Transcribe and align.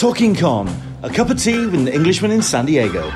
Talking 0.00 0.34
Con, 0.34 0.66
a 1.02 1.10
cup 1.10 1.28
of 1.28 1.38
tea 1.38 1.66
with 1.66 1.74
an 1.74 1.86
Englishman 1.86 2.30
in 2.30 2.40
San 2.40 2.64
Diego. 2.64 3.12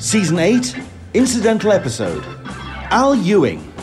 Season 0.00 0.40
8, 0.40 0.76
incidental 1.14 1.70
episode 1.70 2.24
Al 2.90 3.14
Ewing. 3.14 3.73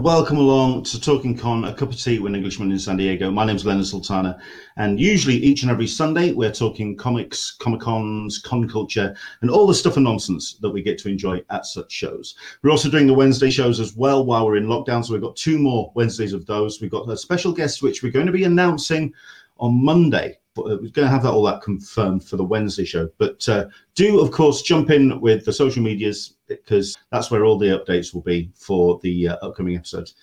Welcome 0.00 0.38
along 0.38 0.82
to 0.82 0.98
Talking 0.98 1.36
Con, 1.36 1.66
a 1.66 1.74
cup 1.74 1.90
of 1.90 2.00
tea 2.00 2.18
with 2.18 2.30
an 2.30 2.36
Englishman 2.36 2.72
in 2.72 2.78
San 2.78 2.96
Diego. 2.96 3.30
My 3.30 3.44
name 3.44 3.56
is 3.56 3.66
Leonard 3.66 3.84
Sultana, 3.84 4.38
and 4.78 4.98
usually 4.98 5.34
each 5.36 5.60
and 5.60 5.70
every 5.70 5.86
Sunday 5.86 6.32
we're 6.32 6.50
talking 6.52 6.96
comics, 6.96 7.50
Comic 7.60 7.82
Cons, 7.82 8.38
con 8.38 8.66
culture, 8.66 9.14
and 9.42 9.50
all 9.50 9.66
the 9.66 9.74
stuff 9.74 9.96
and 9.96 10.04
nonsense 10.04 10.54
that 10.62 10.70
we 10.70 10.82
get 10.82 10.96
to 11.00 11.10
enjoy 11.10 11.42
at 11.50 11.66
such 11.66 11.92
shows. 11.92 12.34
We're 12.62 12.70
also 12.70 12.90
doing 12.90 13.06
the 13.06 13.12
Wednesday 13.12 13.50
shows 13.50 13.78
as 13.78 13.94
well 13.94 14.24
while 14.24 14.46
we're 14.46 14.56
in 14.56 14.68
lockdown, 14.68 15.04
so 15.04 15.12
we've 15.12 15.20
got 15.20 15.36
two 15.36 15.58
more 15.58 15.92
Wednesdays 15.94 16.32
of 16.32 16.46
those. 16.46 16.80
We've 16.80 16.90
got 16.90 17.06
a 17.10 17.16
special 17.16 17.52
guest 17.52 17.82
which 17.82 18.02
we're 18.02 18.10
going 18.10 18.24
to 18.24 18.32
be 18.32 18.44
announcing 18.44 19.12
on 19.58 19.84
Monday. 19.84 20.39
Uh, 20.58 20.62
we're 20.62 20.76
going 20.76 20.92
to 20.92 21.08
have 21.08 21.22
that 21.22 21.30
all 21.30 21.44
that 21.44 21.62
confirmed 21.62 22.24
for 22.24 22.36
the 22.36 22.44
Wednesday 22.44 22.84
show. 22.84 23.08
But 23.18 23.48
uh, 23.48 23.66
do, 23.94 24.20
of 24.20 24.32
course, 24.32 24.62
jump 24.62 24.90
in 24.90 25.20
with 25.20 25.44
the 25.44 25.52
social 25.52 25.82
medias 25.82 26.34
because 26.48 26.96
that's 27.12 27.30
where 27.30 27.44
all 27.44 27.58
the 27.58 27.78
updates 27.78 28.12
will 28.12 28.22
be 28.22 28.50
for 28.54 28.98
the 29.02 29.28
uh, 29.28 29.36
upcoming 29.42 29.76
episodes. 29.76 30.14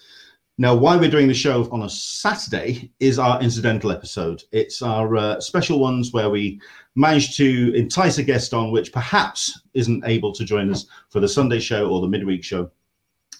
Now, 0.59 0.73
why 0.75 0.97
we're 0.97 1.11
doing 1.11 1.27
the 1.27 1.35
show 1.35 1.69
on 1.71 1.83
a 1.83 1.89
Saturday 1.89 2.91
is 2.99 3.19
our 3.19 3.39
incidental 3.41 3.91
episode. 3.91 4.43
It's 4.51 4.81
our 4.81 5.15
uh, 5.15 5.39
special 5.39 5.79
ones 5.79 6.11
where 6.13 6.31
we 6.31 6.59
manage 6.95 7.37
to 7.37 7.73
entice 7.75 8.17
a 8.17 8.23
guest 8.23 8.55
on 8.55 8.71
which 8.71 8.91
perhaps 8.91 9.61
isn't 9.75 10.03
able 10.05 10.33
to 10.33 10.43
join 10.43 10.71
us 10.71 10.87
for 11.09 11.19
the 11.19 11.27
Sunday 11.27 11.59
show 11.59 11.89
or 11.89 12.01
the 12.01 12.07
midweek 12.07 12.43
show. 12.43 12.71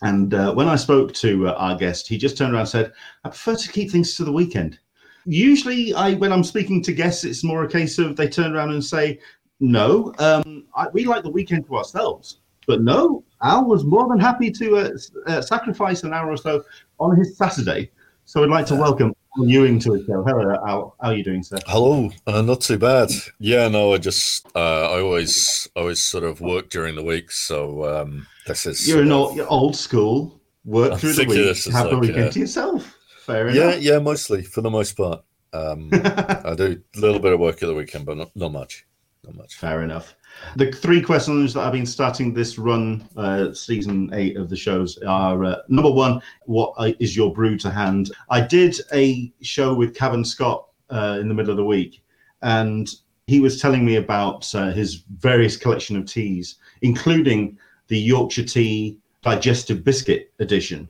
And 0.04 0.36
uh, 0.36 0.54
when 0.54 0.68
I 0.68 0.76
spoke 0.76 1.12
to 1.16 1.48
uh, 1.48 1.54
our 1.54 1.76
guest, 1.76 2.08
he 2.08 2.20
just 2.20 2.38
turned 2.38 2.54
around 2.54 2.62
and 2.62 2.70
said, 2.70 2.94
I 3.24 3.30
prefer 3.30 3.56
to 3.56 3.72
keep 3.72 3.92
things 3.92 4.16
to 4.18 4.24
the 4.24 4.32
weekend 4.32 4.80
usually 5.28 5.94
I 5.94 6.14
when 6.16 6.32
I'm 6.32 6.44
speaking 6.44 6.82
to 6.84 6.94
guests, 6.94 7.24
it's 7.24 7.44
more 7.44 7.64
a 7.64 7.70
case 7.70 8.00
of 8.00 8.16
they 8.16 8.28
turn 8.28 8.56
around 8.56 8.72
and 8.72 8.84
say, 8.84 9.20
"No, 9.60 10.14
um, 10.20 10.66
I, 10.76 10.88
we 10.90 11.06
like 11.06 11.24
the 11.24 11.30
weekend 11.30 11.68
to 11.68 11.78
ourselves." 11.78 12.40
But 12.66 12.82
no, 12.82 13.24
Al 13.42 13.66
was 13.66 13.86
more 13.86 14.08
than 14.08 14.20
happy 14.20 14.52
to 14.52 14.78
uh, 14.78 14.98
uh, 15.28 15.42
sacrifice 15.42 16.04
an 16.04 16.14
hour 16.14 16.32
or 16.32 16.38
so 16.38 16.64
on 17.00 17.16
his 17.16 17.38
Saturday. 17.38 17.92
So 18.26 18.44
I'd 18.44 18.50
like 18.50 18.66
to 18.68 18.76
welcome 18.76 19.14
Al 19.38 19.48
Ewing 19.48 19.80
to 19.80 19.98
the 19.98 20.06
show. 20.06 20.24
Hello, 20.24 20.52
Al. 20.68 20.96
How 21.02 21.10
are 21.10 21.16
you 21.16 21.24
doing, 21.24 21.44
sir? 21.44 21.60
Hello. 21.66 22.10
Uh, 22.26 22.42
not 22.42 22.62
too 22.62 22.78
bad. 22.78 23.10
Yeah, 23.40 23.68
no, 23.68 23.94
I 23.94 24.00
just 24.00 24.48
uh, 24.56 24.92
I 24.92 25.02
always 25.02 25.70
always 25.76 26.02
sort 26.02 26.24
of 26.24 26.42
work 26.42 26.70
during 26.70 26.96
the 26.96 27.04
week, 27.04 27.32
so 27.32 27.86
um, 27.86 28.28
this 28.46 28.66
is 28.66 28.88
you're 28.88 29.02
an 29.02 29.12
old, 29.12 29.36
you're 29.36 29.48
old 29.48 29.76
school. 29.76 30.42
Work 30.66 30.94
I 30.94 30.98
through 30.98 31.14
the 31.14 31.26
week, 31.26 31.74
have 31.74 31.86
like, 31.86 31.90
the 31.92 31.98
weekend 31.98 32.34
to 32.34 32.40
yourself. 32.40 32.97
Fair 33.28 33.50
yeah, 33.50 33.64
enough. 33.72 33.82
yeah, 33.82 34.00
mostly 34.00 34.42
for 34.42 34.62
the 34.62 34.70
most 34.70 34.96
part. 34.96 35.22
Um, 35.52 35.90
I 35.94 36.56
do 36.56 36.82
a 36.96 37.00
little 37.00 37.20
bit 37.20 37.34
of 37.34 37.42
work 37.42 37.62
at 37.62 37.68
the 37.68 37.76
weekend, 37.76 38.06
but 38.06 38.16
not, 38.16 38.32
not 38.36 38.54
much. 38.54 38.86
Not 39.26 39.36
much. 39.36 39.56
Fair 39.56 39.84
enough. 39.84 40.16
The 40.56 40.72
three 40.72 41.02
questions 41.02 41.54
that 41.54 41.66
I've 41.66 41.74
been 41.74 41.86
starting 41.86 42.34
this 42.34 42.58
run, 42.58 43.06
uh, 43.18 43.54
season 43.54 44.12
eight 44.14 44.38
of 44.38 44.50
the 44.50 44.56
shows, 44.56 44.98
are 45.00 45.44
uh, 45.44 45.56
number 45.68 45.92
one, 45.92 46.22
what 46.46 46.74
is 47.02 47.18
your 47.18 47.34
brew 47.34 47.58
to 47.58 47.70
hand? 47.70 48.12
I 48.30 48.40
did 48.40 48.80
a 48.94 49.30
show 49.42 49.74
with 49.74 49.94
Cavan 49.94 50.24
Scott 50.24 50.70
uh, 50.90 51.18
in 51.20 51.28
the 51.28 51.34
middle 51.34 51.52
of 51.52 51.58
the 51.58 51.66
week, 51.66 52.02
and 52.44 52.88
he 53.26 53.42
was 53.42 53.60
telling 53.60 53.84
me 53.84 53.98
about 53.98 54.56
uh, 54.56 54.72
his 54.72 55.04
various 55.18 55.58
collection 55.58 55.98
of 55.98 56.06
teas, 56.06 56.56
including 56.82 57.58
the 57.90 58.00
Yorkshire 58.00 58.46
Tea 58.46 59.00
Digestive 59.22 59.84
Biscuit 59.84 60.32
edition 60.40 60.88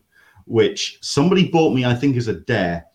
which 0.47 0.97
somebody 1.01 1.47
bought 1.47 1.73
me, 1.73 1.85
I 1.85 1.93
think, 1.93 2.17
as 2.17 2.27
a 2.27 2.33
dare, 2.33 2.85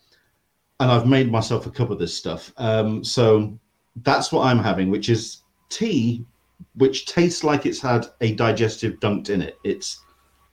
and 0.79 0.91
I've 0.91 1.07
made 1.07 1.31
myself 1.31 1.65
a 1.65 1.71
cup 1.71 1.89
of 1.89 1.99
this 1.99 2.15
stuff. 2.15 2.51
Um, 2.57 3.03
so 3.03 3.57
that's 3.97 4.31
what 4.31 4.45
I'm 4.45 4.59
having, 4.59 4.89
which 4.89 5.09
is 5.09 5.41
tea, 5.69 6.25
which 6.75 7.05
tastes 7.05 7.43
like 7.43 7.65
it's 7.65 7.79
had 7.79 8.07
a 8.21 8.33
digestive 8.33 8.99
dunked 8.99 9.29
in 9.29 9.41
it. 9.41 9.57
It's 9.63 10.01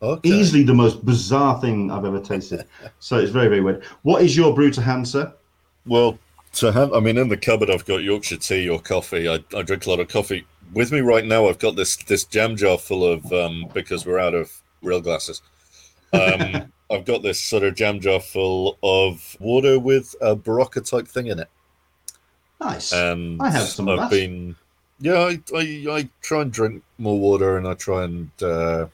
okay. 0.03 0.29
easily 0.29 0.63
the 0.63 0.75
most 0.75 1.05
bizarre 1.05 1.61
thing 1.61 1.91
I've 1.91 2.05
ever 2.05 2.21
tasted. 2.21 2.65
so 2.99 3.19
it's 3.19 3.31
very, 3.31 3.49
very 3.49 3.61
weird. 3.61 3.85
What 4.03 4.23
is 4.23 4.37
your 4.37 4.55
brew 4.55 4.71
to 4.73 4.83
hand, 4.83 5.09
sir? 5.09 5.33
Well, 5.87 6.19
to 6.55 6.73
have, 6.73 6.93
I 6.93 7.01
mean, 7.01 7.17
in 7.17 7.29
the 7.29 7.37
cupboard, 7.37 7.71
I've 7.71 7.85
got 7.85 8.03
Yorkshire 8.03 8.37
tea 8.37 8.69
or 8.69 8.81
coffee. 8.81 9.29
I, 9.29 9.45
I 9.57 9.63
drink 9.63 9.87
a 9.87 9.91
lot 9.91 10.01
of 10.01 10.09
coffee. 10.09 10.47
With 10.73 10.93
me 10.93 11.01
right 11.01 11.25
now, 11.25 11.49
I've 11.49 11.59
got 11.59 11.75
this 11.75 11.97
this 11.97 12.25
jam 12.25 12.57
jar 12.57 12.79
full 12.79 13.05
of 13.05 13.33
um, 13.33 13.67
because 13.75 14.07
we're 14.07 14.21
out 14.21 14.35
of 14.35 14.63
real 14.83 15.01
glasses. 15.01 15.43
Um, 16.13 16.73
I've 16.91 17.05
got 17.05 17.23
this 17.23 17.41
sort 17.41 17.63
of 17.63 17.77
jam 17.77 18.01
jar 18.01 18.21
full 18.21 18.77
of 18.83 19.37
water 19.39 19.79
with 19.79 20.15
a 20.21 20.35
Berocca 20.35 20.89
type 20.89 21.07
thing 21.07 21.29
in 21.29 21.39
it. 21.39 21.49
Nice. 22.61 22.93
And 22.93 23.41
I 23.41 23.51
have 23.51 23.69
some. 23.69 23.89
I've 23.89 24.11
been, 24.11 24.57
yeah, 24.99 25.15
I, 25.19 25.41
I, 25.55 25.87
I 25.89 26.09
try 26.21 26.43
and 26.43 26.53
drink 26.53 26.83
more 26.99 27.19
water, 27.19 27.57
and 27.57 27.67
I 27.67 27.75
try 27.75 28.05
and 28.05 28.31
uh, 28.43 28.87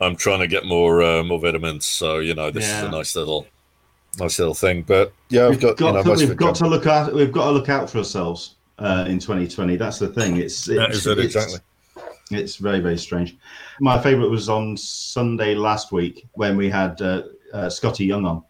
I'm 0.00 0.16
trying 0.16 0.40
to 0.40 0.46
get 0.46 0.64
more 0.64 1.02
uh, 1.02 1.22
more 1.22 1.38
vitamins. 1.38 1.84
So 1.84 2.18
you 2.18 2.34
know, 2.34 2.50
this 2.50 2.64
yeah. 2.64 2.78
is 2.78 2.84
a 2.84 2.90
nice 2.90 3.16
little 3.16 3.46
nice 4.18 4.38
little 4.38 4.54
thing. 4.54 4.82
But 4.82 5.12
yeah, 5.28 5.48
we've 5.48 5.60
got, 5.60 5.76
got 5.76 5.86
you 5.88 5.92
know, 5.92 6.16
to, 6.16 6.26
we've 6.26 6.36
got 6.36 6.54
to 6.56 6.66
look 6.66 6.86
out. 6.86 7.12
We've 7.12 7.32
got 7.32 7.46
to 7.46 7.50
look 7.52 7.68
out 7.68 7.90
for 7.90 7.98
ourselves 7.98 8.56
uh, 8.78 9.04
in 9.08 9.18
2020. 9.18 9.76
That's 9.76 9.98
the 9.98 10.08
thing. 10.08 10.36
It's, 10.36 10.68
it's 10.68 10.78
that 10.78 10.90
is 10.90 11.06
it 11.06 11.18
exactly. 11.18 11.60
It's 12.30 12.56
very, 12.56 12.80
very 12.80 12.98
strange. 12.98 13.36
My 13.80 14.00
favourite 14.02 14.30
was 14.30 14.48
on 14.48 14.76
Sunday 14.76 15.54
last 15.54 15.92
week 15.92 16.26
when 16.32 16.56
we 16.56 16.68
had 16.68 17.00
uh, 17.00 17.22
uh, 17.52 17.66
Skottie 17.66 18.06
Young 18.06 18.24
on. 18.24 18.42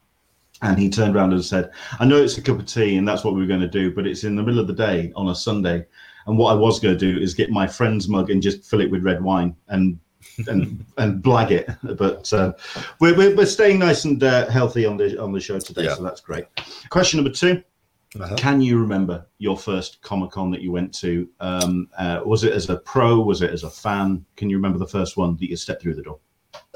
And 0.62 0.78
he 0.78 0.88
turned 0.88 1.14
around 1.14 1.34
and 1.34 1.44
said, 1.44 1.70
I 2.00 2.06
know 2.06 2.22
it's 2.22 2.38
a 2.38 2.42
cup 2.42 2.58
of 2.58 2.64
tea 2.64 2.96
and 2.96 3.06
that's 3.06 3.24
what 3.24 3.34
we 3.34 3.44
are 3.44 3.46
going 3.46 3.60
to 3.60 3.68
do, 3.68 3.94
but 3.94 4.06
it's 4.06 4.24
in 4.24 4.36
the 4.36 4.42
middle 4.42 4.58
of 4.58 4.66
the 4.66 4.72
day 4.72 5.12
on 5.14 5.28
a 5.28 5.34
Sunday. 5.34 5.84
And 6.26 6.38
what 6.38 6.50
I 6.50 6.54
was 6.54 6.80
going 6.80 6.96
to 6.96 7.12
do 7.12 7.20
is 7.20 7.34
get 7.34 7.50
my 7.50 7.66
friend's 7.66 8.08
mug 8.08 8.30
and 8.30 8.42
just 8.42 8.64
fill 8.64 8.80
it 8.80 8.90
with 8.90 9.02
red 9.02 9.22
wine 9.22 9.54
and 9.68 9.98
and 10.48 10.84
and 10.96 11.22
blag 11.22 11.50
it. 11.50 11.70
But 11.82 12.32
uh, 12.32 12.54
we're, 13.00 13.14
we're, 13.14 13.36
we're 13.36 13.46
staying 13.46 13.80
nice 13.80 14.06
and 14.06 14.22
uh, 14.22 14.48
healthy 14.48 14.86
on 14.86 14.96
the 14.96 15.20
on 15.20 15.32
the 15.32 15.40
show 15.40 15.58
today, 15.60 15.84
yeah. 15.84 15.94
so 15.94 16.02
that's 16.02 16.22
great. 16.22 16.46
Question 16.88 17.18
number 17.18 17.36
2 17.36 17.62
uh-huh. 18.20 18.36
Can 18.36 18.60
you 18.60 18.78
remember 18.78 19.26
your 19.38 19.56
first 19.56 20.00
Comic 20.02 20.30
Con 20.30 20.50
that 20.50 20.60
you 20.60 20.72
went 20.72 20.94
to? 20.94 21.28
Um, 21.40 21.88
uh, 21.98 22.20
was 22.24 22.44
it 22.44 22.52
as 22.52 22.68
a 22.68 22.76
pro? 22.76 23.20
Was 23.20 23.42
it 23.42 23.50
as 23.50 23.64
a 23.64 23.70
fan? 23.70 24.24
Can 24.36 24.50
you 24.50 24.56
remember 24.56 24.78
the 24.78 24.86
first 24.86 25.16
one 25.16 25.36
that 25.36 25.48
you 25.48 25.56
stepped 25.56 25.82
through 25.82 25.94
the 25.94 26.02
door? 26.02 26.18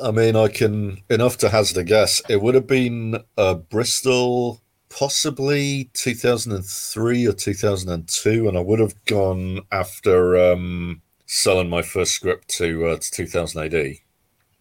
I 0.03 0.11
mean, 0.11 0.37
I 0.37 0.49
can 0.49 1.03
enough 1.09 1.39
to 1.39 1.49
hazard 1.49 1.79
a 1.79 1.85
guess. 1.85 2.23
It 2.29 2.43
would 2.43 2.55
have 2.55 2.67
been 2.67 3.23
uh, 3.37 3.55
Bristol, 3.55 4.61
possibly 4.89 5.91
2003 5.95 7.27
or 7.27 7.33
2002, 7.33 8.49
and 8.49 8.59
I 8.59 8.61
would 8.61 8.79
have 8.79 9.05
gone 9.05 9.61
after 9.73 10.53
um, 10.53 11.03
selling 11.27 11.69
my 11.69 11.83
first 11.83 12.13
script 12.13 12.49
to, 12.57 12.87
uh, 12.87 12.97
to 12.97 13.11
2000 13.11 13.75
AD. 13.75 13.95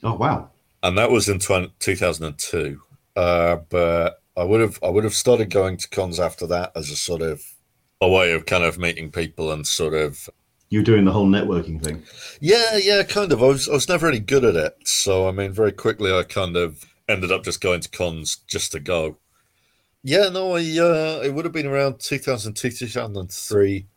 Oh 0.04 0.14
wow! 0.14 0.50
And 0.82 0.98
that 0.98 1.12
was 1.12 1.28
in 1.28 1.40
20, 1.40 1.74
2002. 1.80 2.82
Uh, 3.16 3.58
but 3.70 4.22
I 4.40 4.44
would 4.44 4.62
have 4.62 4.80
I 4.82 4.90
would 4.90 5.04
have 5.04 5.14
started 5.14 5.50
going 5.50 5.78
to 5.78 5.90
cons 5.90 6.20
after 6.20 6.48
that 6.48 6.72
as 6.76 6.90
a 6.90 6.96
sort 6.96 7.22
of 7.22 7.44
a 8.02 8.10
way 8.10 8.32
of 8.32 8.46
kind 8.46 8.64
of 8.64 8.78
meeting 8.78 9.12
people 9.12 9.52
and 9.52 9.68
sort 9.68 9.94
of 9.94 10.30
you're 10.70 10.84
doing 10.84 11.04
the 11.04 11.12
whole 11.12 11.28
networking 11.28 11.84
thing. 11.84 12.04
Yeah, 12.40 12.78
yeah, 12.78 13.04
kind 13.04 13.32
of. 13.32 13.42
I 13.42 13.48
was 13.48 13.68
I 13.68 13.74
was 13.74 13.90
never 13.90 14.08
really 14.08 14.20
good 14.20 14.46
at 14.46 14.56
it, 14.56 14.78
so 14.86 15.28
I 15.28 15.32
mean, 15.32 15.52
very 15.52 15.72
quickly 15.72 16.14
I 16.14 16.24
kind 16.24 16.56
of 16.56 16.86
ended 17.08 17.32
up 17.32 17.44
just 17.44 17.60
going 17.60 17.82
to 17.82 17.90
cons 17.90 18.38
just 18.48 18.72
to 18.74 18.80
go. 18.80 19.18
Yeah, 20.04 20.30
no, 20.30 20.56
I 20.56 20.60
uh, 20.60 21.22
it 21.24 21.34
would 21.34 21.46
have 21.46 21.54
been 21.54 21.66
around 21.66 22.00
2002, 22.00 22.70
2003. 22.70 23.88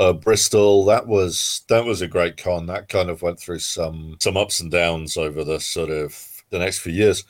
Uh, 0.00 0.12
Bristol, 0.12 0.84
that 0.84 1.06
was 1.06 1.62
that 1.68 1.84
was 1.84 2.02
a 2.02 2.08
great 2.08 2.36
con. 2.36 2.66
That 2.66 2.88
kind 2.88 3.10
of 3.10 3.22
went 3.22 3.38
through 3.38 3.60
some 3.60 4.16
some 4.20 4.36
ups 4.36 4.60
and 4.60 4.70
downs 4.70 5.16
over 5.16 5.44
the 5.44 5.60
sort 5.60 5.90
of 5.90 6.37
the 6.50 6.58
next 6.58 6.78
few 6.78 6.92
years. 6.92 7.24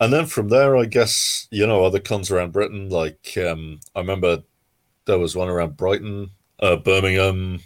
And 0.00 0.12
then 0.12 0.26
from 0.26 0.48
there, 0.48 0.76
I 0.76 0.84
guess, 0.84 1.48
you 1.50 1.66
know, 1.66 1.84
other 1.84 2.00
cons 2.00 2.30
around 2.30 2.52
Britain, 2.52 2.88
like 2.88 3.36
um, 3.38 3.80
I 3.94 4.00
remember 4.00 4.42
there 5.06 5.18
was 5.18 5.34
one 5.34 5.48
around 5.48 5.76
Brighton, 5.76 6.30
uh, 6.60 6.76
Birmingham. 6.76 7.60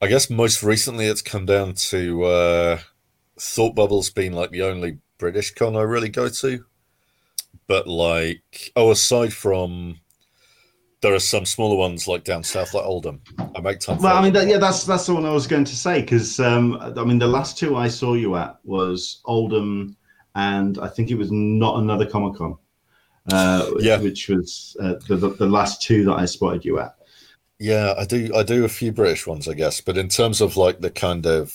I 0.00 0.08
guess 0.08 0.30
most 0.30 0.62
recently 0.62 1.06
it's 1.06 1.22
come 1.22 1.46
down 1.46 1.74
to 1.74 2.24
uh, 2.24 2.78
Thought 3.38 3.74
Bubbles 3.74 4.10
being 4.10 4.32
like 4.32 4.50
the 4.50 4.62
only 4.62 4.98
British 5.18 5.54
con 5.54 5.76
I 5.76 5.82
really 5.82 6.08
go 6.08 6.28
to. 6.28 6.64
But 7.68 7.86
like, 7.86 8.72
oh, 8.74 8.90
aside 8.90 9.32
from 9.32 10.00
there 11.02 11.14
are 11.14 11.20
some 11.20 11.44
smaller 11.44 11.76
ones 11.76 12.08
like 12.08 12.24
down 12.24 12.42
south, 12.42 12.74
like 12.74 12.84
Oldham. 12.84 13.20
I 13.54 13.60
make 13.60 13.80
time. 13.80 13.98
Well, 13.98 14.16
I 14.16 14.22
mean, 14.22 14.32
that, 14.32 14.46
yeah, 14.46 14.58
that's 14.58 14.84
that's 14.84 15.06
the 15.06 15.14
one 15.14 15.26
I 15.26 15.32
was 15.32 15.46
going 15.46 15.64
to 15.64 15.76
say 15.76 16.00
because 16.00 16.40
um, 16.40 16.78
I 16.80 17.04
mean, 17.04 17.18
the 17.18 17.26
last 17.26 17.58
two 17.58 17.76
I 17.76 17.88
saw 17.88 18.14
you 18.14 18.36
at 18.36 18.58
was 18.64 19.20
Oldham, 19.24 19.96
and 20.34 20.78
I 20.78 20.88
think 20.88 21.10
it 21.10 21.16
was 21.16 21.30
not 21.30 21.78
another 21.78 22.06
Comic 22.06 22.36
Con. 22.36 22.56
Uh, 23.30 23.70
Yeah. 23.78 23.98
which 24.00 24.28
was 24.28 24.76
uh, 24.80 24.94
the, 25.08 25.16
the 25.16 25.28
the 25.30 25.46
last 25.46 25.80
two 25.82 26.04
that 26.06 26.14
I 26.14 26.24
spotted 26.24 26.64
you 26.64 26.80
at. 26.80 26.96
Yeah, 27.60 27.94
I 27.96 28.04
do. 28.04 28.32
I 28.34 28.42
do 28.42 28.64
a 28.64 28.68
few 28.68 28.90
British 28.90 29.26
ones, 29.26 29.46
I 29.46 29.54
guess. 29.54 29.80
But 29.80 29.96
in 29.96 30.08
terms 30.08 30.40
of 30.40 30.56
like 30.56 30.80
the 30.80 30.90
kind 30.90 31.24
of, 31.26 31.54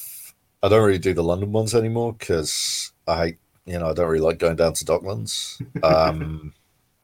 I 0.63 0.69
don't 0.69 0.85
really 0.85 0.97
do 1.00 1.13
the 1.13 1.24
London 1.24 1.51
ones 1.51 1.75
anymore 1.75 2.13
because 2.13 2.94
I, 3.07 3.35
you 3.65 3.77
know, 3.77 3.89
I 3.89 3.94
don't 3.94 4.07
really 4.07 4.21
like 4.24 4.39
going 4.39 4.56
down 4.56 4.74
to 4.74 4.85
Docklands. 4.85 5.62
Um, 5.83 6.53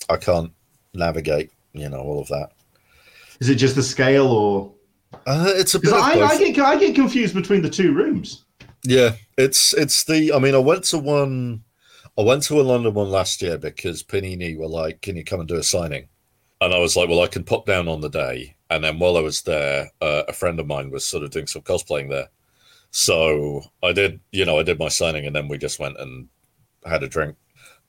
I 0.09 0.15
can't 0.17 0.51
navigate, 0.93 1.51
you 1.73 1.89
know, 1.89 1.99
all 1.99 2.21
of 2.21 2.27
that. 2.29 2.49
Is 3.41 3.49
it 3.49 3.55
just 3.55 3.75
the 3.75 3.83
scale, 3.83 4.27
or 4.27 4.71
Uh, 5.27 5.51
it's 5.55 5.75
a 5.75 5.79
bit. 5.79 5.91
I. 5.91 6.21
I 6.21 6.37
get 6.37 6.59
I 6.59 6.77
get 6.77 6.95
confused 6.95 7.33
between 7.35 7.61
the 7.61 7.69
two 7.69 7.93
rooms. 7.93 8.45
Yeah, 8.85 9.15
it's 9.37 9.73
it's 9.73 10.03
the. 10.03 10.33
I 10.33 10.39
mean, 10.39 10.55
I 10.55 10.59
went 10.59 10.83
to 10.85 10.97
one. 10.97 11.63
I 12.17 12.21
went 12.21 12.43
to 12.43 12.59
a 12.59 12.63
London 12.63 12.93
one 12.93 13.09
last 13.09 13.41
year 13.41 13.57
because 13.57 14.03
Panini 14.03 14.57
were 14.57 14.67
like, 14.67 15.01
"Can 15.01 15.15
you 15.15 15.23
come 15.23 15.39
and 15.39 15.47
do 15.49 15.55
a 15.55 15.63
signing?" 15.63 16.09
And 16.61 16.73
I 16.73 16.79
was 16.79 16.95
like, 16.95 17.09
"Well, 17.09 17.21
I 17.21 17.27
can 17.27 17.43
pop 17.43 17.65
down 17.65 17.87
on 17.87 18.01
the 18.01 18.09
day." 18.09 18.55
And 18.69 18.83
then 18.83 18.99
while 18.99 19.17
I 19.17 19.21
was 19.21 19.43
there, 19.43 19.91
uh, 20.01 20.23
a 20.27 20.33
friend 20.33 20.59
of 20.59 20.67
mine 20.67 20.91
was 20.91 21.05
sort 21.05 21.23
of 21.23 21.31
doing 21.31 21.47
some 21.47 21.61
cosplaying 21.61 22.09
there, 22.09 22.29
so 22.91 23.63
I 23.83 23.93
did. 23.93 24.19
You 24.31 24.45
know, 24.45 24.59
I 24.59 24.63
did 24.63 24.79
my 24.79 24.89
signing, 24.89 25.25
and 25.25 25.35
then 25.35 25.47
we 25.47 25.57
just 25.57 25.79
went 25.79 25.97
and 25.99 26.27
had 26.85 27.03
a 27.03 27.07
drink. 27.07 27.37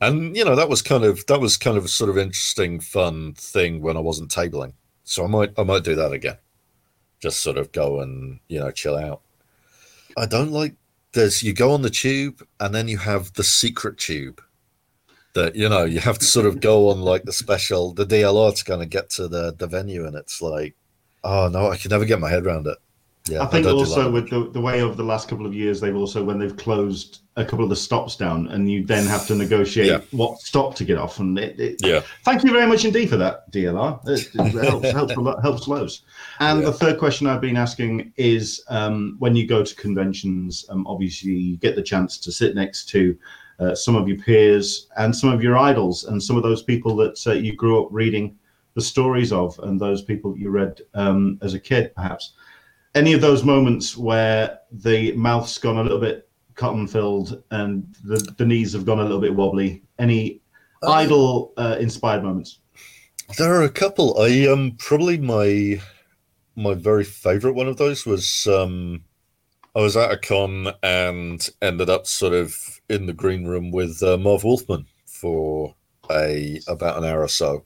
And 0.00 0.36
you 0.36 0.44
know, 0.44 0.56
that 0.56 0.68
was 0.68 0.82
kind 0.82 1.04
of 1.04 1.26
that 1.26 1.40
was 1.40 1.56
kind 1.56 1.76
of 1.76 1.84
a 1.84 1.88
sort 1.88 2.10
of 2.10 2.18
interesting, 2.18 2.80
fun 2.80 3.34
thing 3.34 3.82
when 3.82 3.96
I 3.96 4.00
wasn't 4.00 4.30
tabling. 4.30 4.74
So 5.04 5.24
I 5.24 5.28
might 5.28 5.52
I 5.58 5.64
might 5.64 5.84
do 5.84 5.96
that 5.96 6.12
again. 6.12 6.38
Just 7.20 7.40
sort 7.40 7.58
of 7.58 7.72
go 7.72 8.00
and 8.00 8.40
you 8.48 8.60
know 8.60 8.70
chill 8.70 8.96
out. 8.96 9.22
I 10.16 10.26
don't 10.26 10.52
like 10.52 10.74
there's 11.14 11.42
you 11.42 11.52
go 11.52 11.72
on 11.72 11.82
the 11.82 11.90
tube 11.90 12.46
and 12.60 12.74
then 12.74 12.88
you 12.88 12.98
have 12.98 13.32
the 13.34 13.44
secret 13.44 13.98
tube 13.98 14.40
that 15.34 15.56
you 15.56 15.68
know 15.68 15.84
you 15.84 16.00
have 16.00 16.18
to 16.18 16.24
sort 16.24 16.46
of 16.46 16.60
go 16.60 16.90
on 16.90 17.00
like 17.00 17.24
the 17.24 17.32
special 17.32 17.92
the 17.92 18.06
DLR 18.06 18.54
to 18.54 18.64
kind 18.64 18.82
of 18.82 18.90
get 18.90 19.10
to 19.10 19.28
the 19.28 19.54
the 19.58 19.66
venue 19.66 20.06
and 20.06 20.16
it's 20.16 20.42
like 20.42 20.76
oh 21.24 21.48
no 21.48 21.70
I 21.70 21.76
can 21.76 21.90
never 21.90 22.04
get 22.04 22.20
my 22.20 22.28
head 22.28 22.44
around 22.44 22.66
it. 22.66 22.78
Yeah, 23.26 23.42
I 23.42 23.46
think 23.46 23.66
also 23.66 24.10
with 24.10 24.28
the, 24.28 24.50
the 24.50 24.60
way 24.60 24.82
over 24.82 24.94
the 24.94 25.02
last 25.02 25.28
couple 25.28 25.46
of 25.46 25.54
years, 25.54 25.80
they've 25.80 25.96
also 25.96 26.22
when 26.22 26.38
they've 26.38 26.56
closed 26.56 27.20
a 27.36 27.44
couple 27.44 27.64
of 27.64 27.70
the 27.70 27.76
stops 27.76 28.16
down, 28.16 28.48
and 28.48 28.70
you 28.70 28.84
then 28.84 29.06
have 29.06 29.26
to 29.28 29.34
negotiate 29.34 29.86
Yeah. 29.86 30.00
what 30.10 30.40
stop 30.40 30.74
to 30.76 30.84
get 30.84 30.98
off. 30.98 31.18
And 31.20 31.38
it, 31.38 31.58
it, 31.58 31.76
yeah 31.80 32.02
thank 32.24 32.44
you 32.44 32.52
very 32.52 32.66
much 32.66 32.84
indeed 32.84 33.08
for 33.08 33.16
that, 33.16 33.50
DLR. 33.50 33.98
It, 34.06 34.28
it 34.34 34.64
helps 34.64 34.90
helps 34.90 35.14
a 35.14 35.20
lot, 35.20 35.40
helps 35.40 35.66
loads. 35.66 36.02
And 36.40 36.60
Yeah. 36.60 36.66
the 36.66 36.72
third 36.74 36.98
question 36.98 37.26
I've 37.26 37.40
been 37.40 37.56
asking 37.56 38.12
is 38.18 38.62
um, 38.68 39.16
when 39.20 39.34
you 39.34 39.46
go 39.46 39.64
to 39.64 39.74
conventions, 39.74 40.66
um, 40.68 40.86
obviously 40.86 41.32
you 41.32 41.56
get 41.56 41.76
the 41.76 41.82
chance 41.82 42.18
to 42.18 42.30
sit 42.30 42.54
next 42.54 42.90
to 42.90 43.16
uh, 43.58 43.74
some 43.74 43.96
of 43.96 44.06
your 44.06 44.18
peers 44.18 44.88
and 44.98 45.16
some 45.16 45.30
of 45.30 45.42
your 45.42 45.56
idols, 45.56 46.04
and 46.04 46.22
some 46.22 46.36
of 46.36 46.42
those 46.42 46.62
people 46.62 46.94
that 46.96 47.26
uh, 47.26 47.32
you 47.32 47.56
grew 47.56 47.82
up 47.82 47.88
reading 47.90 48.36
the 48.74 48.82
stories 48.82 49.32
of, 49.32 49.58
and 49.62 49.80
those 49.80 50.02
people 50.02 50.32
that 50.32 50.40
you 50.40 50.50
read 50.50 50.82
um, 50.92 51.38
as 51.40 51.54
a 51.54 51.60
kid, 51.60 51.94
perhaps 51.94 52.34
any 52.94 53.12
of 53.12 53.20
those 53.20 53.44
moments 53.44 53.96
where 53.96 54.58
the 54.70 55.12
mouth's 55.12 55.58
gone 55.58 55.78
a 55.78 55.82
little 55.82 56.00
bit 56.00 56.28
cotton 56.54 56.86
filled 56.86 57.42
and 57.50 57.96
the, 58.04 58.16
the 58.38 58.46
knees 58.46 58.72
have 58.72 58.86
gone 58.86 59.00
a 59.00 59.02
little 59.02 59.20
bit 59.20 59.34
wobbly 59.34 59.82
any 59.98 60.40
Uh, 60.82 60.90
idol 60.92 61.52
uh, 61.56 61.76
inspired 61.80 62.22
moments? 62.22 62.60
There 63.38 63.54
are 63.54 63.62
a 63.64 63.70
couple. 63.70 64.20
I 64.20 64.46
um 64.46 64.76
probably 64.78 65.18
my 65.18 65.80
my 66.56 66.74
very 66.74 67.04
favorite 67.04 67.54
one 67.54 67.68
of 67.68 67.78
those 67.78 68.04
was 68.06 68.46
um 68.46 69.02
I 69.74 69.80
was 69.80 69.96
at 69.96 70.12
a 70.12 70.16
con 70.16 70.72
and 70.82 71.48
ended 71.60 71.90
up 71.90 72.06
sort 72.06 72.32
of 72.34 72.80
in 72.88 73.06
the 73.06 73.12
green 73.12 73.46
room 73.46 73.72
with 73.72 74.02
uh, 74.02 74.16
Marv 74.18 74.44
Wolfman 74.44 74.86
for 75.06 75.74
a 76.10 76.60
about 76.68 76.98
an 76.98 77.04
hour 77.04 77.22
or 77.22 77.28
so, 77.28 77.64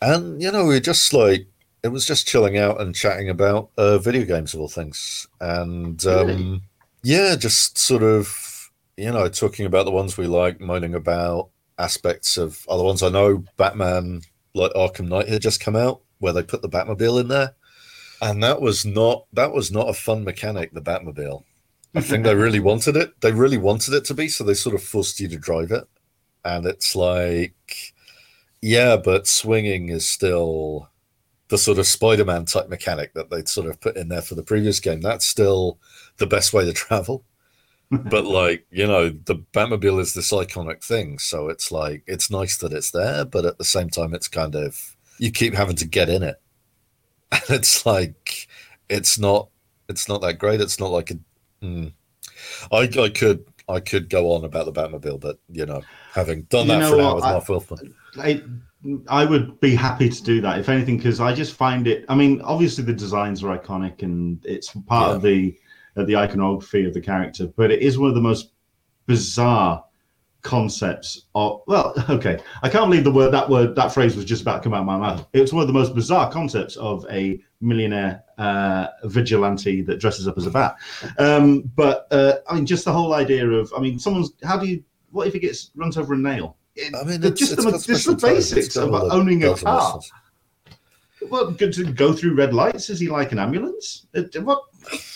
and 0.00 0.40
you 0.42 0.50
know 0.50 0.64
we 0.64 0.76
are 0.76 0.80
just 0.80 1.12
like 1.12 1.46
it 1.82 1.88
was 1.88 2.06
just 2.06 2.26
chilling 2.26 2.58
out 2.58 2.80
and 2.80 2.94
chatting 2.94 3.28
about 3.28 3.70
uh, 3.76 3.98
video 3.98 4.24
games 4.24 4.54
of 4.54 4.60
all 4.60 4.68
things, 4.68 5.26
and 5.40 6.04
um, 6.06 6.26
Really? 6.26 6.62
yeah, 7.02 7.36
just 7.36 7.78
sort 7.78 8.02
of 8.02 8.70
you 8.96 9.10
know 9.12 9.28
talking 9.28 9.66
about 9.66 9.84
the 9.84 9.90
ones 9.92 10.16
we 10.16 10.26
like, 10.26 10.60
moaning 10.60 10.94
about 10.94 11.50
aspects 11.78 12.36
of 12.36 12.64
other 12.68 12.82
ones. 12.82 13.02
I 13.02 13.08
know 13.10 13.44
Batman 13.56 14.22
like 14.54 14.72
Arkham 14.72 15.08
Knight 15.08 15.28
had 15.28 15.42
just 15.42 15.60
come 15.60 15.76
out 15.76 16.00
where 16.18 16.32
they 16.32 16.42
put 16.42 16.62
the 16.62 16.68
Batmobile 16.68 17.20
in 17.20 17.28
there, 17.28 17.54
and 18.22 18.42
that 18.42 18.60
was 18.60 18.84
not 18.84 19.26
that 19.32 19.52
was 19.52 19.70
not 19.70 19.88
a 19.88 19.94
fun 19.94 20.24
mechanic. 20.24 20.72
The 20.72 20.80
Batmobile. 20.82 21.44
I 21.94 22.00
think 22.00 22.24
they 22.24 22.34
really 22.34 22.60
wanted 22.70 22.96
it. 22.96 23.20
They 23.20 23.32
really 23.32 23.58
wanted 23.58 23.94
it 23.94 24.04
to 24.06 24.14
be, 24.14 24.28
so 24.28 24.44
they 24.44 24.54
sort 24.54 24.74
of 24.74 24.82
forced 24.82 25.20
you 25.20 25.28
to 25.28 25.38
drive 25.38 25.70
it, 25.70 25.84
and 26.44 26.66
it's 26.66 26.96
like, 26.96 27.94
yeah, 28.60 28.96
but 28.96 29.26
swinging 29.26 29.88
is 29.90 30.08
still 30.08 30.88
the 31.48 31.58
sort 31.58 31.78
of 31.78 31.86
Spider-Man 31.86 32.44
type 32.44 32.68
mechanic 32.68 33.14
that 33.14 33.30
they'd 33.30 33.48
sort 33.48 33.68
of 33.68 33.80
put 33.80 33.96
in 33.96 34.08
there 34.08 34.22
for 34.22 34.34
the 34.34 34.42
previous 34.42 34.80
game. 34.80 35.00
That's 35.00 35.26
still 35.26 35.78
the 36.16 36.26
best 36.26 36.52
way 36.52 36.64
to 36.64 36.72
travel. 36.72 37.24
but 37.90 38.24
like 38.24 38.66
you 38.70 38.86
know, 38.86 39.10
the 39.10 39.36
Batmobile 39.52 40.00
is 40.00 40.12
this 40.12 40.32
iconic 40.32 40.82
thing, 40.82 41.18
so 41.18 41.48
it's 41.48 41.70
like 41.70 42.02
it's 42.06 42.30
nice 42.30 42.56
that 42.58 42.72
it's 42.72 42.90
there, 42.90 43.24
but 43.24 43.44
at 43.44 43.58
the 43.58 43.64
same 43.64 43.88
time, 43.90 44.12
it's 44.12 44.26
kind 44.26 44.56
of 44.56 44.96
you 45.18 45.30
keep 45.30 45.54
having 45.54 45.76
to 45.76 45.86
get 45.86 46.08
in 46.08 46.24
it, 46.24 46.40
and 47.32 47.42
it's 47.48 47.86
like 47.86 48.48
it's 48.88 49.18
not 49.18 49.48
it's 49.88 50.08
not 50.08 50.20
that 50.22 50.38
great. 50.38 50.60
It's 50.60 50.80
not 50.80 50.90
like 50.90 51.12
a. 51.12 51.18
Hmm. 51.62 51.88
I 52.72 52.90
I 53.00 53.08
could 53.08 53.44
I 53.68 53.78
could 53.78 54.08
go 54.08 54.32
on 54.32 54.44
about 54.44 54.66
the 54.66 54.72
Batmobile, 54.72 55.20
but 55.20 55.38
you 55.48 55.64
know, 55.64 55.82
having 56.16 56.42
done 56.44 56.66
You 56.66 56.72
that 56.72 56.78
know 56.80 56.90
for 56.90 56.94
an 56.96 57.00
hour 57.04 57.14
with 57.14 57.24
I- 57.24 57.32
Marv 57.32 57.48
Wolfman, 57.48 57.94
I, 58.18 58.42
I 59.08 59.24
would 59.24 59.60
be 59.60 59.74
happy 59.74 60.08
to 60.08 60.22
do 60.22 60.40
that 60.40 60.58
if 60.58 60.68
anything 60.68 60.96
because 60.96 61.20
i 61.20 61.34
just 61.34 61.54
find 61.54 61.86
it 61.86 62.04
i 62.08 62.14
mean 62.14 62.40
obviously 62.42 62.84
the 62.84 62.92
designs 62.92 63.42
are 63.42 63.58
iconic 63.58 64.02
and 64.02 64.44
it's 64.46 64.70
part 64.86 65.14
of 65.14 65.22
the 65.22 65.56
uh, 65.96 66.04
the 66.04 66.16
iconography 66.16 66.84
of 66.86 66.94
the 66.94 67.00
character 67.00 67.48
but 67.56 67.70
it 67.70 67.80
is 67.82 67.98
one 67.98 68.08
of 68.08 68.14
the 68.14 68.20
most 68.20 68.52
bizarre 69.06 69.84
concepts 70.42 71.26
of 71.34 71.62
well 71.66 71.92
okay 72.08 72.38
i 72.62 72.68
can't 72.68 72.88
believe 72.88 73.02
the 73.04 73.10
word 73.10 73.32
that 73.32 73.48
word 73.50 73.74
that 73.74 73.92
phrase 73.92 74.14
was 74.14 74.24
just 74.24 74.42
about 74.42 74.58
to 74.58 74.62
come 74.62 74.74
out 74.74 74.80
of 74.80 74.86
my 74.86 74.96
mouth. 74.96 75.26
It's 75.32 75.52
one 75.52 75.62
of 75.62 75.66
the 75.66 75.74
most 75.74 75.94
bizarre 75.94 76.30
concepts 76.30 76.76
of 76.76 77.04
a 77.10 77.40
millionaire 77.60 78.22
uh, 78.38 78.86
vigilante 79.04 79.82
that 79.82 79.98
dresses 79.98 80.28
up 80.28 80.36
as 80.38 80.46
a 80.46 80.50
bat. 80.50 80.76
Um, 81.18 81.62
but 81.74 82.06
uh, 82.12 82.34
i 82.48 82.54
mean 82.54 82.66
just 82.66 82.84
the 82.84 82.92
whole 82.92 83.14
idea 83.14 83.48
of 83.48 83.72
i 83.76 83.80
mean 83.80 83.98
someone's 83.98 84.30
how 84.44 84.56
do 84.56 84.66
you 84.68 84.84
what 85.10 85.26
if 85.26 85.32
he 85.34 85.38
gets 85.38 85.70
runs 85.74 85.96
over 85.96 86.14
a 86.14 86.18
nail 86.18 86.56
It- 86.74 86.94
I 86.94 87.04
mean, 87.04 87.22
it's, 87.24 87.40
just 87.40 87.52
it's 87.52 87.64
the, 87.64 87.70
just 87.72 87.86
the 87.86 87.94
special 87.94 88.16
tones. 88.16 88.38
It's 88.38 88.54
basics 88.54 88.76
of 88.76 88.92
owning 88.94 89.44
a 89.44 89.54
car 89.56 90.00
well, 91.30 91.50
good 91.50 91.72
to 91.74 91.84
go 91.92 92.12
through 92.12 92.34
red 92.34 92.54
lights. 92.54 92.90
Is 92.90 93.00
he 93.00 93.08
like 93.08 93.32
an 93.32 93.38
ambulance? 93.38 94.06
Uh, 94.14 94.22
What? 94.42 94.62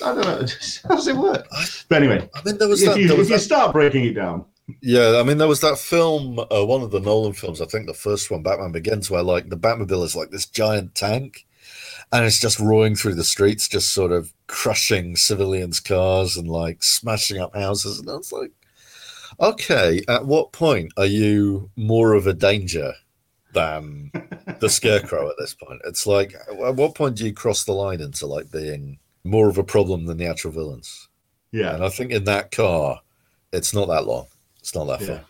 I 0.04 0.14
don't 0.14 0.20
know. 0.22 0.46
How 0.88 0.96
does 0.96 1.08
it 1.08 1.16
work? 1.16 1.46
But 1.88 2.02
anyway, 2.02 2.28
I 2.34 2.42
mean, 2.44 2.58
there 2.58 2.68
was 2.68 2.82
if 2.82 2.94
that. 2.94 3.00
you, 3.00 3.08
there 3.08 3.16
was 3.16 3.28
if 3.28 3.34
you 3.34 3.38
start 3.38 3.72
breaking 3.72 4.04
it 4.04 4.14
down, 4.14 4.44
Yeah, 4.82 5.18
I 5.20 5.22
mean, 5.22 5.38
there 5.38 5.48
was 5.48 5.60
that 5.60 5.78
film, 5.78 6.38
uh, 6.38 6.64
one 6.64 6.82
of 6.82 6.90
the 6.90 7.00
Nolan 7.00 7.34
films, 7.34 7.60
I 7.60 7.66
think 7.66 7.86
the 7.86 7.94
first 7.94 8.30
one, 8.30 8.42
Batman 8.42 8.72
Begins, 8.72 9.10
where 9.10 9.22
like 9.22 9.48
the 9.48 9.56
Batmobile 9.56 10.04
is 10.04 10.16
like 10.16 10.30
this 10.30 10.46
giant 10.46 10.94
tank 10.94 11.46
and 12.12 12.24
it's 12.24 12.40
just 12.40 12.58
roaring 12.58 12.96
through 12.96 13.14
the 13.14 13.24
streets, 13.24 13.68
just 13.68 13.92
sort 13.92 14.10
of 14.10 14.32
crushing 14.48 15.14
civilians' 15.16 15.78
cars 15.80 16.36
and 16.36 16.48
like 16.48 16.82
smashing 16.82 17.38
up 17.40 17.54
houses. 17.54 18.00
And 18.00 18.10
I 18.10 18.14
was 18.16 18.32
like, 18.32 18.50
okay, 19.40 20.02
at 20.08 20.26
what 20.26 20.52
point 20.52 20.92
are 20.96 21.06
you 21.06 21.70
more 21.76 22.14
of 22.14 22.26
a 22.26 22.34
danger 22.34 22.92
than 23.52 24.10
the 24.60 24.68
Scarecrow 24.68 25.28
at 25.28 25.36
this 25.38 25.54
point? 25.54 25.80
It's 25.84 26.06
like, 26.06 26.34
at 26.34 26.74
what 26.76 26.94
point 26.94 27.16
do 27.16 27.26
you 27.26 27.32
cross 27.32 27.64
the 27.64 27.72
line 27.72 28.00
into 28.00 28.26
like 28.26 28.50
being 28.50 28.98
more 29.24 29.48
of 29.48 29.58
a 29.58 29.64
problem 29.64 30.06
than 30.06 30.18
the 30.18 30.26
actual 30.26 30.52
villains? 30.52 31.08
yeah. 31.52 31.74
And 31.74 31.84
I 31.84 31.88
think 31.88 32.12
in 32.12 32.24
that 32.24 32.50
car, 32.52 33.00
it's 33.52 33.74
not 33.74 33.88
that 33.88 34.06
long. 34.06 34.26
It's 34.60 34.74
not 34.74 34.84
that 34.86 35.00
Yeah. 35.00 35.06
far. 35.06 35.24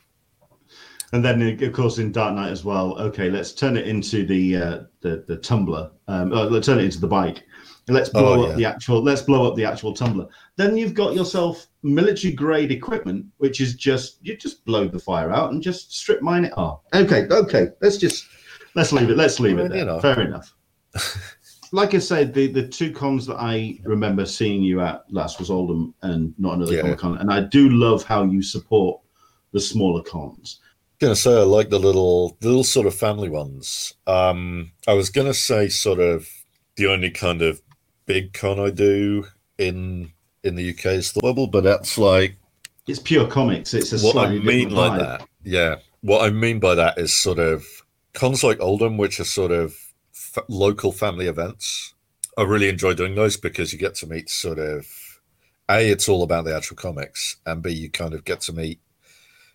And 1.12 1.24
then, 1.24 1.42
uh, 1.42 1.66
of 1.66 1.72
course, 1.72 1.98
in 1.98 2.12
Dark 2.12 2.34
Knight 2.34 2.52
as 2.52 2.64
well. 2.64 2.96
Okay, 2.98 3.30
let's 3.30 3.52
turn 3.52 3.76
it 3.76 3.88
into 3.88 4.24
the 4.26 4.56
uh, 4.56 4.80
the 5.00 5.24
the 5.26 5.36
tumbler. 5.36 5.90
Um, 6.06 6.32
uh, 6.32 6.44
let's 6.44 6.66
turn 6.66 6.78
it 6.78 6.84
into 6.84 7.00
the 7.00 7.08
bike. 7.08 7.42
Let's 7.88 8.10
blow 8.10 8.44
Oh, 8.44 8.44
up 8.44 8.56
the 8.56 8.64
actual. 8.64 9.02
Let's 9.02 9.22
blow 9.22 9.48
up 9.48 9.56
the 9.56 9.64
actual 9.64 9.92
tumbler. 9.92 10.28
Then 10.56 10.76
you've 10.76 10.94
got 10.94 11.14
yourself 11.14 11.66
military 11.82 12.32
grade 12.32 12.70
equipment, 12.72 13.26
which 13.38 13.60
is 13.60 13.74
just 13.74 14.18
you 14.22 14.36
just 14.36 14.64
blow 14.64 14.86
the 14.88 14.98
fire 14.98 15.30
out 15.30 15.52
and 15.52 15.62
just 15.62 15.94
strip 15.96 16.20
mine 16.22 16.44
it 16.44 16.56
off. 16.56 16.80
Okay, 16.94 17.26
okay. 17.30 17.68
Let's 17.80 17.96
just 17.96 18.26
let's 18.74 18.92
leave 18.92 19.10
it. 19.10 19.16
Let's 19.16 19.40
leave 19.40 19.56
Well, 19.56 19.66
it 19.66 19.68
there. 19.70 19.78
you 19.78 19.84
know. 19.86 20.00
Fair 20.00 20.20
enough. 20.20 20.54
like 21.72 21.94
I 21.94 21.98
said, 21.98 22.34
the 22.34 22.48
the 22.48 22.66
two 22.66 22.92
cons 22.92 23.26
that 23.26 23.36
I 23.36 23.78
remember 23.84 24.26
seeing 24.26 24.62
you 24.62 24.80
at 24.80 25.04
last 25.10 25.38
was 25.38 25.50
Oldham 25.50 25.94
and 26.02 26.34
not 26.38 26.54
another 26.56 26.74
Yeah. 26.74 26.82
Comic 26.82 26.98
Con, 26.98 27.18
and 27.18 27.32
I 27.32 27.40
do 27.40 27.68
love 27.70 28.02
how 28.04 28.24
you 28.24 28.42
support 28.42 29.00
the 29.52 29.60
smaller 29.60 30.02
cons. 30.02 30.60
gonna 31.00 31.16
say 31.16 31.32
I 31.34 31.42
like 31.44 31.70
the 31.70 31.78
little, 31.78 32.36
the 32.40 32.48
little 32.48 32.62
sort 32.64 32.86
of 32.86 32.94
family 32.94 33.28
ones. 33.30 33.94
Um, 34.06 34.72
I 34.86 34.92
was 34.94 35.08
gonna 35.10 35.32
say 35.34 35.68
sort 35.68 35.98
of 35.98 36.28
the 36.76 36.86
only 36.88 37.10
kind 37.10 37.40
of 37.42 37.62
big 38.06 38.32
con 38.32 38.60
I 38.60 38.70
do 38.70 39.26
in 39.58 40.12
in 40.44 40.54
the 40.54 40.70
UK 40.70 40.86
is 40.86 41.12
the 41.12 41.20
bubble, 41.20 41.46
but 41.46 41.64
that's 41.64 41.98
like 41.98 42.36
it's 42.86 42.98
pure 42.98 43.26
comics. 43.26 43.74
It's 43.74 43.92
a 43.92 43.98
what 43.98 44.16
I 44.16 44.30
mean 44.30 44.68
different 44.68 44.72
like 44.72 45.00
that. 45.00 45.28
Yeah, 45.44 45.76
what 46.00 46.24
I 46.24 46.30
mean 46.30 46.58
by 46.58 46.74
that 46.74 46.98
is 46.98 47.12
sort 47.12 47.38
of 47.38 47.64
cons 48.14 48.42
like 48.42 48.60
Oldham, 48.60 48.96
which 48.96 49.20
are 49.20 49.24
sort 49.24 49.52
of 49.52 49.74
f- 50.14 50.44
local 50.48 50.92
family 50.92 51.26
events. 51.26 51.94
I 52.36 52.42
really 52.42 52.68
enjoy 52.68 52.94
doing 52.94 53.14
those 53.14 53.36
because 53.36 53.72
you 53.72 53.78
get 53.78 53.94
to 53.96 54.06
meet 54.06 54.30
sort 54.30 54.58
of 54.58 54.86
a. 55.68 55.90
It's 55.90 56.08
all 56.08 56.22
about 56.22 56.44
the 56.44 56.56
actual 56.56 56.76
comics, 56.76 57.36
and 57.46 57.62
b. 57.62 57.70
You 57.70 57.90
kind 57.90 58.14
of 58.14 58.24
get 58.24 58.40
to 58.42 58.52
meet. 58.52 58.80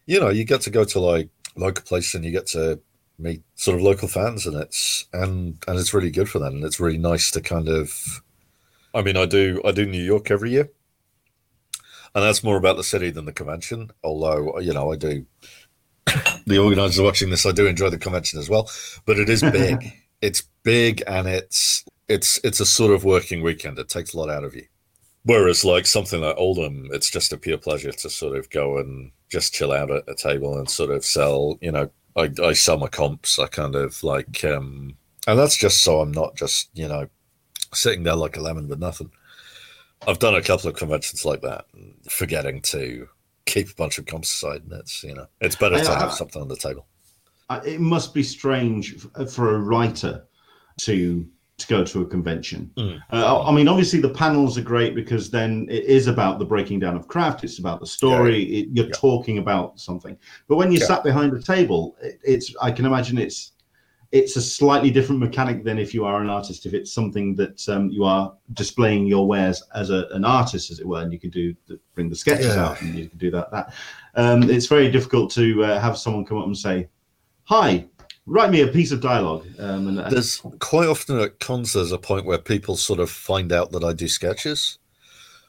You 0.06 0.20
know, 0.20 0.30
you 0.30 0.44
get 0.44 0.62
to 0.62 0.70
go 0.70 0.84
to 0.86 1.00
like 1.00 1.30
local 1.56 1.84
places 1.84 2.16
and 2.16 2.26
you 2.26 2.32
get 2.32 2.48
to 2.48 2.80
meet 3.18 3.42
sort 3.56 3.78
of 3.78 3.84
local 3.84 4.08
fans, 4.08 4.46
and 4.46 4.56
it's 4.56 5.06
and 5.14 5.58
and 5.68 5.80
it's 5.80 5.94
really 5.94 6.12
good 6.12 6.30
for 6.30 6.40
them, 6.40 6.56
and 6.56 6.64
it's 6.64 6.80
really 6.80 6.98
nice 6.98 7.32
to 7.32 7.42
kind 7.42 7.68
of. 7.68 8.22
I 8.94 9.02
mean, 9.02 9.18
I 9.18 9.26
do 9.26 9.62
I 9.66 9.72
do 9.72 9.86
New 9.86 10.04
York 10.04 10.32
every 10.32 10.52
year, 10.52 10.70
and 12.16 12.24
that's 12.24 12.44
more 12.44 12.58
about 12.58 12.78
the 12.78 12.84
city 12.84 13.12
than 13.12 13.26
the 13.26 13.34
convention. 13.34 13.92
Although 14.04 14.60
you 14.60 14.74
know, 14.74 14.92
I 14.92 14.96
do. 14.96 15.26
The 16.48 16.60
organisers 16.60 17.02
watching 17.02 17.32
this, 17.32 17.48
I 17.48 17.52
do 17.52 17.66
enjoy 17.66 17.90
the 17.90 17.98
convention 17.98 18.40
as 18.40 18.52
well, 18.52 18.70
but 19.08 19.18
it 19.18 19.30
is 19.30 19.42
big. 19.52 19.92
it's 20.22 20.44
big, 20.62 21.02
and 21.08 21.28
it's 21.28 21.84
it's 22.08 22.40
it's 22.44 22.60
a 22.60 22.68
sort 22.68 22.94
of 22.94 23.04
working 23.04 23.42
weekend. 23.42 23.80
It 23.80 23.90
takes 23.90 24.14
a 24.14 24.18
lot 24.20 24.30
out 24.30 24.44
of 24.44 24.56
you. 24.56 24.66
Whereas, 25.24 25.66
like 25.66 25.88
something 25.88 26.22
like 26.22 26.38
Oldham, 26.38 26.90
it's 26.92 27.10
just 27.10 27.34
a 27.34 27.38
pure 27.38 27.58
pleasure 27.58 27.92
to 27.92 28.10
sort 28.12 28.38
of 28.38 28.48
go 28.52 28.78
and 28.78 29.12
just 29.32 29.54
chill 29.54 29.72
out 29.72 29.90
at 29.90 30.08
a 30.08 30.14
table 30.14 30.58
and 30.60 30.70
sort 30.70 30.92
of 30.92 31.04
sell. 31.04 31.58
You 31.62 31.72
know, 31.72 31.90
I, 32.16 32.30
I 32.44 32.54
sell 32.54 32.78
my 32.78 32.88
comps. 32.88 33.40
I 33.40 33.48
kind 33.48 33.74
of 33.74 34.04
like, 34.04 34.46
um, 34.46 34.96
and 35.26 35.40
that's 35.40 35.58
just 35.58 35.84
so 35.84 36.00
I'm 36.00 36.12
not 36.12 36.36
just 36.36 36.70
you 36.76 36.88
know 36.88 37.08
sitting 37.74 38.04
there 38.04 38.16
like 38.16 38.38
a 38.38 38.42
lemon 38.42 38.68
with 38.68 38.80
nothing. 38.80 39.10
I've 40.08 40.20
done 40.20 40.36
a 40.36 40.42
couple 40.42 40.70
of 40.70 40.76
conventions 40.76 41.26
like 41.26 41.42
that, 41.42 41.66
forgetting 42.10 42.62
to 42.64 43.08
keep 43.46 43.70
a 43.70 43.76
bunch 43.76 43.98
of 43.98 44.06
comps 44.06 44.32
aside, 44.32 44.62
and 44.64 44.74
it's 44.74 45.04
you 45.04 45.16
know 45.16 45.28
it's 45.42 45.56
better 45.56 45.78
to 45.84 45.92
I- 45.92 46.00
have 46.00 46.14
something 46.14 46.42
on 46.42 46.48
the 46.48 46.56
table. 46.56 46.86
Uh, 47.50 47.62
it 47.64 47.80
must 47.80 48.14
be 48.14 48.24
strange 48.24 48.96
f- 49.20 49.30
for 49.30 49.56
a 49.56 49.60
writer 49.60 50.26
to 50.82 51.28
to 51.58 51.68
go 51.68 51.86
to 51.86 52.02
a 52.02 52.06
convention. 52.06 52.70
Mm. 52.76 53.00
Uh, 53.14 53.44
I 53.44 53.52
mean, 53.54 53.70
obviously 53.70 54.02
the 54.02 54.10
panels 54.10 54.58
are 54.58 54.62
great 54.62 54.94
because 54.94 55.30
then 55.30 55.68
it 55.70 55.86
is 55.86 56.08
about 56.08 56.38
the 56.38 56.44
breaking 56.44 56.80
down 56.80 56.98
of 56.98 57.08
craft. 57.08 57.46
It's 57.46 57.60
about 57.60 57.80
the 57.80 57.86
story. 57.88 58.44
It, 58.44 58.70
you're 58.74 58.88
Yeah. 58.88 58.92
talking 58.94 59.38
about 59.38 59.80
something. 59.80 60.18
But 60.50 60.58
when 60.58 60.70
you 60.72 60.80
Yeah. 60.80 60.88
sat 60.88 61.04
behind 61.06 61.32
a 61.34 61.42
table, 61.42 61.96
it, 62.02 62.20
it's 62.26 62.54
I 62.62 62.72
can 62.72 62.86
imagine 62.86 63.18
it's 63.18 63.54
it's 64.16 64.38
a 64.38 64.42
slightly 64.42 64.90
different 64.90 65.20
mechanic 65.20 65.66
than 65.66 65.78
if 65.78 65.94
you 65.94 66.06
are 66.06 66.22
an 66.22 66.30
artist. 66.30 66.66
If 66.66 66.74
it's 66.74 66.94
something 66.94 67.36
that 67.36 67.68
um, 67.68 67.90
you 67.90 68.06
are 68.06 68.34
displaying 68.54 69.08
your 69.08 69.28
wares 69.28 69.62
as 69.74 69.90
a, 69.90 70.08
an 70.12 70.24
artist, 70.24 70.72
as 70.72 70.80
it 70.80 70.88
were, 70.88 71.02
and 71.02 71.12
you 71.12 71.20
can 71.20 71.32
do 71.32 71.54
the, 71.68 71.78
bring 71.96 72.10
the 72.10 72.16
sketches 72.16 72.56
Yeah. 72.56 72.66
out 72.66 72.82
and 72.82 72.96
you 72.96 73.10
can 73.10 73.18
do 73.18 73.30
that. 73.32 73.52
That 73.52 73.74
um, 74.16 74.50
it's 74.50 74.68
very 74.68 74.90
difficult 74.90 75.32
to 75.32 75.66
uh, 75.66 75.82
have 75.82 75.98
someone 75.98 76.24
come 76.24 76.38
up 76.38 76.46
and 76.46 76.58
say, 76.58 76.88
"Hi, 77.44 77.86
write 78.26 78.52
me 78.52 78.62
a 78.62 78.70
piece 78.70 78.94
of 78.94 79.02
dialogue." 79.02 79.46
Um, 79.60 79.90
and, 79.90 80.00
and 80.00 80.16
There's 80.16 80.42
quite 80.60 80.88
often 80.88 81.20
at 81.20 81.42
cons 81.42 81.74
there's 81.74 81.92
a 81.92 81.98
point 81.98 82.26
where 82.26 82.38
people 82.38 82.78
sort 82.78 83.02
of 83.02 83.10
find 83.12 83.52
out 83.52 83.72
that 83.74 83.84
I 83.84 83.92
do 83.92 84.08
sketches. 84.08 84.80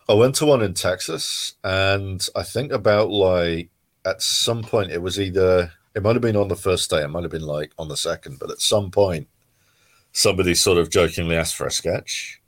I 0.08 0.14
went 0.14 0.34
to 0.36 0.46
one 0.46 0.62
in 0.62 0.74
Texas, 0.74 1.54
and 1.62 2.26
I 2.34 2.42
think 2.42 2.72
about 2.72 3.10
like 3.10 3.70
at 4.04 4.22
some 4.22 4.64
point 4.64 4.90
it 4.90 5.02
was 5.02 5.20
either 5.20 5.70
it 5.96 6.02
might 6.02 6.14
have 6.14 6.22
been 6.22 6.36
on 6.36 6.48
the 6.48 6.56
first 6.56 6.90
day, 6.90 7.02
it 7.02 7.08
might 7.08 7.24
have 7.24 7.32
been 7.32 7.40
like 7.40 7.72
on 7.78 7.88
the 7.88 7.96
second, 7.96 8.38
but 8.38 8.50
at 8.50 8.60
some 8.60 8.90
point 8.90 9.28
somebody 10.12 10.54
sort 10.54 10.78
of 10.78 10.90
jokingly 10.90 11.36
asked 11.36 11.56
for 11.56 11.66
a 11.66 11.70
sketch, 11.70 12.40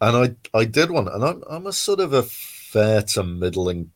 and 0.00 0.38
I 0.54 0.58
I 0.58 0.66
did 0.66 0.90
one, 0.90 1.08
and 1.08 1.24
I'm 1.24 1.42
I'm 1.50 1.66
a 1.66 1.72
sort 1.72 1.98
of 2.00 2.12
a 2.12 2.22
fair 2.22 3.02
to 3.02 3.24
middling 3.24 3.90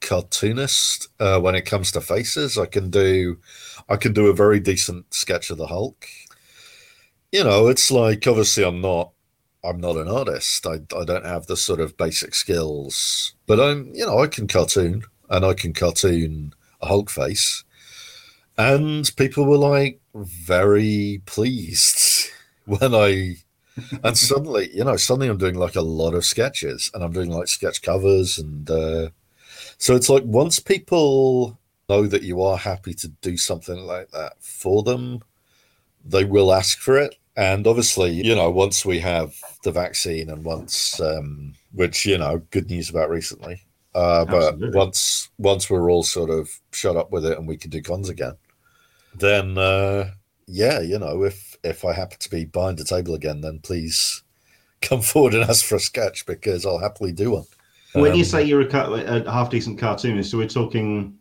cartoonist 0.00 1.08
uh, 1.18 1.40
when 1.40 1.54
it 1.54 1.62
comes 1.62 1.90
to 1.92 2.00
faces. 2.02 2.58
I 2.58 2.66
can 2.66 2.90
do 2.90 3.38
I 3.88 3.96
can 3.96 4.12
do 4.12 4.26
a 4.26 4.34
very 4.34 4.60
decent 4.60 5.12
sketch 5.14 5.50
of 5.50 5.56
the 5.56 5.66
Hulk. 5.66 6.06
You 7.32 7.44
know, 7.44 7.68
it's 7.68 7.90
like 7.90 8.26
obviously 8.26 8.64
I'm 8.64 8.82
not 8.82 9.12
I'm 9.64 9.80
not 9.80 9.96
an 9.96 10.08
artist. 10.08 10.66
I 10.66 10.80
I 10.94 11.04
don't 11.04 11.24
have 11.24 11.46
the 11.46 11.56
sort 11.56 11.80
of 11.80 11.96
basic 11.96 12.34
skills, 12.34 13.34
but 13.46 13.58
I'm 13.58 13.90
you 13.94 14.04
know 14.04 14.22
I 14.22 14.26
can 14.26 14.46
cartoon 14.46 15.02
and 15.30 15.46
I 15.46 15.54
can 15.54 15.72
cartoon 15.72 16.52
a 16.82 16.86
Hulk 16.86 17.08
face, 17.08 17.64
and 18.56 19.10
people 19.16 19.44
were 19.44 19.58
like 19.58 20.00
very 20.14 21.22
pleased 21.26 22.30
when 22.66 22.94
I. 22.94 23.36
and 24.04 24.16
suddenly, 24.16 24.70
you 24.72 24.84
know, 24.84 24.96
suddenly 24.96 25.28
I'm 25.28 25.38
doing 25.38 25.56
like 25.56 25.74
a 25.74 25.82
lot 25.82 26.14
of 26.14 26.24
sketches, 26.24 26.90
and 26.94 27.02
I'm 27.02 27.12
doing 27.12 27.30
like 27.30 27.48
sketch 27.48 27.82
covers, 27.82 28.38
and 28.38 28.70
uh, 28.70 29.08
so 29.78 29.96
it's 29.96 30.08
like 30.08 30.22
once 30.24 30.60
people 30.60 31.58
know 31.88 32.06
that 32.06 32.22
you 32.22 32.42
are 32.42 32.56
happy 32.56 32.94
to 32.94 33.08
do 33.08 33.36
something 33.36 33.78
like 33.78 34.10
that 34.10 34.34
for 34.40 34.82
them, 34.82 35.22
they 36.04 36.24
will 36.24 36.52
ask 36.52 36.78
for 36.78 36.98
it. 36.98 37.16
And 37.36 37.66
obviously, 37.66 38.12
you 38.12 38.34
know, 38.34 38.50
once 38.50 38.84
we 38.84 39.00
have 39.00 39.34
the 39.64 39.72
vaccine 39.72 40.30
and 40.30 40.44
once, 40.44 41.00
um, 41.00 41.54
which, 41.72 42.06
you 42.06 42.16
know, 42.16 42.38
good 42.50 42.70
news 42.70 42.90
about 42.90 43.10
recently, 43.10 43.60
uh, 43.94 44.24
but 44.24 44.54
Absolutely. 44.54 44.78
once 44.78 45.30
once 45.38 45.68
we're 45.68 45.90
all 45.90 46.02
sort 46.02 46.30
of 46.30 46.48
shut 46.72 46.96
up 46.96 47.10
with 47.10 47.24
it 47.24 47.38
and 47.38 47.48
we 47.48 47.56
can 47.56 47.70
do 47.70 47.82
cons 47.82 48.08
again, 48.08 48.34
then 49.14 49.58
uh, 49.58 50.12
yeah, 50.46 50.80
you 50.80 50.98
know, 50.98 51.22
if 51.24 51.56
if 51.64 51.84
I 51.84 51.92
happen 51.94 52.18
to 52.20 52.30
be 52.30 52.44
behind 52.44 52.78
the 52.78 52.84
table 52.84 53.14
again, 53.14 53.40
then 53.40 53.60
please 53.60 54.22
come 54.82 55.02
forward 55.02 55.34
and 55.34 55.44
ask 55.44 55.64
for 55.64 55.76
a 55.76 55.80
sketch 55.80 56.26
because 56.26 56.66
I'll 56.66 56.78
happily 56.80 57.12
do 57.12 57.32
one. 57.32 57.46
when 57.92 58.14
you 58.14 58.24
Um, 58.24 58.24
say 58.24 58.42
you're 58.44 58.62
a, 58.62 59.22
a 59.26 59.30
half 59.30 59.50
decent 59.50 59.78
cartoonist, 59.78 60.30
so 60.30 60.38
we're 60.38 60.48
talking 60.48 61.18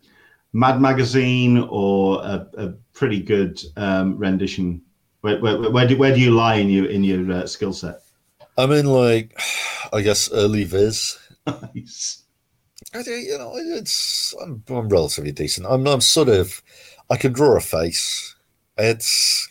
Mad 0.53 0.81
Magazine 0.81 1.59
or 1.69 2.21
a, 2.23 2.47
a 2.57 2.69
pretty 2.93 3.21
good 3.21 3.61
um, 3.77 4.17
rendition. 4.17 4.81
Where, 5.21 5.39
where, 5.39 5.71
where 5.71 5.87
do 5.87 5.97
where 5.97 6.13
do 6.13 6.21
you 6.21 6.31
lie 6.31 6.55
in 6.55 6.69
your 6.69 6.87
in 6.87 7.03
your 7.03 7.31
uh, 7.31 7.47
skill 7.47 7.73
set? 7.73 7.97
I 8.57 8.65
mean, 8.65 8.85
like, 8.85 9.39
I 9.93 10.01
guess 10.01 10.31
early 10.31 10.63
Viz. 10.63 11.17
Nice. 11.75 12.23
I 12.93 13.01
do, 13.01 13.11
you 13.11 13.37
know, 13.37 13.53
it's 13.55 14.33
I'm, 14.41 14.63
I'm 14.69 14.89
relatively 14.89 15.31
decent. 15.31 15.67
I'm, 15.69 15.87
I'm 15.87 16.01
sort 16.01 16.29
of, 16.29 16.61
I 17.09 17.17
can 17.17 17.33
draw 17.33 17.57
a 17.57 17.61
face. 17.61 18.35
It's, 18.77 19.47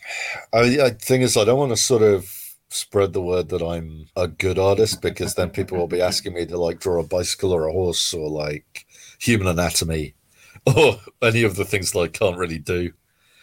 I, 0.53 0.81
I 0.81 0.91
thing 0.91 1.23
is, 1.23 1.37
I 1.37 1.45
don't 1.45 1.59
want 1.59 1.71
to 1.71 1.77
sort 1.77 2.03
of 2.03 2.27
spread 2.73 3.13
the 3.13 3.23
word 3.23 3.49
that 3.51 3.63
I'm 3.63 4.07
a 4.17 4.27
good 4.27 4.59
artist 4.59 5.03
because 5.03 5.35
then 5.35 5.51
people 5.51 5.79
will 5.79 5.87
be 5.87 6.01
asking 6.01 6.35
me 6.35 6.47
to 6.47 6.59
like 6.59 6.81
draw 6.81 7.01
a 7.01 7.07
bicycle 7.07 7.53
or 7.53 7.67
a 7.69 7.73
horse 7.73 8.15
or 8.15 8.29
like 8.29 8.87
human 9.19 9.47
anatomy 9.47 10.15
or 10.67 10.97
any 11.21 11.43
of 11.43 11.57
the 11.57 11.65
things 11.65 11.93
that 11.93 12.01
I 12.01 12.09
can't 12.09 12.39
really 12.39 12.59
do. 12.59 12.93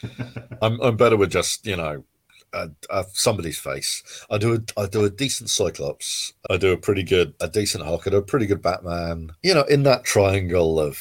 I'm 0.61 0.79
I'm 0.81 0.97
better 0.97 1.17
with 1.17 1.31
just 1.31 1.65
you 1.65 1.75
know. 1.75 2.03
Uh, 2.51 2.69
uh, 2.89 3.03
somebody's 3.13 3.59
face. 3.59 4.25
I 4.31 4.39
do 4.39 4.55
a 4.55 4.81
I 4.81 4.87
do 4.87 5.05
a 5.05 5.09
decent 5.11 5.51
Cyclops. 5.51 6.33
I 6.49 6.57
do 6.57 6.71
a 6.71 6.77
pretty 6.77 7.03
good 7.03 7.35
a 7.39 7.47
decent 7.47 7.83
Hulk. 7.83 8.07
I 8.07 8.09
do 8.09 8.17
a 8.17 8.23
pretty 8.23 8.47
good 8.47 8.63
Batman. 8.63 9.33
You 9.43 9.53
know, 9.53 9.63
in 9.63 9.83
that 9.83 10.03
triangle 10.03 10.79
of 10.79 10.97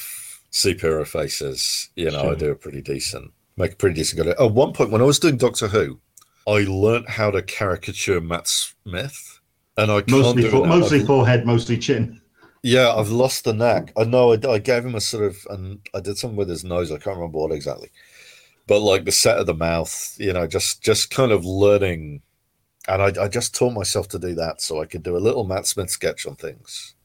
superhero 0.51 1.05
faces, 1.07 1.89
you 1.95 2.09
know, 2.11 2.31
I 2.31 2.35
do 2.35 2.51
a 2.51 2.55
pretty 2.55 2.81
decent, 2.81 3.31
make 3.57 3.73
a 3.73 3.75
pretty 3.75 3.95
decent 3.95 4.21
good. 4.23 4.35
At 4.39 4.51
one 4.51 4.73
point, 4.73 4.91
when 4.91 5.01
I 5.01 5.05
was 5.05 5.19
doing 5.19 5.37
Doctor 5.37 5.67
Who, 5.67 5.99
I 6.47 6.65
learnt 6.67 7.09
how 7.09 7.31
to 7.31 7.41
caricature 7.41 8.19
Matt 8.21 8.47
Smith, 8.47 9.39
and 9.77 9.91
I 9.91 10.01
can't 10.01 10.09
Mostly 10.09 10.49
for, 10.49 10.65
mostly 10.65 11.05
forehead, 11.05 11.45
mostly 11.45 11.77
chin. 11.77 12.21
yeah, 12.63 12.93
I've 12.93 13.09
lost 13.11 13.43
the 13.43 13.53
knack. 13.53 13.91
I 13.97 14.03
know 14.03 14.33
I, 14.33 14.39
I 14.49 14.57
gave 14.59 14.85
him 14.85 14.95
a 14.95 15.01
sort 15.01 15.25
of, 15.25 15.37
and 15.49 15.79
I 15.93 15.99
did 15.99 16.17
something 16.17 16.37
with 16.37 16.49
his 16.49 16.63
nose. 16.63 16.91
I 16.91 16.97
can't 16.97 17.15
remember 17.17 17.37
what 17.37 17.51
exactly, 17.51 17.89
but 18.67 18.79
like 18.79 19.05
the 19.05 19.11
set 19.11 19.37
of 19.37 19.45
the 19.45 19.53
mouth, 19.53 20.15
you 20.19 20.33
know, 20.33 20.47
just 20.47 20.81
just 20.81 21.09
kind 21.11 21.31
of 21.31 21.45
learning. 21.45 22.21
And 22.87 23.03
I, 23.03 23.25
I 23.25 23.27
just 23.27 23.53
taught 23.53 23.73
myself 23.73 24.07
to 24.09 24.19
do 24.19 24.33
that 24.35 24.61
so 24.61 24.81
I 24.81 24.85
could 24.85 25.03
do 25.03 25.15
a 25.15 25.19
little 25.19 25.43
Matt 25.43 25.67
Smith 25.67 25.91
sketch 25.91 26.25
on 26.25 26.35
things. 26.35 26.95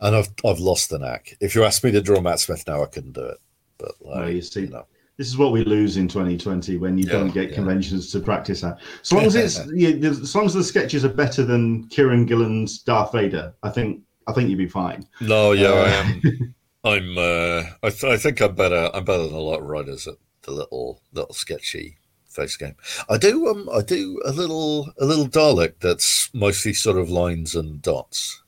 And 0.00 0.14
I've 0.16 0.28
I've 0.44 0.58
lost 0.58 0.90
the 0.90 0.98
knack. 0.98 1.36
If 1.40 1.54
you 1.54 1.64
asked 1.64 1.84
me 1.84 1.90
to 1.92 2.02
draw 2.02 2.20
Matt 2.20 2.40
Smith 2.40 2.64
now, 2.66 2.82
I 2.82 2.86
couldn't 2.86 3.12
do 3.12 3.24
it. 3.24 3.38
But 3.78 3.92
like, 4.00 4.14
Well, 4.16 4.30
you 4.30 4.42
see, 4.42 4.62
you 4.62 4.68
know, 4.68 4.86
This 5.16 5.28
is 5.28 5.36
what 5.38 5.52
we 5.52 5.64
lose 5.64 5.96
in 5.96 6.08
2020 6.08 6.76
when 6.78 6.98
you 6.98 7.04
Yeah, 7.06 7.12
don't 7.12 7.30
get 7.32 7.50
yeah. 7.50 7.54
conventions 7.56 8.10
to 8.12 8.20
practice 8.20 8.62
at. 8.64 8.78
As 9.02 9.12
long 9.12 9.24
as 9.24 9.34
it's, 9.36 9.60
yeah, 9.74 9.90
as 10.08 10.34
long 10.34 10.46
as 10.46 10.54
the 10.54 10.64
sketches 10.64 11.04
are 11.04 11.08
better 11.12 11.44
than 11.44 11.86
Kieron 11.88 12.26
Gillen's 12.26 12.78
Darth 12.82 13.12
Vader, 13.12 13.54
I 13.62 13.70
think 13.70 14.02
I 14.26 14.32
think 14.32 14.48
you'd 14.48 14.58
be 14.58 14.68
fine. 14.68 15.06
no, 15.20 15.52
yeah, 15.52 15.68
I 15.70 15.80
Uh, 15.80 15.86
am. 16.04 16.54
I'm. 16.84 17.16
Uh, 17.18 17.62
I, 17.82 17.90
th- 17.90 18.04
I 18.12 18.16
think 18.18 18.40
I'm 18.42 18.54
better. 18.54 18.90
I'm 18.92 19.04
better 19.04 19.22
than 19.24 19.32
a 19.34 19.38
lot 19.38 19.60
of 19.60 19.66
writers 19.66 20.06
at 20.06 20.16
the 20.42 20.50
little 20.50 21.00
little 21.14 21.32
sketchy 21.32 21.96
face 22.28 22.56
game. 22.56 22.74
I 23.08 23.16
do. 23.16 23.48
Um. 23.48 23.68
I 23.72 23.80
do 23.80 24.20
a 24.24 24.32
little 24.32 24.90
a 25.00 25.04
little 25.06 25.26
Dalek 25.28 25.74
that's 25.80 26.28
mostly 26.34 26.74
sort 26.74 26.98
of 26.98 27.08
lines 27.10 27.54
and 27.54 27.80
dots, 27.80 28.42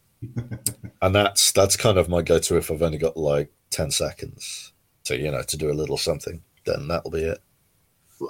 and 1.03 1.15
that's 1.15 1.53
that's 1.53 1.77
kind 1.77 1.99
of 1.99 2.09
my 2.09 2.23
go-to 2.23 2.57
if 2.57 2.71
I've 2.71 2.83
only 2.83 2.99
got 2.99 3.17
like 3.17 3.51
ten 3.71 3.91
seconds 3.91 4.73
to 5.05 5.19
you 5.19 5.31
know 5.31 5.43
to 5.43 5.57
do 5.57 5.71
a 5.71 5.75
little 5.75 5.97
something. 5.99 6.43
then 6.65 6.89
that'll 6.89 7.11
be 7.11 7.23
it. 7.23 7.39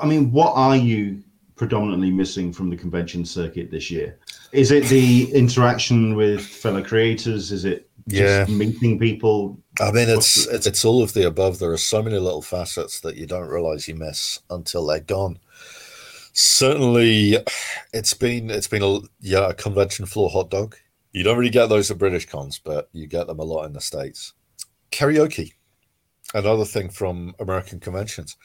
I 0.02 0.06
mean, 0.06 0.32
what 0.32 0.52
are 0.54 0.76
you 0.76 1.22
predominantly 1.54 2.10
missing 2.10 2.52
from 2.52 2.68
the 2.70 2.76
convention 2.76 3.24
circuit 3.24 3.70
this 3.70 3.90
year? 3.90 4.18
Is 4.52 4.70
it 4.72 4.84
the 4.84 5.32
interaction 5.32 6.14
with 6.14 6.44
fellow 6.44 6.82
creators? 6.82 7.50
Is 7.52 7.64
it 7.64 7.88
just 8.08 8.50
Yeah. 8.50 8.54
meeting 8.56 8.98
people? 8.98 9.58
I 9.80 9.90
mean, 9.92 10.08
it's, 10.08 10.46
it's 10.48 10.66
it's 10.66 10.84
all 10.84 11.02
of 11.02 11.12
the 11.14 11.26
above. 11.26 11.58
There 11.58 11.72
are 11.72 11.78
so 11.78 12.02
many 12.02 12.18
little 12.18 12.42
facets 12.42 13.00
that 13.00 13.16
you 13.16 13.26
don't 13.26 13.48
realize 13.48 13.88
you 13.88 13.94
miss 13.94 14.40
until 14.50 14.86
they're 14.86 15.00
gone. 15.00 15.38
Certainly, 16.32 17.38
it's 17.94 18.12
been 18.14 18.50
it's 18.50 18.68
been 18.68 18.82
a 18.82 18.98
yeah 19.20 19.48
a 19.50 19.54
convention 19.54 20.04
floor 20.04 20.28
hot 20.30 20.50
dog. 20.50 20.76
You 21.16 21.22
don't 21.22 21.38
really 21.38 21.48
get 21.48 21.70
those 21.70 21.90
at 21.90 21.96
British 21.96 22.26
cons, 22.26 22.60
but 22.62 22.90
you 22.92 23.06
get 23.06 23.26
them 23.26 23.38
a 23.38 23.42
lot 23.42 23.64
in 23.64 23.72
the 23.72 23.80
states. 23.80 24.34
Karaoke, 24.90 25.54
another 26.34 26.66
thing 26.66 26.90
from 26.90 27.34
American 27.40 27.80
conventions. 27.80 28.36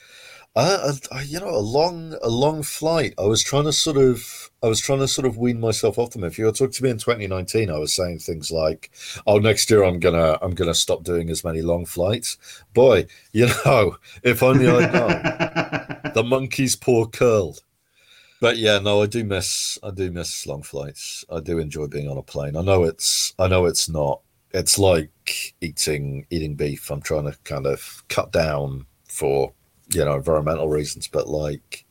Uh, 0.56 0.94
uh, 1.12 1.20
you 1.26 1.38
know, 1.42 1.50
a 1.50 1.60
long 1.60 2.16
a 2.22 2.30
long 2.30 2.64
flight. 2.64 3.14
I 3.20 3.24
was 3.24 3.44
trying 3.44 3.66
to 3.66 3.74
sort 3.74 3.98
of 3.98 4.50
I 4.64 4.68
was 4.68 4.80
trying 4.80 5.00
to 5.00 5.10
sort 5.10 5.28
of 5.28 5.36
wean 5.38 5.60
myself 5.60 6.00
off 6.00 6.12
them. 6.12 6.24
If 6.24 6.40
you 6.40 6.46
were 6.46 6.54
talking 6.54 6.72
to 6.72 6.84
me 6.84 6.92
in 6.92 6.98
2019, 6.98 7.70
I 7.70 7.78
was 7.78 7.94
saying 7.94 8.20
things 8.20 8.52
like, 8.52 8.90
"Oh, 9.28 9.38
next 9.38 9.70
year 9.70 9.84
I'm 9.84 10.00
gonna 10.00 10.38
I'm 10.42 10.56
gonna 10.56 10.74
stop 10.74 11.04
doing 11.04 11.30
as 11.30 11.44
many 11.44 11.62
long 11.62 11.86
flights." 11.86 12.38
Boy, 12.74 13.06
you 13.34 13.48
know, 13.66 13.98
if 14.24 14.42
only 14.42 14.70
I'd 14.70 14.94
known. 14.94 15.10
the 16.14 16.24
monkey's 16.26 16.78
paw 16.78 17.06
curled. 17.06 17.64
But 18.42 18.58
yeah, 18.58 18.80
no, 18.80 19.04
I 19.04 19.06
do 19.06 19.24
miss 19.24 19.78
I 19.84 19.92
do 19.92 20.12
miss 20.12 20.48
long 20.48 20.64
flights. 20.64 21.24
I 21.32 21.40
do 21.40 21.60
enjoy 21.60 21.86
being 21.86 22.10
on 22.10 22.18
a 22.18 22.24
plane. 22.24 22.58
I 22.58 22.64
know 22.64 22.84
it's 22.84 23.34
I 23.38 23.48
know 23.48 23.66
it's 23.66 23.88
not. 23.88 24.22
It's 24.50 24.80
like 24.80 25.54
eating 25.62 26.26
eating 26.32 26.56
beef. 26.56 26.90
I'm 26.90 27.02
trying 27.02 27.32
to 27.32 27.38
kind 27.44 27.68
of 27.68 28.04
cut 28.10 28.32
down 28.32 28.88
for 29.08 29.54
you 29.94 30.04
know 30.04 30.16
environmental 30.16 30.68
reasons, 30.68 31.08
but 31.08 31.30
like 31.30 31.86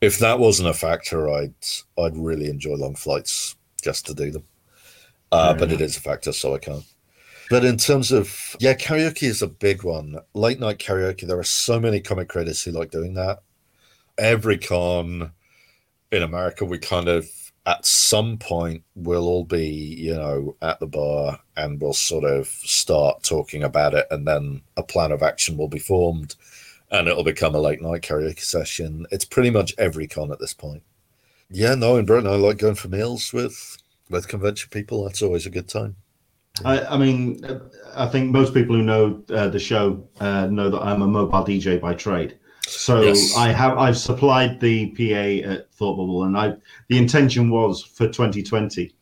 if 0.00 0.18
that 0.18 0.40
wasn't 0.40 0.68
a 0.68 0.74
factor, 0.74 1.30
I'd 1.30 1.54
I'd 1.96 2.16
really 2.16 2.50
enjoy 2.50 2.74
long 2.74 2.96
flights 2.96 3.54
just 3.82 4.04
to 4.06 4.14
do 4.14 4.32
them. 4.32 4.44
Uh, 5.30 5.54
but 5.54 5.72
it 5.72 5.80
is 5.80 5.96
a 5.96 6.00
factor, 6.00 6.32
so 6.32 6.54
I 6.54 6.58
can't. 6.58 6.84
But 7.48 7.64
in 7.64 7.76
terms 7.76 8.10
of 8.10 8.56
yeah, 8.58 8.74
karaoke 8.74 9.28
is 9.28 9.42
a 9.42 9.46
big 9.46 9.84
one. 9.84 10.18
Late 10.34 10.58
night 10.58 10.78
karaoke. 10.78 11.24
There 11.24 11.38
are 11.38 11.44
so 11.44 11.78
many 11.78 12.00
comic 12.00 12.28
creators 12.28 12.64
who 12.64 12.72
like 12.72 12.90
doing 12.90 13.14
that. 13.14 13.42
Every 14.18 14.58
con 14.58 15.30
in 16.12 16.22
America, 16.22 16.64
we 16.64 16.78
kind 16.78 17.08
of 17.08 17.28
at 17.64 17.86
some 17.86 18.38
point 18.38 18.82
we'll 18.96 19.26
all 19.26 19.44
be 19.44 19.66
you 19.66 20.14
know 20.14 20.56
at 20.62 20.80
the 20.80 20.86
bar 20.86 21.38
and 21.56 21.80
we'll 21.80 21.92
sort 21.92 22.24
of 22.24 22.46
start 22.46 23.22
talking 23.22 23.64
about 23.64 23.94
it, 23.94 24.06
and 24.10 24.28
then 24.28 24.62
a 24.76 24.82
plan 24.82 25.10
of 25.10 25.22
action 25.22 25.56
will 25.56 25.68
be 25.68 25.78
formed, 25.78 26.36
and 26.90 27.08
it'll 27.08 27.24
become 27.24 27.54
a 27.54 27.60
late 27.60 27.80
night 27.80 28.02
karaoke 28.02 28.40
session. 28.40 29.06
It's 29.10 29.24
pretty 29.24 29.50
much 29.50 29.74
every 29.78 30.06
con 30.06 30.30
at 30.30 30.38
this 30.38 30.54
point. 30.54 30.82
Yeah, 31.50 31.74
no, 31.74 31.96
in 31.96 32.06
Britain, 32.06 32.30
I 32.30 32.36
like 32.36 32.58
going 32.58 32.74
for 32.74 32.88
meals 32.88 33.32
with 33.32 33.78
with 34.10 34.28
convention 34.28 34.68
people. 34.70 35.04
That's 35.04 35.22
always 35.22 35.46
a 35.46 35.50
good 35.50 35.68
time. 35.68 35.96
I, 36.64 36.80
I 36.84 36.98
mean, 36.98 37.42
I 37.94 38.06
think 38.06 38.30
most 38.30 38.52
people 38.52 38.76
who 38.76 38.82
know 38.82 39.22
uh, 39.30 39.48
the 39.48 39.58
show 39.58 40.06
uh, 40.20 40.46
know 40.46 40.68
that 40.68 40.82
I'm 40.82 41.00
a 41.00 41.06
mobile 41.06 41.44
DJ 41.44 41.80
by 41.80 41.94
trade. 41.94 42.38
So 42.72 43.02
Yes. 43.02 43.36
I 43.36 43.48
have 43.52 43.78
I've 43.78 43.96
supplied 43.98 44.60
the 44.60 44.86
PA 44.90 45.48
at 45.50 45.72
Thought 45.74 45.96
Bubble, 45.96 46.24
and 46.24 46.36
I 46.36 46.54
the 46.88 46.98
intention 46.98 47.50
was 47.50 47.82
for 47.82 48.06
2020 48.08 48.92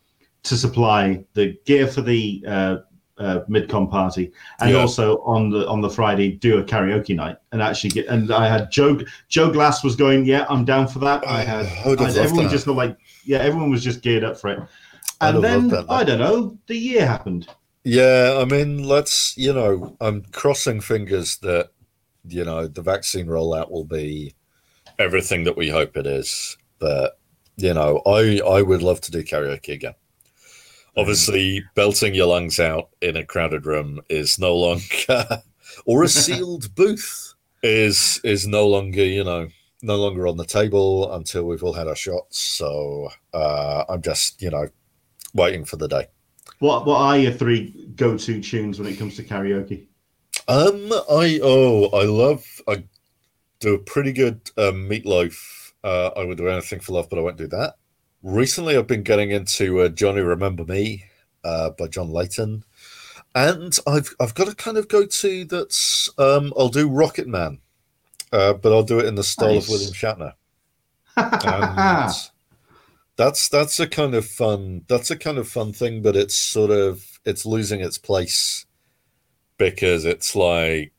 to 0.42 0.56
supply 0.56 1.22
the 1.34 1.56
gear 1.66 1.86
for 1.86 2.00
the 2.02 2.42
uh, 2.46 2.76
uh, 3.18 3.40
midcon 3.48 3.90
party, 3.90 4.32
and 4.60 4.70
Yeah. 4.72 4.78
also 4.78 5.18
on 5.18 5.50
the 5.50 5.68
on 5.68 5.80
the 5.80 5.90
Friday 5.90 6.32
do 6.32 6.58
a 6.58 6.64
karaoke 6.64 7.14
night, 7.14 7.36
and 7.52 7.62
actually 7.62 7.90
get. 7.90 8.06
And 8.08 8.32
I 8.32 8.48
had 8.48 8.70
Joe 8.70 9.00
Joe 9.28 9.50
Glass 9.50 9.84
was 9.84 9.96
going, 9.96 10.24
yeah, 10.24 10.46
I'm 10.48 10.64
down 10.64 10.88
for 10.88 10.98
that. 11.00 11.26
I 11.26 11.42
had 11.42 11.66
I 11.66 11.90
I- 11.90 12.24
everyone 12.24 12.44
that. 12.46 12.50
just 12.50 12.66
like, 12.66 12.96
yeah, 13.24 13.38
everyone 13.38 13.70
was 13.70 13.84
just 13.84 14.00
geared 14.02 14.24
up 14.24 14.38
for 14.40 14.50
it. 14.50 14.58
And 15.22 15.34
have 15.34 15.42
then 15.42 15.68
that. 15.68 15.84
I 15.90 16.02
don't 16.04 16.18
know, 16.18 16.56
the 16.66 16.76
year 16.76 17.06
happened. 17.06 17.46
Yeah, 17.84 18.38
I 18.40 18.44
mean, 18.46 18.84
let's, 18.84 19.34
you 19.38 19.52
know, 19.52 19.96
I'm 20.00 20.22
crossing 20.32 20.80
fingers 20.80 21.36
that, 21.38 21.70
you 22.32 22.44
know, 22.44 22.66
the 22.66 22.82
vaccine 22.82 23.26
rollout 23.26 23.70
will 23.70 23.84
be 23.84 24.34
everything 24.98 25.44
that 25.44 25.56
we 25.56 25.68
hope 25.68 25.96
it 25.96 26.06
is. 26.06 26.56
But, 26.78 27.18
you 27.56 27.74
know, 27.74 28.02
I 28.06 28.40
I 28.46 28.62
would 28.62 28.82
love 28.82 29.00
to 29.02 29.10
do 29.10 29.22
karaoke 29.22 29.74
again. 29.74 29.94
Obviously, 30.96 31.62
belting 31.74 32.14
your 32.14 32.26
lungs 32.26 32.58
out 32.58 32.90
in 33.00 33.16
a 33.16 33.24
crowded 33.24 33.64
room 33.64 34.00
is 34.08 34.38
no 34.38 34.56
longer, 34.56 35.42
or 35.84 36.02
a 36.02 36.08
sealed 36.24 36.74
booth 36.74 37.34
is 37.62 38.20
is 38.24 38.46
no 38.46 38.66
longer, 38.66 39.04
you 39.04 39.24
know, 39.24 39.48
no 39.82 39.96
longer 39.96 40.26
on 40.26 40.36
the 40.36 40.44
table 40.44 41.12
until 41.14 41.44
we've 41.44 41.62
all 41.62 41.72
had 41.72 41.88
our 41.88 41.96
shots. 41.96 42.38
So 42.38 43.10
uh, 43.32 43.84
I'm 43.88 44.02
just, 44.02 44.42
you 44.42 44.50
know, 44.50 44.68
waiting 45.34 45.64
for 45.64 45.76
the 45.76 45.88
day. 45.88 46.06
What 46.58 46.86
what 46.86 47.00
are 47.00 47.18
your 47.18 47.32
three 47.32 47.88
go 47.96 48.18
to 48.18 48.40
tunes 48.40 48.78
when 48.78 48.88
it 48.88 48.98
comes 48.98 49.16
to 49.16 49.22
karaoke? 49.22 49.86
Um, 50.50 50.92
I 51.08 51.38
oh, 51.44 51.90
I 51.90 52.02
love. 52.06 52.44
I 52.66 52.82
do 53.60 53.74
a 53.74 53.78
pretty 53.78 54.12
good 54.12 54.40
um, 54.58 54.88
meatloaf. 54.88 55.70
Uh, 55.84 56.08
I 56.16 56.24
would 56.24 56.38
do 56.38 56.48
anything 56.48 56.80
for 56.80 56.92
love, 56.94 57.08
but 57.08 57.20
I 57.20 57.22
won't 57.22 57.36
do 57.36 57.46
that. 57.46 57.74
Recently, 58.24 58.76
I've 58.76 58.88
been 58.88 59.04
getting 59.04 59.30
into 59.30 59.80
uh, 59.80 59.88
Johnny 59.90 60.22
Remember 60.22 60.64
Me 60.64 61.04
uh, 61.44 61.70
by 61.70 61.86
John 61.86 62.10
Leyton, 62.10 62.64
and 63.32 63.78
I've 63.86 64.12
I've 64.18 64.34
got 64.34 64.48
a 64.48 64.54
kind 64.56 64.76
of 64.76 64.88
go 64.88 65.06
to 65.06 65.44
that's 65.44 66.10
um, 66.18 66.52
I'll 66.58 66.68
do 66.68 66.88
Rocket 66.88 67.28
Man, 67.28 67.60
uh, 68.32 68.54
but 68.54 68.72
I'll 68.72 68.82
do 68.82 68.98
it 68.98 69.06
in 69.06 69.14
the 69.14 69.22
style 69.22 69.54
Nice. 69.54 69.66
of 69.66 69.70
William 69.70 69.92
Shatner. 69.92 70.32
And 71.46 72.12
that's 73.16 73.48
that's 73.48 73.78
a 73.78 73.86
kind 73.86 74.16
of 74.16 74.26
fun. 74.26 74.84
That's 74.88 75.12
a 75.12 75.16
kind 75.16 75.38
of 75.38 75.48
fun 75.48 75.72
thing, 75.72 76.02
but 76.02 76.16
it's 76.16 76.34
sort 76.34 76.72
of 76.72 77.20
it's 77.24 77.46
losing 77.46 77.80
its 77.82 77.98
place 77.98 78.66
because 79.60 80.06
it's 80.06 80.34
like 80.34 80.92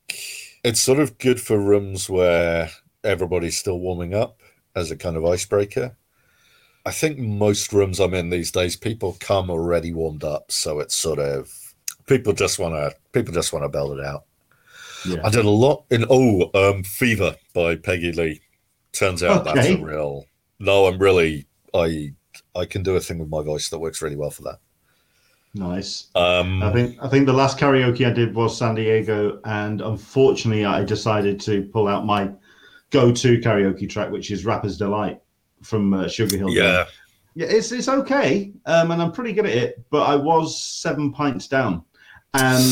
it's 0.63 0.79
sort 0.79 0.99
of 0.99 1.17
good 1.17 1.41
for 1.41 1.59
rooms 1.59 2.07
where 2.07 2.69
everybody's 3.03 3.57
still 3.57 3.79
warming 3.79 4.13
up 4.13 4.39
as 4.75 4.91
a 4.91 4.95
kind 4.95 5.17
of 5.17 5.25
icebreaker. 5.25 5.97
I 6.85 6.91
think 6.91 7.17
most 7.17 7.73
rooms 7.73 7.99
I'm 7.99 8.13
in 8.13 8.29
these 8.29 8.51
days, 8.51 8.75
people 8.75 9.17
come 9.19 9.49
already 9.49 9.93
warmed 9.93 10.23
up, 10.23 10.51
so 10.51 10.79
it's 10.79 10.95
sort 10.95 11.17
of 11.17 11.51
people 12.05 12.33
just 12.33 12.59
want 12.59 12.75
to 12.75 12.95
people 13.13 13.33
just 13.33 13.51
want 13.51 13.65
to 13.65 13.69
belt 13.69 13.97
it 13.97 14.05
out. 14.05 14.25
yeah. 15.05 15.21
I 15.25 15.31
did 15.31 15.45
a 15.45 15.49
lot 15.49 15.85
in 15.89 16.05
oh 16.09 16.51
um 16.53 16.83
Fever 16.83 17.35
by 17.55 17.75
Peggy 17.75 18.11
Lee. 18.11 18.41
Turns 18.93 19.23
out 19.23 19.43
that's 19.43 19.67
a 19.67 19.77
real 19.77 20.25
no, 20.59 20.85
I'm 20.85 20.99
really 20.99 21.47
I 21.73 22.13
I 22.55 22.65
can 22.65 22.83
do 22.83 22.95
a 22.95 22.99
thing 22.99 23.17
with 23.17 23.29
my 23.29 23.41
voice 23.41 23.69
that 23.69 23.79
works 23.79 24.03
really 24.03 24.17
well 24.17 24.29
for 24.29 24.43
that. 24.43 24.59
Nice. 25.53 26.07
Um 26.15 26.63
I 26.63 26.71
think 26.71 26.97
I 27.01 27.09
think 27.09 27.25
the 27.25 27.33
last 27.33 27.57
karaoke 27.57 28.07
I 28.07 28.11
did 28.11 28.33
was 28.33 28.57
San 28.57 28.75
Diego, 28.75 29.39
and 29.43 29.81
unfortunately, 29.81 30.65
I 30.65 30.83
decided 30.83 31.39
to 31.41 31.63
pull 31.63 31.87
out 31.87 32.05
my 32.05 32.31
go-to 32.89 33.39
karaoke 33.39 33.89
track, 33.89 34.11
which 34.11 34.31
is 34.31 34.45
"Rapper's 34.45 34.77
Delight" 34.77 35.19
from 35.61 35.93
uh, 35.93 36.07
Sugar 36.07 36.37
Hill. 36.37 36.49
Yeah. 36.49 36.85
yeah, 37.35 37.47
it's 37.47 37.71
it's 37.71 37.89
okay, 37.89 38.53
um, 38.65 38.91
and 38.91 39.01
I'm 39.01 39.11
pretty 39.11 39.33
good 39.33 39.45
at 39.45 39.53
it. 39.53 39.83
But 39.89 40.03
I 40.03 40.15
was 40.15 40.63
seven 40.63 41.11
pints 41.11 41.47
down, 41.47 41.83
and 42.33 42.63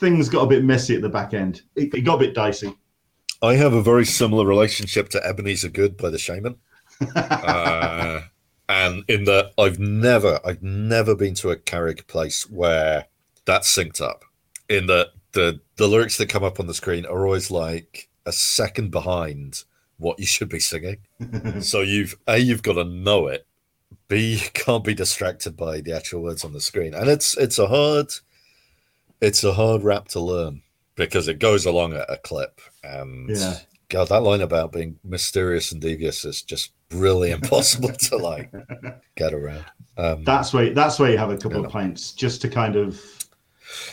things 0.00 0.28
got 0.28 0.42
a 0.42 0.46
bit 0.46 0.64
messy 0.64 0.96
at 0.96 1.02
the 1.02 1.08
back 1.08 1.34
end. 1.34 1.62
It, 1.76 1.94
it 1.94 2.00
got 2.00 2.16
a 2.16 2.18
bit 2.18 2.34
dicey. 2.34 2.74
I 3.42 3.54
have 3.54 3.72
a 3.74 3.82
very 3.82 4.04
similar 4.04 4.44
relationship 4.44 5.08
to 5.10 5.24
Ebeneezer 5.24 5.68
Goode 5.68 5.96
by 5.96 6.10
the 6.10 6.18
Shamen. 6.18 6.56
uh, 7.16 8.22
and 8.70 9.04
in 9.08 9.24
that 9.24 9.52
I've 9.58 9.80
never, 9.80 10.38
I've 10.44 10.62
never 10.62 11.16
been 11.16 11.34
to 11.36 11.50
a 11.50 11.56
karaoke 11.56 12.06
place 12.06 12.48
where 12.48 13.06
that's 13.44 13.74
synced 13.74 14.00
up. 14.00 14.24
In 14.68 14.86
that 14.86 15.08
the 15.32 15.60
the 15.76 15.88
lyrics 15.88 16.16
that 16.18 16.28
come 16.28 16.44
up 16.44 16.60
on 16.60 16.68
the 16.68 16.74
screen 16.74 17.04
are 17.04 17.26
always 17.26 17.50
like 17.50 18.08
a 18.26 18.32
second 18.32 18.92
behind 18.92 19.64
what 19.98 20.20
you 20.20 20.26
should 20.26 20.48
be 20.48 20.60
singing. 20.60 20.98
So 21.60 21.80
you've 21.80 22.16
a 22.28 22.38
you've 22.38 22.62
got 22.62 22.74
to 22.74 22.84
know 22.84 23.26
it. 23.26 23.46
B 24.08 24.34
you 24.34 24.50
can't 24.54 24.84
be 24.84 24.94
distracted 24.94 25.56
by 25.56 25.80
the 25.80 25.92
actual 25.92 26.22
words 26.22 26.44
on 26.44 26.52
the 26.52 26.60
screen, 26.60 26.94
and 26.94 27.08
it's 27.08 27.36
it's 27.36 27.58
a 27.58 27.66
hard 27.66 28.12
it's 29.20 29.42
a 29.42 29.52
hard 29.52 29.82
rap 29.82 30.06
to 30.08 30.20
learn 30.20 30.62
because 30.94 31.26
it 31.28 31.40
goes 31.40 31.66
along 31.66 31.94
at 31.94 32.08
a 32.08 32.18
clip. 32.18 32.60
And 32.84 33.30
Yeah. 33.30 33.58
God, 33.90 34.08
that 34.08 34.22
line 34.22 34.40
about 34.40 34.72
being 34.72 34.98
mysterious 35.04 35.72
and 35.72 35.80
devious 35.80 36.24
is 36.24 36.42
just 36.42 36.72
really 36.92 37.30
impossible 37.38 37.90
to 37.90 38.16
like 38.16 38.50
get 39.16 39.34
around. 39.34 39.64
Um, 39.98 40.24
that's 40.24 40.52
where 40.54 40.70
that's 40.72 40.98
where 40.98 41.10
you 41.10 41.18
have 41.18 41.30
a 41.30 41.36
couple 41.36 41.60
Yeah. 41.60 41.66
of 41.66 41.72
pints 41.72 42.12
just 42.12 42.40
to 42.42 42.48
kind 42.48 42.76
of 42.76 42.98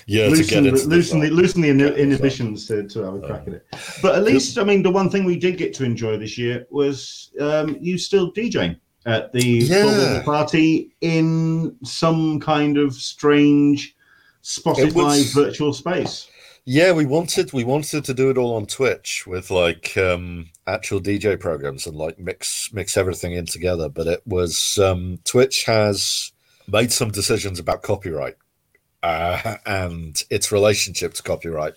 yeah, 0.07 0.23
to 0.25 0.29
loosen, 0.31 0.63
the 0.63 0.71
loosen, 0.71 1.19
the, 1.19 1.29
loosen 1.29 1.61
the 1.61 1.69
inhibitions 1.95 2.65
to, 2.67 2.87
to 2.87 2.99
have 3.03 3.13
a 3.15 3.19
crack 3.19 3.41
Uh, 3.47 3.51
at 3.51 3.53
it. 3.57 3.65
But 4.01 4.15
at 4.15 4.23
least, 4.23 4.57
I 4.57 4.63
mean, 4.63 4.81
the 4.81 4.89
one 4.89 5.07
thing 5.09 5.23
we 5.23 5.37
did 5.37 5.57
get 5.57 5.71
to 5.75 5.83
enjoy 5.83 6.17
this 6.17 6.35
year 6.37 6.65
was 6.71 7.31
um, 7.39 7.77
you 7.79 7.97
still 7.99 8.31
DJing 8.33 8.79
at 9.05 9.31
the 9.33 9.41
Yeah. 9.43 10.21
party 10.25 10.95
in 11.01 11.75
some 11.83 12.39
kind 12.39 12.77
of 12.77 12.93
strange 12.95 13.95
Spotify 14.43 14.93
was- 14.95 15.33
virtual 15.33 15.73
space. 15.73 16.27
Yeah, 16.69 16.91
we 16.91 17.05
wanted 17.05 17.53
we 17.53 17.63
wanted 17.63 18.03
to 18.03 18.13
do 18.13 18.29
it 18.29 18.37
all 18.37 18.53
on 18.53 18.65
Twitch 18.65 19.25
with 19.25 19.49
like 19.49 19.95
um, 19.95 20.49
actual 20.67 20.99
DJ 20.99 21.39
programs 21.39 21.87
and 21.87 21.95
like 21.95 22.19
mix 22.19 22.73
mix 22.73 22.97
everything 22.97 23.31
in 23.31 23.45
together. 23.45 23.87
But 23.87 24.07
it 24.07 24.21
was 24.25 24.77
um, 24.77 25.17
Twitch 25.23 25.63
has 25.63 26.33
made 26.67 26.91
some 26.91 27.09
decisions 27.09 27.57
about 27.57 27.83
copyright 27.83 28.35
uh, 29.01 29.55
and 29.65 30.21
its 30.29 30.51
relationship 30.51 31.13
to 31.13 31.23
copyright, 31.23 31.75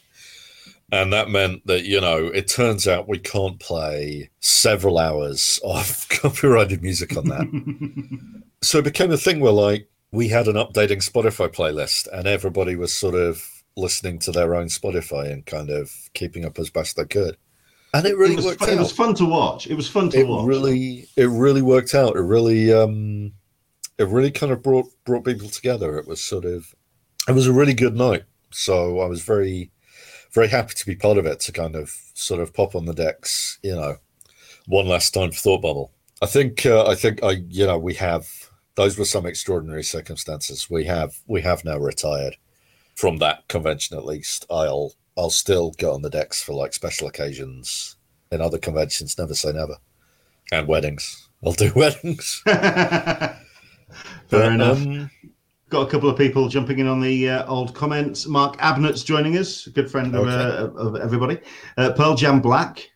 and 0.91 1.13
that 1.13 1.31
meant 1.31 1.65
that 1.69 1.85
you 1.85 2.01
know 2.01 2.27
it 2.27 2.49
turns 2.49 2.89
out 2.89 3.07
we 3.07 3.21
can't 3.21 3.61
play 3.61 4.29
several 4.41 4.99
hours 4.99 5.61
of 5.63 6.09
copyrighted 6.11 6.83
music 6.83 7.17
on 7.17 7.27
that. 7.27 8.43
so 8.63 8.79
it 8.79 8.85
became 8.85 9.13
a 9.13 9.17
thing 9.17 9.39
where 9.39 9.53
like 9.53 9.89
we 10.11 10.27
had 10.27 10.49
an 10.49 10.57
updating 10.57 10.99
Spotify 10.99 11.47
playlist, 11.47 12.09
and 12.13 12.27
everybody 12.27 12.75
was 12.75 12.93
sort 12.93 13.15
of 13.15 13.60
listening 13.81 14.19
to 14.21 14.33
their 14.33 14.55
own 14.55 14.67
Spotify 14.67 15.33
and 15.33 15.45
kind 15.47 15.71
of 15.71 15.91
keeping 16.15 16.45
up 16.45 16.59
as 16.59 16.71
best 16.71 16.97
they 16.97 17.05
could. 17.05 17.37
And 17.93 18.07
it 18.07 18.17
really 18.17 18.35
it 18.35 18.37
was, 18.37 18.45
worked 18.45 18.61
fun, 18.61 18.71
out. 18.71 18.77
It 18.77 18.79
was 18.79 18.93
fun 18.93 19.15
to 19.15 19.25
watch. 19.25 19.67
It 19.67 19.75
was 19.75 19.89
fun 19.89 20.11
to 20.11 20.19
it 20.19 20.29
watch. 20.29 20.47
really, 20.47 21.09
it 21.17 21.27
really 21.27 21.63
worked 21.63 21.95
out. 21.95 22.15
It 22.17 22.21
really, 22.21 22.73
um, 22.73 23.33
it 23.99 24.07
really 24.09 24.31
kind 24.31 24.53
of 24.53 24.63
brought 24.63 24.87
brought 25.05 25.25
people 25.25 25.49
together. 25.49 25.99
It 25.99 26.07
was 26.07 26.23
sort 26.23 26.45
of, 26.45 26.73
it 27.29 27.33
was 27.33 27.47
a 27.47 27.53
really 27.53 27.75
good 27.75 27.97
night. 27.97 28.25
So 28.51 29.01
I 29.01 29.07
was 29.07 29.23
very, 29.23 29.71
very 30.33 30.49
happy 30.49 30.75
to 30.75 30.87
be 30.87 30.95
part 30.95 31.19
of 31.19 31.27
it. 31.27 31.41
To 31.41 31.53
kind 31.53 31.75
of 31.75 31.91
sort 32.15 32.41
of 32.41 32.55
pop 32.55 32.75
on 32.75 32.85
the 32.85 32.95
decks, 32.95 33.59
you 33.63 33.75
know, 33.75 33.97
one 34.67 34.87
last 34.87 35.13
time 35.13 35.33
for 35.33 35.41
Thought 35.41 35.63
Bubble. 35.63 35.93
I 36.23 36.27
think, 36.27 36.67
uh, 36.67 36.87
I 36.87 36.95
think, 36.95 37.25
I, 37.25 37.43
you 37.49 37.67
know, 37.67 37.79
we 37.79 37.95
have. 37.95 38.29
Those 38.77 38.97
were 38.97 39.05
some 39.05 39.27
extraordinary 39.27 39.83
circumstances. 39.83 40.71
We 40.71 40.85
have, 40.85 41.19
we 41.27 41.43
have 41.43 41.65
now 41.65 41.77
retired 41.77 42.37
from 43.01 43.17
that 43.17 43.49
convention 43.49 43.97
at 43.97 44.05
least. 44.05 44.45
I'll 44.51 44.93
I'll 45.17 45.31
still 45.31 45.73
go 45.79 45.95
on 45.95 46.03
the 46.03 46.11
decks 46.11 46.43
for 46.43 46.53
like 46.53 46.75
special 46.75 47.09
occasions 47.09 47.97
in 48.31 48.41
other 48.41 48.59
conventions. 48.59 49.17
Never 49.19 49.35
say 49.35 49.53
never. 49.53 49.77
And 50.53 50.69
weddings. 50.69 51.29
I'll 51.45 51.53
do 51.53 51.73
weddings. 51.77 52.43
Fair 52.45 53.37
But, 54.29 54.53
enough. 54.53 54.79
um, 54.79 55.11
Got 55.71 55.87
a 55.87 55.91
couple 55.91 56.09
of 56.11 56.19
people 56.19 56.49
jumping 56.49 56.81
in 56.81 56.89
on 56.89 57.01
the 57.01 57.29
uh, 57.31 57.47
old 57.47 57.75
comments. 57.77 58.27
Mark 58.27 58.57
Abnett's 58.59 59.05
joining 59.05 59.37
us, 59.39 59.69
a 59.69 59.71
good 59.71 59.89
friend 59.89 60.13
of, 60.17 60.27
uh, 60.27 60.71
of 60.77 60.97
everybody. 60.97 61.39
Uh, 61.77 61.93
Pearl 61.93 62.17
Jam 62.17 62.41
Black, 62.41 62.91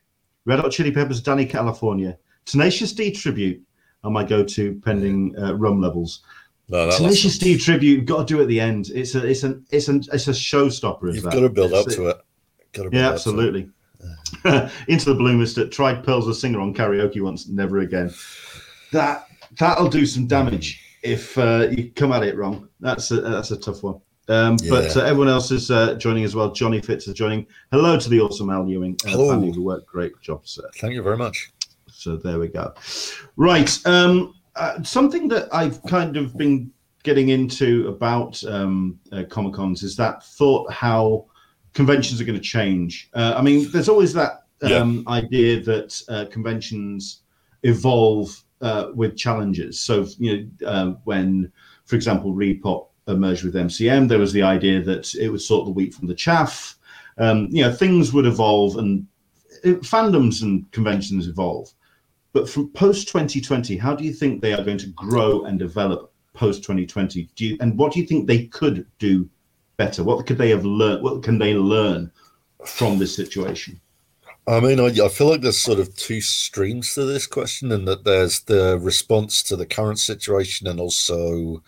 Red 0.45 0.59
Hot 0.59 0.71
Chili 0.73 0.91
Peppers, 0.91 1.23
Dani 1.23 1.49
California, 1.49 2.17
Tenacious 2.45 2.91
D 2.91 3.11
tribute 3.11 3.61
are 4.03 4.11
my 4.11 4.25
go-to 4.25 4.75
pending 4.83 5.33
uh, 5.39 5.55
rum 5.55 5.79
levels. 5.81 6.21
No, 6.69 6.87
that 6.87 6.97
Tenacious 6.97 7.37
D 7.37 7.57
tribute, 7.57 7.97
you've 7.97 8.05
got 8.05 8.27
to 8.27 8.33
do 8.33 8.39
it 8.39 8.43
at 8.43 8.47
the 8.47 8.59
end. 8.59 8.89
It's 8.93 9.15
a, 9.15 9.25
it's 9.25 9.43
an, 9.43 9.65
it's 9.71 9.87
an, 9.87 10.03
it's 10.11 10.27
a 10.27 10.31
showstopper. 10.31 11.13
You've 11.13 11.23
got 11.23 11.39
to 11.39 11.49
build 11.49 11.73
up 11.73 11.87
to 11.87 12.07
it. 12.07 12.17
Got 12.73 12.91
to 12.91 12.97
Yeah, 12.97 13.09
it. 13.09 13.11
absolutely. 13.13 13.69
Into 14.87 15.05
the 15.05 15.15
Blue 15.15 15.37
Mist 15.37 15.57
tried 15.71 16.03
Pearls 16.03 16.27
a 16.27 16.33
singer 16.33 16.59
on 16.59 16.73
karaoke 16.73 17.21
once, 17.21 17.47
never 17.47 17.79
again. 17.79 18.13
That 18.91 19.27
that'll 19.59 19.89
do 19.89 20.05
some 20.05 20.27
damage 20.27 20.81
if 21.03 21.37
uh, 21.37 21.67
you 21.71 21.91
come 21.91 22.11
at 22.11 22.23
it 22.23 22.35
wrong. 22.37 22.67
That's 22.79 23.11
a 23.11 23.21
that's 23.21 23.51
a 23.51 23.57
tough 23.57 23.83
one. 23.83 23.99
Um, 24.27 24.57
But 24.69 24.95
Yeah. 24.95 25.01
uh, 25.03 25.05
everyone 25.05 25.29
else 25.29 25.51
is 25.51 25.69
uh, 25.71 25.95
joining 25.95 26.23
as 26.23 26.35
well. 26.35 26.51
Johnny 26.51 26.81
Fitz 26.81 27.07
is 27.07 27.13
joining. 27.13 27.45
Hello 27.71 27.97
to 27.99 28.09
the 28.09 28.19
awesome 28.21 28.49
Al 28.49 28.67
Ewing 28.67 28.97
uh, 29.05 29.09
Hello. 29.09 29.29
family 29.29 29.51
who 29.51 29.61
work. 29.63 29.85
Great 29.85 30.19
job, 30.21 30.47
sir. 30.47 30.67
Thank 30.79 30.93
you 30.93 31.03
very 31.03 31.17
much. 31.17 31.51
So 31.91 32.17
there 32.17 32.39
we 32.39 32.47
go. 32.47 32.73
Right. 33.37 33.71
Um, 33.85 34.33
uh, 34.55 34.81
something 34.83 35.27
that 35.29 35.47
I've 35.53 35.81
kind 35.83 36.17
of 36.17 36.37
been 36.37 36.71
getting 37.03 37.29
into 37.29 37.87
about 37.87 38.43
um, 38.45 38.99
uh, 39.11 39.23
Comic 39.29 39.53
Cons 39.53 39.83
is 39.83 39.95
that 39.97 40.23
thought 40.23 40.71
how 40.71 41.25
conventions 41.73 42.19
are 42.19 42.25
going 42.25 42.37
to 42.37 42.43
change. 42.43 43.09
Uh, 43.13 43.35
I 43.37 43.41
mean, 43.41 43.69
there's 43.71 43.89
always 43.89 44.13
that 44.13 44.43
um, 44.63 45.03
idea 45.07 45.61
that 45.61 46.01
uh, 46.09 46.25
conventions 46.31 47.21
evolve 47.63 48.43
uh, 48.61 48.87
with 48.95 49.17
challenges. 49.17 49.79
So, 49.79 50.07
you 50.17 50.49
know, 50.61 50.67
uh, 50.67 50.93
when, 51.03 51.51
for 51.85 51.95
example, 51.95 52.33
ReedPop 52.33 52.87
merged 53.07 53.43
with 53.43 53.53
MCM, 53.53 54.07
there 54.07 54.19
was 54.19 54.33
the 54.33 54.41
idea 54.41 54.81
that 54.81 55.13
it 55.15 55.29
would 55.29 55.41
sort 55.41 55.65
the 55.65 55.71
wheat 55.71 55.93
from 55.93 56.07
the 56.07 56.15
chaff. 56.15 56.77
Um, 57.17 57.47
you 57.51 57.61
know, 57.61 57.71
things 57.71 58.13
would 58.13 58.25
evolve 58.25 58.77
and 58.77 59.05
uh, 59.63 59.69
fandoms 59.81 60.41
and 60.41 60.69
conventions 60.71 61.27
evolve. 61.27 61.71
But 62.35 62.49
from 62.49 62.67
post 62.71 63.07
2020, 63.07 63.77
how 63.77 63.95
do 63.95 64.03
you 64.03 64.11
think 64.11 64.41
they 64.41 64.51
are 64.51 64.61
going 64.61 64.77
to 64.79 64.87
grow 64.87 65.45
and 65.45 65.57
develop 65.57 66.11
post 66.33 66.63
2020? 66.63 67.29
Do 67.33 67.45
you, 67.45 67.57
and 67.61 67.77
what 67.77 67.93
do 67.93 67.99
you 68.01 68.05
think 68.05 68.27
they 68.27 68.47
could 68.47 68.85
do 68.99 69.29
better? 69.77 70.03
What 70.03 70.27
could 70.27 70.37
they 70.37 70.49
have 70.49 70.65
learned? 70.65 71.01
What 71.01 71.23
can 71.23 71.39
they 71.39 71.53
learn 71.53 72.11
from 72.65 72.99
this 72.99 73.15
situation? 73.15 73.79
I 74.49 74.59
mean, 74.59 74.81
I, 74.81 74.87
I 74.87 75.07
feel 75.07 75.29
like 75.29 75.39
there's 75.39 75.61
sort 75.61 75.79
of 75.79 75.95
two 75.95 76.19
streams 76.19 76.93
to 76.95 77.05
this 77.05 77.25
question, 77.25 77.71
and 77.71 77.87
that 77.87 78.03
there's 78.03 78.41
the 78.41 78.77
response 78.79 79.41
to 79.43 79.55
the 79.55 79.65
current 79.65 79.99
situation 79.99 80.67
and 80.67 80.77
also 80.77 81.63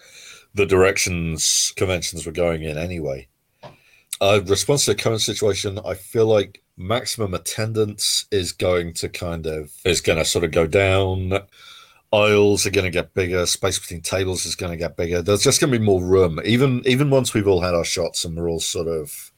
the 0.54 0.66
directions 0.66 1.72
conventions 1.78 2.26
were 2.26 2.34
going 2.34 2.64
in 2.64 2.78
anyway. 2.78 3.30
Uh, 4.20 4.42
response 4.46 4.84
to 4.84 4.92
the 4.92 5.02
current 5.02 5.22
situation, 5.22 5.80
I 5.86 5.94
feel 5.94 6.26
like 6.26 6.62
maximum 6.78 7.34
attendance 7.34 8.26
is 8.32 8.52
going 8.52 8.94
to 8.94 9.10
kind 9.10 9.48
of 9.48 9.72
is 9.84 10.02
going 10.02 10.20
to 10.20 10.26
sort 10.26 10.46
of 10.46 10.52
go 10.52 10.68
down. 10.68 11.34
Aisles 12.14 12.66
are 12.66 12.72
going 12.72 12.86
to 12.86 12.92
get 12.92 13.14
bigger. 13.14 13.46
Space 13.46 13.80
between 13.80 14.02
tables 14.02 14.46
is 14.46 14.56
going 14.56 14.72
to 14.72 14.78
get 14.78 14.96
bigger. 14.96 15.22
There's 15.22 15.44
just 15.44 15.60
going 15.60 15.74
to 15.74 15.80
be 15.80 15.84
more 15.84 16.02
room, 16.02 16.40
even 16.46 16.82
even 16.86 17.10
once 17.10 17.34
we've 17.34 17.48
all 17.48 17.62
had 17.62 17.74
our 17.74 17.84
shots 17.84 18.24
and 18.24 18.38
we're 18.38 18.50
all 18.50 18.60
sort 18.60 18.88
of 18.88 19.32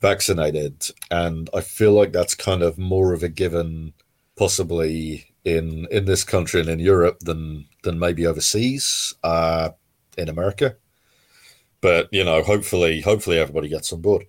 vaccinated. 0.00 0.84
And 1.10 1.50
I 1.54 1.62
feel 1.62 1.92
like 1.92 2.12
that's 2.12 2.34
kind 2.34 2.62
of 2.62 2.78
more 2.78 3.12
of 3.12 3.22
a 3.22 3.28
given, 3.28 3.92
possibly 4.36 5.34
in 5.44 5.86
in 5.90 6.04
this 6.04 6.24
country 6.24 6.60
and 6.60 6.68
in 6.68 6.78
Europe 6.78 7.20
than 7.20 7.66
than 7.82 7.98
maybe 7.98 8.26
overseas, 8.26 9.14
uh, 9.24 9.70
in 10.16 10.28
America. 10.28 10.76
But 11.80 12.08
you 12.12 12.24
know, 12.24 12.42
hopefully, 12.42 13.00
hopefully 13.00 13.38
everybody 13.38 13.68
gets 13.68 13.92
on 13.92 14.00
board. 14.00 14.26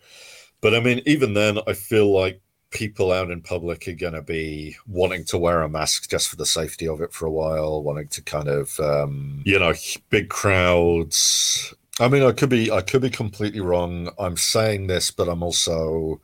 But 0.61 0.75
I 0.75 0.79
mean, 0.79 1.01
even 1.05 1.33
then, 1.33 1.59
I 1.67 1.73
feel 1.73 2.11
like 2.11 2.41
people 2.71 3.11
out 3.11 3.31
in 3.31 3.41
public 3.41 3.87
are 3.87 3.93
going 3.93 4.13
to 4.13 4.21
be 4.21 4.75
wanting 4.87 5.23
to 5.25 5.37
wear 5.37 5.61
a 5.61 5.69
mask 5.69 6.09
just 6.09 6.29
for 6.29 6.35
the 6.35 6.45
safety 6.45 6.87
of 6.87 7.01
it 7.01 7.13
for 7.13 7.25
a 7.25 7.31
while, 7.31 7.81
wanting 7.81 8.07
to 8.09 8.21
kind 8.21 8.47
of, 8.47 8.79
um, 8.79 9.41
you 9.45 9.57
know, 9.57 9.73
big 10.09 10.29
crowds. 10.29 11.73
I 11.99 12.07
mean, 12.07 12.23
I 12.23 12.31
could 12.31 12.49
be, 12.49 12.71
I 12.71 12.81
could 12.81 13.01
be 13.01 13.09
completely 13.09 13.61
wrong. 13.61 14.09
I'm 14.19 14.37
saying 14.37 14.87
this, 14.87 15.11
but 15.11 15.29
I'm 15.29 15.43
also, 15.43 16.19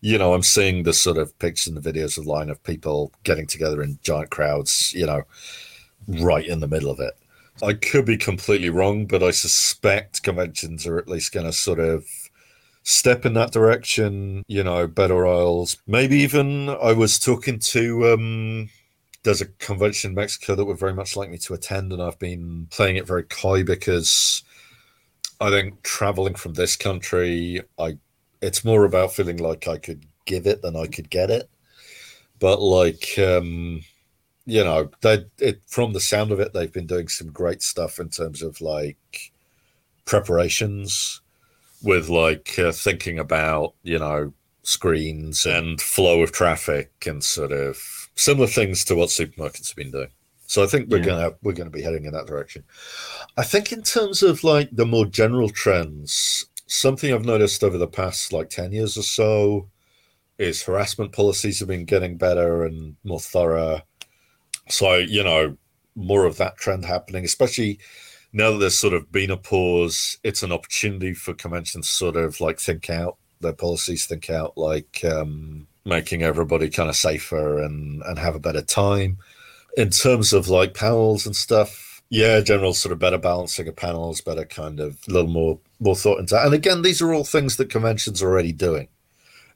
you 0.00 0.18
know, 0.18 0.34
I'm 0.34 0.42
seeing 0.42 0.84
the 0.84 0.92
sort 0.92 1.18
of 1.18 1.38
pictures 1.38 1.66
and 1.66 1.76
the 1.76 1.92
videos 1.92 2.18
online 2.18 2.50
of 2.50 2.62
people 2.62 3.12
getting 3.24 3.46
together 3.46 3.82
in 3.82 3.98
giant 4.02 4.30
crowds, 4.30 4.92
you 4.94 5.06
know, 5.06 5.22
right 6.06 6.46
in 6.46 6.60
the 6.60 6.68
middle 6.68 6.90
of 6.90 7.00
it. 7.00 7.14
I 7.62 7.72
could 7.72 8.04
be 8.04 8.16
completely 8.16 8.70
wrong, 8.70 9.06
but 9.06 9.22
I 9.22 9.32
suspect 9.32 10.22
conventions 10.22 10.86
are 10.86 10.98
at 10.98 11.08
least 11.08 11.32
going 11.32 11.46
to 11.46 11.52
sort 11.52 11.80
of 11.80 12.06
step 12.88 13.26
in 13.26 13.34
that 13.34 13.52
direction, 13.52 14.42
you 14.48 14.64
know, 14.64 14.86
better 14.86 15.26
aisles. 15.26 15.76
Maybe 15.86 16.16
even 16.20 16.70
I 16.70 16.92
was 16.94 17.18
talking 17.18 17.58
to 17.58 18.12
um 18.12 18.70
there's 19.24 19.42
a 19.42 19.46
convention 19.58 20.12
in 20.12 20.14
Mexico 20.14 20.54
that 20.54 20.64
would 20.64 20.78
very 20.78 20.94
much 20.94 21.14
like 21.16 21.28
me 21.30 21.36
to 21.38 21.54
attend, 21.54 21.92
and 21.92 22.02
I've 22.02 22.18
been 22.18 22.66
playing 22.70 22.96
it 22.96 23.06
very 23.06 23.24
coy 23.24 23.62
because 23.62 24.42
I 25.40 25.50
think 25.50 25.82
traveling 25.82 26.34
from 26.34 26.54
this 26.54 26.76
country, 26.76 27.62
I 27.78 27.98
it's 28.40 28.64
more 28.64 28.84
about 28.84 29.12
feeling 29.12 29.38
like 29.38 29.68
I 29.68 29.76
could 29.78 30.06
give 30.24 30.46
it 30.46 30.62
than 30.62 30.76
I 30.76 30.86
could 30.86 31.10
get 31.10 31.30
it. 31.30 31.50
But 32.40 32.60
like 32.62 33.18
um 33.18 33.82
you 34.46 34.64
know, 34.64 34.90
they 35.02 35.26
it 35.38 35.60
from 35.66 35.92
the 35.92 36.00
sound 36.00 36.32
of 36.32 36.40
it, 36.40 36.54
they've 36.54 36.72
been 36.72 36.86
doing 36.86 37.08
some 37.08 37.30
great 37.32 37.62
stuff 37.62 37.98
in 38.00 38.08
terms 38.08 38.42
of 38.42 38.60
like 38.62 39.32
preparations 40.06 41.20
with 41.82 42.08
like 42.08 42.58
uh, 42.58 42.72
thinking 42.72 43.18
about 43.18 43.74
you 43.82 43.98
know 43.98 44.32
screens 44.62 45.46
and 45.46 45.80
flow 45.80 46.22
of 46.22 46.32
traffic 46.32 46.92
and 47.06 47.24
sort 47.24 47.52
of 47.52 47.78
similar 48.16 48.46
things 48.46 48.84
to 48.84 48.94
what 48.96 49.08
supermarkets 49.08 49.68
have 49.68 49.76
been 49.76 49.90
doing. 49.90 50.10
So 50.46 50.62
I 50.62 50.66
think 50.66 50.90
we're 50.90 50.98
Yeah. 50.98 51.04
gonna 51.06 51.32
we're 51.42 51.52
gonna 51.52 51.70
be 51.70 51.82
heading 51.82 52.04
in 52.04 52.12
that 52.12 52.26
direction. 52.26 52.64
I 53.36 53.44
think 53.44 53.72
in 53.72 53.82
terms 53.82 54.22
of 54.22 54.44
like 54.44 54.70
the 54.72 54.86
more 54.86 55.06
general 55.06 55.50
trends, 55.50 56.46
something 56.66 57.12
I've 57.12 57.24
noticed 57.24 57.64
over 57.64 57.78
the 57.78 57.88
past 57.88 58.32
like 58.32 58.50
ten 58.50 58.72
years 58.72 58.96
or 58.96 59.02
so 59.02 59.70
is 60.38 60.62
harassment 60.62 61.12
policies 61.12 61.60
have 61.60 61.68
been 61.68 61.84
getting 61.86 62.16
better 62.18 62.64
and 62.64 62.96
more 63.04 63.20
thorough. 63.20 63.82
So 64.68 64.96
you 64.96 65.22
know 65.24 65.56
more 65.96 66.24
of 66.26 66.36
that 66.38 66.56
trend 66.56 66.84
happening, 66.84 67.24
especially 67.24 67.78
now 68.32 68.50
that 68.52 68.58
there's 68.58 68.78
sort 68.78 68.94
of 68.94 69.10
been 69.10 69.30
a 69.30 69.36
pause, 69.36 70.18
it's 70.22 70.42
an 70.42 70.52
opportunity 70.52 71.14
for 71.14 71.34
conventions 71.34 71.88
sort 71.88 72.16
of 72.16 72.40
like 72.40 72.60
think 72.60 72.90
out 72.90 73.16
their 73.40 73.52
policies, 73.54 74.06
think 74.06 74.30
out 74.30 74.56
like 74.58 75.02
um, 75.04 75.66
making 75.84 76.22
everybody 76.22 76.68
kind 76.70 76.88
of 76.90 76.96
safer 76.96 77.62
and 77.62 78.02
and 78.02 78.18
have 78.18 78.34
a 78.36 78.40
better 78.40 78.62
time. 78.62 79.18
In 79.76 79.90
terms 79.90 80.32
of 80.32 80.48
like 80.48 80.74
panels 80.74 81.26
and 81.26 81.36
stuff, 81.36 82.02
yeah, 82.10 82.40
general 82.40 82.74
sort 82.74 82.92
of 82.92 82.98
better 82.98 83.18
balancing 83.18 83.68
of 83.68 83.76
panels, 83.76 84.20
better 84.20 84.44
kind 84.44 84.80
of 84.80 84.98
a 85.08 85.12
little 85.12 85.30
more 85.30 85.58
more 85.80 85.96
thought 85.96 86.18
into. 86.20 86.38
And 86.42 86.54
again, 86.54 86.82
these 86.82 87.00
are 87.02 87.12
all 87.14 87.24
things 87.24 87.56
that 87.56 87.70
conventions 87.70 88.22
are 88.22 88.28
already 88.30 88.52
doing. 88.52 88.88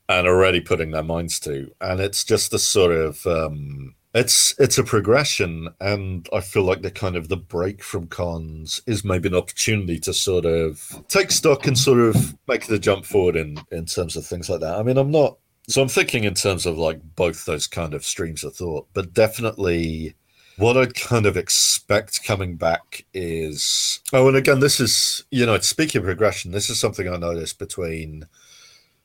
and 0.09 0.27
already 0.27 0.61
putting 0.61 0.91
their 0.91 1.03
minds 1.03 1.41
to. 1.41 1.71
And 1.81 2.01
it's 2.01 2.25
just 2.25 2.53
a 2.55 2.59
sort 2.59 2.93
of 2.93 3.27
um, 3.27 3.95
it's 4.15 4.55
it's 4.59 4.77
a 4.77 4.85
progression, 4.85 5.69
and 5.81 6.29
I 6.33 6.41
feel 6.41 6.65
like 6.65 6.83
the 6.83 6.91
kind 6.91 7.17
of 7.17 7.29
the 7.29 7.37
break 7.37 7.83
from 7.83 8.09
cons 8.09 8.83
is 8.87 9.05
maybe 9.05 9.29
an 9.29 9.35
opportunity 9.35 9.99
to 10.01 10.13
sort 10.13 10.45
of 10.45 11.03
take 11.09 11.31
stock 11.31 11.67
and 11.67 11.79
sort 11.79 11.99
of 11.99 12.37
make 12.47 12.67
the 12.67 12.79
jump 12.79 13.07
forward 13.07 13.37
in 13.37 13.57
in 13.71 13.87
terms 13.87 14.17
of 14.17 14.27
things 14.27 14.51
like 14.51 14.61
that. 14.61 14.79
I 14.79 14.83
mean, 14.83 14.99
I'm 14.99 15.11
not 15.11 15.39
so 15.69 15.81
I'm 15.81 15.89
thinking 15.89 16.25
in 16.25 16.35
terms 16.35 16.67
of 16.67 16.77
like 16.77 17.01
both 17.17 17.47
those 17.47 17.67
kind 17.67 17.95
of 17.95 18.05
streams 18.05 18.45
of 18.45 18.55
thought, 18.55 18.87
but 18.93 19.15
definitely 19.15 20.15
what 20.59 20.77
I'd 20.77 20.95
kind 20.95 21.25
of 21.25 21.39
expect 21.39 22.25
coming 22.25 22.57
back 22.57 23.07
is 23.15 24.01
oh, 24.13 24.29
and 24.29 24.37
again, 24.37 24.61
this 24.61 24.79
is 24.79 25.25
you 25.31 25.47
know, 25.47 25.59
speaking 25.61 26.01
of 26.01 26.05
progression, 26.05 26.51
this 26.51 26.69
is 26.69 26.79
something 26.79 27.09
I 27.09 27.17
noticed 27.17 27.59
between 27.59 28.27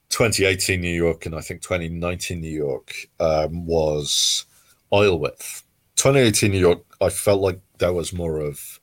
2018 0.10 0.82
New 0.82 0.90
York 0.90 1.26
and 1.26 1.34
I 1.34 1.40
think 1.40 1.62
2019 1.62 2.42
New 2.42 2.50
York 2.50 2.94
um, 3.22 3.66
was 3.66 4.46
aisle 4.92 5.20
width. 5.20 5.64
2018 5.96 6.52
New 6.52 6.60
York, 6.60 6.84
I 7.02 7.10
felt 7.10 7.42
like 7.42 7.60
that 7.80 7.94
was 7.94 8.14
more 8.14 8.40
of 8.40 8.80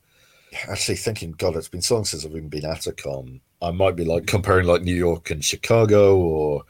actually 0.69 0.97
thinking, 0.97 1.33
God, 1.33 1.57
it's 1.57 1.69
been 1.69 1.83
so 1.83 1.97
long 1.97 2.05
since 2.05 2.25
I've 2.25 2.33
even 2.33 2.49
been 2.49 2.65
at 2.65 2.87
a 2.87 2.93
con. 2.93 3.41
I 3.63 3.71
might 3.71 3.97
be 3.97 4.05
like 4.05 4.27
comparing 4.27 4.67
like 4.67 4.83
New 4.83 4.95
York 4.95 5.31
and 5.31 5.45
Chicago 5.45 6.17
or 6.17 6.65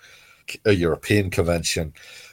a 0.65 0.73
European 0.73 1.31
convention, 1.31 1.93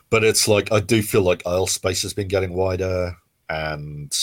but 0.10 0.24
it's 0.24 0.48
like 0.48 0.72
I 0.72 0.80
do 0.80 1.02
feel 1.02 1.22
like 1.22 1.46
aisle 1.46 1.68
space 1.68 2.02
has 2.04 2.14
been 2.14 2.28
getting 2.28 2.54
wider, 2.54 3.16
and 3.50 4.16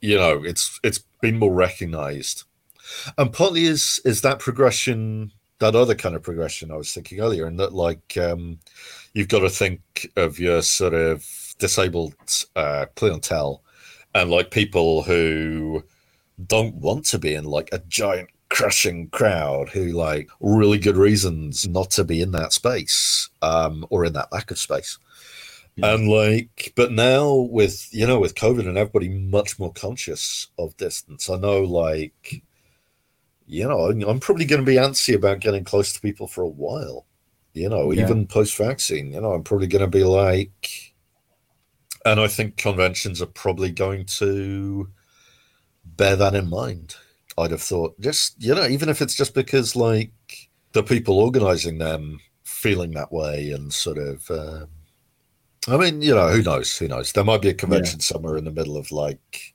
you 0.00 0.16
know 0.16 0.42
it's 0.42 0.80
it's 0.82 1.00
been 1.20 1.38
more 1.38 1.52
recognized, 1.52 2.44
and 3.18 3.32
partly 3.32 3.64
is 3.64 4.00
is 4.04 4.22
that 4.22 4.38
progression 4.38 5.32
that 5.58 5.76
other 5.76 5.94
kind 5.94 6.16
of 6.16 6.22
progression 6.22 6.72
I 6.72 6.76
was 6.76 6.92
thinking 6.92 7.20
earlier, 7.20 7.46
and 7.46 7.58
that 7.60 7.72
like 7.72 8.16
um, 8.16 8.58
you've 9.12 9.28
got 9.28 9.40
to 9.40 9.50
think 9.50 10.08
of 10.16 10.38
your 10.38 10.62
sort 10.62 10.94
of 10.94 11.24
disabled 11.62 12.16
uh, 12.56 12.86
clientele 12.96 13.62
and 14.16 14.30
like 14.30 14.50
people 14.50 15.04
who 15.04 15.84
don't 16.44 16.74
want 16.74 17.04
to 17.04 17.20
be 17.20 17.34
in 17.34 17.44
like 17.44 17.68
a 17.70 17.78
giant 17.86 18.28
crushing 18.48 19.08
crowd 19.10 19.68
who 19.68 19.92
like 19.92 20.28
really 20.40 20.76
good 20.76 20.96
reasons 20.96 21.68
not 21.68 21.88
to 21.90 22.02
be 22.02 22.20
in 22.20 22.32
that 22.32 22.52
space 22.52 23.30
um, 23.42 23.86
or 23.90 24.04
in 24.04 24.12
that 24.12 24.32
lack 24.32 24.50
of 24.50 24.58
space. 24.58 24.98
Yeah. 25.76 25.94
And 25.94 26.08
like, 26.08 26.72
but 26.74 26.90
now 26.90 27.32
with 27.32 27.88
you 27.94 28.08
know 28.08 28.18
with 28.18 28.34
COVID 28.34 28.68
and 28.68 28.76
everybody 28.76 29.08
much 29.08 29.58
more 29.60 29.72
conscious 29.72 30.48
of 30.58 30.76
distance, 30.76 31.30
I 31.30 31.36
know 31.36 31.62
like, 31.62 32.42
you 33.46 33.68
know, 33.68 33.86
I'm 34.08 34.18
probably 34.18 34.46
going 34.46 34.60
to 34.60 34.66
be 34.66 34.78
antsy 34.78 35.14
about 35.14 35.38
getting 35.38 35.62
close 35.62 35.92
to 35.92 36.00
people 36.00 36.26
for 36.26 36.42
a 36.42 36.48
while. 36.48 37.06
You 37.54 37.68
know, 37.68 37.92
yeah. 37.92 38.02
even 38.02 38.26
post 38.26 38.56
vaccine, 38.56 39.12
you 39.12 39.20
know, 39.20 39.32
I'm 39.32 39.44
probably 39.44 39.68
going 39.68 39.84
to 39.84 39.98
be 39.98 40.04
like, 40.04 40.91
and 42.04 42.20
I 42.20 42.28
think 42.28 42.56
conventions 42.56 43.22
are 43.22 43.26
probably 43.26 43.70
going 43.70 44.06
to 44.06 44.88
bear 45.84 46.16
that 46.16 46.34
in 46.34 46.48
mind. 46.48 46.96
I'd 47.38 47.50
have 47.50 47.62
thought 47.62 47.98
just 48.00 48.42
you 48.42 48.54
know 48.54 48.66
even 48.66 48.88
if 48.88 49.00
it's 49.00 49.14
just 49.14 49.34
because 49.34 49.74
like 49.74 50.12
the 50.72 50.82
people 50.82 51.18
organizing 51.18 51.78
them 51.78 52.20
feeling 52.44 52.92
that 52.92 53.12
way 53.12 53.50
and 53.52 53.72
sort 53.72 53.98
of 53.98 54.30
uh, 54.30 54.66
I 55.68 55.76
mean 55.76 56.02
you 56.02 56.14
know 56.14 56.28
who 56.28 56.42
knows 56.42 56.76
who 56.76 56.88
knows 56.88 57.12
there 57.12 57.24
might 57.24 57.42
be 57.42 57.48
a 57.48 57.54
convention 57.54 58.00
yeah. 58.00 58.04
somewhere 58.04 58.36
in 58.36 58.44
the 58.44 58.50
middle 58.50 58.76
of 58.76 58.92
like 58.92 59.51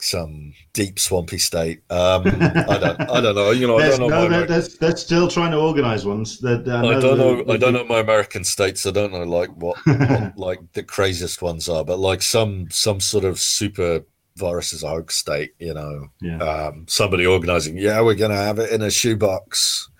some 0.00 0.52
deep 0.72 0.98
swampy 0.98 1.38
state 1.38 1.82
um, 1.90 2.22
I 2.26 2.78
don't 2.78 3.00
I 3.00 3.20
don't 3.20 3.34
know 3.34 3.50
you 3.50 3.66
know 3.66 3.78
there's, 3.78 3.94
I 3.94 3.98
don't 3.98 4.10
know 4.10 4.28
no, 4.28 4.44
they're, 4.46 4.62
they're, 4.62 4.96
still 4.96 5.26
trying 5.28 5.50
to 5.50 5.58
organize 5.58 6.06
ones 6.06 6.38
that 6.38 6.68
uh, 6.68 6.86
I 6.86 7.00
don't 7.00 7.18
know 7.18 7.52
I 7.52 7.56
don't 7.56 7.72
know 7.72 7.84
my 7.84 7.98
American 7.98 8.44
states 8.44 8.86
I 8.86 8.92
don't 8.92 9.12
know 9.12 9.24
like 9.24 9.50
what, 9.56 9.76
what 9.86 10.38
like 10.38 10.60
the 10.72 10.84
craziest 10.84 11.42
ones 11.42 11.68
are 11.68 11.84
but 11.84 11.98
like 11.98 12.22
some 12.22 12.70
some 12.70 13.00
sort 13.00 13.24
of 13.24 13.40
super 13.40 14.04
virus 14.38 14.72
is 14.72 14.82
a 14.82 14.88
hoax 14.88 15.16
state, 15.16 15.52
you 15.58 15.74
know. 15.74 16.08
Yeah. 16.22 16.38
Um, 16.38 16.86
somebody 16.88 17.26
organizing, 17.26 17.76
yeah, 17.76 18.00
we're 18.00 18.14
going 18.14 18.30
to 18.30 18.36
have 18.36 18.58
it 18.58 18.72
in 18.72 18.80
a 18.82 18.90
shoebox 18.90 19.90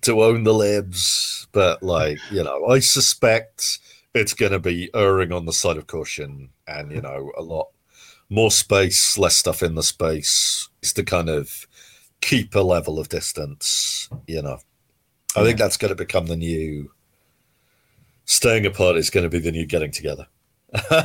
to 0.00 0.24
own 0.24 0.42
the 0.42 0.54
libs. 0.54 1.46
But, 1.52 1.82
like, 1.82 2.18
you 2.32 2.42
know, 2.42 2.66
I 2.66 2.80
suspect 2.80 3.78
it's 4.14 4.34
going 4.34 4.52
to 4.52 4.58
be 4.58 4.90
erring 4.94 5.32
on 5.32 5.44
the 5.44 5.52
side 5.52 5.76
of 5.76 5.86
caution 5.86 6.48
and, 6.66 6.90
you 6.90 7.02
know, 7.02 7.30
a 7.36 7.42
lot 7.42 7.68
more 8.30 8.50
space, 8.50 9.18
less 9.18 9.36
stuff 9.36 9.62
in 9.62 9.74
the 9.74 9.82
space 9.82 10.68
is 10.82 10.92
to 10.94 11.04
kind 11.04 11.28
of 11.28 11.66
keep 12.20 12.54
a 12.54 12.60
level 12.60 12.98
of 12.98 13.08
distance, 13.08 14.08
you 14.26 14.42
know. 14.42 14.58
I 15.36 15.40
yeah. 15.40 15.46
think 15.46 15.58
that's 15.58 15.76
going 15.76 15.90
to 15.90 15.96
become 15.96 16.26
the 16.26 16.36
new 16.36 16.90
staying 18.24 18.66
apart 18.66 18.96
is 18.96 19.10
going 19.10 19.24
to 19.24 19.30
be 19.30 19.38
the 19.38 19.52
new 19.52 19.66
getting 19.66 19.90
together. 19.90 20.26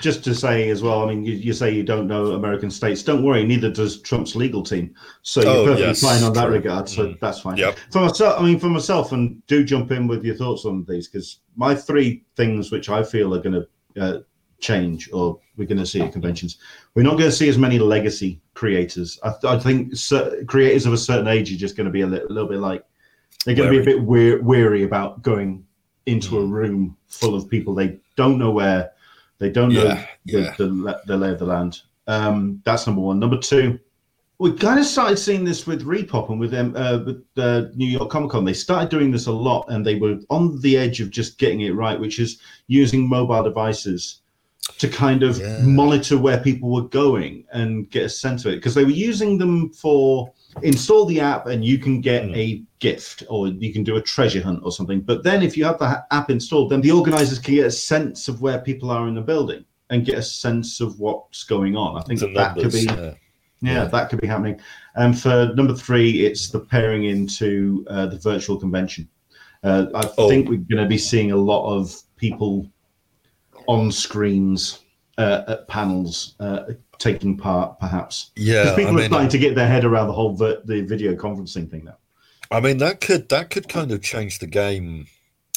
just 0.00 0.24
to 0.24 0.34
say 0.34 0.68
as 0.68 0.82
well, 0.82 1.02
I 1.02 1.06
mean, 1.06 1.24
you, 1.24 1.34
you, 1.34 1.52
say 1.52 1.70
you 1.70 1.82
don't 1.82 2.06
know 2.06 2.32
American 2.32 2.70
states. 2.70 3.02
Don't 3.02 3.22
worry, 3.22 3.44
neither 3.44 3.70
does 3.70 4.02
Trump's 4.02 4.36
legal 4.36 4.62
team. 4.62 4.94
So 5.22 5.42
you're 5.42 5.50
oh, 5.50 5.64
perfectly 5.64 5.86
yes, 5.86 6.00
fine 6.00 6.22
on 6.22 6.32
that 6.34 6.50
regard. 6.50 6.88
So 6.88 7.08
mm. 7.08 7.20
that's 7.20 7.40
fine. 7.40 7.56
Yep. 7.56 7.78
For 7.90 8.00
myself, 8.00 8.40
I 8.40 8.44
mean, 8.44 8.58
for 8.58 8.68
myself, 8.68 9.12
and 9.12 9.44
do 9.46 9.64
jump 9.64 9.90
in 9.92 10.06
with 10.06 10.24
your 10.24 10.34
thoughts 10.34 10.64
on 10.64 10.84
these 10.88 11.08
because 11.08 11.40
my 11.56 11.74
three 11.74 12.24
things 12.36 12.70
which 12.70 12.90
I 12.90 13.02
feel 13.02 13.34
are 13.34 13.40
going 13.40 13.64
to 13.94 14.02
uh, 14.02 14.20
change 14.60 15.10
or 15.12 15.38
we're 15.56 15.66
going 15.66 15.78
to 15.78 15.86
see 15.86 16.00
at 16.00 16.12
conventions. 16.12 16.58
We're 16.94 17.02
not 17.02 17.18
going 17.18 17.30
to 17.30 17.36
see 17.36 17.48
as 17.48 17.58
many 17.58 17.78
legacy 17.78 18.40
creators. 18.54 19.18
I, 19.22 19.34
I 19.44 19.58
think 19.58 19.94
creators 20.46 20.86
of 20.86 20.92
a 20.92 20.98
certain 20.98 21.28
age 21.28 21.52
are 21.52 21.56
just 21.56 21.76
going 21.76 21.86
to 21.86 21.90
be 21.90 22.02
a 22.02 22.06
little, 22.06 22.28
little 22.28 22.48
bit 22.48 22.58
like 22.58 22.84
they're 23.44 23.54
going 23.54 23.72
to 23.72 23.76
be 23.76 23.82
a 23.82 23.94
bit 23.96 24.02
weary, 24.02 24.40
weary 24.40 24.82
about 24.84 25.22
going 25.22 25.64
into 26.06 26.32
mm. 26.32 26.42
a 26.42 26.46
room 26.46 26.96
full 27.08 27.34
of 27.34 27.48
people 27.48 27.74
they 27.74 27.98
don't 28.16 28.38
know 28.38 28.50
where 28.50 28.92
they 29.38 29.50
don't 29.50 29.72
know 29.72 29.84
yeah, 29.84 30.06
the, 30.24 30.40
yeah. 30.40 30.54
The, 30.56 31.00
the, 31.06 31.16
lay 31.16 31.30
of 31.30 31.38
the 31.38 31.44
land. 31.44 31.82
Um, 32.06 32.62
that's 32.64 32.86
number 32.86 33.02
one. 33.02 33.18
Number 33.18 33.36
two, 33.36 33.78
we 34.38 34.52
kind 34.52 34.78
of 34.78 34.86
started 34.86 35.18
seeing 35.18 35.44
this 35.44 35.66
with 35.66 35.84
ReedPop 35.84 36.30
and 36.30 36.40
with 36.40 36.50
them 36.50 36.74
uh, 36.76 37.00
with 37.04 37.22
uh, 37.36 37.64
New 37.74 37.86
York 37.86 38.10
Comic 38.10 38.30
Con. 38.30 38.44
They 38.44 38.52
started 38.52 38.88
doing 38.88 39.10
this 39.10 39.26
a 39.26 39.32
lot, 39.32 39.66
and 39.68 39.84
they 39.84 39.96
were 39.96 40.18
on 40.30 40.60
the 40.60 40.76
edge 40.76 41.00
of 41.00 41.10
just 41.10 41.38
getting 41.38 41.62
it 41.62 41.74
right, 41.74 41.98
which 41.98 42.18
is 42.18 42.40
using 42.66 43.08
mobile 43.08 43.42
devices 43.42 44.20
to 44.78 44.88
kind 44.88 45.22
of 45.22 45.38
yeah. 45.38 45.58
monitor 45.62 46.18
where 46.18 46.38
people 46.38 46.70
were 46.70 46.88
going 46.88 47.44
and 47.52 47.90
get 47.90 48.04
a 48.04 48.08
sense 48.08 48.44
of 48.44 48.52
it 48.52 48.56
because 48.56 48.74
they 48.74 48.84
were 48.84 48.90
using 48.90 49.38
them 49.38 49.72
for 49.72 50.32
install 50.62 51.06
the 51.06 51.20
app 51.20 51.46
and 51.46 51.64
you 51.64 51.78
can 51.78 52.00
get 52.00 52.24
mm. 52.24 52.36
a 52.36 52.62
gift 52.78 53.22
or 53.28 53.48
you 53.48 53.72
can 53.72 53.84
do 53.84 53.96
a 53.96 54.02
treasure 54.02 54.42
hunt 54.42 54.60
or 54.64 54.72
something. 54.72 55.00
But 55.00 55.22
then 55.22 55.42
if 55.42 55.56
you 55.56 55.64
have 55.64 55.78
the 55.78 56.04
app 56.10 56.30
installed, 56.30 56.70
then 56.70 56.80
the 56.80 56.90
organizers 56.90 57.38
can 57.38 57.54
get 57.54 57.66
a 57.66 57.70
sense 57.70 58.28
of 58.28 58.42
where 58.42 58.60
people 58.60 58.90
are 58.90 59.08
in 59.08 59.14
the 59.14 59.22
building 59.22 59.64
and 59.90 60.04
get 60.04 60.18
a 60.18 60.22
sense 60.22 60.80
of 60.80 60.98
what's 60.98 61.44
going 61.44 61.76
on. 61.76 61.96
I 61.96 62.02
think 62.02 62.20
that 62.20 62.32
numbers, 62.32 62.62
could 62.62 62.72
be. 62.72 62.84
Yeah. 62.84 63.14
Yeah, 63.62 63.72
yeah, 63.72 63.84
that 63.86 64.10
could 64.10 64.20
be 64.20 64.26
happening. 64.26 64.60
And 64.96 65.18
for 65.18 65.50
number 65.54 65.74
three, 65.74 66.26
it's 66.26 66.50
the 66.50 66.60
pairing 66.60 67.04
into 67.04 67.86
uh, 67.88 68.04
the 68.04 68.18
virtual 68.18 68.58
convention. 68.58 69.08
Uh, 69.62 69.86
I 69.94 70.10
oh. 70.18 70.28
think 70.28 70.50
we're 70.50 70.58
going 70.58 70.82
to 70.82 70.88
be 70.88 70.98
seeing 70.98 71.32
a 71.32 71.36
lot 71.36 71.66
of 71.66 71.98
people 72.16 72.70
on 73.68 73.90
screens 73.92 74.80
uh, 75.18 75.42
at 75.48 75.68
panels 75.68 76.34
uh, 76.40 76.64
taking 76.98 77.36
part, 77.36 77.78
perhaps. 77.80 78.30
Yeah, 78.36 78.74
people 78.74 78.98
I 78.98 79.04
are 79.04 79.06
starting 79.06 79.28
to 79.30 79.38
get 79.38 79.54
their 79.54 79.68
head 79.68 79.84
around 79.84 80.08
the 80.08 80.12
whole 80.12 80.34
the 80.34 80.84
video 80.86 81.14
conferencing 81.14 81.70
thing 81.70 81.84
now. 81.84 81.96
I 82.50 82.60
mean, 82.60 82.78
that 82.78 83.00
could 83.00 83.28
that 83.30 83.50
could 83.50 83.68
kind 83.68 83.92
of 83.92 84.02
change 84.02 84.38
the 84.38 84.46
game 84.46 85.06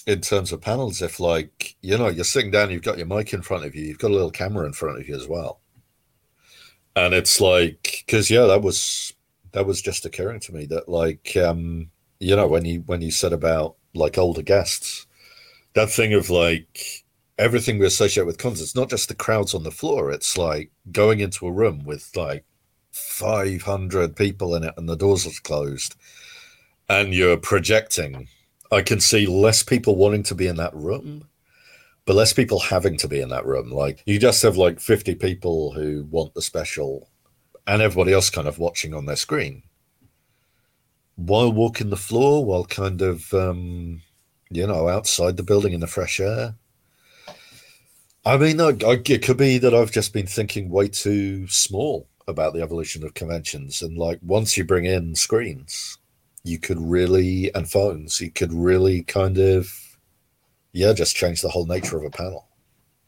in 0.07 0.21
terms 0.21 0.51
of 0.51 0.61
panels. 0.61 1.01
If 1.01 1.19
like 1.19 1.75
you 1.81 1.97
know 1.97 2.07
you're 2.07 2.23
sitting 2.23 2.51
down, 2.51 2.71
you've 2.71 2.81
got 2.81 2.97
your 2.97 3.07
mic 3.07 3.33
in 3.33 3.41
front 3.41 3.65
of 3.65 3.75
you, 3.75 3.85
you've 3.85 3.99
got 3.99 4.11
a 4.11 4.13
little 4.13 4.31
camera 4.31 4.65
in 4.65 4.73
front 4.73 4.99
of 4.99 5.07
you 5.07 5.15
as 5.15 5.27
well, 5.27 5.59
and 6.95 7.13
it's 7.13 7.39
like 7.39 8.03
because 8.05 8.29
yeah, 8.29 8.45
that 8.45 8.61
was 8.61 9.13
that 9.51 9.65
was 9.65 9.81
just 9.81 10.05
occurring 10.05 10.39
to 10.39 10.53
me 10.53 10.65
that 10.67 10.87
like 10.87 11.35
um 11.35 11.89
you 12.19 12.35
know 12.35 12.47
when 12.47 12.65
you 12.65 12.81
when 12.85 13.01
you 13.01 13.11
said 13.11 13.33
about 13.33 13.75
like 13.93 14.17
older 14.17 14.41
guests, 14.41 15.05
that 15.73 15.89
thing 15.89 16.13
of 16.13 16.29
like 16.29 17.05
everything 17.39 17.79
we 17.79 17.85
associate 17.85 18.25
with 18.25 18.37
concerts, 18.37 18.75
not 18.75 18.89
just 18.89 19.07
the 19.07 19.15
crowds 19.15 19.53
on 19.55 19.63
the 19.63 19.71
floor. 19.71 20.11
It's 20.11 20.37
like 20.37 20.71
going 20.91 21.21
into 21.21 21.47
a 21.47 21.51
room 21.51 21.85
with 21.85 22.11
like 22.15 22.43
500 22.91 24.15
people 24.15 24.53
in 24.55 24.63
it 24.65 24.73
and 24.77 24.87
the 24.87 24.97
doors 24.97 25.25
are 25.25 25.41
closed 25.41 25.95
and 26.89 27.13
you're 27.13 27.37
projecting. 27.37 28.27
I 28.71 28.81
can 28.81 28.99
see 28.99 29.25
less 29.25 29.63
people 29.63 29.95
wanting 29.95 30.23
to 30.23 30.35
be 30.35 30.47
in 30.47 30.57
that 30.57 30.75
room, 30.75 31.29
but 32.05 32.15
less 32.15 32.33
people 32.33 32.59
having 32.59 32.97
to 32.97 33.07
be 33.07 33.21
in 33.21 33.29
that 33.29 33.45
room. 33.45 33.71
Like 33.71 34.03
you 34.05 34.19
just 34.19 34.43
have 34.43 34.57
like 34.57 34.81
50 34.81 35.15
people 35.15 35.71
who 35.71 36.05
want 36.11 36.33
the 36.33 36.41
special 36.41 37.09
and 37.65 37.81
everybody 37.81 38.11
else 38.11 38.29
kind 38.29 38.49
of 38.49 38.59
watching 38.59 38.93
on 38.93 39.05
their 39.05 39.15
screen 39.15 39.63
while 41.15 41.51
walking 41.51 41.89
the 41.89 41.97
floor, 41.97 42.45
while 42.45 42.65
kind 42.65 43.01
of, 43.01 43.33
um, 43.33 44.01
you 44.49 44.65
know, 44.65 44.87
outside 44.87 45.37
the 45.37 45.43
building 45.43 45.73
in 45.73 45.79
the 45.79 45.87
fresh 45.87 46.19
air 46.19 46.55
I 48.25 48.37
mean, 48.37 48.59
it 48.59 49.23
could 49.23 49.37
be 49.37 49.57
that 49.59 49.73
I've 49.73 49.91
just 49.91 50.13
been 50.13 50.27
thinking 50.27 50.69
way 50.69 50.87
too 50.87 51.47
small 51.47 52.07
about 52.27 52.53
the 52.53 52.61
evolution 52.61 53.03
of 53.03 53.13
conventions. 53.13 53.81
And 53.81 53.97
like, 53.97 54.19
once 54.21 54.57
you 54.57 54.63
bring 54.63 54.85
in 54.85 55.15
screens, 55.15 55.97
you 56.43 56.59
could 56.59 56.79
really, 56.79 57.53
and 57.55 57.69
phones, 57.69 58.21
you 58.21 58.29
could 58.31 58.53
really 58.53 59.03
kind 59.03 59.37
of 59.37 59.71
yeah, 60.71 60.93
just 60.93 61.15
change 61.15 61.41
the 61.41 61.49
whole 61.49 61.65
nature 61.65 61.97
of 61.97 62.03
a 62.03 62.09
panel. 62.09 62.47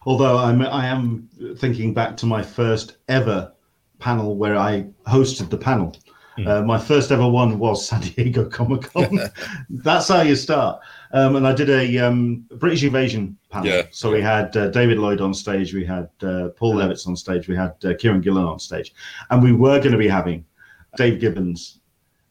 Although 0.05 0.37
I'm, 0.37 0.61
I 0.61 0.87
am 0.87 1.29
thinking 1.57 1.93
back 1.93 2.17
to 2.17 2.25
my 2.25 2.41
first 2.41 2.97
ever 3.07 3.53
panel 3.99 4.35
where 4.35 4.57
I 4.57 4.87
hosted 5.07 5.49
the 5.49 5.57
panel. 5.57 5.95
Mm. 6.37 6.47
Uh, 6.47 6.63
my 6.63 6.79
first 6.79 7.11
ever 7.11 7.27
one 7.27 7.59
was 7.59 7.87
San 7.87 8.01
Diego 8.01 8.49
Comic 8.49 8.81
Con. 8.93 9.19
That's 9.69 10.07
how 10.07 10.21
you 10.21 10.35
start. 10.35 10.81
Um, 11.13 11.35
and 11.35 11.47
I 11.47 11.53
did 11.53 11.69
a 11.69 11.97
um, 11.99 12.45
British 12.55 12.83
Invasion 12.83 13.37
panel. 13.49 13.67
Yeah. 13.67 13.83
So 13.91 14.11
we 14.11 14.21
had 14.21 14.55
uh, 14.55 14.69
David 14.69 14.97
Lloyd 14.97 15.21
on 15.21 15.33
stage, 15.33 15.73
we 15.73 15.85
had 15.85 16.09
uh, 16.21 16.49
Paul 16.55 16.75
Levitz 16.75 17.07
on 17.07 17.15
stage, 17.15 17.47
we 17.47 17.55
had 17.55 17.71
uh, 17.83 17.93
Kieron 17.93 18.21
Gillen 18.21 18.45
on 18.45 18.59
stage, 18.59 18.93
and 19.29 19.43
we 19.43 19.51
were 19.51 19.79
going 19.79 19.91
to 19.91 19.97
be 19.97 20.07
having 20.07 20.45
Dave 20.95 21.19
Gibbons 21.19 21.79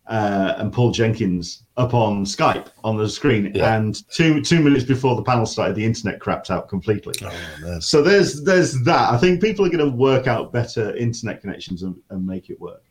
uh, 0.07 0.55
and 0.57 0.73
Paul 0.73 0.91
Jenkins 0.91 1.65
up 1.77 1.95
on 1.95 2.25
Skype 2.25 2.69
on 2.83 2.97
the 2.97 3.09
screen. 3.09 3.53
Yeah. 3.55 3.77
And 3.77 4.09
two 4.11 4.43
two 4.43 4.61
minutes 4.61 4.85
before 4.85 5.15
the 5.15 5.23
panel 5.23 5.47
started, 5.47 5.77
the 5.77 5.85
internet 5.85 6.19
crapped 6.19 6.51
out 6.51 6.69
completely. 6.69 7.15
Oh, 7.23 7.79
so 7.81 8.03
there's 8.03 8.43
there's 8.43 8.83
that. 8.83 9.13
I 9.13 9.19
think 9.19 9.41
people 9.41 9.65
are 9.65 9.71
going 9.71 9.91
to 9.91 9.97
work 9.97 10.27
out 10.27 10.53
better 10.53 10.95
internet 10.97 11.41
connections 11.41 11.83
and, 11.83 11.95
and 12.11 12.27
make 12.27 12.51
it 12.51 12.61
work. 12.61 12.83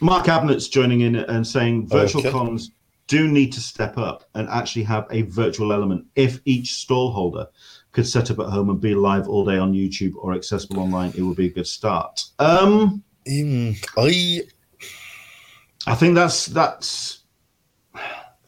Mark 0.00 0.26
Abnett's 0.26 0.68
joining 0.68 1.00
in 1.00 1.16
and 1.16 1.46
saying 1.46 1.88
virtual 1.88 2.20
okay. 2.20 2.30
cons 2.30 2.70
do 3.08 3.26
need 3.26 3.52
to 3.54 3.60
step 3.60 3.98
up 3.98 4.24
and 4.34 4.48
actually 4.48 4.84
have 4.84 5.06
a 5.10 5.22
virtual 5.22 5.72
element. 5.72 6.06
If 6.14 6.40
each 6.44 6.74
stall 6.74 7.10
holder 7.10 7.48
could 7.92 8.06
set 8.06 8.30
up 8.30 8.38
at 8.38 8.46
home 8.46 8.70
and 8.70 8.80
be 8.80 8.94
live 8.94 9.28
all 9.28 9.44
day 9.44 9.58
on 9.58 9.72
YouTube 9.72 10.12
or 10.16 10.34
accessible 10.34 10.80
online, 10.80 11.12
it 11.16 11.22
would 11.22 11.36
be 11.36 11.46
a 11.46 11.52
good 11.52 11.66
start. 11.66 12.22
Um, 12.38 13.02
I 13.26 14.42
I 15.86 15.94
think 15.94 16.14
that's 16.14 16.46
that's 16.46 17.24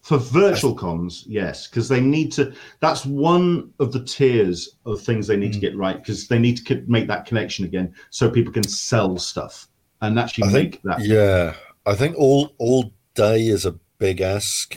for 0.03 0.19
virtual 0.19 0.75
cons, 0.75 1.25
yes, 1.27 1.67
because 1.67 1.89
they 1.89 2.01
need 2.01 2.33
to. 2.33 2.53
That's 2.81 3.07
one 3.07 3.73
of 3.81 3.93
the 3.93 4.05
tiers 4.05 4.77
of 4.85 5.01
things 5.01 5.27
they 5.27 5.37
need 5.37 5.51
mm. 5.51 5.55
to 5.55 5.61
get 5.61 5.77
right 5.77 5.97
because 5.97 6.29
they 6.29 6.39
need 6.39 6.59
to 6.67 6.85
make 6.87 7.09
that 7.09 7.27
connection 7.27 7.65
again, 7.65 7.95
so 8.11 8.31
people 8.31 8.53
can 8.53 8.65
sell 8.65 9.17
stuff 9.19 9.69
and 10.03 10.19
actually 10.19 10.49
I 10.49 10.53
make 10.53 10.73
think, 10.73 10.83
that. 10.85 11.01
Yeah, 11.01 11.55
I 11.87 11.95
think 11.95 12.17
all 12.19 12.55
all 12.59 12.93
day 13.15 13.47
is 13.47 13.67
a 13.67 13.75
big 14.01 14.21
ask, 14.21 14.77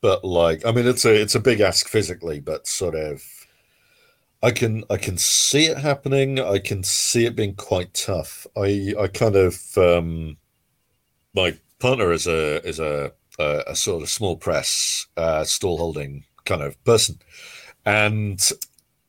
but 0.00 0.24
like, 0.24 0.64
I 0.66 0.72
mean, 0.72 0.86
it's 0.86 1.04
a 1.04 1.20
it's 1.20 1.34
a 1.34 1.40
big 1.40 1.60
ask 1.60 1.88
physically, 1.88 2.40
but 2.40 2.66
sort 2.68 2.94
of. 2.94 3.22
I 4.42 4.52
can 4.52 4.84
I 4.90 4.98
can 4.98 5.18
see 5.18 5.66
it 5.66 5.78
happening. 5.78 6.38
I 6.38 6.58
can 6.60 6.84
see 6.84 7.26
it 7.26 7.34
being 7.36 7.54
quite 7.56 7.92
tough. 7.94 8.46
I 8.56 8.94
I 8.98 9.08
kind 9.08 9.34
of 9.36 9.58
um, 9.76 10.36
my 11.34 11.58
partner 11.80 12.12
is 12.12 12.26
a 12.26 12.64
is 12.66 12.78
a 12.80 13.12
a, 13.38 13.64
a 13.68 13.76
sort 13.76 14.02
of 14.02 14.08
small 14.10 14.36
press 14.36 15.06
uh, 15.16 15.44
stall 15.44 15.78
holding 15.78 16.24
kind 16.44 16.62
of 16.62 16.82
person, 16.84 17.18
and 17.86 18.40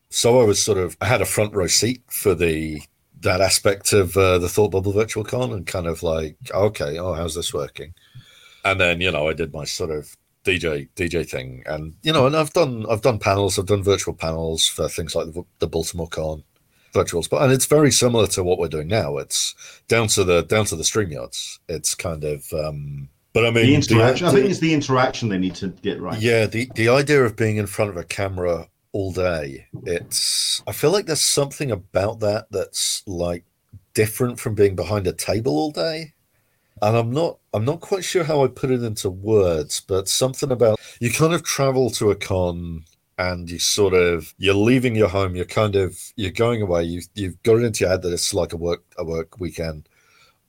so 0.10 0.42
I 0.42 0.46
was 0.46 0.64
sort 0.64 0.78
of 0.78 0.98
I 1.02 1.06
had 1.06 1.22
a 1.22 1.26
front 1.26 1.54
row 1.54 1.68
seat 1.68 2.04
for 2.10 2.36
the 2.36 2.82
that 3.22 3.42
aspect 3.42 3.94
of 3.94 4.16
uh, 4.18 4.38
the 4.40 4.50
Thought 4.50 4.72
Bubble 4.72 4.94
Virtual 4.94 5.24
Con 5.24 5.52
and 5.54 5.68
kind 5.68 5.88
of 5.88 6.04
like 6.04 6.38
okay, 6.52 6.98
oh, 7.00 7.14
how's 7.14 7.36
this 7.36 7.54
working? 7.54 7.94
And 8.72 8.80
then 8.80 9.02
you 9.02 9.12
know 9.12 9.28
I 9.28 9.34
did 9.34 9.54
my 9.54 9.66
sort 9.66 9.92
of 9.92 10.16
DJ 10.46 10.90
DJ 10.96 11.28
thing, 11.28 11.64
and 11.66 11.96
you 12.02 12.14
know, 12.14 12.28
and 12.28 12.36
I've 12.36 12.54
done 12.54 12.86
I've 12.90 13.02
done 13.02 13.20
panels, 13.20 13.60
I've 13.60 13.66
done 13.66 13.84
virtual 13.84 14.14
panels 14.14 14.68
for 14.68 14.88
things 14.88 15.16
like 15.16 15.34
the, 15.34 15.44
the 15.60 15.68
Baltimore 15.68 16.08
Con, 16.08 16.44
virtuals, 16.94 17.30
but 17.30 17.42
and 17.42 17.52
it's 17.52 17.66
very 17.66 17.92
similar 17.92 18.28
to 18.28 18.44
what 18.44 18.60
we're 18.60 18.68
doing 18.68 18.88
now. 18.88 19.18
It's 19.18 19.56
down 19.88 20.08
to 20.10 20.24
the 20.24 20.44
down 20.44 20.66
to 20.66 20.76
the 20.76 20.84
stream 20.84 21.10
StreamYards. 21.10 21.60
It's 21.68 21.96
kind 21.96 22.24
of 22.24 22.52
um 22.54 23.10
but 23.34 23.46
I 23.46 23.52
mean 23.52 23.66
the 23.66 23.76
interaction 23.76 24.26
the, 24.26 24.32
I 24.32 24.36
think 24.36 24.50
it's 24.50 24.60
the 24.60 24.74
interaction 24.74 25.30
they 25.30 25.38
need 25.38 25.56
to 25.56 25.70
get 25.70 26.02
right. 26.02 26.20
Yeah, 26.20 26.46
the 26.46 26.70
the 26.76 26.90
idea 26.90 27.24
of 27.24 27.36
being 27.36 27.58
in 27.58 27.68
front 27.68 27.92
of 27.92 27.98
a 27.98 28.04
camera 28.04 28.68
all 28.92 29.12
day, 29.12 29.68
it's 29.84 30.64
I 30.68 30.72
feel 30.72 30.92
like 30.92 31.06
there's 31.06 31.22
something 31.22 31.72
about 31.72 32.20
that 32.22 32.48
that's 32.52 33.04
like 33.08 33.44
different 33.94 34.40
from 34.40 34.56
being 34.56 34.76
behind 34.76 35.08
a 35.08 35.14
table 35.14 35.58
all 35.58 35.72
day. 35.72 36.14
And 36.82 36.98
I'm 36.98 37.12
not 37.12 37.40
I'm 37.54 37.66
not 37.66 37.82
quite 37.82 38.04
sure 38.04 38.24
how 38.24 38.44
I 38.44 38.48
put 38.48 38.72
it 38.72 38.84
into 38.84 39.10
words, 39.10 39.82
but 39.82 40.08
something 40.08 40.52
about 40.52 40.80
you 41.00 41.12
kind 41.12 41.34
of 41.34 41.44
travel 41.44 41.90
to 41.92 42.12
a 42.12 42.16
con 42.16 42.86
and 43.18 43.50
you 43.50 43.60
sort 43.60 43.94
of 43.94 44.34
you're 44.38 44.54
leaving 44.54 44.96
your 44.96 45.10
home 45.10 45.36
you're 45.36 45.44
kind 45.44 45.76
of 45.76 46.00
you're 46.16 46.32
going 46.32 46.62
away 46.62 46.84
you 46.84 47.02
you've 47.16 47.42
got 47.44 47.58
it 47.58 47.64
into 47.64 47.82
your 47.82 47.90
head 47.90 48.02
that 48.02 48.14
it's 48.14 48.34
like 48.34 48.54
a 48.54 48.58
work 48.58 48.84
a 48.98 49.04
work 49.04 49.40
weekend. 49.40 49.90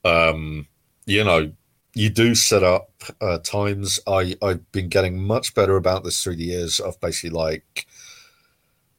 Um 0.05 0.67
you 1.05 1.23
know 1.23 1.51
you 1.93 2.09
do 2.09 2.35
set 2.35 2.63
up 2.63 2.89
uh, 3.19 3.39
times. 3.39 3.99
I 4.07 4.35
i've 4.41 4.71
been 4.71 4.89
getting 4.89 5.21
much 5.21 5.53
better 5.53 5.75
about 5.75 6.03
this 6.03 6.23
through 6.23 6.37
the 6.37 6.45
years 6.45 6.79
of 6.79 6.99
basically 7.01 7.31
like 7.31 7.87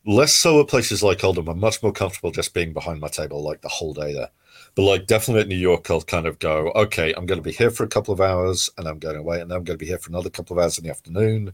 less 0.04 0.34
so 0.34 0.60
at 0.60 0.68
places 0.68 1.02
like 1.02 1.24
oldham. 1.24 1.48
I'm 1.48 1.60
much 1.60 1.82
more 1.82 1.92
comfortable 1.92 2.30
just 2.32 2.54
being 2.54 2.72
behind 2.72 3.00
my 3.00 3.08
table 3.08 3.42
like 3.42 3.62
the 3.62 3.68
whole 3.68 3.94
day 3.94 4.12
there 4.12 4.30
but 4.74 4.82
like 4.82 5.06
definitely 5.06 5.42
at 5.42 5.48
new 5.48 5.56
york 5.56 5.90
i'll 5.90 6.02
kind 6.02 6.26
of 6.26 6.38
go 6.38 6.72
okay 6.74 7.12
i'm 7.16 7.26
going 7.26 7.38
to 7.38 7.42
be 7.42 7.52
here 7.52 7.70
for 7.70 7.84
a 7.84 7.88
couple 7.88 8.12
of 8.12 8.20
hours 8.20 8.70
and 8.78 8.86
i'm 8.86 8.98
going 8.98 9.16
away 9.16 9.40
and 9.40 9.50
then 9.50 9.58
i'm 9.58 9.64
going 9.64 9.78
to 9.78 9.84
be 9.84 9.88
here 9.88 9.98
for 9.98 10.10
another 10.10 10.30
couple 10.30 10.56
of 10.56 10.62
hours 10.62 10.78
in 10.78 10.84
the 10.84 10.90
afternoon 10.90 11.52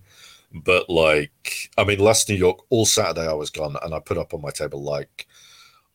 but 0.52 0.88
like, 0.88 1.70
I 1.76 1.85
mean, 1.85 1.98
last 1.98 2.28
New 2.28 2.35
York, 2.35 2.61
all 2.70 2.87
Saturday 2.87 3.28
I 3.28 3.35
was 3.35 3.50
gone, 3.50 3.76
and 3.83 3.94
I 3.94 4.00
put 4.00 4.18
up 4.18 4.33
on 4.33 4.42
my 4.42 4.50
table 4.50 4.83
like, 4.83 5.26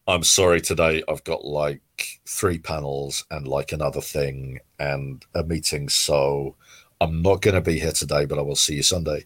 I'm 0.07 0.23
sorry 0.23 0.61
today. 0.61 1.03
I've 1.07 1.23
got 1.23 1.45
like 1.45 1.81
three 2.27 2.59
panels 2.59 3.25
and 3.31 3.47
like 3.47 3.71
another 3.71 4.01
thing 4.01 4.59
and 4.79 5.25
a 5.33 5.43
meeting, 5.43 5.89
so 5.89 6.55
I'm 7.01 7.21
not 7.21 7.41
going 7.41 7.55
to 7.55 7.61
be 7.61 7.79
here 7.79 7.91
today, 7.93 8.25
but 8.25 8.37
I 8.37 8.41
will 8.41 8.55
see 8.55 8.75
you 8.75 8.83
Sunday. 8.83 9.25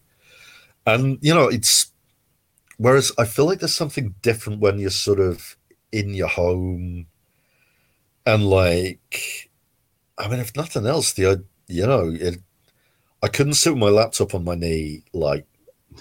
And 0.86 1.18
you 1.20 1.34
know, 1.34 1.48
it's 1.48 1.92
whereas 2.78 3.12
I 3.18 3.24
feel 3.26 3.44
like 3.46 3.58
there's 3.58 3.74
something 3.74 4.14
different 4.22 4.60
when 4.60 4.78
you're 4.78 4.90
sort 4.90 5.20
of 5.20 5.56
in 5.92 6.14
your 6.14 6.28
home 6.28 7.06
and 8.28 8.44
like, 8.44 9.50
I 10.18 10.28
mean, 10.28 10.38
if 10.38 10.54
nothing 10.54 10.84
else, 10.86 11.14
the 11.14 11.44
you 11.66 11.86
know, 11.86 12.14
it 12.14 12.38
I 13.22 13.28
couldn't 13.28 13.54
sit 13.54 13.72
with 13.72 13.80
my 13.80 13.88
laptop 13.88 14.34
on 14.34 14.44
my 14.44 14.54
knee 14.54 15.02
like 15.14 15.46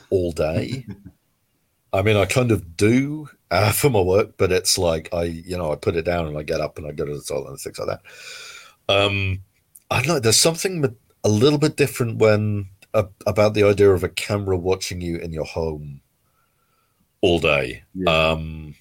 all 0.10 0.34
day. 0.34 0.86
I 1.94 2.02
mean, 2.02 2.18
I 2.18 2.26
kind 2.26 2.52
of 2.52 2.76
do 2.76 3.30
uh, 3.50 3.72
for 3.72 3.90
my 3.90 4.02
work, 4.02 4.36
but 4.38 4.52
it's 4.52 4.78
like 4.78 5.08
I, 5.14 5.24
you 5.24 5.58
know, 5.58 5.72
I 5.72 5.78
put 5.78 5.96
it 5.96 6.04
down 6.04 6.28
and 6.28 6.38
I 6.38 6.44
get 6.44 6.60
up 6.60 6.78
and 6.78 6.86
I 6.86 6.92
go 6.92 7.06
to 7.06 7.16
the 7.16 7.22
toilet 7.22 7.52
and 7.52 7.60
things 7.60 7.80
like 7.80 7.88
that. 7.88 8.02
Um, 8.94 9.40
I 9.90 10.00
don't 10.00 10.08
know. 10.08 10.20
There's 10.20 10.40
something 10.40 10.84
a 11.24 11.30
little 11.30 11.60
bit 11.60 11.78
different 11.78 12.18
when 12.18 12.68
uh, 12.94 13.06
about 13.26 13.54
the 13.54 13.64
idea 13.64 13.92
of 13.92 14.04
a 14.04 14.10
camera 14.10 14.58
watching 14.58 15.00
you 15.00 15.18
in 15.18 15.32
your 15.32 15.46
home 15.46 16.02
all 17.22 17.40
day. 17.40 17.84
Yeah. 17.96 18.12
Um, 18.12 18.76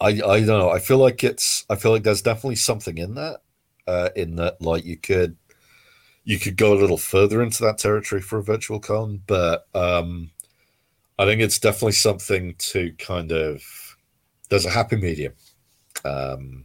I, 0.00 0.08
I 0.08 0.40
don't 0.40 0.46
know. 0.46 0.70
I 0.70 0.78
feel 0.78 0.98
like 0.98 1.24
it's. 1.24 1.64
I 1.68 1.76
feel 1.76 1.90
like 1.90 2.04
there's 2.04 2.22
definitely 2.22 2.56
something 2.56 2.98
in 2.98 3.14
that. 3.14 3.40
Uh, 3.86 4.10
in 4.14 4.36
that, 4.36 4.60
like 4.60 4.84
you 4.84 4.96
could 4.96 5.36
you 6.24 6.38
could 6.38 6.56
go 6.56 6.74
a 6.74 6.78
little 6.78 6.98
further 6.98 7.42
into 7.42 7.64
that 7.64 7.78
territory 7.78 8.20
for 8.20 8.38
a 8.38 8.42
virtual 8.42 8.78
con, 8.78 9.22
but 9.26 9.66
um, 9.74 10.30
I 11.18 11.24
think 11.24 11.40
it's 11.40 11.58
definitely 11.58 11.92
something 11.92 12.54
to 12.58 12.92
kind 12.98 13.32
of. 13.32 13.62
There's 14.50 14.66
a 14.66 14.70
happy 14.70 14.96
medium, 14.96 15.32
um, 16.04 16.64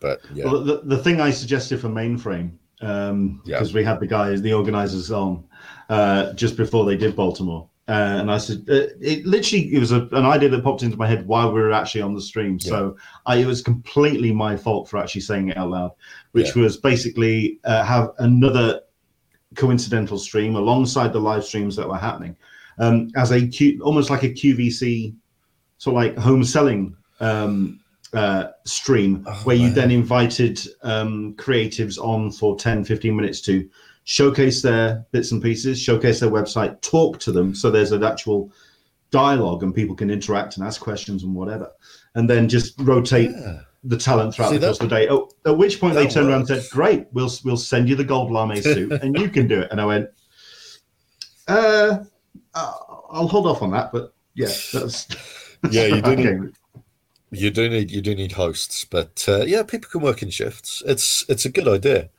but 0.00 0.20
yeah. 0.32 0.44
Well, 0.44 0.62
the, 0.62 0.82
the 0.84 0.98
thing 0.98 1.20
I 1.20 1.30
suggested 1.30 1.80
for 1.80 1.88
mainframe 1.88 2.52
because 2.78 3.10
um, 3.10 3.42
yeah. 3.46 3.62
we 3.72 3.84
had 3.84 4.00
the 4.00 4.06
guys, 4.06 4.42
the 4.42 4.52
organizers 4.52 5.10
on 5.10 5.44
uh, 5.88 6.32
just 6.34 6.56
before 6.56 6.84
they 6.84 6.96
did 6.96 7.16
Baltimore. 7.16 7.68
Uh, 7.86 8.16
and 8.18 8.30
I 8.30 8.38
said, 8.38 8.64
uh, 8.68 8.96
it 9.00 9.26
literally, 9.26 9.74
it 9.74 9.78
was 9.78 9.92
a, 9.92 10.02
an 10.12 10.24
idea 10.24 10.48
that 10.48 10.64
popped 10.64 10.82
into 10.82 10.96
my 10.96 11.06
head 11.06 11.26
while 11.26 11.52
we 11.52 11.60
were 11.60 11.72
actually 11.72 12.00
on 12.00 12.14
the 12.14 12.20
stream. 12.20 12.58
Yeah. 12.60 12.70
So 12.70 12.96
I, 13.26 13.36
it 13.36 13.46
was 13.46 13.60
completely 13.60 14.32
my 14.32 14.56
fault 14.56 14.88
for 14.88 14.98
actually 14.98 15.20
saying 15.20 15.50
it 15.50 15.58
out 15.58 15.70
loud, 15.70 15.92
which 16.32 16.56
yeah. 16.56 16.62
was 16.62 16.78
basically 16.78 17.60
uh, 17.64 17.84
have 17.84 18.12
another 18.18 18.80
coincidental 19.54 20.18
stream 20.18 20.56
alongside 20.56 21.12
the 21.12 21.20
live 21.20 21.44
streams 21.44 21.76
that 21.76 21.86
were 21.86 21.98
happening 21.98 22.36
um, 22.78 23.10
as 23.16 23.30
a 23.32 23.46
Q, 23.46 23.80
almost 23.82 24.10
like 24.10 24.22
a 24.22 24.30
QVC, 24.30 25.14
so 25.78 25.92
like 25.92 26.16
home 26.16 26.44
selling 26.44 26.96
um, 27.20 27.80
uh, 28.12 28.48
stream, 28.64 29.24
oh, 29.26 29.32
where 29.44 29.56
you 29.56 29.70
then 29.70 29.90
invited 29.90 30.60
um, 30.82 31.34
creatives 31.34 31.98
on 31.98 32.30
for 32.30 32.56
10, 32.56 32.84
15 32.84 33.14
minutes 33.14 33.40
to 33.42 33.68
showcase 34.04 34.62
their 34.62 35.04
bits 35.10 35.32
and 35.32 35.42
pieces, 35.42 35.80
showcase 35.80 36.20
their 36.20 36.30
website, 36.30 36.80
talk 36.82 37.18
to 37.20 37.32
them. 37.32 37.54
So 37.54 37.70
there's 37.70 37.92
an 37.92 38.04
actual 38.04 38.52
dialogue 39.10 39.62
and 39.62 39.74
people 39.74 39.94
can 39.94 40.10
interact 40.10 40.56
and 40.56 40.66
ask 40.66 40.80
questions 40.80 41.24
and 41.24 41.34
whatever. 41.34 41.70
And 42.14 42.28
then 42.28 42.48
just 42.48 42.78
rotate 42.80 43.30
yeah. 43.30 43.60
the 43.82 43.96
talent 43.96 44.34
throughout 44.34 44.50
See, 44.50 44.58
the 44.58 44.66
course 44.66 44.80
of 44.80 44.88
the 44.88 44.96
day. 44.96 45.08
Oh, 45.08 45.30
at 45.46 45.56
which 45.56 45.80
point 45.80 45.94
they 45.94 46.06
turned 46.06 46.28
works. 46.28 46.50
around 46.50 46.50
and 46.50 46.62
said, 46.62 46.70
Great, 46.70 47.06
we'll 47.12 47.30
we'll 47.44 47.56
send 47.56 47.88
you 47.88 47.96
the 47.96 48.04
gold 48.04 48.30
lame 48.30 48.54
suit 48.62 48.92
and 48.92 49.18
you 49.18 49.28
can 49.28 49.48
do 49.48 49.60
it. 49.62 49.68
And 49.70 49.80
I 49.80 49.86
went, 49.86 50.10
uh, 51.48 52.04
I'll 52.54 53.28
hold 53.28 53.46
off 53.46 53.62
on 53.62 53.70
that, 53.72 53.90
but 53.90 54.14
yeah, 54.34 54.52
that's 54.72 55.08
yeah, 55.70 55.86
you 55.86 56.02
do 56.02 56.16
need 56.16 56.52
you 57.30 57.50
do 57.50 57.68
need 57.68 57.90
you 57.90 58.02
do 58.02 58.14
need 58.14 58.32
hosts, 58.32 58.84
but 58.84 59.24
uh, 59.28 59.44
yeah, 59.44 59.62
people 59.62 59.88
can 59.90 60.02
work 60.02 60.22
in 60.22 60.30
shifts. 60.30 60.82
It's 60.86 61.24
it's 61.28 61.44
a 61.44 61.50
good 61.50 61.66
idea 61.66 62.10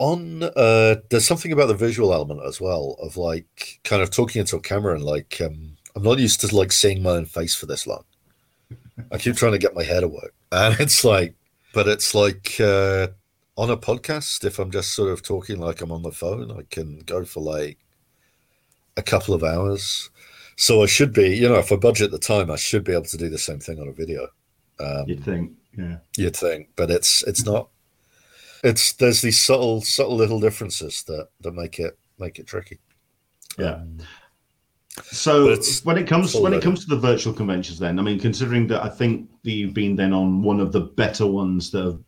on 0.00 0.44
uh 0.44 0.94
there's 1.10 1.26
something 1.26 1.50
about 1.50 1.66
the 1.66 1.74
visual 1.74 2.14
element 2.14 2.40
as 2.46 2.60
well 2.60 2.96
of 3.00 3.16
like 3.16 3.80
kind 3.82 4.00
of 4.00 4.10
talking 4.10 4.38
into 4.38 4.56
a 4.56 4.60
camera 4.60 4.94
and 4.94 5.02
like 5.02 5.40
um 5.40 5.76
I'm 5.98 6.04
not 6.04 6.20
used 6.20 6.40
to 6.42 6.54
like 6.54 6.70
seeing 6.70 7.02
my 7.02 7.10
own 7.10 7.24
face 7.24 7.56
for 7.56 7.66
this 7.66 7.84
long. 7.84 8.04
I 9.10 9.18
keep 9.18 9.34
trying 9.34 9.50
to 9.50 9.58
get 9.58 9.74
my 9.74 9.82
head 9.82 10.00
to 10.00 10.08
work, 10.08 10.32
and 10.52 10.78
it's 10.78 11.04
like, 11.04 11.34
but 11.74 11.88
it's 11.88 12.14
like 12.14 12.60
uh, 12.60 13.08
on 13.56 13.70
a 13.70 13.76
podcast. 13.76 14.44
If 14.44 14.60
I'm 14.60 14.70
just 14.70 14.92
sort 14.92 15.10
of 15.10 15.22
talking 15.22 15.58
like 15.58 15.80
I'm 15.80 15.90
on 15.90 16.02
the 16.02 16.12
phone, 16.12 16.52
I 16.52 16.62
can 16.70 17.00
go 17.00 17.24
for 17.24 17.40
like 17.40 17.78
a 18.96 19.02
couple 19.02 19.34
of 19.34 19.42
hours. 19.42 20.10
So 20.56 20.82
I 20.82 20.86
should 20.86 21.12
be, 21.12 21.36
you 21.36 21.48
know, 21.48 21.58
if 21.58 21.72
I 21.72 21.76
budget 21.76 22.12
the 22.12 22.18
time, 22.18 22.48
I 22.48 22.56
should 22.56 22.84
be 22.84 22.92
able 22.92 23.04
to 23.04 23.16
do 23.16 23.28
the 23.28 23.38
same 23.38 23.58
thing 23.58 23.80
on 23.80 23.88
a 23.88 23.92
video. 23.92 24.28
Um, 24.78 25.04
you'd 25.08 25.24
think, 25.24 25.52
yeah, 25.76 25.98
you'd 26.16 26.36
think, 26.36 26.68
but 26.76 26.92
it's 26.92 27.24
it's 27.24 27.44
not. 27.44 27.70
It's 28.64 28.92
there's 28.94 29.22
these 29.22 29.40
subtle 29.40 29.80
subtle 29.82 30.16
little 30.16 30.40
differences 30.40 31.04
that 31.04 31.28
that 31.40 31.52
make 31.52 31.78
it 31.78 31.98
make 32.18 32.38
it 32.38 32.46
tricky. 32.46 32.78
Yeah. 33.58 33.74
Um, 33.74 33.98
so 35.04 35.56
when 35.84 35.96
it 35.96 36.06
comes 36.06 36.34
when 36.34 36.52
it 36.52 36.62
comes 36.62 36.84
to 36.84 36.88
the 36.88 37.00
virtual 37.00 37.32
conventions, 37.32 37.78
then 37.78 37.98
I 37.98 38.02
mean, 38.02 38.18
considering 38.18 38.66
that 38.68 38.82
I 38.82 38.88
think 38.88 39.28
that 39.44 39.52
you've 39.52 39.74
been 39.74 39.96
then 39.96 40.12
on 40.12 40.42
one 40.42 40.60
of 40.60 40.72
the 40.72 40.80
better 40.80 41.26
ones 41.26 41.70
that 41.70 41.84
have 41.84 41.98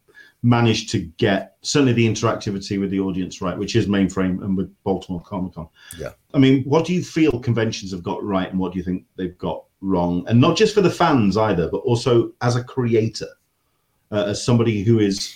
managed 0.42 0.90
to 0.90 1.00
get 1.18 1.56
certainly 1.62 1.92
the 1.92 2.06
interactivity 2.06 2.80
with 2.80 2.90
the 2.90 3.00
audience 3.00 3.42
right, 3.42 3.56
which 3.56 3.76
is 3.76 3.86
mainframe 3.86 4.42
and 4.42 4.56
with 4.56 4.74
Baltimore 4.84 5.22
Comic 5.22 5.54
Con. 5.54 5.68
Yeah. 5.98 6.10
I 6.32 6.38
mean, 6.38 6.64
what 6.64 6.86
do 6.86 6.94
you 6.94 7.04
feel 7.04 7.38
conventions 7.38 7.92
have 7.92 8.02
got 8.02 8.22
right 8.24 8.48
and 8.48 8.58
what 8.58 8.72
do 8.72 8.78
you 8.78 8.84
think 8.84 9.04
they've 9.16 9.36
got 9.36 9.64
wrong? 9.82 10.24
And 10.28 10.40
not 10.40 10.56
just 10.56 10.74
for 10.74 10.80
the 10.80 10.90
fans 10.90 11.36
either, 11.36 11.68
but 11.68 11.78
also 11.78 12.32
as 12.40 12.56
a 12.56 12.64
creator, 12.64 13.28
uh, 14.10 14.24
as 14.28 14.42
somebody 14.42 14.82
who 14.82 14.98
is 14.98 15.34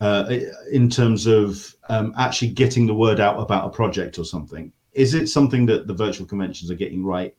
uh, 0.00 0.32
in 0.70 0.88
terms 0.88 1.26
of 1.26 1.74
um, 1.88 2.14
actually 2.16 2.48
getting 2.48 2.86
the 2.86 2.94
word 2.94 3.20
out 3.20 3.40
about 3.40 3.66
a 3.66 3.70
project 3.70 4.18
or 4.18 4.24
something. 4.24 4.72
Is 4.92 5.14
it 5.14 5.28
something 5.28 5.66
that 5.66 5.86
the 5.86 5.94
virtual 5.94 6.26
conventions 6.26 6.70
are 6.70 6.76
getting 6.76 7.04
right? 7.04 7.34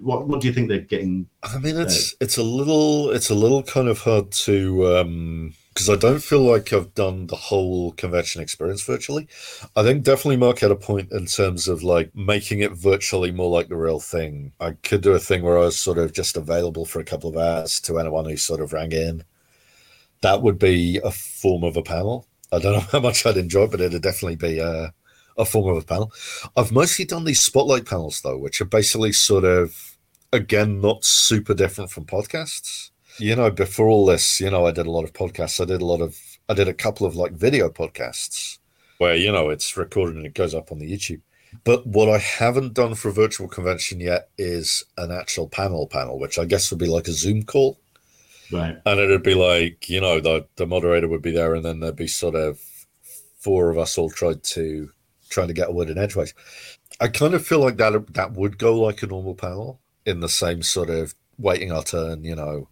What 0.00 0.26
What 0.26 0.40
do 0.40 0.48
you 0.48 0.52
think 0.52 0.68
they're 0.68 0.80
getting? 0.80 1.28
I 1.42 1.58
mean, 1.58 1.76
it's 1.76 2.12
uh, 2.12 2.16
it's 2.20 2.36
a 2.36 2.42
little 2.42 3.10
it's 3.10 3.30
a 3.30 3.34
little 3.34 3.62
kind 3.62 3.88
of 3.88 4.00
hard 4.00 4.32
to 4.32 4.96
um, 4.96 5.54
because 5.74 5.90
I 5.90 5.96
don't 5.96 6.22
feel 6.22 6.42
like 6.42 6.72
I've 6.72 6.94
done 6.94 7.26
the 7.26 7.36
whole 7.36 7.92
convention 7.92 8.40
experience 8.40 8.82
virtually. 8.82 9.26
I 9.74 9.82
think 9.82 10.04
definitely 10.04 10.36
Mark 10.36 10.60
had 10.60 10.70
a 10.70 10.76
point 10.76 11.10
in 11.10 11.26
terms 11.26 11.66
of 11.66 11.82
like 11.82 12.14
making 12.14 12.60
it 12.60 12.72
virtually 12.72 13.32
more 13.32 13.50
like 13.50 13.68
the 13.68 13.76
real 13.76 13.98
thing. 13.98 14.52
I 14.60 14.72
could 14.82 15.00
do 15.00 15.12
a 15.12 15.18
thing 15.18 15.42
where 15.42 15.58
I 15.58 15.62
was 15.62 15.78
sort 15.78 15.98
of 15.98 16.12
just 16.12 16.36
available 16.36 16.84
for 16.84 17.00
a 17.00 17.04
couple 17.04 17.28
of 17.28 17.36
hours 17.36 17.80
to 17.82 17.98
anyone 17.98 18.24
who 18.24 18.36
sort 18.36 18.60
of 18.60 18.72
rang 18.72 18.92
in. 18.92 19.24
That 20.24 20.42
would 20.42 20.58
be 20.58 21.00
a 21.04 21.10
form 21.10 21.62
of 21.62 21.76
a 21.76 21.82
panel. 21.82 22.26
I 22.52 22.58
don't 22.58 22.72
know 22.72 22.80
how 22.92 23.00
much 23.00 23.24
I'd 23.24 23.36
enjoy, 23.36 23.64
it, 23.64 23.70
but 23.70 23.80
it'd 23.80 24.02
definitely 24.02 24.36
be 24.36 24.58
a, 24.58 24.92
a 25.38 25.44
form 25.44 25.68
of 25.68 25.82
a 25.82 25.86
panel. 25.86 26.12
I've 26.56 26.72
mostly 26.72 27.04
done 27.04 27.24
these 27.24 27.42
spotlight 27.42 27.86
panels 27.86 28.20
though, 28.22 28.38
which 28.38 28.60
are 28.60 28.66
basically 28.66 29.12
sort 29.12 29.44
of 29.44 29.96
again 30.32 30.80
not 30.80 31.04
super 31.04 31.54
different 31.54 31.92
from 31.92 32.06
podcasts 32.06 32.90
you 33.18 33.36
know, 33.36 33.50
before 33.50 33.88
all 33.88 34.06
this, 34.06 34.40
you 34.40 34.50
know, 34.50 34.66
I 34.66 34.72
did 34.72 34.86
a 34.86 34.90
lot 34.90 35.04
of 35.04 35.12
podcasts. 35.12 35.60
I 35.60 35.64
did 35.64 35.82
a 35.82 35.86
lot 35.86 36.00
of, 36.00 36.18
I 36.48 36.54
did 36.54 36.68
a 36.68 36.74
couple 36.74 37.06
of 37.06 37.16
like 37.16 37.32
video 37.32 37.68
podcasts 37.68 38.58
where, 38.98 39.14
you 39.14 39.30
know, 39.30 39.50
it's 39.50 39.76
recorded 39.76 40.16
and 40.16 40.26
it 40.26 40.34
goes 40.34 40.54
up 40.54 40.72
on 40.72 40.78
the 40.78 40.90
YouTube. 40.90 41.20
But 41.62 41.86
what 41.86 42.08
I 42.08 42.18
haven't 42.18 42.74
done 42.74 42.94
for 42.96 43.08
a 43.08 43.12
virtual 43.12 43.46
convention 43.46 44.00
yet 44.00 44.30
is 44.38 44.84
an 44.98 45.12
actual 45.12 45.48
panel 45.48 45.86
panel, 45.86 46.18
which 46.18 46.38
I 46.38 46.44
guess 46.44 46.70
would 46.70 46.80
be 46.80 46.88
like 46.88 47.06
a 47.06 47.12
Zoom 47.12 47.44
call. 47.44 47.78
Right. 48.52 48.76
And 48.84 49.00
it'd 49.00 49.22
be 49.22 49.34
like, 49.34 49.88
you 49.88 50.00
know, 50.00 50.20
the, 50.20 50.46
the 50.56 50.66
moderator 50.66 51.08
would 51.08 51.22
be 51.22 51.32
there 51.32 51.54
and 51.54 51.64
then 51.64 51.80
there'd 51.80 51.96
be 51.96 52.06
sort 52.06 52.34
of 52.34 52.60
four 53.38 53.70
of 53.70 53.78
us 53.78 53.98
all 53.98 54.10
tried 54.10 54.42
to 54.42 54.90
trying 55.30 55.48
to 55.48 55.54
get 55.54 55.68
a 55.68 55.72
word 55.72 55.90
in 55.90 55.98
edgeways. 55.98 56.34
I 57.00 57.08
kind 57.08 57.34
of 57.34 57.46
feel 57.46 57.60
like 57.60 57.76
that 57.78 58.14
that 58.14 58.32
would 58.32 58.58
go 58.58 58.80
like 58.80 59.02
a 59.02 59.06
normal 59.06 59.34
panel 59.34 59.80
in 60.06 60.20
the 60.20 60.28
same 60.28 60.62
sort 60.62 60.90
of 60.90 61.14
waiting 61.38 61.72
our 61.72 61.82
turn, 61.82 62.24
you 62.24 62.36
know, 62.36 62.68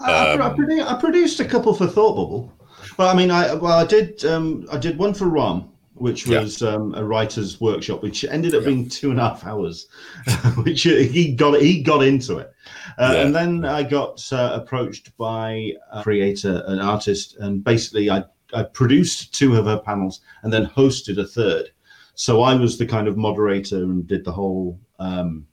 I, 0.00 0.32
um, 0.32 0.42
I, 0.42 0.48
produced, 0.54 0.90
I, 0.90 1.00
produced, 1.00 1.40
a 1.40 1.44
couple 1.44 1.74
for 1.74 1.86
Thought 1.86 2.16
Bubble. 2.16 2.52
Well, 2.96 3.08
I 3.08 3.14
mean, 3.14 3.30
I 3.30 3.54
well, 3.54 3.78
I 3.78 3.84
did 3.84 4.24
um, 4.24 4.66
I 4.72 4.78
did 4.78 4.98
one 4.98 5.14
for 5.14 5.26
Rom, 5.26 5.70
which 5.96 6.26
was 6.26 6.62
yeah. 6.62 6.70
um, 6.70 6.94
a 6.94 7.04
writer's 7.04 7.60
workshop, 7.60 8.02
which 8.02 8.24
ended 8.24 8.54
up 8.54 8.62
yeah. 8.62 8.68
being 8.68 8.88
two 8.88 9.10
and 9.10 9.18
a 9.18 9.28
half 9.28 9.46
hours, 9.46 9.88
which 10.62 10.82
he 10.82 11.34
got 11.34 11.60
he 11.60 11.82
got 11.82 12.02
into 12.02 12.38
it, 12.38 12.52
uh, 12.98 13.12
yeah. 13.14 13.22
and 13.22 13.34
then 13.34 13.64
I 13.64 13.82
got 13.82 14.22
uh, 14.32 14.58
approached 14.60 15.16
by 15.16 15.72
a 15.92 16.02
creator, 16.02 16.62
an 16.66 16.80
artist, 16.80 17.36
and 17.38 17.64
basically 17.64 18.10
I 18.10 18.24
I 18.54 18.62
produced 18.62 19.34
two 19.34 19.56
of 19.56 19.66
her 19.66 19.78
panels 19.78 20.20
and 20.42 20.52
then 20.52 20.66
hosted 20.66 21.18
a 21.18 21.26
third. 21.26 21.70
So 22.14 22.42
I 22.42 22.54
was 22.54 22.78
the 22.78 22.86
kind 22.86 23.08
of 23.08 23.16
moderator 23.16 23.76
and 23.76 24.06
did 24.06 24.24
the 24.24 24.32
whole 24.32 24.80
um, 24.98 25.46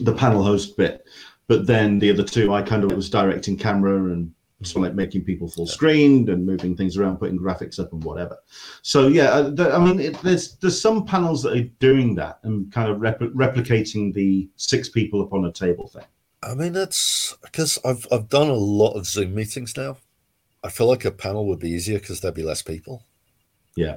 the 0.00 0.14
panel 0.14 0.42
host 0.42 0.76
bit. 0.76 1.04
But 1.48 1.66
then 1.66 1.98
the 1.98 2.10
other 2.10 2.22
two, 2.22 2.52
I 2.52 2.62
kind 2.62 2.84
of 2.84 2.92
was 2.92 3.10
directing 3.10 3.58
camera 3.58 3.96
and 4.12 4.32
so 4.64 4.80
like 4.80 4.94
making 4.94 5.24
people 5.24 5.48
full 5.48 5.66
screened 5.66 6.28
and 6.28 6.44
moving 6.44 6.76
things 6.76 6.96
around, 6.96 7.18
putting 7.18 7.38
graphics 7.38 7.78
up 7.78 7.92
and 7.92 8.02
whatever. 8.04 8.38
So 8.82 9.08
yeah, 9.08 9.30
uh, 9.30 9.70
I 9.72 9.84
mean, 9.84 10.00
it, 10.00 10.20
there's 10.22 10.56
there's 10.56 10.80
some 10.80 11.04
panels 11.04 11.42
that 11.42 11.56
are 11.56 11.68
doing 11.80 12.14
that 12.16 12.38
and 12.42 12.72
kind 12.72 12.90
of 12.90 12.98
repl- 12.98 13.32
replicating 13.32 14.12
the 14.12 14.48
six 14.56 14.88
people 14.88 15.22
upon 15.22 15.44
a 15.44 15.52
table 15.52 15.88
thing. 15.88 16.04
I 16.42 16.54
mean, 16.54 16.72
that's 16.72 17.36
because 17.42 17.78
I've 17.84 18.06
I've 18.10 18.28
done 18.28 18.48
a 18.48 18.54
lot 18.54 18.92
of 18.92 19.06
Zoom 19.06 19.34
meetings 19.34 19.76
now. 19.76 19.96
I 20.64 20.68
feel 20.68 20.86
like 20.86 21.04
a 21.04 21.10
panel 21.10 21.46
would 21.46 21.58
be 21.58 21.70
easier 21.70 21.98
because 21.98 22.20
there'd 22.20 22.34
be 22.34 22.42
less 22.42 22.62
people. 22.62 23.04
Yeah. 23.76 23.96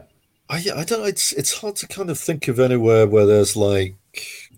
I 0.49 0.57
I 0.57 0.83
don't 0.83 1.01
know. 1.01 1.05
It's 1.05 1.33
it's 1.33 1.59
hard 1.59 1.75
to 1.77 1.87
kind 1.87 2.09
of 2.09 2.19
think 2.19 2.47
of 2.47 2.59
anywhere 2.59 3.07
where 3.07 3.25
there's 3.25 3.55
like 3.55 3.95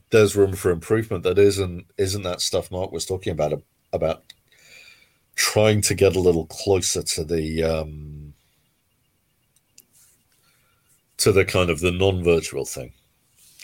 there's 0.10 0.36
room 0.36 0.54
for 0.54 0.72
improvement. 0.72 1.24
That 1.24 1.38
isn't 1.38 1.86
isn't 1.98 2.24
that 2.24 2.42
stuff 2.42 2.72
Mark 2.72 2.92
was 2.92 3.06
talking 3.06 3.32
about 3.32 3.62
about 3.94 4.24
trying 5.38 5.82
to 5.82 5.96
get 5.96 6.16
a 6.16 6.20
little 6.20 6.48
closer 6.48 7.04
to 7.04 7.24
the 7.24 7.64
um, 7.64 8.34
to 11.18 11.32
the 11.32 11.46
kind 11.46 11.70
of 11.70 11.80
the 11.80 11.92
non-virtual 11.92 12.66
thing. 12.66 12.92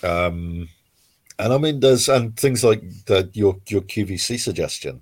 Um, 0.03 0.69
and 1.39 1.51
I 1.51 1.57
mean, 1.57 1.81
there's 1.81 2.07
and 2.07 2.37
things 2.37 2.63
like 2.63 2.83
that. 3.07 3.35
Your 3.35 3.57
your 3.67 3.81
QVC 3.81 4.39
suggestion. 4.39 5.01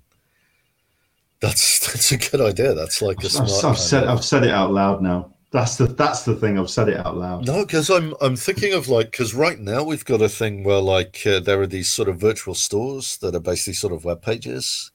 That's 1.40 1.86
that's 1.92 2.10
a 2.10 2.16
good 2.16 2.40
idea. 2.40 2.74
That's 2.74 3.02
like 3.02 3.18
a 3.18 3.26
I've, 3.26 3.32
smart. 3.32 3.64
I've 3.64 3.78
said 3.78 4.04
I've 4.04 4.24
said 4.24 4.44
it 4.44 4.50
out 4.50 4.72
loud 4.72 5.02
now. 5.02 5.34
That's 5.50 5.76
the 5.76 5.86
that's 5.86 6.24
the 6.24 6.34
thing. 6.34 6.58
I've 6.58 6.70
said 6.70 6.88
it 6.88 6.96
out 6.96 7.18
loud. 7.18 7.46
No, 7.46 7.66
because 7.66 7.90
I'm 7.90 8.14
I'm 8.22 8.36
thinking 8.36 8.72
of 8.72 8.88
like 8.88 9.10
because 9.10 9.34
right 9.34 9.58
now 9.58 9.82
we've 9.82 10.04
got 10.04 10.22
a 10.22 10.28
thing 10.28 10.64
where 10.64 10.80
like 10.80 11.20
uh, 11.26 11.40
there 11.40 11.60
are 11.60 11.66
these 11.66 11.92
sort 11.92 12.08
of 12.08 12.18
virtual 12.18 12.54
stores 12.54 13.18
that 13.18 13.34
are 13.34 13.40
basically 13.40 13.74
sort 13.74 13.92
of 13.92 14.06
web 14.06 14.22
pages, 14.22 14.91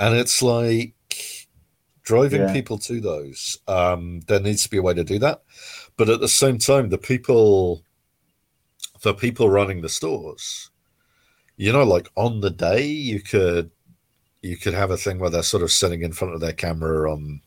and 0.00 0.16
it's 0.16 0.42
like 0.42 0.94
driving 2.02 2.40
yeah. 2.40 2.52
people 2.52 2.78
to 2.78 3.00
those. 3.00 3.58
Um, 3.68 4.20
there 4.26 4.40
needs 4.40 4.64
to 4.64 4.70
be 4.70 4.78
a 4.78 4.82
way 4.82 4.94
to 4.94 5.04
do 5.04 5.18
that, 5.20 5.42
but 5.96 6.08
at 6.08 6.20
the 6.20 6.28
same 6.28 6.58
time, 6.58 6.88
the 6.88 6.98
people, 6.98 7.84
the 9.02 9.14
people 9.14 9.50
running 9.50 9.82
the 9.82 9.88
stores, 9.88 10.70
you 11.56 11.72
know, 11.72 11.84
like 11.84 12.08
on 12.16 12.40
the 12.40 12.50
day 12.50 12.82
you 12.84 13.20
could 13.20 13.70
you 14.42 14.56
could 14.56 14.72
have 14.72 14.90
a 14.90 14.96
thing 14.96 15.18
where 15.18 15.28
they're 15.28 15.42
sort 15.42 15.62
of 15.62 15.70
sitting 15.70 16.00
in 16.00 16.12
front 16.12 16.34
of 16.34 16.40
their 16.40 16.54
camera 16.54 17.12
on 17.12 17.42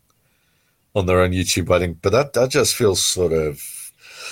on 0.95 1.07
their 1.07 1.21
own 1.21 1.31
YouTube 1.31 1.67
wedding, 1.67 1.97
but 2.03 2.11
that 2.11 2.33
that 2.33 2.51
just 2.51 2.75
feels 2.75 3.03
sort 3.03 3.33
of 3.33 3.59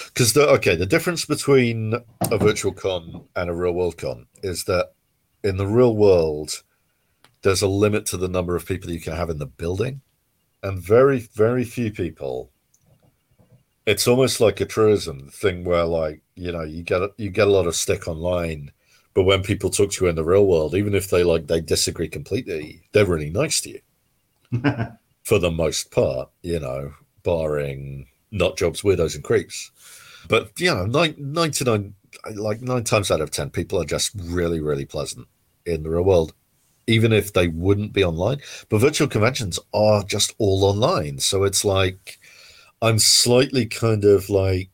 because 0.05 0.33
the 0.33 0.47
okay 0.47 0.75
the 0.75 0.85
difference 0.85 1.25
between 1.25 1.95
a 2.29 2.37
virtual 2.37 2.71
con 2.71 3.23
and 3.35 3.49
a 3.49 3.53
real 3.53 3.73
world 3.73 3.97
con 3.97 4.27
is 4.43 4.65
that 4.65 4.93
in 5.43 5.57
the 5.57 5.65
real 5.65 5.95
world 5.95 6.61
there's 7.41 7.61
a 7.61 7.67
limit 7.67 8.05
to 8.07 8.17
the 8.17 8.27
number 8.27 8.55
of 8.55 8.65
people 8.65 8.91
you 8.91 8.99
can 8.99 9.15
have 9.15 9.29
in 9.29 9.39
the 9.39 9.45
building. 9.45 10.01
And 10.63 10.79
very 10.79 11.19
very 11.19 11.63
few 11.63 11.91
people 11.91 12.51
it's 13.85 14.07
almost 14.07 14.39
like 14.39 14.61
a 14.61 14.65
truism 14.65 15.29
thing 15.31 15.63
where 15.63 15.85
like 15.85 16.21
you 16.35 16.51
know 16.51 16.61
you 16.61 16.83
get 16.83 17.01
you 17.17 17.29
get 17.29 17.47
a 17.47 17.51
lot 17.51 17.65
of 17.65 17.75
stick 17.75 18.07
online 18.07 18.71
but 19.13 19.23
when 19.23 19.41
people 19.41 19.69
talk 19.69 19.91
to 19.91 20.05
you 20.05 20.09
in 20.09 20.15
the 20.15 20.23
real 20.23 20.45
world 20.45 20.75
even 20.75 20.93
if 20.93 21.09
they 21.09 21.23
like 21.23 21.47
they 21.47 21.59
disagree 21.59 22.07
completely 22.07 22.83
they're 22.91 23.05
really 23.05 23.29
nice 23.29 23.61
to 23.61 23.69
you. 23.69 23.81
For 25.23 25.37
the 25.37 25.51
most 25.51 25.91
part, 25.91 26.29
you 26.41 26.59
know, 26.59 26.93
barring 27.23 28.07
not 28.31 28.57
jobs, 28.57 28.83
widows, 28.83 29.15
and 29.15 29.23
creeps. 29.23 29.71
But 30.27 30.51
you 30.59 30.73
know, 30.73 30.85
nine, 30.85 31.15
99, 31.17 31.93
like 32.35 32.61
nine 32.61 32.83
times 32.83 33.11
out 33.11 33.21
of 33.21 33.31
ten, 33.31 33.49
people 33.49 33.79
are 33.81 33.85
just 33.85 34.11
really, 34.15 34.59
really 34.59 34.85
pleasant 34.85 35.27
in 35.65 35.83
the 35.83 35.89
real 35.89 36.03
world, 36.03 36.33
even 36.91 37.13
if 37.13 37.33
they 37.33 37.47
wouldn't 37.47 37.93
be 37.93 38.03
online. 38.03 38.39
But 38.69 38.79
virtual 38.79 39.07
conventions 39.07 39.59
are 39.73 40.03
just 40.03 40.35
all 40.37 40.65
online, 40.65 41.19
so 41.19 41.43
it's 41.43 41.63
like 41.63 42.19
I'm 42.81 42.99
slightly 42.99 43.65
kind 43.65 44.03
of 44.05 44.29
like 44.29 44.69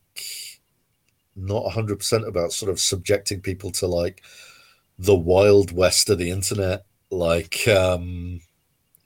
not 1.36 1.64
100% 1.64 2.26
about 2.26 2.52
sort 2.52 2.70
of 2.70 2.80
subjecting 2.80 3.40
people 3.40 3.70
to 3.70 3.86
like 3.86 4.22
the 4.98 5.14
wild 5.14 5.70
west 5.70 6.10
of 6.10 6.18
the 6.18 6.30
internet 6.30 6.84
like 7.10 7.66
um 7.68 8.40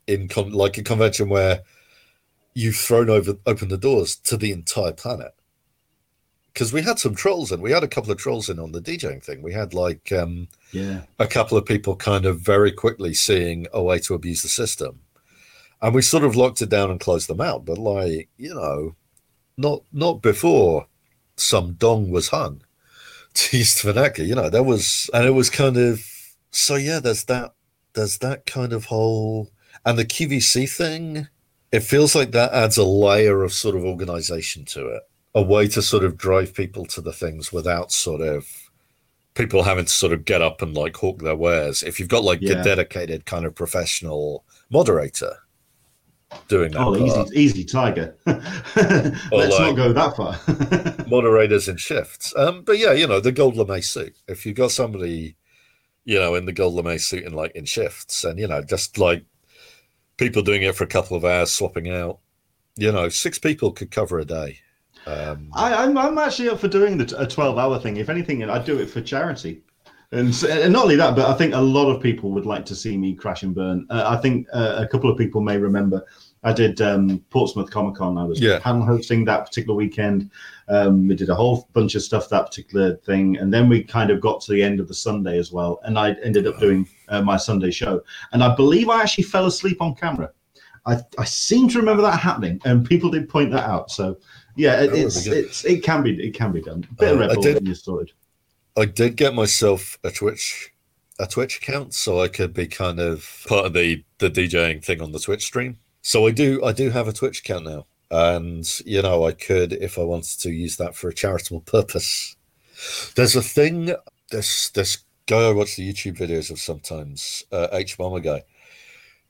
in 0.07 0.27
con- 0.27 0.51
like 0.51 0.77
a 0.77 0.83
convention 0.83 1.29
where 1.29 1.61
you've 2.55 2.75
thrown 2.75 3.09
over 3.09 3.35
open 3.45 3.69
the 3.69 3.77
doors 3.77 4.15
to 4.15 4.35
the 4.35 4.51
entire 4.51 4.91
planet 4.91 5.33
because 6.53 6.71
we 6.71 6.81
had 6.83 6.99
some 6.99 7.15
trolls 7.15 7.51
and 7.51 7.63
we 7.63 7.71
had 7.71 7.83
a 7.83 7.87
couple 7.87 8.11
of 8.11 8.17
trolls 8.17 8.49
in 8.49 8.59
on 8.59 8.71
the 8.71 8.81
DJing 8.81 9.23
thing. 9.23 9.41
We 9.41 9.53
had 9.53 9.73
like 9.73 10.11
um, 10.11 10.47
yeah 10.71 11.01
a 11.19 11.27
couple 11.27 11.57
of 11.57 11.65
people 11.65 11.95
kind 11.95 12.25
of 12.25 12.39
very 12.39 12.71
quickly 12.71 13.13
seeing 13.13 13.67
a 13.73 13.81
way 13.81 13.99
to 13.99 14.13
abuse 14.13 14.41
the 14.41 14.49
system, 14.49 14.99
and 15.81 15.95
we 15.95 16.01
sort 16.01 16.23
of 16.23 16.35
locked 16.35 16.61
it 16.61 16.69
down 16.69 16.91
and 16.91 16.99
closed 16.99 17.27
them 17.27 17.41
out. 17.41 17.65
But 17.65 17.77
like 17.77 18.29
you 18.37 18.53
know, 18.53 18.95
not 19.57 19.83
not 19.91 20.21
before 20.21 20.87
some 21.35 21.73
dong 21.73 22.11
was 22.11 22.29
hung. 22.29 22.63
To 23.35 23.57
use 23.57 23.81
the 23.81 23.91
vernacular, 23.91 24.29
you 24.29 24.35
know, 24.35 24.47
there 24.47 24.61
was, 24.61 25.09
and 25.11 25.25
it 25.25 25.31
was 25.31 25.49
kind 25.49 25.75
of 25.75 26.05
so. 26.51 26.75
Yeah, 26.75 26.99
there's 26.99 27.23
that. 27.23 27.55
There's 27.93 28.19
that 28.19 28.45
kind 28.45 28.73
of 28.73 28.85
whole 28.85 29.49
and 29.83 29.97
the 29.97 30.05
QVC 30.05 30.69
thing. 30.69 31.27
It 31.71 31.79
feels 31.79 32.13
like 32.13 32.29
that 32.33 32.53
adds 32.53 32.77
a 32.77 32.83
layer 32.83 33.41
of 33.41 33.51
sort 33.51 33.75
of 33.75 33.83
organization 33.85 34.65
to 34.65 34.85
it 34.89 35.01
a 35.35 35.41
way 35.41 35.67
to 35.67 35.81
sort 35.81 36.03
of 36.03 36.17
drive 36.17 36.53
people 36.53 36.85
to 36.85 37.01
the 37.01 37.13
things 37.13 37.51
without 37.51 37.91
sort 37.91 38.21
of 38.21 38.45
people 39.33 39.63
having 39.63 39.85
to 39.85 39.91
sort 39.91 40.13
of 40.13 40.25
get 40.25 40.41
up 40.43 40.61
and 40.61 40.75
like 40.75 40.95
hawk 40.95 41.19
their 41.21 41.35
wares. 41.35 41.81
If 41.81 41.99
you've 41.99 42.09
got 42.09 42.23
like 42.23 42.39
Yeah. 42.41 42.59
a 42.61 42.63
dedicated 42.63 43.25
kind 43.25 43.45
of 43.45 43.55
professional 43.55 44.45
moderator 44.69 45.37
doing 46.47 46.71
that, 46.71 46.81
oh 46.81 46.95
part, 46.97 47.31
easy 47.31 47.39
easy 47.39 47.63
tiger 47.65 48.15
let's 48.25 49.31
like- 49.31 49.59
not 49.59 49.75
go 49.75 49.93
that 49.93 50.15
far 50.15 51.05
moderators 51.07 51.67
in 51.67 51.77
shifts. 51.77 52.33
Um, 52.35 52.63
but 52.63 52.77
yeah, 52.77 52.91
you 52.93 53.07
know, 53.07 53.19
the 53.19 53.31
gold 53.31 53.55
lame 53.55 53.81
suit. 53.81 54.15
If 54.27 54.45
you've 54.45 54.55
got 54.55 54.71
somebody, 54.71 55.35
you 56.05 56.19
know, 56.19 56.35
in 56.35 56.45
the 56.45 56.53
gold 56.53 56.73
lame 56.85 56.99
suit 56.99 57.25
and 57.25 57.35
like 57.35 57.51
in 57.55 57.65
shifts, 57.65 58.23
and 58.23 58.37
you 58.39 58.47
know, 58.47 58.61
just 58.61 58.97
like 58.99 59.25
people 60.17 60.41
doing 60.43 60.61
it 60.61 60.75
for 60.75 60.83
a 60.83 60.87
couple 60.87 61.17
of 61.17 61.25
hours, 61.25 61.51
swapping 61.51 61.89
out, 61.89 62.19
you 62.75 62.91
know, 62.91 63.09
six 63.09 63.39
people 63.39 63.71
could 63.71 63.89
cover 63.91 64.19
a 64.19 64.25
day. 64.25 64.59
Um, 65.05 65.49
I, 65.53 65.73
I'm, 65.73 65.97
I'm 65.97 66.17
actually 66.17 66.49
up 66.49 66.59
for 66.59 66.67
doing 66.67 66.97
the, 66.97 67.15
a 67.21 67.27
12 67.27 67.57
hour 67.57 67.79
thing. 67.79 67.97
If 67.97 68.09
anything, 68.09 68.43
I'd 68.49 68.65
do 68.65 68.79
it 68.79 68.89
for 68.89 69.01
charity. 69.01 69.61
And, 70.11 70.29
s- 70.29 70.43
and 70.43 70.71
not 70.71 70.83
only 70.83 70.95
that, 70.95 71.15
but 71.15 71.29
I 71.29 71.33
think 71.33 71.53
a 71.55 71.59
lot 71.59 71.89
of 71.89 72.01
people 72.01 72.31
would 72.31 72.45
like 72.45 72.65
to 72.67 72.75
see 72.75 72.97
me 72.97 73.13
crash 73.15 73.43
and 73.43 73.53
burn. 73.55 73.85
Uh, 73.89 74.03
I 74.05 74.21
think 74.21 74.47
uh, 74.53 74.75
a 74.77 74.87
couple 74.87 75.09
of 75.09 75.17
people 75.17 75.41
may 75.41 75.57
remember 75.57 76.05
I 76.45 76.53
did 76.53 76.81
um, 76.81 77.19
Portsmouth 77.29 77.71
Comic 77.71 77.95
Con. 77.95 78.17
I 78.17 78.23
was 78.25 78.39
Yeah. 78.39 78.59
panel 78.59 78.85
hosting 78.85 79.23
that 79.25 79.45
particular 79.45 79.75
weekend. 79.75 80.29
Um, 80.69 81.07
we 81.07 81.15
did 81.15 81.29
a 81.29 81.35
whole 81.35 81.67
bunch 81.73 81.95
of 81.95 82.03
stuff 82.03 82.29
that 82.29 82.45
particular 82.45 82.95
thing. 82.97 83.37
And 83.37 83.51
then 83.53 83.69
we 83.69 83.81
kind 83.83 84.11
of 84.11 84.19
got 84.21 84.41
to 84.41 84.51
the 84.51 84.61
end 84.61 84.79
of 84.79 84.87
the 84.87 84.93
Sunday 84.93 85.37
as 85.39 85.51
well. 85.51 85.79
And 85.83 85.97
I 85.97 86.11
ended 86.21 86.45
up 86.45 86.59
doing 86.59 86.87
uh, 87.09 87.21
my 87.21 87.37
Sunday 87.37 87.71
show. 87.71 88.01
And 88.33 88.43
I 88.43 88.53
believe 88.55 88.89
I 88.89 89.01
actually 89.01 89.23
fell 89.23 89.45
asleep 89.47 89.81
on 89.81 89.95
camera. 89.95 90.31
I, 90.85 90.99
I 91.17 91.23
seem 91.23 91.69
to 91.69 91.79
remember 91.79 92.01
that 92.03 92.19
happening, 92.19 92.59
and 92.65 92.85
people 92.85 93.09
did 93.09 93.29
point 93.29 93.51
that 93.51 93.63
out. 93.63 93.89
So, 93.89 94.17
yeah, 94.55 94.81
it, 94.81 94.93
it's 94.93 95.25
it's 95.27 95.65
it 95.65 95.83
can 95.83 96.03
be 96.03 96.11
it 96.23 96.33
can 96.33 96.51
be 96.51 96.61
done. 96.61 96.87
Bit 96.97 97.13
of 97.13 97.21
Uh, 97.21 97.33
Bull 97.33 97.43
did- 97.43 97.57
in 97.57 97.65
your 97.65 97.75
storage. 97.75 98.13
I 98.75 98.85
did 98.85 99.15
get 99.15 99.35
myself 99.35 99.97
a 100.03 100.09
Twitch 100.11 100.71
a 101.19 101.27
Twitch 101.27 101.57
account 101.57 101.93
so 101.93 102.19
I 102.21 102.27
could 102.27 102.53
be 102.53 102.65
kind 102.65 102.99
of 102.99 103.45
part 103.47 103.65
of 103.67 103.73
the 103.73 104.03
the 104.17 104.29
DJing 104.31 104.83
thing 104.83 105.01
on 105.01 105.11
the 105.11 105.19
Twitch 105.19 105.43
stream. 105.45 105.77
So 106.01 106.25
I 106.27 106.31
do 106.31 106.63
I 106.63 106.71
do 106.71 106.89
have 106.89 107.07
a 107.07 107.13
Twitch 107.13 107.39
account 107.39 107.65
now. 107.65 107.85
And 108.09 108.67
you 108.85 109.01
know, 109.01 109.25
I 109.25 109.31
could 109.31 109.73
if 109.73 109.97
I 109.97 110.03
wanted 110.03 110.39
to 110.41 110.51
use 110.51 110.77
that 110.77 110.95
for 110.95 111.07
a 111.07 111.13
charitable 111.13 111.61
purpose. 111.61 112.35
There's 113.15 113.35
a 113.35 113.41
thing 113.41 113.93
this 114.31 114.69
this 114.69 114.97
guy 115.27 115.49
I 115.49 115.51
watch 115.51 115.75
the 115.75 115.87
YouTube 115.91 116.17
videos 116.17 116.51
of 116.51 116.59
sometimes, 116.59 117.43
uh, 117.51 117.67
hbomberguy. 117.71 118.41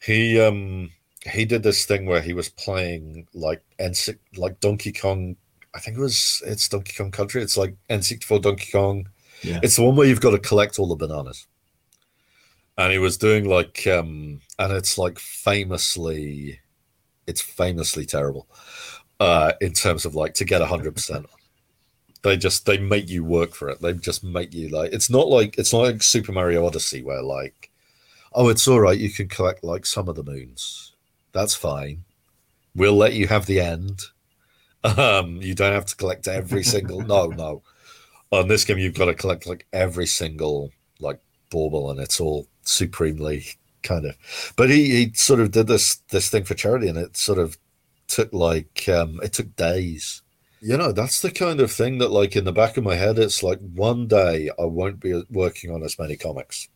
He 0.02 0.40
um 0.40 0.92
he 1.26 1.46
did 1.46 1.64
this 1.64 1.86
thing 1.86 2.06
where 2.06 2.22
he 2.22 2.34
was 2.34 2.50
playing 2.50 3.28
like 3.34 3.64
N 3.80 3.94
like 4.36 4.60
Donkey 4.60 4.92
Kong. 4.92 5.36
I 5.74 5.80
think 5.80 5.98
it 5.98 6.02
was 6.02 6.42
it's 6.46 6.68
Donkey 6.68 6.94
Kong 6.98 7.12
Country. 7.12 7.42
It's 7.42 7.58
like 7.58 7.76
N64 7.90 8.42
Donkey 8.42 8.72
Kong. 8.72 9.10
Yeah. 9.42 9.60
It's 9.64 9.76
the 9.76 9.84
one 9.84 9.96
where 9.96 10.08
you've 10.08 10.22
got 10.22 10.32
to 10.32 10.40
collect 10.40 10.80
all 10.80 10.88
the 10.88 10.96
bananas. 10.96 11.48
And 12.78 12.92
he 12.92 12.98
was 13.00 13.18
doing 13.18 13.46
like 13.46 13.86
um 13.88 14.42
and 14.60 14.74
it's 14.74 14.98
like 14.98 15.20
famously 15.20 16.60
it's 17.28 17.42
famously 17.42 18.06
terrible 18.06 18.48
uh 19.20 19.54
in 19.62 19.74
terms 19.74 20.06
of 20.06 20.16
like 20.16 20.34
to 20.36 20.46
get 20.46 20.62
100%. 20.62 21.26
They 22.24 22.38
just 22.38 22.66
they 22.66 22.78
make 22.78 23.10
you 23.10 23.24
work 23.24 23.54
for 23.54 23.70
it. 23.70 23.82
They 23.82 23.94
just 23.94 24.24
make 24.24 24.54
you 24.54 24.70
like 24.70 24.92
it's 24.92 25.10
not 25.10 25.28
like 25.28 25.58
it's 25.58 25.72
not 25.72 25.84
like 25.84 26.04
Super 26.04 26.32
Mario 26.32 26.66
Odyssey 26.66 27.02
where 27.02 27.22
like 27.22 27.72
oh 28.34 28.50
it's 28.50 28.68
all 28.68 28.80
right 28.82 28.98
you 28.98 29.10
can 29.10 29.30
collect 29.30 29.64
like 29.64 29.86
some 29.86 30.10
of 30.10 30.16
the 30.16 30.24
moons. 30.24 30.93
That's 31.34 31.56
fine. 31.56 32.06
We'll 32.76 32.96
let 32.96 33.14
you 33.14 33.28
have 33.28 33.46
the 33.46 33.60
end. 33.60 34.02
Um 34.84 35.42
you 35.42 35.56
don't 35.56 35.74
have 35.74 35.86
to 35.88 35.96
collect 35.96 36.28
every 36.28 36.64
single 36.64 37.02
no 37.02 37.28
no. 37.28 37.64
On 38.32 38.48
this 38.48 38.66
game 38.66 38.78
you've 38.78 38.96
got 38.96 39.06
to 39.06 39.14
collect 39.14 39.46
like 39.46 39.68
every 39.74 40.08
single 40.08 40.72
like 41.00 41.20
bauble 41.50 41.92
and 41.92 42.00
it's 42.00 42.20
all 42.20 42.48
supremely 42.64 43.46
kind 43.84 44.06
of 44.06 44.16
but 44.56 44.70
he, 44.70 44.90
he 44.90 45.14
sort 45.14 45.40
of 45.40 45.52
did 45.52 45.68
this 45.68 45.98
this 46.10 46.30
thing 46.30 46.44
for 46.44 46.56
charity 46.56 46.88
and 46.88 46.98
it 46.98 47.16
sort 47.16 47.38
of 47.38 47.58
took 48.08 48.32
like 48.34 48.88
um 48.88 49.20
it 49.22 49.34
took 49.34 49.56
days 49.56 50.22
you 50.62 50.78
know 50.78 50.92
that's 50.92 51.22
the 51.22 51.32
kind 51.32 51.60
of 51.60 51.72
thing 51.72 51.98
that 51.98 52.10
like 52.10 52.36
in 52.36 52.46
the 52.46 52.52
back 52.52 52.78
of 52.78 52.84
my 52.84 52.96
head 52.96 53.20
it's 53.20 53.44
like 53.44 53.60
one 53.60 54.08
day 54.08 54.50
i 54.58 54.64
won't 54.64 55.00
be 55.00 55.22
working 55.30 55.70
on 55.70 55.84
as 55.84 56.00
many 56.00 56.16
comics 56.16 56.70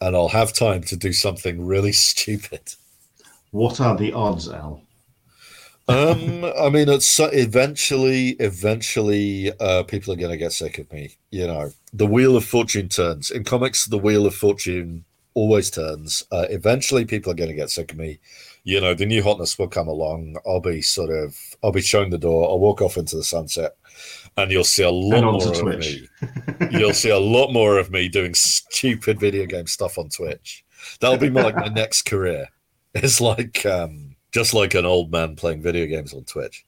and 0.00 0.16
i'll 0.16 0.28
have 0.28 0.52
time 0.52 0.82
to 0.82 0.96
do 0.96 1.12
something 1.12 1.64
really 1.64 1.92
stupid 2.10 2.74
What 3.54 3.80
are 3.80 3.96
the 3.96 4.12
odds, 4.12 4.48
Al? 4.48 4.82
um 5.86 6.42
i 6.58 6.70
mean 6.70 6.88
it's 6.88 7.20
eventually 7.20 8.30
eventually 8.40 9.52
uh 9.60 9.82
people 9.82 10.14
are 10.14 10.16
going 10.16 10.30
to 10.30 10.38
get 10.38 10.50
sick 10.50 10.78
of 10.78 10.90
me 10.90 11.14
you 11.30 11.46
know. 11.46 11.70
The 11.92 12.06
wheel 12.06 12.36
of 12.36 12.44
fortune 12.44 12.88
turns. 12.88 13.30
In 13.30 13.44
comics 13.44 13.86
the 13.86 13.98
wheel 13.98 14.24
of 14.24 14.34
fortune 14.34 15.04
always 15.34 15.70
turns. 15.70 16.24
Uh 16.32 16.46
eventually 16.48 17.04
people 17.04 17.30
are 17.30 17.36
going 17.36 17.50
to 17.50 17.54
get 17.54 17.70
sick 17.70 17.92
of 17.92 17.98
me. 17.98 18.18
You 18.64 18.80
know 18.80 18.94
the 18.94 19.06
new 19.06 19.22
hotness 19.22 19.58
will 19.58 19.68
come 19.68 19.86
along. 19.88 20.36
I'll 20.46 20.60
be 20.60 20.80
sort 20.80 21.10
of 21.10 21.36
i'll 21.62 21.70
be 21.70 21.82
showing 21.82 22.10
the 22.10 22.18
door. 22.18 22.48
I'll 22.48 22.58
walk 22.58 22.80
off 22.80 22.96
into 22.96 23.16
the 23.16 23.22
sunset 23.24 23.76
and 24.36 24.50
you'll 24.50 24.64
see 24.64 24.84
a 24.84 24.90
lot 24.90 25.22
more 25.22 25.48
of 25.48 25.58
Twitch. 25.58 26.02
me. 26.20 26.68
You'll 26.78 26.92
see 26.92 27.10
a 27.10 27.18
lot 27.18 27.52
more 27.52 27.78
of 27.78 27.92
me 27.92 28.08
doing 28.08 28.34
stupid 28.34 29.20
video 29.20 29.46
game 29.46 29.68
stuff 29.68 29.96
on 29.96 30.08
twitch. 30.08 30.64
That'll 30.98 31.18
be 31.18 31.30
my, 31.30 31.42
like 31.42 31.54
my 31.54 31.68
next 31.68 32.02
career 32.02 32.48
it's 33.02 33.20
like 33.20 33.64
um 33.66 34.16
just 34.32 34.54
like 34.54 34.74
an 34.74 34.84
old 34.86 35.10
man 35.12 35.36
playing 35.36 35.62
video 35.62 35.86
games 35.86 36.12
on 36.14 36.24
twitch 36.24 36.64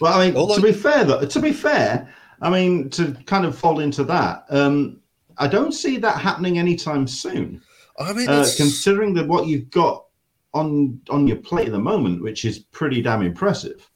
Well, 0.00 0.12
I 0.18 0.26
mean, 0.26 0.36
Although- 0.36 0.56
to 0.56 0.62
be 0.62 0.72
fair, 0.72 1.04
though, 1.04 1.24
to 1.24 1.40
be 1.40 1.52
fair, 1.52 2.12
I 2.42 2.50
mean, 2.50 2.90
to 2.90 3.12
kind 3.24 3.46
of 3.46 3.56
fall 3.56 3.80
into 3.80 4.04
that, 4.04 4.44
um, 4.50 5.00
I 5.38 5.46
don't 5.48 5.72
see 5.72 5.96
that 5.98 6.18
happening 6.20 6.58
anytime 6.58 7.06
soon. 7.06 7.62
i 7.98 8.12
mean 8.12 8.28
Uh, 8.28 8.46
considering 8.56 9.14
that 9.14 9.26
what 9.26 9.46
you've 9.46 9.70
got 9.70 10.04
on 10.52 11.00
on 11.10 11.26
your 11.26 11.36
plate 11.38 11.66
at 11.66 11.72
the 11.72 11.78
moment, 11.78 12.22
which 12.22 12.44
is 12.44 12.58
pretty 12.58 13.00
damn 13.02 13.22
impressive. 13.22 13.88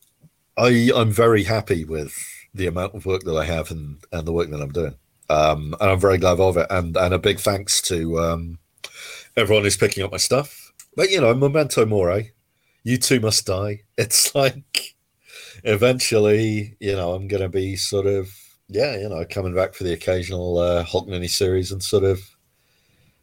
I, 0.59 0.91
i'm 0.95 1.11
very 1.13 1.45
happy 1.45 1.85
with 1.85 2.13
the 2.53 2.67
amount 2.67 2.95
of 2.95 3.07
work 3.07 3.23
that 3.23 3.37
i 3.37 3.45
have 3.45 3.71
and 3.71 3.99
and 4.13 4.27
the 4.27 4.33
work 4.33 4.51
that 4.51 4.61
i'm 4.61 4.73
doing 4.73 4.95
um 5.31 5.75
and 5.81 5.91
i'm 5.91 6.01
very 6.01 6.19
glad 6.19 6.39
of 6.41 6.57
it 6.59 6.67
and 6.69 6.97
and 6.99 7.15
a 7.15 7.19
big 7.19 7.39
thanks 7.41 7.81
to 7.83 8.19
um 8.21 8.59
everyone 9.37 9.63
who's 9.65 9.77
picking 9.79 10.03
up 10.05 10.11
my 10.11 10.19
stuff 10.19 10.70
but 11.01 11.11
you 11.11 11.19
know 11.19 11.33
memento 11.33 11.87
mori 11.87 12.33
you 12.85 12.99
too 12.99 13.21
must 13.21 13.47
die. 13.47 13.81
It's 13.97 14.35
like 14.35 14.95
eventually 15.65 16.77
you 16.79 16.95
know 16.95 17.15
i'm 17.15 17.27
gonna 17.27 17.49
be 17.49 17.75
sort 17.77 18.05
of 18.07 18.29
yeah 18.69 18.97
you 18.99 19.09
know 19.09 19.25
coming 19.25 19.55
back 19.55 19.73
for 19.73 19.85
the 19.85 19.95
occasional 19.95 20.59
uh 20.59 20.83
hulk 20.85 21.09
mini 21.09 21.27
series 21.27 21.73
and 21.73 21.83
sort 21.83 22.05
of 22.05 22.19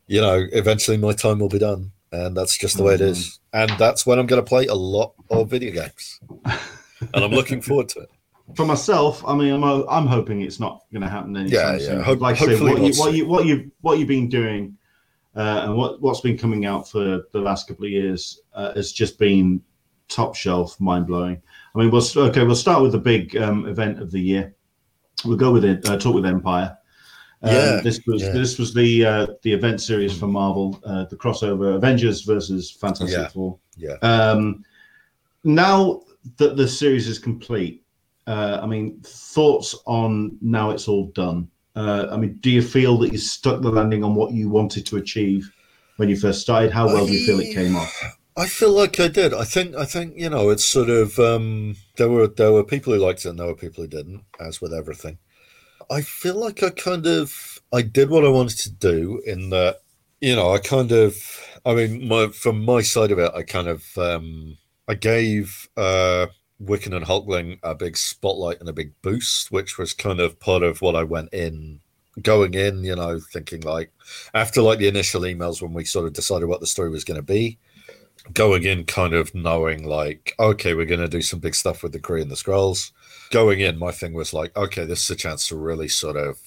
you 0.07 0.19
know 0.19 0.47
eventually 0.53 0.97
my 0.97 1.13
time 1.13 1.37
will 1.39 1.49
be 1.49 1.59
done. 1.59 1.91
And 2.11 2.35
that's 2.37 2.57
just 2.57 2.77
the 2.77 2.83
way 2.83 2.93
it 2.95 3.01
is. 3.01 3.39
And 3.53 3.69
that's 3.77 4.05
when 4.07 4.17
i'm 4.17 4.25
gonna 4.25 4.41
play 4.41 4.65
a 4.65 4.73
lot 4.73 5.13
of 5.29 5.49
video 5.49 5.71
games. 5.71 6.19
And 7.13 7.23
i'm 7.23 7.29
looking 7.29 7.61
forward 7.61 7.89
to 7.89 7.99
it. 7.99 8.09
For 8.55 8.65
myself, 8.65 9.23
I 9.27 9.35
mean, 9.35 9.53
I'm 9.53 9.63
I'm 9.87 10.07
hoping 10.07 10.41
it's 10.41 10.59
not 10.59 10.81
going 10.91 11.03
to 11.03 11.09
happen 11.09 11.37
anytime 11.37 11.59
Yeah, 11.59 11.71
yeah. 11.73 11.87
soon. 11.87 12.01
Hope- 12.01 12.21
like 12.21 12.37
I 12.37 12.39
say, 12.39 12.45
hopefully 12.57 12.73
what 12.73 12.81
you, 12.81 12.99
what 13.01 13.13
you 13.13 13.27
what 13.27 13.45
you 13.45 13.71
what 13.81 13.93
you've 13.99 14.07
been 14.17 14.29
doing, 14.29 14.75
and 15.37 15.75
what 15.75 16.01
what's 16.01 16.21
been 16.21 16.37
coming 16.37 16.65
out 16.65 16.89
for 16.89 17.23
the 17.31 17.39
last 17.39 17.67
couple 17.67 17.85
of 17.85 17.91
years 17.91 18.41
uh, 18.53 18.73
has 18.73 18.91
just 18.91 19.19
been 19.19 19.61
top 20.07 20.35
shelf, 20.35 20.79
mind 20.79 21.07
blowing. 21.07 21.41
I 21.75 21.79
mean, 21.79 21.91
we'll 21.91 22.03
okay. 22.15 22.43
We'll 22.43 22.55
start 22.55 22.81
with 22.81 22.91
the 22.91 22.97
big 22.99 23.35
um, 23.37 23.67
event 23.67 24.01
of 24.01 24.11
the 24.11 24.19
year. 24.19 24.55
We'll 25.25 25.37
go 25.37 25.51
with 25.51 25.63
it. 25.65 25.87
Uh, 25.87 25.97
talk 25.97 26.15
with 26.15 26.23
Empyre. 26.25 26.77
Um, 27.43 27.53
Yeah, 27.53 27.81
this 27.83 28.01
was 28.07 28.23
yeah. 28.23 28.31
this 28.31 28.57
was 28.57 28.73
the 28.73 29.05
uh, 29.05 29.27
the 29.43 29.53
event 29.53 29.79
series 29.81 30.17
for 30.17 30.27
Marvel, 30.27 30.79
uh, 30.83 31.05
the 31.05 31.15
crossover 31.15 31.75
Avengers 31.75 32.21
versus 32.21 32.71
Fantastic 32.71 33.17
Yeah. 33.19 33.27
Four. 33.27 33.59
yeah 33.77 33.95
Um, 34.01 34.63
now 35.43 36.01
that 36.37 36.57
the 36.57 36.67
series 36.67 37.07
is 37.07 37.19
complete, 37.19 37.83
uh, 38.25 38.59
I 38.61 38.65
mean, 38.65 38.99
thoughts 39.03 39.75
on 39.85 40.37
now 40.41 40.71
it's 40.71 40.87
all 40.87 41.07
done. 41.13 41.47
Uh, 41.77 42.07
I 42.11 42.17
mean, 42.17 42.39
do 42.41 42.49
you 42.49 42.63
feel 42.63 42.97
that 42.97 43.11
you 43.11 43.19
stuck 43.19 43.61
the 43.61 43.69
landing 43.69 44.03
on 44.03 44.15
what 44.15 44.31
you 44.33 44.49
wanted 44.49 44.87
to 44.87 44.97
achieve 44.97 45.53
when 45.97 46.09
you 46.09 46.17
first 46.17 46.41
started? 46.41 46.71
How 46.71 46.87
well 46.87 47.05
do 47.05 47.13
you 47.13 47.23
feel 47.23 47.39
it 47.39 47.53
came 47.53 47.75
off? 47.75 48.17
I 48.35 48.47
feel 48.47 48.71
like 48.71 48.99
I 48.99 49.07
did. 49.07 49.31
I 49.31 49.43
think 49.43 49.75
I 49.75 49.85
think 49.85 50.13
you 50.17 50.29
know 50.29 50.49
it's 50.49 50.65
sort 50.65 50.89
of 50.89 51.19
um, 51.19 51.75
there 51.97 52.09
were 52.09 52.27
there 52.27 52.51
were 52.51 52.63
people 52.63 52.93
who 52.93 52.99
liked 52.99 53.25
it 53.25 53.29
and 53.29 53.37
there 53.39 53.45
were 53.45 53.55
people 53.55 53.83
who 53.83 53.87
didn't, 53.87 54.23
as 54.39 54.59
with 54.59 54.73
everything. 54.73 55.19
I 55.89 56.01
feel 56.01 56.35
like 56.35 56.63
I 56.63 56.71
kind 56.71 57.05
of 57.05 57.61
I 57.71 57.83
did 57.83 58.09
what 58.09 58.25
I 58.25 58.29
wanted 58.29 58.57
to 58.59 58.71
do 58.71 59.21
in 59.25 59.51
that 59.51 59.81
you 60.19 60.35
know 60.35 60.53
I 60.53 60.57
kind 60.57 60.91
of 60.91 61.15
I 61.63 61.75
mean 61.75 62.07
my 62.07 62.29
from 62.29 62.65
my 62.65 62.81
side 62.81 63.11
of 63.11 63.19
it 63.19 63.31
I 63.35 63.43
kind 63.43 63.67
of 63.67 63.85
um, 63.97 64.57
I 64.87 64.95
gave 64.95 65.69
uh, 65.77 66.25
Wiccan 66.61 66.95
and 66.95 67.05
Hulkling 67.05 67.59
a 67.63 67.75
big 67.75 67.97
spotlight 67.97 68.59
and 68.59 68.69
a 68.69 68.73
big 68.73 68.93
boost, 69.01 69.51
which 69.51 69.77
was 69.77 69.93
kind 69.93 70.19
of 70.19 70.39
part 70.39 70.63
of 70.63 70.81
what 70.81 70.95
I 70.95 71.03
went 71.03 71.33
in 71.33 71.79
going 72.21 72.55
in, 72.55 72.83
you 72.83 72.95
know, 72.95 73.19
thinking 73.19 73.61
like 73.61 73.91
after 74.33 74.61
like 74.61 74.79
the 74.79 74.87
initial 74.87 75.21
emails 75.21 75.61
when 75.61 75.73
we 75.73 75.85
sort 75.85 76.07
of 76.07 76.13
decided 76.13 76.47
what 76.47 76.59
the 76.59 76.67
story 76.67 76.89
was 76.89 77.03
going 77.03 77.17
to 77.19 77.23
be 77.23 77.59
going 78.33 78.63
in 78.63 78.83
kind 78.83 79.13
of 79.13 79.33
knowing 79.33 79.87
like 79.87 80.33
okay 80.39 80.73
we're 80.73 80.85
going 80.85 80.99
to 80.99 81.07
do 81.07 81.21
some 81.21 81.39
big 81.39 81.55
stuff 81.55 81.83
with 81.83 81.91
the 81.91 81.99
Kree 81.99 82.21
and 82.21 82.31
the 82.31 82.35
Skrulls. 82.35 82.91
Going 83.31 83.59
in 83.59 83.77
my 83.77 83.91
thing 83.91 84.13
was 84.13 84.33
like 84.33 84.55
okay 84.57 84.85
this 84.85 85.03
is 85.03 85.09
a 85.09 85.15
chance 85.15 85.47
to 85.47 85.55
really 85.55 85.87
sort 85.87 86.17
of 86.17 86.39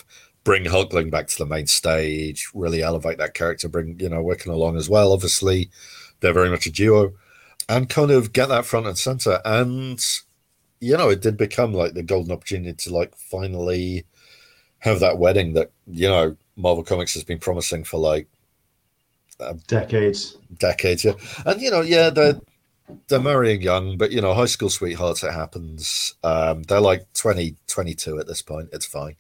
bring 0.45 0.65
hulkling 0.65 1.11
back 1.11 1.27
to 1.29 1.39
the 1.39 1.47
main 1.47 1.67
stage 1.67 2.49
really 2.55 2.83
elevate 2.83 3.19
that 3.19 3.35
character 3.35 3.69
bring 3.69 3.99
you 3.99 4.09
know 4.09 4.23
Wiccan 4.23 4.53
along 4.53 4.77
as 4.77 4.89
well. 4.89 5.13
Obviously 5.13 5.71
they're 6.21 6.33
very 6.33 6.51
much 6.51 6.67
a 6.67 6.71
duo 6.71 7.13
and 7.71 7.89
kind 7.89 8.11
of 8.11 8.33
get 8.33 8.49
that 8.49 8.67
front 8.67 8.87
and 8.87 8.99
center 8.99 9.41
and 9.45 10.05
you 10.81 10.97
know 10.97 11.09
it 11.09 11.23
did 11.23 11.37
become 11.37 11.73
like 11.73 11.95
the 11.95 12.03
golden 12.03 12.33
opportunity 12.33 12.75
to 12.75 12.95
like 12.95 13.15
finally 13.17 14.05
have 14.81 15.01
that 15.01 15.19
wedding 15.19 15.55
that 15.55 15.71
you 15.87 16.09
know 16.09 16.37
marvel 16.57 16.85
comics 16.85 17.15
has 17.15 17.25
been 17.25 17.39
promising 17.39 17.85
for 17.85 17.99
like 17.99 18.27
decades, 19.67 20.37
decades, 20.59 21.05
yeah. 21.05 21.13
And 21.47 21.61
you 21.61 21.71
know, 21.71 21.81
yeah, 21.81 22.11
they're 22.11 22.41
they're 23.09 23.21
marrying 23.21 23.63
young, 23.63 23.97
but 23.97 24.11
you 24.11 24.21
know, 24.21 24.35
high 24.35 24.47
school 24.47 24.71
sweethearts. 24.71 25.23
It 25.23 25.33
happens. 25.33 26.15
Um, 26.23 26.63
they're 26.65 26.81
like 26.81 27.13
20, 27.15 27.57
22 27.67 28.19
at 28.19 28.27
this 28.27 28.43
point. 28.43 28.69
It's 28.73 28.87
fine. 28.87 29.17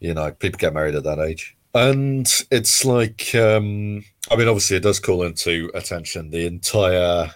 You 0.00 0.14
know, 0.14 0.30
people 0.32 0.58
get 0.58 0.74
married 0.74 0.94
at 0.94 1.04
that 1.04 1.18
age, 1.18 1.56
and 1.74 2.26
it's 2.50 2.84
like, 2.84 3.34
um, 3.34 4.04
I 4.30 4.36
mean, 4.36 4.48
obviously, 4.48 4.76
it 4.76 4.82
does 4.82 5.00
call 5.00 5.22
into 5.22 5.70
attention 5.74 6.30
the 6.30 6.46
entire. 6.46 7.30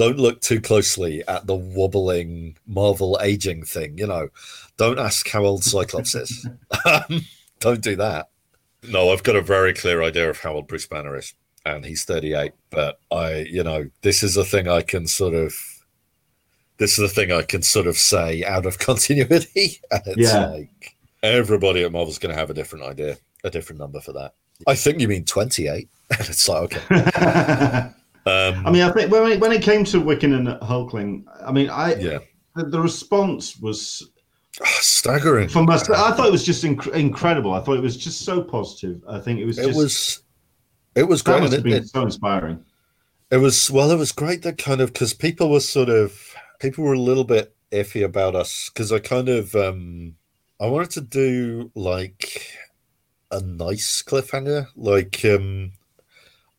Don't 0.00 0.16
look 0.16 0.40
too 0.40 0.62
closely 0.62 1.22
at 1.28 1.46
the 1.46 1.54
wobbling 1.54 2.56
Marvel 2.66 3.18
aging 3.20 3.64
thing. 3.64 3.98
You 3.98 4.06
know, 4.06 4.28
don't 4.78 4.98
ask 4.98 5.28
how 5.28 5.44
old 5.44 5.62
Cyclops 5.62 6.14
is. 6.14 6.48
Um, 6.86 7.26
don't 7.58 7.82
do 7.82 7.96
that. 7.96 8.30
No, 8.88 9.12
I've 9.12 9.22
got 9.22 9.36
a 9.36 9.42
very 9.42 9.74
clear 9.74 10.02
idea 10.02 10.30
of 10.30 10.40
how 10.40 10.54
old 10.54 10.68
Bruce 10.68 10.86
Banner 10.86 11.18
is, 11.18 11.34
and 11.66 11.84
he's 11.84 12.06
38. 12.06 12.52
But 12.70 12.98
I, 13.10 13.40
you 13.40 13.62
know, 13.62 13.90
this 14.00 14.22
is 14.22 14.38
a 14.38 14.44
thing 14.44 14.68
I 14.68 14.80
can 14.80 15.06
sort 15.06 15.34
of, 15.34 15.54
this 16.78 16.98
is 16.98 17.04
a 17.10 17.14
thing 17.14 17.30
I 17.30 17.42
can 17.42 17.60
sort 17.60 17.86
of 17.86 17.98
say 17.98 18.42
out 18.42 18.64
of 18.64 18.78
continuity. 18.88 19.82
And 19.90 20.02
it's 20.06 20.32
yeah. 20.32 20.46
like 20.46 20.96
everybody 21.22 21.84
at 21.84 21.92
Marvel's 21.92 22.18
going 22.18 22.34
to 22.34 22.40
have 22.40 22.48
a 22.48 22.54
different 22.54 22.86
idea, 22.86 23.18
a 23.44 23.50
different 23.50 23.78
number 23.78 24.00
for 24.00 24.14
that. 24.14 24.32
I 24.66 24.76
think 24.76 24.98
you 24.98 25.08
mean 25.08 25.26
28. 25.26 25.90
And 26.08 26.20
it's 26.30 26.48
like, 26.48 26.90
okay. 26.90 27.90
Um, 28.26 28.66
I 28.66 28.70
mean, 28.70 28.82
I 28.82 28.92
think 28.92 29.10
when 29.10 29.32
it, 29.32 29.40
when 29.40 29.52
it 29.52 29.62
came 29.62 29.84
to 29.84 30.00
Wiccan 30.00 30.36
and 30.36 30.48
Hulkling, 30.60 31.24
I 31.44 31.52
mean, 31.52 31.70
I, 31.70 31.94
yeah. 31.94 32.18
the, 32.54 32.64
the 32.64 32.80
response 32.80 33.58
was 33.58 34.10
staggering. 34.52 35.48
From 35.48 35.66
my, 35.66 35.74
I 35.74 35.78
thought 36.12 36.26
it 36.26 36.32
was 36.32 36.44
just 36.44 36.64
inc- 36.64 36.92
incredible. 36.92 37.54
I 37.54 37.60
thought 37.60 37.76
it 37.76 37.82
was 37.82 37.96
just 37.96 38.22
so 38.22 38.42
positive. 38.42 39.02
I 39.08 39.18
think 39.20 39.40
it 39.40 39.46
was. 39.46 39.56
Just, 39.56 39.68
it 39.68 39.74
was. 39.74 40.22
It 40.96 41.04
was 41.04 41.22
great. 41.22 41.40
Must 41.40 41.52
have 41.54 41.62
been 41.62 41.72
it, 41.72 41.88
so 41.88 42.02
inspiring. 42.02 42.64
It 43.30 43.38
was 43.38 43.70
well. 43.70 43.90
It 43.90 43.96
was 43.96 44.12
great 44.12 44.42
that 44.42 44.58
kind 44.58 44.80
of 44.80 44.92
because 44.92 45.14
people 45.14 45.50
were 45.50 45.60
sort 45.60 45.88
of 45.88 46.34
people 46.58 46.84
were 46.84 46.94
a 46.94 47.00
little 47.00 47.24
bit 47.24 47.54
iffy 47.72 48.04
about 48.04 48.34
us 48.34 48.68
because 48.68 48.92
I 48.92 48.98
kind 48.98 49.28
of 49.28 49.54
um 49.54 50.16
I 50.60 50.66
wanted 50.66 50.90
to 50.90 51.00
do 51.00 51.70
like 51.74 52.46
a 53.30 53.40
nice 53.40 54.02
cliffhanger, 54.02 54.66
like 54.76 55.24
um 55.24 55.72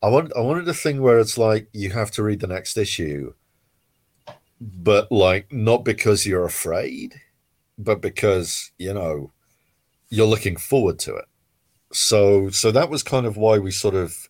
I 0.01 0.09
want 0.09 0.31
I 0.35 0.41
wanted 0.41 0.67
a 0.67 0.73
thing 0.73 1.01
where 1.01 1.19
it's 1.19 1.37
like 1.37 1.67
you 1.73 1.91
have 1.91 2.11
to 2.11 2.23
read 2.23 2.39
the 2.39 2.47
next 2.47 2.77
issue, 2.77 3.33
but 4.59 5.11
like 5.11 5.51
not 5.51 5.85
because 5.85 6.25
you're 6.25 6.45
afraid 6.45 7.19
but 7.83 8.01
because 8.01 8.71
you 8.77 8.93
know 8.93 9.31
you're 10.09 10.27
looking 10.27 10.57
forward 10.57 10.99
to 10.99 11.15
it. 11.15 11.25
So 11.91 12.49
so 12.49 12.71
that 12.71 12.89
was 12.89 13.03
kind 13.03 13.25
of 13.25 13.37
why 13.37 13.59
we 13.59 13.71
sort 13.71 13.95
of 13.95 14.29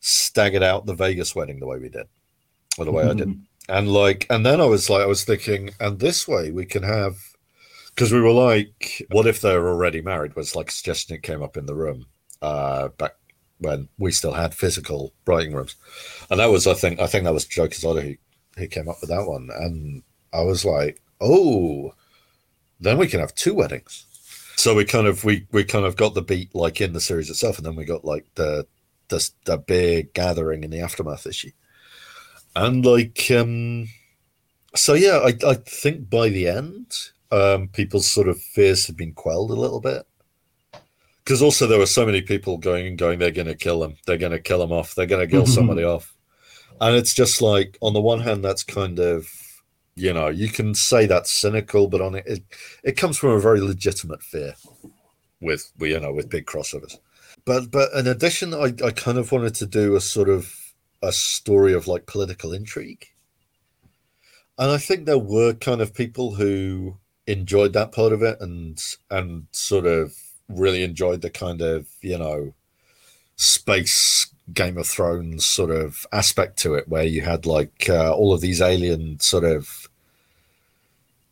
staggered 0.00 0.62
out 0.62 0.86
the 0.86 0.94
Vegas 0.94 1.34
wedding 1.34 1.60
the 1.60 1.66
way 1.66 1.78
we 1.78 1.88
did, 1.88 2.06
or 2.78 2.84
the 2.84 2.92
way 2.92 3.04
I 3.04 3.14
did. 3.14 3.28
Mm-hmm. 3.28 3.42
And 3.68 3.92
like, 3.92 4.26
and 4.28 4.44
then 4.44 4.60
I 4.60 4.64
was 4.64 4.90
like, 4.90 5.02
I 5.02 5.06
was 5.06 5.24
thinking, 5.24 5.70
and 5.78 6.00
this 6.00 6.26
way 6.26 6.50
we 6.50 6.66
can 6.66 6.82
have, 6.82 7.16
because 7.94 8.12
we 8.12 8.20
were 8.20 8.32
like, 8.32 9.06
what 9.10 9.26
if 9.26 9.40
they're 9.40 9.68
already 9.68 10.02
married? 10.02 10.34
Was 10.34 10.56
like 10.56 10.68
a 10.68 10.72
suggestion 10.72 11.14
that 11.14 11.22
came 11.22 11.42
up 11.42 11.56
in 11.56 11.66
the 11.66 11.74
room 11.74 12.06
uh, 12.40 12.88
back 12.88 13.14
when 13.62 13.88
we 13.98 14.12
still 14.12 14.32
had 14.32 14.54
physical 14.54 15.12
writing 15.26 15.54
rooms, 15.54 15.76
and 16.30 16.40
that 16.40 16.50
was, 16.50 16.66
I 16.66 16.74
think, 16.74 17.00
I 17.00 17.06
think 17.06 17.24
that 17.24 17.34
was 17.34 17.46
Joe 17.46 17.66
Quesada 17.66 18.00
who, 18.02 18.14
who 18.58 18.66
came 18.66 18.88
up 18.88 18.96
with 19.00 19.10
that 19.10 19.26
one, 19.26 19.50
and 19.54 20.02
I 20.32 20.42
was 20.42 20.64
like, 20.64 21.00
oh, 21.20 21.94
then 22.80 22.98
we 22.98 23.06
can 23.06 23.20
have 23.20 23.34
two 23.34 23.54
weddings. 23.54 24.06
So 24.56 24.74
we 24.74 24.84
kind 24.84 25.06
of 25.06 25.24
we 25.24 25.46
we 25.50 25.64
kind 25.64 25.86
of 25.86 25.96
got 25.96 26.14
the 26.14 26.22
beat 26.22 26.54
like 26.54 26.80
in 26.80 26.92
the 26.92 27.00
series 27.00 27.30
itself, 27.30 27.56
and 27.56 27.66
then 27.66 27.76
we 27.76 27.84
got 27.84 28.04
like 28.04 28.26
the 28.34 28.66
the, 29.08 29.30
the 29.44 29.58
big 29.58 30.12
gathering 30.14 30.64
in 30.64 30.70
the 30.70 30.80
aftermath 30.80 31.26
issue, 31.26 31.50
and 32.54 32.84
like 32.84 33.30
um, 33.30 33.88
so 34.74 34.94
yeah, 34.94 35.18
I 35.24 35.34
I 35.48 35.54
think 35.54 36.10
by 36.10 36.28
the 36.28 36.48
end, 36.48 36.94
um, 37.30 37.68
people's 37.68 38.10
sort 38.10 38.28
of 38.28 38.40
fears 38.40 38.86
had 38.86 38.96
been 38.96 39.14
quelled 39.14 39.50
a 39.50 39.54
little 39.54 39.80
bit 39.80 40.06
because 41.24 41.42
also 41.42 41.66
there 41.66 41.78
were 41.78 41.86
so 41.86 42.06
many 42.06 42.20
people 42.20 42.58
going 42.58 42.86
and 42.86 42.98
going, 42.98 43.18
they're 43.18 43.30
going 43.30 43.46
to 43.46 43.54
kill 43.54 43.80
them, 43.80 43.96
they're 44.06 44.16
going 44.16 44.32
to 44.32 44.40
kill 44.40 44.58
them 44.58 44.72
off, 44.72 44.94
they're 44.94 45.06
going 45.06 45.26
to 45.26 45.30
kill 45.30 45.42
mm-hmm. 45.42 45.52
somebody 45.52 45.84
off, 45.84 46.14
and 46.80 46.96
it's 46.96 47.14
just 47.14 47.42
like 47.42 47.78
on 47.80 47.92
the 47.92 48.00
one 48.00 48.20
hand, 48.20 48.44
that's 48.44 48.64
kind 48.64 48.98
of 48.98 49.28
you 49.94 50.12
know, 50.12 50.28
you 50.28 50.48
can 50.48 50.74
say 50.74 51.06
that's 51.06 51.30
cynical, 51.30 51.86
but 51.88 52.00
on 52.00 52.14
it, 52.14 52.24
it, 52.26 52.42
it 52.82 52.96
comes 52.96 53.18
from 53.18 53.30
a 53.30 53.40
very 53.40 53.60
legitimate 53.60 54.22
fear 54.22 54.54
with, 55.40 55.70
you 55.80 56.00
know, 56.00 56.12
with 56.12 56.30
big 56.30 56.46
crossovers. 56.46 56.98
But, 57.44 57.70
but 57.70 57.92
in 57.94 58.06
addition, 58.06 58.54
I, 58.54 58.72
I 58.84 58.90
kind 58.92 59.18
of 59.18 59.32
wanted 59.32 59.54
to 59.56 59.66
do 59.66 59.96
a 59.96 60.00
sort 60.00 60.28
of 60.28 60.54
a 61.02 61.12
story 61.12 61.74
of 61.74 61.88
like 61.88 62.06
political 62.06 62.52
intrigue. 62.52 63.06
And 64.58 64.70
I 64.70 64.78
think 64.78 65.04
there 65.04 65.18
were 65.18 65.54
kind 65.54 65.80
of 65.80 65.94
people 65.94 66.34
who 66.34 66.96
enjoyed 67.26 67.72
that 67.72 67.92
part 67.92 68.12
of 68.12 68.22
it 68.22 68.38
and, 68.40 68.78
and 69.10 69.46
sort 69.52 69.86
of 69.86 70.14
really 70.48 70.82
enjoyed 70.82 71.22
the 71.22 71.30
kind 71.30 71.60
of, 71.60 71.86
you 72.00 72.18
know, 72.18 72.54
space 73.36 74.32
Game 74.52 74.76
of 74.76 74.86
Thrones 74.86 75.46
sort 75.46 75.70
of 75.70 76.06
aspect 76.12 76.58
to 76.58 76.74
it, 76.74 76.88
where 76.88 77.04
you 77.04 77.22
had 77.22 77.46
like 77.46 77.88
uh, 77.88 78.12
all 78.14 78.32
of 78.32 78.40
these 78.40 78.60
alien 78.60 79.18
sort 79.20 79.44
of, 79.44 79.88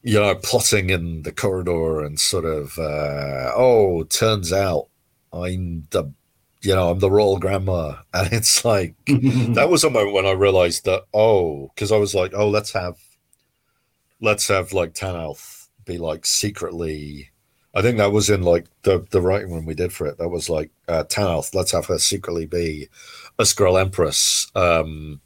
you 0.02 0.18
know, 0.18 0.34
plotting 0.36 0.90
in 0.90 1.22
the 1.22 1.32
corridor 1.32 2.02
and 2.02 2.18
sort 2.20 2.44
of, 2.44 2.78
uh, 2.78 3.52
oh, 3.54 4.04
turns 4.04 4.52
out 4.52 4.88
I'm 5.32 5.86
the, 5.90 6.12
you 6.62 6.74
know, 6.74 6.90
I'm 6.90 7.00
the 7.00 7.10
royal 7.10 7.38
grandma, 7.38 7.96
and 8.14 8.32
it's 8.32 8.64
like 8.64 8.94
that 9.06 9.68
was 9.68 9.84
a 9.84 9.90
moment 9.90 10.14
when 10.14 10.26
I 10.26 10.32
realized 10.32 10.84
that 10.84 11.04
oh, 11.12 11.70
because 11.74 11.92
I 11.92 11.96
was 11.96 12.14
like, 12.14 12.32
oh, 12.34 12.48
let's 12.48 12.72
have, 12.72 12.96
let's 14.20 14.48
have 14.48 14.72
like 14.72 14.94
Tanalth 14.94 15.68
be 15.84 15.98
like 15.98 16.24
secretly 16.26 17.29
I 17.74 17.82
think 17.82 17.98
that 17.98 18.12
was 18.12 18.30
in 18.30 18.42
like 18.42 18.66
the 18.82 19.06
the 19.10 19.20
writing 19.20 19.52
room 19.52 19.66
we 19.66 19.74
did 19.74 19.92
for 19.92 20.06
it. 20.06 20.18
That 20.18 20.28
was 20.28 20.50
like 20.50 20.70
uh, 20.88 21.04
Tanalth. 21.04 21.54
Let's 21.54 21.72
have 21.72 21.86
her 21.86 21.98
secretly 21.98 22.46
be 22.46 22.88
a 23.38 23.44
Skrull 23.44 23.80
Empress, 23.80 24.50
um, 24.54 25.20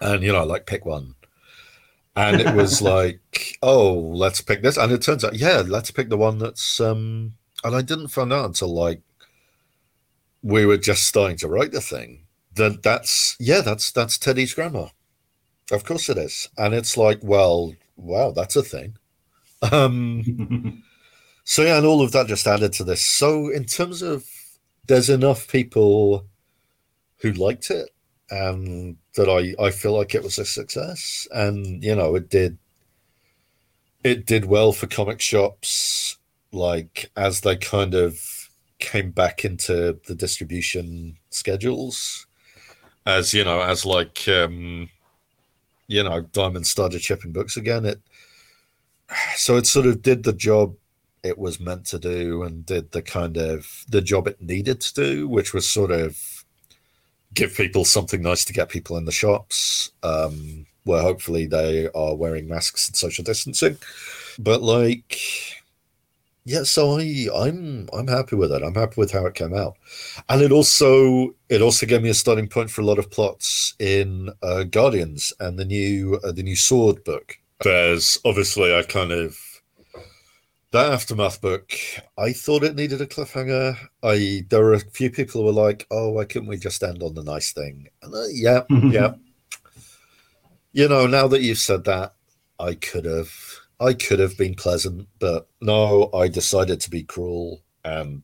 and 0.00 0.22
you 0.22 0.32
know, 0.32 0.44
like 0.44 0.66
pick 0.66 0.84
one. 0.84 1.14
And 2.14 2.40
it 2.40 2.54
was 2.54 2.80
like, 2.82 3.20
oh, 3.62 3.94
let's 3.94 4.40
pick 4.40 4.62
this. 4.62 4.76
And 4.76 4.92
it 4.92 5.02
turns 5.02 5.24
out, 5.24 5.34
yeah, 5.36 5.62
let's 5.66 5.90
pick 5.90 6.08
the 6.08 6.16
one 6.16 6.38
that's. 6.38 6.80
um 6.80 7.34
And 7.64 7.74
I 7.76 7.82
didn't 7.82 8.08
find 8.08 8.32
out 8.32 8.46
until 8.46 8.72
like 8.74 9.02
we 10.42 10.64
were 10.66 10.76
just 10.76 11.06
starting 11.06 11.36
to 11.38 11.48
write 11.48 11.72
the 11.72 11.80
thing 11.80 12.26
that 12.54 12.82
that's 12.82 13.36
yeah, 13.38 13.60
that's 13.60 13.90
that's 13.90 14.18
Teddy's 14.18 14.54
grandma. 14.54 14.88
Of 15.72 15.84
course 15.84 16.08
it 16.08 16.18
is, 16.18 16.48
and 16.58 16.74
it's 16.74 16.96
like, 16.96 17.20
well, 17.22 17.74
wow, 17.96 18.30
that's 18.30 18.56
a 18.56 18.62
thing. 18.62 18.96
Um, 19.72 20.82
so 21.48 21.62
yeah, 21.62 21.78
and 21.78 21.86
all 21.86 22.02
of 22.02 22.10
that 22.10 22.26
just 22.26 22.46
added 22.46 22.72
to 22.74 22.84
this. 22.84 23.02
So 23.02 23.48
in 23.50 23.64
terms 23.64 24.02
of, 24.02 24.24
there's 24.88 25.08
enough 25.08 25.46
people 25.46 26.26
who 27.18 27.32
liked 27.32 27.70
it, 27.70 27.88
and 28.30 28.96
that 29.14 29.28
I 29.30 29.54
I 29.64 29.70
feel 29.70 29.96
like 29.96 30.14
it 30.14 30.24
was 30.24 30.38
a 30.38 30.44
success, 30.44 31.28
and 31.30 31.82
you 31.84 31.94
know 31.94 32.16
it 32.16 32.28
did. 32.28 32.58
It 34.02 34.26
did 34.26 34.44
well 34.46 34.72
for 34.72 34.88
comic 34.88 35.20
shops, 35.20 36.18
like 36.52 37.10
as 37.16 37.42
they 37.42 37.56
kind 37.56 37.94
of 37.94 38.18
came 38.80 39.12
back 39.12 39.44
into 39.44 39.98
the 40.06 40.14
distribution 40.16 41.16
schedules. 41.30 42.26
as 43.06 43.32
you 43.32 43.44
know, 43.44 43.60
as 43.62 43.86
like 43.86 44.26
um, 44.28 44.90
you 45.86 46.02
know, 46.02 46.22
Diamond 46.22 46.66
started 46.66 47.02
shipping 47.02 47.32
books 47.32 47.56
again. 47.56 47.84
It 47.86 48.00
so 49.36 49.56
it 49.56 49.66
sort 49.68 49.86
of 49.86 50.02
did 50.02 50.24
the 50.24 50.32
job 50.32 50.74
it 51.28 51.38
was 51.38 51.60
meant 51.60 51.84
to 51.86 51.98
do 51.98 52.42
and 52.42 52.66
did 52.66 52.92
the 52.92 53.02
kind 53.02 53.36
of 53.36 53.84
the 53.88 54.00
job 54.00 54.26
it 54.26 54.40
needed 54.40 54.80
to 54.80 54.94
do, 54.94 55.28
which 55.28 55.52
was 55.52 55.68
sort 55.68 55.90
of 55.90 56.44
give 57.34 57.54
people 57.54 57.84
something 57.84 58.22
nice 58.22 58.44
to 58.44 58.52
get 58.52 58.68
people 58.68 58.96
in 58.96 59.04
the 59.04 59.12
shops, 59.12 59.90
um, 60.02 60.66
where 60.84 61.02
hopefully 61.02 61.46
they 61.46 61.88
are 61.94 62.14
wearing 62.14 62.48
masks 62.48 62.88
and 62.88 62.96
social 62.96 63.22
distancing. 63.22 63.76
But 64.38 64.62
like, 64.62 65.20
yeah, 66.44 66.62
so 66.62 66.98
I 66.98 67.28
I'm 67.34 67.88
I'm 67.92 68.08
happy 68.08 68.36
with 68.36 68.52
it. 68.52 68.62
I'm 68.62 68.74
happy 68.74 68.94
with 68.96 69.12
how 69.12 69.26
it 69.26 69.34
came 69.34 69.54
out, 69.54 69.74
and 70.28 70.42
it 70.42 70.52
also 70.52 71.34
it 71.48 71.62
also 71.62 71.86
gave 71.86 72.02
me 72.02 72.10
a 72.10 72.14
starting 72.14 72.48
point 72.48 72.70
for 72.70 72.80
a 72.80 72.84
lot 72.84 72.98
of 72.98 73.10
plots 73.10 73.74
in 73.78 74.30
uh, 74.42 74.64
Guardians 74.64 75.32
and 75.40 75.58
the 75.58 75.64
new 75.64 76.20
uh, 76.24 76.32
the 76.32 76.42
new 76.42 76.56
Sword 76.56 77.04
book. 77.04 77.38
There's 77.62 78.18
obviously 78.24 78.74
I 78.74 78.82
kind 78.82 79.12
of 79.12 79.38
that 80.76 80.92
aftermath 80.92 81.40
book, 81.40 81.72
I 82.18 82.34
thought 82.34 82.62
it 82.62 82.76
needed 82.76 83.00
a 83.00 83.06
cliffhanger. 83.06 83.78
I 84.02 84.44
there 84.50 84.62
were 84.62 84.74
a 84.74 84.80
few 84.80 85.10
people 85.10 85.40
who 85.40 85.46
were 85.46 85.52
like, 85.52 85.86
"Oh, 85.90 86.10
why 86.10 86.24
couldn't 86.24 86.48
we 86.48 86.58
just 86.58 86.82
end 86.82 87.02
on 87.02 87.14
the 87.14 87.22
nice 87.22 87.52
thing?" 87.52 87.88
And 88.02 88.14
uh, 88.14 88.26
yeah, 88.30 88.62
yeah. 88.70 89.14
You 90.72 90.90
know, 90.90 91.06
now 91.06 91.26
that 91.28 91.40
you've 91.40 91.56
said 91.56 91.84
that, 91.84 92.12
I 92.60 92.74
could 92.74 93.06
have, 93.06 93.32
I 93.80 93.94
could 93.94 94.18
have 94.18 94.36
been 94.36 94.54
pleasant, 94.54 95.08
but 95.18 95.48
no, 95.62 96.10
I 96.12 96.28
decided 96.28 96.80
to 96.80 96.90
be 96.90 97.02
cruel 97.02 97.62
and 97.82 98.22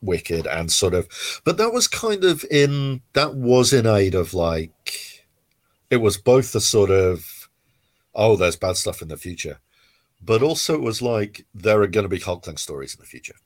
wicked 0.00 0.46
and 0.46 0.70
sort 0.70 0.94
of. 0.94 1.08
But 1.44 1.56
that 1.56 1.72
was 1.72 1.88
kind 1.88 2.22
of 2.22 2.44
in 2.52 3.02
that 3.14 3.34
was 3.34 3.72
in 3.72 3.84
aid 3.84 4.14
of 4.14 4.32
like, 4.32 5.26
it 5.90 5.96
was 5.96 6.16
both 6.16 6.52
the 6.52 6.60
sort 6.60 6.92
of, 6.92 7.48
oh, 8.14 8.36
there's 8.36 8.54
bad 8.54 8.76
stuff 8.76 9.02
in 9.02 9.08
the 9.08 9.16
future 9.16 9.58
but 10.26 10.42
also 10.42 10.74
it 10.74 10.82
was 10.82 11.00
like 11.00 11.46
there 11.54 11.80
are 11.80 11.86
going 11.86 12.04
to 12.04 12.08
be 12.08 12.18
Hulkling 12.18 12.58
stories 12.58 12.94
in 12.94 13.00
the 13.00 13.06
future. 13.06 13.36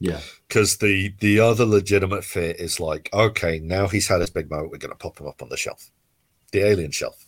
Yeah, 0.00 0.20
because 0.48 0.78
the 0.78 1.14
the 1.20 1.40
other 1.40 1.64
legitimate 1.64 2.24
fear 2.24 2.52
is 2.52 2.80
like, 2.80 3.10
okay, 3.12 3.60
now 3.60 3.86
he's 3.86 4.08
had 4.08 4.20
his 4.20 4.30
big 4.30 4.50
moment, 4.50 4.70
we're 4.70 4.78
going 4.78 4.92
to 4.92 4.96
pop 4.96 5.20
him 5.20 5.26
up 5.26 5.42
on 5.42 5.50
the 5.50 5.56
shelf, 5.56 5.90
the 6.52 6.66
alien 6.66 6.90
shelf, 6.90 7.24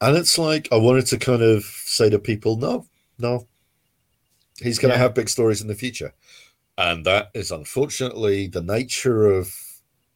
and 0.00 0.16
it's 0.16 0.38
like 0.38 0.68
I 0.72 0.76
wanted 0.76 1.06
to 1.06 1.18
kind 1.18 1.42
of 1.42 1.64
say 1.64 2.08
to 2.08 2.18
people, 2.18 2.56
no, 2.56 2.86
no, 3.18 3.46
he's 4.58 4.78
going 4.78 4.90
to 4.90 4.96
yeah. 4.96 5.02
have 5.02 5.14
big 5.14 5.28
stories 5.28 5.60
in 5.60 5.68
the 5.68 5.74
future, 5.74 6.14
and 6.78 7.04
that 7.04 7.30
is 7.34 7.50
unfortunately 7.50 8.46
the 8.46 8.62
nature 8.62 9.26
of 9.26 9.54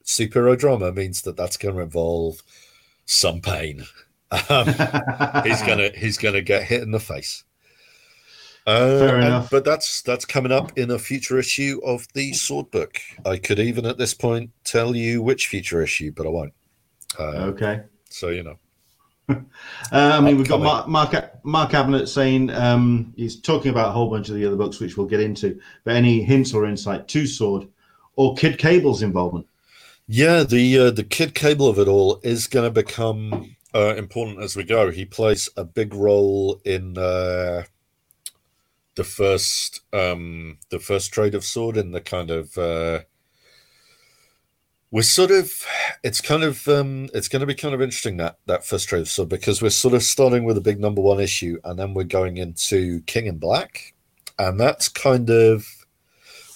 superhero 0.03 0.59
drama 0.59 0.93
means 0.93 1.23
that 1.23 1.37
that's 1.37 1.59
going 1.59 1.75
to 1.75 1.83
involve 1.83 2.43
some 3.05 3.43
pain 3.43 3.85
um, 4.31 4.67
he's 5.45 5.63
gonna 5.63 5.91
he's 5.95 6.19
gonna 6.19 6.43
get 6.43 6.65
hit 6.65 6.83
in 6.83 6.91
the 6.91 7.01
face. 7.01 7.45
Uh, 8.67 8.99
Fair 8.99 9.21
enough. 9.21 9.43
And, 9.43 9.51
but 9.51 9.65
that's 9.65 10.03
that's 10.03 10.25
coming 10.25 10.53
up 10.53 10.77
in 10.79 10.91
a 10.91 10.99
future 10.99 11.39
issue 11.39 11.81
of 11.85 12.07
the 12.15 12.33
Sword 12.33 12.71
Book. 12.71 13.01
I 13.25 13.37
could 13.37 13.59
even 13.59 13.85
at 13.85 13.99
this 13.99 14.15
point 14.15 14.51
tell 14.65 14.97
you 14.97 15.23
which 15.23 15.49
future 15.49 15.83
issue, 15.83 16.13
but 16.13 16.27
I 16.27 16.31
won't. 16.31 16.55
Uh, 17.19 17.53
okay. 17.53 17.83
So 18.09 18.29
you 18.31 18.43
know. 18.43 18.59
uh, 19.29 19.41
I 19.91 20.21
mean, 20.21 20.37
we've 20.37 20.49
got 20.49 20.61
Mark, 20.61 20.87
Mark, 20.87 21.45
Mark 21.45 22.07
saying 22.07 22.51
um, 22.51 23.15
he's 23.17 23.41
talking 23.41 23.71
about 23.71 23.89
a 23.89 23.93
whole 23.93 24.11
bunch 24.11 24.29
of 24.29 24.35
the 24.35 24.45
other 24.45 24.57
books, 24.57 24.81
which 24.81 24.99
we'll 24.99 25.07
get 25.07 25.21
into. 25.21 25.59
But 25.85 25.97
any 25.97 26.23
hints 26.23 26.53
or 26.53 26.67
insight 26.67 27.09
to 27.09 27.27
Sword 27.27 27.67
or 28.17 28.35
Kid 28.35 28.59
Cable's 28.59 29.03
involvement? 29.03 29.47
Yeah, 30.07 30.43
the 30.43 30.79
uh, 30.79 30.91
the 30.91 31.05
Kid 31.05 31.35
Cable 31.35 31.69
of 31.69 31.79
it 31.79 31.89
all 31.89 32.21
is 32.23 32.47
going 32.47 32.67
to 32.67 32.71
become 32.71 33.57
uh, 33.75 33.95
important 33.97 34.41
as 34.41 34.57
we 34.57 34.65
go. 34.65 34.91
He 34.91 35.05
plays 35.05 35.49
a 35.57 35.65
big 35.65 35.95
role 35.95 36.61
in 36.65 36.97
uh, 36.97 37.65
the 38.95 39.05
first 39.05 39.81
um, 39.93 40.59
the 40.71 40.79
first 40.79 41.13
trade 41.13 41.35
of 41.35 41.45
sword 41.45 41.77
in 41.77 41.91
the 41.91 42.01
kind 42.01 42.31
of 42.31 42.57
uh, 42.57 43.01
we're 44.91 45.03
sort 45.03 45.33
of 45.33 45.67
it's 46.05 46.21
kind 46.21 46.45
of 46.45 46.67
um, 46.69 47.09
it's 47.13 47.29
going 47.29 47.41
to 47.41 47.47
be 47.47 47.55
kind 47.55 47.75
of 47.75 47.83
interesting 47.83 48.17
that 48.19 48.39
that 48.47 48.65
first 48.65 48.89
trade 48.89 49.01
of 49.01 49.09
sword 49.09 49.29
because 49.29 49.61
we're 49.61 49.71
sort 49.71 49.95
of 49.95 50.03
starting 50.03 50.45
with 50.45 50.57
a 50.57 50.63
big 50.63 50.81
number 50.81 51.01
one 51.01 51.21
issue 51.21 51.59
and 51.65 51.79
then 51.79 51.95
we're 51.95 52.05
going 52.05 52.37
into 52.37 53.01
King 53.03 53.27
in 53.27 53.39
Black, 53.39 53.95
and 54.39 54.59
that's 54.61 54.89
kind 54.89 55.31
of 55.31 55.67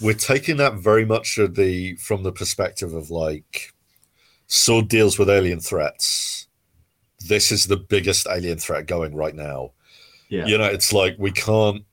we're 0.00 0.14
taking 0.14 0.58
that 0.58 0.74
very 0.74 1.04
much 1.04 1.40
the 1.50 1.96
from 1.96 2.22
the 2.22 2.32
perspective 2.32 2.94
of 2.94 3.10
like 3.10 3.72
sword 4.46 4.88
deals 4.88 5.18
with 5.18 5.28
alien 5.28 5.60
threats 5.60 6.47
this 7.20 7.50
is 7.50 7.66
the 7.66 7.76
biggest 7.76 8.26
alien 8.30 8.58
threat 8.58 8.86
going 8.86 9.14
right 9.14 9.34
now. 9.34 9.72
Yeah. 10.28 10.46
You 10.46 10.58
know, 10.58 10.64
it's 10.64 10.92
like 10.92 11.16
we 11.18 11.32
can't 11.32 11.84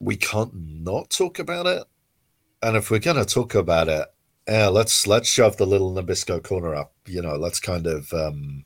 we 0.00 0.16
can't 0.16 0.52
not 0.54 1.10
talk 1.10 1.38
about 1.38 1.66
it. 1.66 1.84
And 2.62 2.76
if 2.76 2.90
we're 2.90 2.98
gonna 2.98 3.24
talk 3.24 3.54
about 3.54 3.88
it, 3.88 4.06
yeah, 4.48 4.68
let's 4.68 5.06
let's 5.06 5.28
shove 5.28 5.56
the 5.56 5.66
little 5.66 5.92
Nabisco 5.92 6.42
corner 6.42 6.74
up. 6.74 6.92
You 7.06 7.22
know, 7.22 7.36
let's 7.36 7.60
kind 7.60 7.86
of 7.86 8.12
um 8.12 8.64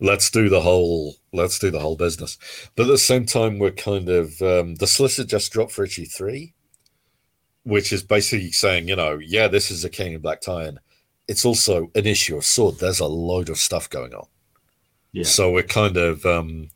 let's 0.00 0.30
do 0.30 0.48
the 0.48 0.60
whole 0.60 1.16
let's 1.32 1.58
do 1.58 1.70
the 1.70 1.80
whole 1.80 1.96
business. 1.96 2.38
But 2.76 2.84
at 2.84 2.90
the 2.90 2.98
same 2.98 3.26
time, 3.26 3.58
we're 3.58 3.72
kind 3.72 4.08
of 4.08 4.40
um 4.42 4.76
the 4.76 4.86
solicit 4.86 5.28
just 5.28 5.52
dropped 5.52 5.72
for 5.72 5.84
issue 5.84 6.06
three, 6.06 6.54
which 7.64 7.92
is 7.92 8.02
basically 8.02 8.52
saying, 8.52 8.88
you 8.88 8.96
know, 8.96 9.18
yeah, 9.18 9.48
this 9.48 9.70
is 9.70 9.84
a 9.84 9.90
King 9.90 10.12
in 10.12 10.20
Black 10.20 10.40
tie-in 10.40 10.78
it's 11.28 11.44
also 11.44 11.90
an 11.94 12.06
issue 12.06 12.36
of 12.36 12.44
sword. 12.44 12.78
There's 12.78 13.00
a 13.00 13.06
load 13.06 13.48
of 13.48 13.58
stuff 13.58 13.90
going 13.90 14.14
on. 14.14 14.26
Yeah. 15.12 15.24
So 15.24 15.50
we're 15.50 15.62
kind 15.62 15.96
of, 15.96 16.24
um, 16.26 16.70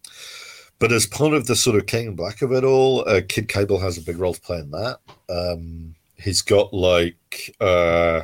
but 0.78 0.92
as 0.92 1.06
part 1.06 1.34
of 1.34 1.46
the 1.46 1.54
sort 1.54 1.76
of 1.76 1.86
King 1.86 2.08
in 2.08 2.16
Black 2.16 2.42
of 2.42 2.52
it 2.52 2.64
all, 2.64 3.06
uh, 3.08 3.20
Kid 3.28 3.48
Cable 3.48 3.78
has 3.78 3.98
a 3.98 4.02
big 4.02 4.18
role 4.18 4.34
to 4.34 4.40
play 4.40 4.58
in 4.58 4.70
that. 4.70 4.98
Um, 5.28 5.94
he's 6.16 6.42
got 6.42 6.72
like, 6.72 7.54
uh, 7.60 8.22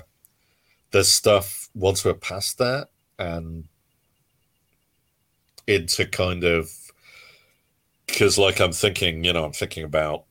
there's 0.91 1.13
stuff 1.13 1.69
once 1.75 2.05
we're 2.05 2.15
past 2.15 2.59
that 2.59 2.89
and 3.19 3.65
into 5.67 6.07
kind 6.07 6.45
of, 6.45 6.71
because 8.07 8.39
like 8.39 8.61
I'm 8.61 8.73
thinking, 8.73 9.23
you 9.25 9.33
know, 9.33 9.45
I'm 9.45 9.53
thinking 9.53 9.85
about 9.85 10.25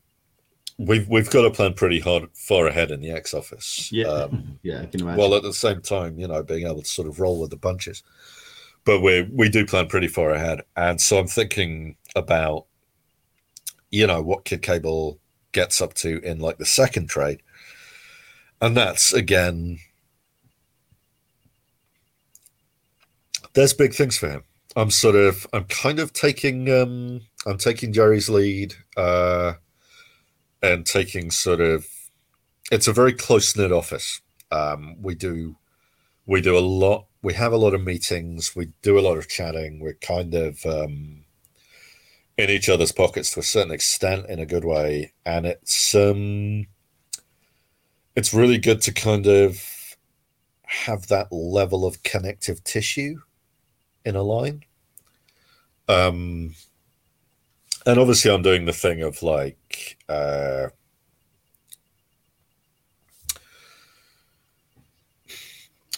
we've 0.77 1.07
we've 1.07 1.29
got 1.29 1.43
to 1.43 1.51
plan 1.51 1.73
pretty 1.73 1.99
hard 1.99 2.27
far 2.33 2.67
ahead 2.67 2.91
in 2.91 3.01
the 3.01 3.11
X 3.11 3.33
office. 3.33 3.91
Yeah, 3.91 4.07
um, 4.07 4.59
yeah, 4.63 4.81
I 4.81 4.85
can 4.85 5.01
imagine. 5.01 5.19
While 5.19 5.35
at 5.35 5.43
the 5.43 5.53
same 5.53 5.81
time, 5.81 6.19
you 6.19 6.27
know, 6.27 6.43
being 6.43 6.65
able 6.65 6.81
to 6.81 6.87
sort 6.87 7.07
of 7.07 7.19
roll 7.19 7.39
with 7.39 7.49
the 7.49 7.57
punches. 7.57 8.03
But 8.83 9.01
we 9.01 9.23
we 9.31 9.49
do 9.49 9.65
plan 9.65 9.87
pretty 9.87 10.07
far 10.07 10.31
ahead, 10.31 10.61
and 10.75 10.99
so 11.01 11.17
I'm 11.17 11.27
thinking 11.27 11.95
about, 12.15 12.65
you 13.89 14.05
know, 14.05 14.21
what 14.21 14.45
Kid 14.45 14.61
Cable 14.61 15.19
gets 15.51 15.81
up 15.81 15.93
to 15.95 16.19
in 16.21 16.39
like 16.39 16.57
the 16.57 16.65
second 16.65 17.07
trade, 17.09 17.41
and 18.61 18.75
that's 18.77 19.13
again. 19.13 19.79
There's 23.53 23.73
big 23.73 23.93
things 23.93 24.17
for 24.17 24.29
him. 24.29 24.43
I'm 24.75 24.91
sort 24.91 25.15
of, 25.15 25.47
I'm 25.53 25.63
kind 25.63 25.99
of 25.99 26.11
taking, 26.11 26.69
um, 26.69 27.21
I'm 27.45 27.57
taking 27.57 27.93
Jerry's 27.93 28.27
lead. 28.27 28.75
Uh, 28.97 29.53
and 30.65 30.85
taking 30.85 31.31
sort 31.31 31.61
of 31.61 31.85
it's 32.71 32.87
a 32.87 32.93
very 32.93 33.13
close 33.13 33.55
knit 33.55 33.71
office. 33.71 34.21
Um, 34.51 34.95
we 35.01 35.15
do 35.15 35.57
we 36.25 36.41
do 36.41 36.57
a 36.57 36.59
lot. 36.59 37.05
We 37.21 37.33
have 37.35 37.53
a 37.53 37.57
lot 37.57 37.73
of 37.73 37.83
meetings. 37.83 38.55
We 38.55 38.69
do 38.81 38.97
a 38.97 39.01
lot 39.01 39.17
of 39.17 39.29
chatting. 39.29 39.79
We're 39.79 39.93
kind 39.93 40.33
of 40.33 40.65
um, 40.65 41.25
in 42.37 42.49
each 42.49 42.67
other's 42.67 42.91
pockets 42.91 43.31
to 43.31 43.41
a 43.41 43.43
certain 43.43 43.71
extent, 43.71 44.27
in 44.29 44.39
a 44.39 44.45
good 44.45 44.65
way, 44.65 45.13
and 45.25 45.45
it's 45.45 45.93
um, 45.93 46.65
it's 48.15 48.33
really 48.33 48.57
good 48.57 48.81
to 48.81 48.93
kind 48.93 49.27
of 49.27 49.95
have 50.63 51.07
that 51.07 51.31
level 51.31 51.85
of 51.85 52.01
connective 52.01 52.63
tissue 52.63 53.19
in 54.03 54.15
a 54.15 54.23
line. 54.23 54.63
Um, 55.87 56.55
and 57.85 57.99
obviously 57.99 58.31
I'm 58.31 58.41
doing 58.41 58.65
the 58.65 58.73
thing 58.73 59.01
of 59.01 59.21
like 59.21 59.57
uh, 60.09 60.67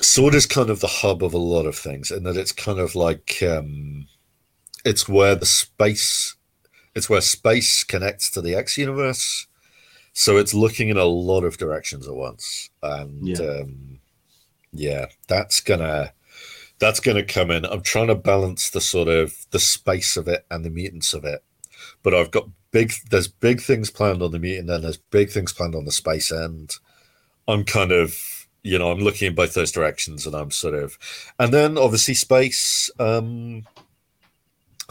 sword 0.02 0.36
is 0.36 0.46
kind 0.46 0.70
of 0.70 0.80
the 0.80 0.88
hub 0.88 1.24
of 1.24 1.34
a 1.34 1.38
lot 1.38 1.66
of 1.66 1.76
things 1.78 2.12
and 2.12 2.26
that 2.26 2.38
it's 2.38 2.52
kind 2.52 2.80
of 2.80 2.96
like 2.96 3.42
um, 3.42 4.08
it's 4.86 5.08
where 5.08 5.36
the 5.36 5.46
space 5.46 6.38
it's 6.98 7.10
where 7.10 7.22
space 7.22 7.84
connects 7.84 8.32
to 8.32 8.42
the 8.42 8.56
x 8.56 8.76
universe. 8.76 9.46
So 10.14 10.38
it's 10.38 10.56
looking 10.56 10.90
in 10.90 10.98
a 10.98 11.06
lot 11.06 11.44
of 11.44 11.58
directions 11.58 12.08
at 12.08 12.16
once. 12.16 12.72
And 12.82 13.28
yeah, 13.28 13.38
um, 13.38 14.00
yeah 14.74 15.06
that's 15.28 15.60
gonna 15.60 16.14
that's 16.80 17.00
gonna 17.00 17.24
come 17.24 17.52
in. 17.52 17.66
I'm 17.66 17.84
trying 17.84 18.08
to 18.08 18.16
balance 18.16 18.72
the 18.72 18.82
sort 18.82 19.10
of 19.10 19.46
the 19.52 19.60
space 19.60 20.18
of 20.18 20.28
it 20.28 20.48
and 20.50 20.66
the 20.66 20.72
mutants 20.72 21.14
of 21.14 21.24
it. 21.24 21.44
But 22.02 22.16
I've 22.16 22.32
got 22.32 22.50
big. 22.72 22.93
There's 23.09 23.28
big 23.28 23.61
things 23.61 23.89
planned 23.89 24.22
on 24.22 24.32
the 24.32 24.39
meeting, 24.39 24.70
and 24.70 24.84
there's 24.84 24.97
big 24.97 25.30
things 25.30 25.53
planned 25.53 25.76
on 25.76 25.86
the 25.86 25.91
space 25.91 26.32
end. 26.32 26.76
I'm 27.47 27.63
kind 27.63 27.91
of, 27.91 28.47
you 28.63 28.78
know, 28.78 28.91
I'm 28.91 28.99
looking 28.99 29.28
in 29.28 29.36
both 29.36 29.53
those 29.53 29.72
directions, 29.72 30.26
and 30.26 30.36
I'm 30.36 30.51
sort 30.51 30.74
of, 30.74 30.97
and 31.39 31.53
then 31.53 31.78
obviously 31.78 32.13
space. 32.13 32.89
Um, 32.99 33.65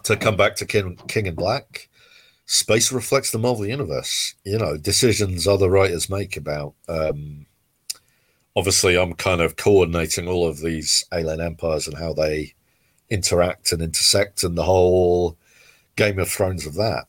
to 0.05 0.17
come 0.17 0.37
back 0.37 0.55
to 0.57 0.67
King, 0.67 0.97
King 1.09 1.27
in 1.27 1.35
Black, 1.35 1.89
space 2.45 2.93
reflects 2.93 3.33
the 3.33 3.39
Marvel 3.39 3.67
universe. 3.67 4.35
You 4.45 4.59
know, 4.59 4.77
decisions 4.77 5.49
other 5.49 5.69
writers 5.69 6.09
make 6.09 6.37
about. 6.37 6.75
Um, 6.89 7.47
obviously, 8.55 8.97
I'm 8.97 9.15
kind 9.15 9.41
of 9.41 9.57
coordinating 9.57 10.29
all 10.29 10.47
of 10.47 10.61
these 10.61 11.05
alien 11.13 11.41
empires 11.41 11.89
and 11.89 11.99
how 11.99 12.13
they 12.13 12.55
interact 13.11 13.73
and 13.73 13.83
intersect, 13.83 14.45
and 14.45 14.57
the 14.57 14.63
whole 14.63 15.37
Game 15.97 16.19
of 16.19 16.29
Thrones 16.29 16.67
of 16.67 16.75
that. 16.75 17.07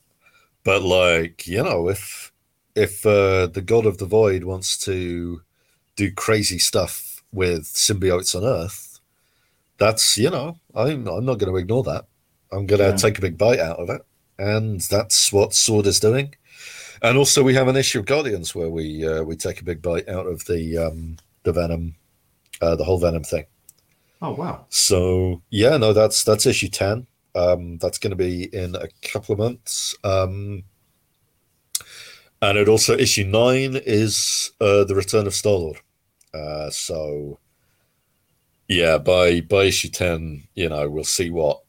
But 0.67 0.83
like, 0.83 1.47
you 1.47 1.63
know, 1.63 1.87
if 1.87 2.33
if 2.75 3.05
uh, 3.05 3.47
the 3.47 3.61
God 3.61 3.85
of 3.85 3.99
the 3.99 4.05
Void 4.05 4.43
wants 4.43 4.77
to 4.79 5.41
do 5.95 6.11
crazy 6.11 6.59
stuff 6.59 7.23
with 7.31 7.63
symbiotes 7.63 8.35
on 8.35 8.43
Earth, 8.43 8.99
that's 9.77 10.17
you 10.17 10.29
know, 10.29 10.59
I'm 10.75 11.07
I'm 11.07 11.23
not 11.23 11.37
going 11.37 11.53
to 11.53 11.57
ignore 11.57 11.83
that. 11.83 12.07
I'm 12.51 12.65
going 12.65 12.81
to 12.81 12.89
yeah. 12.89 12.95
take 12.97 13.17
a 13.17 13.21
big 13.21 13.37
bite 13.37 13.61
out 13.61 13.79
of 13.79 13.89
it, 13.89 14.01
and 14.37 14.81
that's 14.81 15.31
what 15.31 15.53
Sword 15.53 15.87
is 15.87 16.01
doing. 16.01 16.35
And 17.01 17.17
also, 17.17 17.43
we 17.43 17.53
have 17.53 17.69
an 17.69 17.77
issue 17.77 17.99
of 17.99 18.05
Guardians 18.05 18.53
where 18.53 18.69
we 18.69 19.07
uh, 19.07 19.23
we 19.23 19.37
take 19.37 19.61
a 19.61 19.63
big 19.63 19.81
bite 19.81 20.09
out 20.09 20.27
of 20.27 20.43
the 20.47 20.77
um, 20.77 21.15
the 21.43 21.53
Venom, 21.53 21.95
uh, 22.59 22.75
the 22.75 22.83
whole 22.83 22.99
Venom 22.99 23.23
thing. 23.23 23.45
Oh 24.21 24.33
wow! 24.33 24.65
So 24.67 25.41
yeah, 25.49 25.77
no, 25.77 25.93
that's 25.93 26.25
that's 26.25 26.45
issue 26.45 26.67
ten. 26.67 27.07
Um, 27.37 27.77
that's 27.77 27.99
going 27.99 28.11
to 28.11 28.15
be 28.17 28.45
in 28.53 28.75
a 28.75 28.87
couple 29.03 29.33
of 29.33 29.39
months. 29.39 29.95
Um, 30.03 30.63
and 32.41 32.57
it 32.57 32.67
also 32.67 32.97
issue 32.97 33.25
nine 33.25 33.79
is 33.85 34.51
uh, 34.59 34.83
the 34.83 34.95
return 34.95 35.27
of 35.27 35.35
Star 35.35 35.53
Lord. 35.53 35.77
Uh, 36.33 36.69
so 36.69 37.39
yeah, 38.67 38.97
by 38.97 39.41
by 39.41 39.63
issue 39.63 39.89
ten, 39.89 40.47
you 40.55 40.69
know, 40.69 40.89
we'll 40.89 41.03
see 41.03 41.29
what 41.29 41.61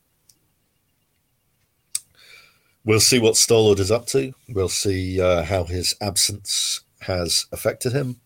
we'll 2.85 3.01
see 3.01 3.19
what 3.19 3.37
Star 3.37 3.59
Lord 3.59 3.79
is 3.79 3.91
up 3.91 4.07
to. 4.07 4.33
We'll 4.49 4.69
see 4.69 5.21
uh, 5.21 5.43
how 5.45 5.65
his 5.65 5.95
absence 6.01 6.83
has 7.01 7.47
affected 7.53 7.93
him, 7.93 8.21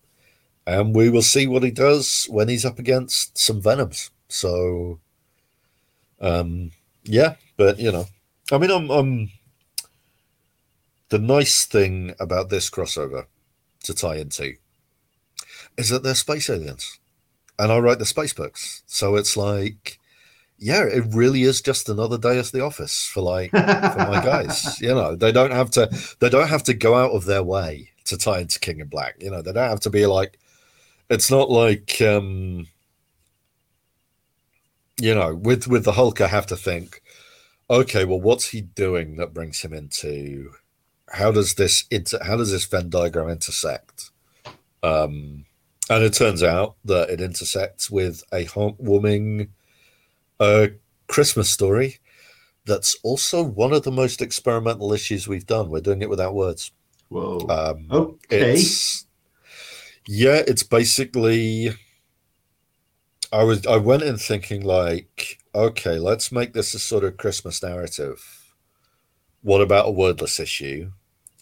and 0.65 0.95
we 0.95 1.09
will 1.09 1.21
see 1.21 1.45
what 1.47 1.63
he 1.63 1.71
does 1.71 2.25
when 2.29 2.49
he's 2.49 2.65
up 2.65 2.79
against 2.79 3.37
some 3.37 3.61
Venoms. 3.61 4.09
So, 4.27 4.99
um, 6.19 6.71
yeah, 7.03 7.35
but 7.57 7.79
you 7.79 7.91
know, 7.91 8.05
I 8.51 8.57
mean, 8.57 8.71
I'm, 8.71 8.89
I'm 8.89 9.29
the 11.09 11.19
nice 11.19 11.65
thing 11.65 12.15
about 12.19 12.49
this 12.49 12.69
crossover 12.69 13.25
to 13.83 13.93
tie 13.93 14.15
into 14.15 14.53
is 15.77 15.89
that 15.89 16.03
they're 16.03 16.15
space 16.15 16.49
aliens, 16.49 16.99
and 17.59 17.71
I 17.71 17.79
write 17.79 17.99
the 17.99 18.05
space 18.05 18.33
books, 18.33 18.83
so 18.85 19.15
it's 19.15 19.37
like 19.37 19.99
yeah, 20.63 20.85
it 20.85 21.03
really 21.09 21.43
is 21.43 21.61
just 21.61 21.89
another 21.89 22.17
day 22.17 22.39
at 22.39 22.45
the 22.45 22.61
office 22.63 23.05
for 23.05 23.21
like 23.21 23.51
for 23.51 23.57
my 23.57 24.21
guys. 24.23 24.79
You 24.81 24.95
know, 24.95 25.15
they 25.15 25.31
don't 25.31 25.51
have 25.51 25.71
to 25.71 25.89
they 26.19 26.29
don't 26.29 26.47
have 26.47 26.63
to 26.63 26.73
go 26.73 26.95
out 26.95 27.11
of 27.11 27.25
their 27.25 27.43
way 27.43 27.89
to 28.05 28.17
tie 28.17 28.39
into 28.39 28.59
King 28.59 28.79
in 28.79 28.87
Black. 28.87 29.15
You 29.19 29.31
know, 29.31 29.41
they 29.41 29.51
don't 29.51 29.69
have 29.69 29.81
to 29.81 29.89
be 29.89 30.05
like 30.05 30.39
it's 31.09 31.29
not 31.29 31.49
like 31.49 32.01
um 32.01 32.67
you 34.99 35.15
know, 35.15 35.35
with 35.35 35.67
with 35.67 35.85
the 35.85 35.93
Hulk 35.93 36.21
I 36.21 36.27
have 36.27 36.47
to 36.47 36.57
think, 36.57 37.01
okay, 37.69 38.05
well 38.05 38.21
what's 38.21 38.49
he 38.49 38.61
doing 38.61 39.17
that 39.17 39.33
brings 39.33 39.61
him 39.61 39.73
into 39.73 40.51
how 41.09 41.31
does 41.31 41.55
this 41.55 41.85
inter- 41.91 42.23
how 42.23 42.37
does 42.37 42.51
this 42.51 42.65
Venn 42.65 42.89
diagram 42.89 43.29
intersect? 43.29 44.11
Um 44.81 45.45
and 45.89 46.03
it 46.03 46.13
turns 46.13 46.41
out 46.41 46.75
that 46.85 47.09
it 47.09 47.19
intersects 47.21 47.91
with 47.91 48.23
a 48.31 48.45
heartwarming 48.45 49.49
a 50.39 50.71
Christmas 51.07 51.49
story 51.49 51.99
that's 52.65 52.97
also 53.03 53.43
one 53.43 53.73
of 53.73 53.83
the 53.83 53.91
most 53.91 54.21
experimental 54.21 54.93
issues 54.93 55.27
we've 55.27 55.45
done. 55.45 55.69
We're 55.69 55.81
doing 55.81 56.01
it 56.01 56.09
without 56.09 56.33
words. 56.33 56.71
Whoa. 57.09 57.45
Um, 57.49 57.87
okay. 57.91 58.53
It's, 58.53 59.05
yeah, 60.07 60.41
it's 60.47 60.63
basically. 60.63 61.75
I 63.33 63.43
was 63.43 63.65
I 63.65 63.77
went 63.77 64.03
in 64.03 64.17
thinking 64.17 64.63
like, 64.63 65.39
okay, 65.55 65.97
let's 65.97 66.31
make 66.31 66.53
this 66.53 66.75
a 66.75 66.79
sort 66.79 67.03
of 67.03 67.17
Christmas 67.17 67.63
narrative. 67.63 68.53
What 69.41 69.59
about 69.59 69.87
a 69.87 69.91
wordless 69.91 70.39
issue? 70.39 70.91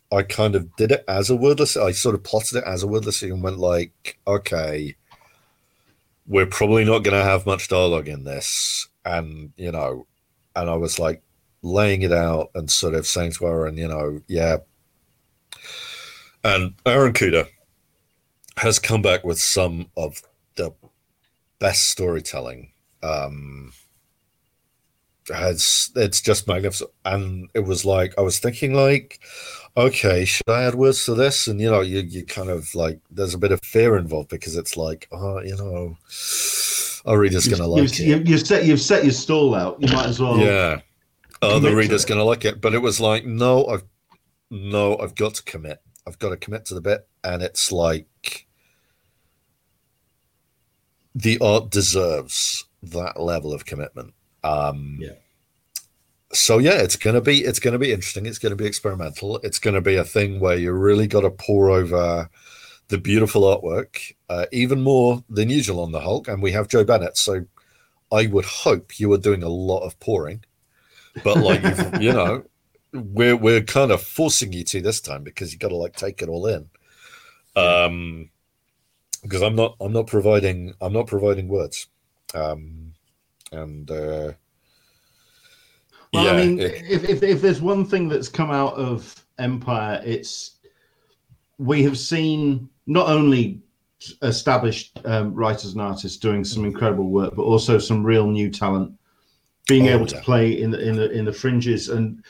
I 0.10 0.24
kind 0.24 0.56
of 0.56 0.74
did 0.78 0.94
it 0.94 1.04
as 1.10 1.30
a 1.30 1.36
wordless. 1.36 1.76
I 1.76 1.92
sort 1.92 2.16
of 2.16 2.24
plotted 2.24 2.60
it 2.60 2.64
as 2.64 2.82
a 2.82 2.88
wordless 2.88 3.22
issue 3.22 3.34
and 3.34 3.44
went 3.44 3.60
like, 3.60 4.18
okay, 4.26 4.96
we're 6.28 6.46
probably 6.46 6.86
not 6.86 7.04
going 7.04 7.18
to 7.18 7.30
have 7.30 7.46
much 7.46 7.68
dialogue 7.68 8.08
in 8.08 8.24
this. 8.24 8.88
And, 9.04 9.52
you 9.58 9.72
know, 9.72 10.08
and 10.56 10.70
I 10.70 10.76
was 10.76 10.98
like 10.98 11.22
laying 11.62 12.04
it 12.04 12.14
out 12.14 12.52
and 12.56 12.72
sort 12.72 12.94
of 12.94 13.06
saying 13.06 13.34
to 13.34 13.48
Aaron, 13.48 13.78
you 13.78 13.88
know, 13.88 14.22
yeah. 14.28 14.58
And 16.44 16.74
Aaron 16.86 17.14
Kuder 17.14 17.48
has 18.58 18.80
come 18.80 19.02
back 19.02 19.24
with 19.24 19.40
some 19.40 19.88
of 19.98 20.22
best 21.62 21.90
storytelling. 21.90 22.74
Um, 23.02 23.72
has 25.30 25.92
it's 25.96 26.20
just 26.20 26.48
magnificent, 26.48 26.90
and 27.06 27.50
it 27.54 27.62
was 27.62 27.86
like 27.86 28.14
I 28.18 28.22
was 28.22 28.40
thinking 28.40 28.74
like, 28.74 29.22
okay, 29.78 30.26
should 30.26 30.50
I 30.50 30.64
add 30.64 30.76
words 30.76 31.06
to 31.06 31.16
this? 31.16 31.48
And 31.48 31.62
you 31.62 31.70
know, 31.72 31.82
you 31.82 32.00
you 32.00 32.26
kind 32.26 32.50
of 32.50 32.76
like 32.76 33.00
there's 33.10 33.34
a 33.34 33.38
bit 33.38 33.54
of 33.54 33.62
fear 33.64 33.96
involved 33.96 34.30
because 34.30 34.58
it's 34.58 34.76
like, 34.76 35.08
oh, 35.12 35.40
you 35.40 35.56
know, 35.56 35.96
our 37.06 37.18
reader's 37.18 37.48
going 37.48 37.62
to 37.62 37.68
like 37.68 38.00
you've, 38.00 38.22
it. 38.22 38.28
You've 38.28 38.46
set 38.46 38.66
you've 38.66 38.82
set 38.82 39.04
your 39.04 39.14
stall 39.14 39.56
out. 39.56 39.78
You 39.80 39.94
might 39.94 40.08
as 40.08 40.20
well. 40.20 40.38
Yeah. 40.38 40.82
Oh, 41.44 41.60
the 41.60 41.76
reader's 41.76 42.06
going 42.06 42.20
to 42.20 42.24
like 42.24 42.46
it, 42.46 42.62
but 42.62 42.76
it 42.76 42.80
was 42.80 43.00
like, 43.00 43.26
no, 43.26 43.66
I've 43.66 43.84
no, 44.52 44.98
I've 44.98 45.16
got 45.16 45.36
to 45.36 45.44
commit. 45.44 45.82
I've 46.06 46.20
got 46.20 46.30
to 46.30 46.38
commit 46.38 46.66
to 46.66 46.74
the 46.74 46.82
bit, 46.82 47.08
and 47.24 47.42
it's 47.42 47.72
like 47.72 48.48
the 51.16 51.38
art 51.40 51.70
deserves 51.70 52.66
that 52.84 53.20
level 53.20 53.54
of 53.54 53.66
commitment. 53.66 54.14
Um, 54.44 54.98
yeah 55.00 55.14
so 56.34 56.58
yeah, 56.58 56.82
it's 56.82 56.96
gonna 56.96 57.22
be 57.22 57.44
it's 57.44 57.60
gonna 57.60 57.80
be 57.80 57.92
interesting. 57.92 58.26
It's 58.26 58.38
gonna 58.38 58.56
be 58.56 58.66
experimental. 58.66 59.38
It's 59.44 59.60
gonna 59.60 59.82
be 59.82 59.96
a 59.96 60.04
thing 60.04 60.40
where 60.40 60.58
you 60.58 60.72
really 60.72 61.08
got 61.08 61.22
to 61.22 61.30
pour 61.30 61.70
over 61.70 62.30
the 62.88 62.98
beautiful 62.98 63.44
artwork, 63.44 64.14
uh, 64.30 64.46
even 64.52 64.82
more 64.82 65.24
than 65.30 65.50
usual 65.50 65.82
on 65.82 65.92
the 65.92 66.00
Hulk. 66.00 66.28
And 66.28 66.42
we 66.42 66.52
have 66.52 66.68
Joe 66.68 66.84
Bennett, 66.84 67.18
so 67.18 67.46
I 68.12 68.28
would 68.28 68.46
hope 68.46 69.00
you 69.00 69.12
are 69.14 69.18
doing 69.18 69.44
a 69.44 69.50
lot 69.50 69.82
of 69.82 70.00
pouring. 70.00 70.44
But 71.24 71.38
like 71.38 71.64
you 72.02 72.14
know, 72.14 72.44
we're 72.94 73.36
we're 73.36 73.64
kind 73.64 73.92
of 73.92 74.02
forcing 74.02 74.54
you 74.54 74.64
to 74.66 74.82
this 74.82 75.02
time 75.02 75.24
because 75.24 75.52
you 75.52 75.60
got 75.60 75.70
to 75.70 75.78
like 75.78 75.96
take 75.96 76.22
it 76.22 76.30
all 76.30 76.48
in. 76.48 76.70
Um, 77.56 78.30
because 79.24 79.42
I'm 79.42 79.56
not 79.56 79.76
I'm 79.80 79.94
not 79.94 80.08
providing 80.08 80.74
I'm 80.82 80.94
not 80.94 81.08
providing 81.08 81.48
words. 81.48 81.88
Um, 82.34 82.94
and 83.52 83.90
uh 83.92 84.34
well, 86.14 86.26
yeah, 86.26 86.32
I 86.32 86.46
mean, 86.46 86.60
it, 86.60 86.84
if, 86.90 87.10
if, 87.10 87.24
if 87.24 87.42
there's 87.42 87.62
one 87.62 87.86
thing 87.86 88.10
that's 88.10 88.28
come 88.28 88.52
out 88.52 88.74
of 88.74 89.26
Empyre, 89.40 90.06
it's 90.06 90.60
we 91.58 91.84
have 91.84 91.98
seen 91.98 92.70
not 92.86 93.08
only 93.08 93.62
established 94.22 95.00
um, 95.06 95.34
writers 95.34 95.74
and 95.74 95.82
artists 95.82 96.18
doing 96.18 96.44
some 96.44 96.66
incredible 96.66 97.10
work, 97.10 97.36
but 97.36 97.44
also 97.44 97.78
some 97.78 98.04
real 98.04 98.28
new 98.28 98.50
talent 98.50 98.92
being 99.68 99.88
oh, 99.88 99.92
able 99.92 100.08
yeah. 100.08 100.18
to 100.18 100.22
play 100.22 100.62
in 100.62 100.72
the 100.72 100.80
in 100.82 100.96
the 100.96 101.10
in 101.12 101.24
the 101.24 101.34
fringes. 101.34 101.88
And 101.90 102.24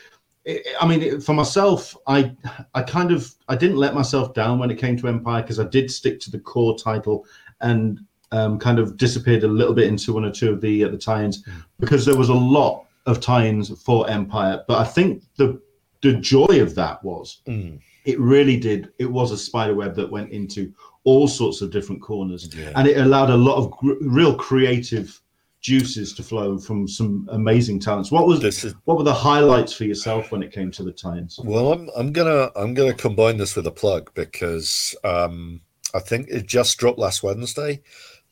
it, 0.44 0.66
I 0.80 0.86
mean, 0.86 1.20
for 1.20 1.34
myself, 1.34 1.96
I 2.06 2.34
I 2.74 2.82
kind 2.82 3.12
of 3.12 3.32
I 3.48 3.56
didn't 3.56 3.76
let 3.76 3.94
myself 3.94 4.34
down 4.34 4.58
when 4.58 4.70
it 4.70 4.78
came 4.78 4.96
to 4.98 5.04
Empyre 5.04 5.42
because 5.42 5.60
I 5.60 5.64
did 5.64 5.90
stick 5.90 6.20
to 6.20 6.30
the 6.30 6.40
core 6.40 6.76
title 6.76 7.24
and 7.60 8.00
um, 8.32 8.58
kind 8.58 8.78
of 8.78 8.96
disappeared 8.96 9.44
a 9.44 9.48
little 9.48 9.74
bit 9.74 9.86
into 9.86 10.12
one 10.12 10.24
or 10.24 10.32
two 10.32 10.52
of 10.52 10.60
the 10.60 10.84
uh, 10.84 10.88
the 10.88 10.98
tie-ins 10.98 11.44
mm. 11.44 11.64
because 11.78 12.04
there 12.04 12.16
was 12.16 12.28
a 12.28 12.34
lot 12.34 12.86
of 13.06 13.20
tie-ins 13.20 13.70
for 13.82 14.06
Empyre. 14.06 14.64
But 14.66 14.78
I 14.80 14.84
think 14.84 15.22
the 15.36 15.60
the 16.00 16.14
joy 16.14 16.60
of 16.60 16.74
that 16.74 17.02
was 17.04 17.42
mm. 17.46 17.78
it 18.04 18.18
really 18.18 18.58
did. 18.58 18.90
It 18.98 19.10
was 19.10 19.30
a 19.30 19.38
spider 19.38 19.74
web 19.74 19.94
that 19.94 20.10
went 20.10 20.30
into 20.32 20.72
all 21.04 21.28
sorts 21.28 21.60
of 21.60 21.70
different 21.70 22.02
corners, 22.02 22.52
yeah. 22.54 22.72
and 22.74 22.88
it 22.88 22.98
allowed 22.98 23.30
a 23.30 23.36
lot 23.36 23.58
of 23.58 23.70
gr- 23.70 23.94
real 24.00 24.34
creative 24.34 25.21
juices 25.62 26.12
to 26.14 26.22
flow 26.22 26.58
from 26.58 26.86
some 26.86 27.28
amazing 27.32 27.80
talents. 27.80 28.10
What 28.10 28.26
was 28.26 28.44
is, 28.44 28.74
what 28.84 28.98
were 28.98 29.04
the 29.04 29.14
highlights 29.14 29.72
for 29.72 29.84
yourself 29.84 30.30
when 30.30 30.42
it 30.42 30.52
came 30.52 30.70
to 30.72 30.82
the 30.82 30.92
tie-ins? 30.92 31.40
Well, 31.42 31.72
I'm 31.72 31.88
I'm 31.96 32.12
gonna 32.12 32.50
I'm 32.54 32.74
gonna 32.74 32.94
combine 32.94 33.38
this 33.38 33.56
with 33.56 33.66
a 33.66 33.70
plug 33.70 34.12
because 34.14 34.94
um, 35.04 35.62
I 35.94 36.00
think 36.00 36.28
it 36.28 36.46
just 36.46 36.76
dropped 36.78 36.98
last 36.98 37.22
Wednesday. 37.22 37.80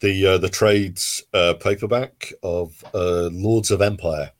The 0.00 0.26
uh, 0.26 0.38
the 0.38 0.48
trades 0.48 1.22
uh, 1.32 1.54
paperback 1.54 2.32
of 2.42 2.84
uh, 2.94 3.30
Lords 3.32 3.70
of 3.70 3.80
Empyre 3.80 4.32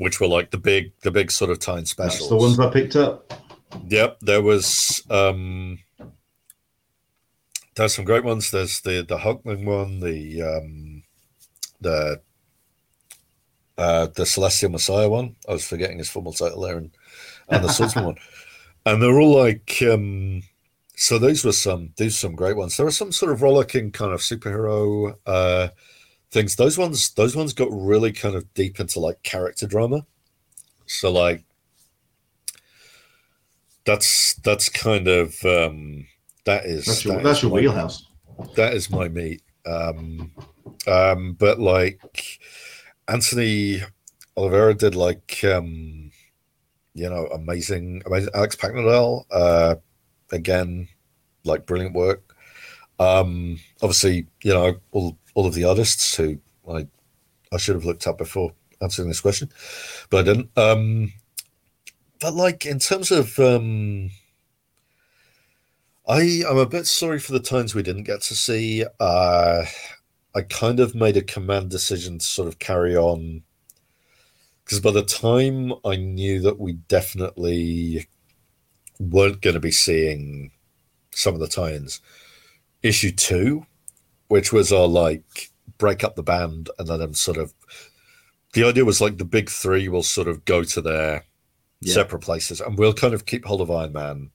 which 0.00 0.18
were 0.18 0.26
like 0.26 0.50
the 0.50 0.56
big 0.56 0.92
the 1.02 1.10
big 1.10 1.30
sort 1.30 1.50
of 1.50 1.58
time 1.58 1.84
specials. 1.84 2.20
That's 2.20 2.28
the 2.30 2.36
ones 2.36 2.58
I 2.58 2.70
picked 2.70 2.96
up. 2.96 3.34
Yep, 3.86 4.20
there 4.20 4.40
was 4.40 5.02
um 5.10 5.78
there's 7.74 7.94
some 7.94 8.06
great 8.06 8.24
ones. 8.24 8.50
There's 8.50 8.80
the 8.80 9.04
the 9.06 9.18
Hulkling 9.18 9.66
one, 9.66 10.00
the 10.00 10.42
um, 10.42 10.89
the 11.80 12.20
uh, 13.78 14.08
the 14.14 14.26
Celestial 14.26 14.70
Messiah 14.70 15.08
one. 15.08 15.36
I 15.48 15.52
was 15.52 15.66
forgetting 15.66 15.98
his 15.98 16.10
formal 16.10 16.32
title 16.32 16.60
there, 16.60 16.76
and, 16.76 16.90
and 17.48 17.64
the 17.64 17.68
Swordsman 17.68 18.04
one, 18.06 18.16
and 18.86 19.02
they're 19.02 19.20
all 19.20 19.36
like. 19.36 19.82
Um, 19.82 20.42
so 20.96 21.18
these 21.18 21.46
were 21.46 21.52
some 21.52 21.94
these 21.96 22.12
were 22.12 22.28
some 22.28 22.36
great 22.36 22.56
ones. 22.58 22.76
There 22.76 22.84
were 22.84 22.92
some 22.92 23.10
sort 23.10 23.32
of 23.32 23.40
rollicking 23.40 23.90
kind 23.90 24.12
of 24.12 24.20
superhero 24.20 25.14
uh, 25.24 25.68
things. 26.30 26.56
Those 26.56 26.76
ones 26.76 27.14
those 27.14 27.34
ones 27.34 27.54
got 27.54 27.68
really 27.70 28.12
kind 28.12 28.34
of 28.34 28.52
deep 28.52 28.78
into 28.80 29.00
like 29.00 29.22
character 29.22 29.66
drama. 29.66 30.04
So 30.84 31.10
like 31.10 31.44
that's 33.86 34.34
that's 34.44 34.68
kind 34.68 35.08
of 35.08 35.34
um, 35.44 36.06
that 36.44 36.66
is 36.66 36.84
that's 36.84 37.04
your, 37.04 37.14
that 37.16 37.24
that's 37.24 37.38
is 37.38 37.42
your 37.44 37.50
my- 37.50 37.60
wheelhouse. 37.60 38.06
that 38.56 38.74
is 38.74 38.90
my 38.90 39.08
meat. 39.08 39.42
Um, 39.64 40.32
um, 40.86 41.34
but 41.34 41.58
like 41.58 42.40
Anthony 43.08 43.82
Oliveira 44.36 44.74
did 44.74 44.94
like 44.94 45.42
um, 45.44 46.10
you 46.94 47.08
know 47.08 47.26
amazing, 47.26 48.02
amazing 48.06 48.30
Alex 48.34 48.56
Paknadel 48.56 49.24
uh, 49.30 49.76
again 50.32 50.88
like 51.44 51.66
brilliant 51.66 51.94
work. 51.94 52.34
Um, 52.98 53.58
obviously, 53.82 54.26
you 54.42 54.52
know 54.52 54.76
all 54.92 55.18
all 55.34 55.46
of 55.46 55.54
the 55.54 55.64
artists 55.64 56.16
who 56.16 56.38
I 56.68 56.86
I 57.52 57.56
should 57.56 57.74
have 57.74 57.84
looked 57.84 58.06
up 58.06 58.18
before 58.18 58.52
answering 58.80 59.08
this 59.08 59.20
question, 59.20 59.50
but 60.08 60.20
I 60.20 60.22
didn't. 60.22 60.50
Um, 60.56 61.12
but 62.20 62.34
like 62.34 62.66
in 62.66 62.78
terms 62.78 63.10
of 63.10 63.38
um, 63.38 64.10
I 66.08 66.42
am 66.48 66.58
a 66.58 66.66
bit 66.66 66.86
sorry 66.86 67.18
for 67.18 67.32
the 67.32 67.40
times 67.40 67.74
we 67.74 67.82
didn't 67.82 68.04
get 68.04 68.22
to 68.22 68.34
see. 68.34 68.84
Uh, 68.98 69.64
I 70.34 70.42
kind 70.42 70.80
of 70.80 70.94
made 70.94 71.16
a 71.16 71.22
command 71.22 71.70
decision 71.70 72.18
to 72.18 72.24
sort 72.24 72.48
of 72.48 72.58
carry 72.58 72.96
on 72.96 73.42
because 74.64 74.80
by 74.80 74.92
the 74.92 75.02
time 75.02 75.72
I 75.84 75.96
knew 75.96 76.40
that 76.42 76.60
we 76.60 76.74
definitely 76.74 78.06
weren't 79.00 79.40
going 79.40 79.54
to 79.54 79.60
be 79.60 79.72
seeing 79.72 80.52
some 81.12 81.34
of 81.34 81.40
the 81.40 81.48
tie-ins, 81.48 82.00
issue 82.82 83.10
two, 83.10 83.66
which 84.28 84.52
was 84.52 84.72
our 84.72 84.86
like 84.86 85.50
break 85.78 86.04
up 86.04 86.14
the 86.14 86.22
band 86.22 86.70
and 86.78 86.88
let 86.88 86.98
them 86.98 87.14
sort 87.14 87.36
of. 87.36 87.52
The 88.52 88.64
idea 88.64 88.84
was 88.84 89.00
like 89.00 89.18
the 89.18 89.24
big 89.24 89.48
three 89.50 89.88
will 89.88 90.02
sort 90.02 90.28
of 90.28 90.44
go 90.44 90.62
to 90.64 90.80
their 90.80 91.24
Yeah. 91.80 91.94
separate 91.94 92.20
places, 92.20 92.60
and 92.60 92.78
we'll 92.78 92.92
kind 92.92 93.14
of 93.14 93.26
keep 93.26 93.44
hold 93.44 93.60
of 93.60 93.70
Iron 93.70 93.92
Man 93.92 94.30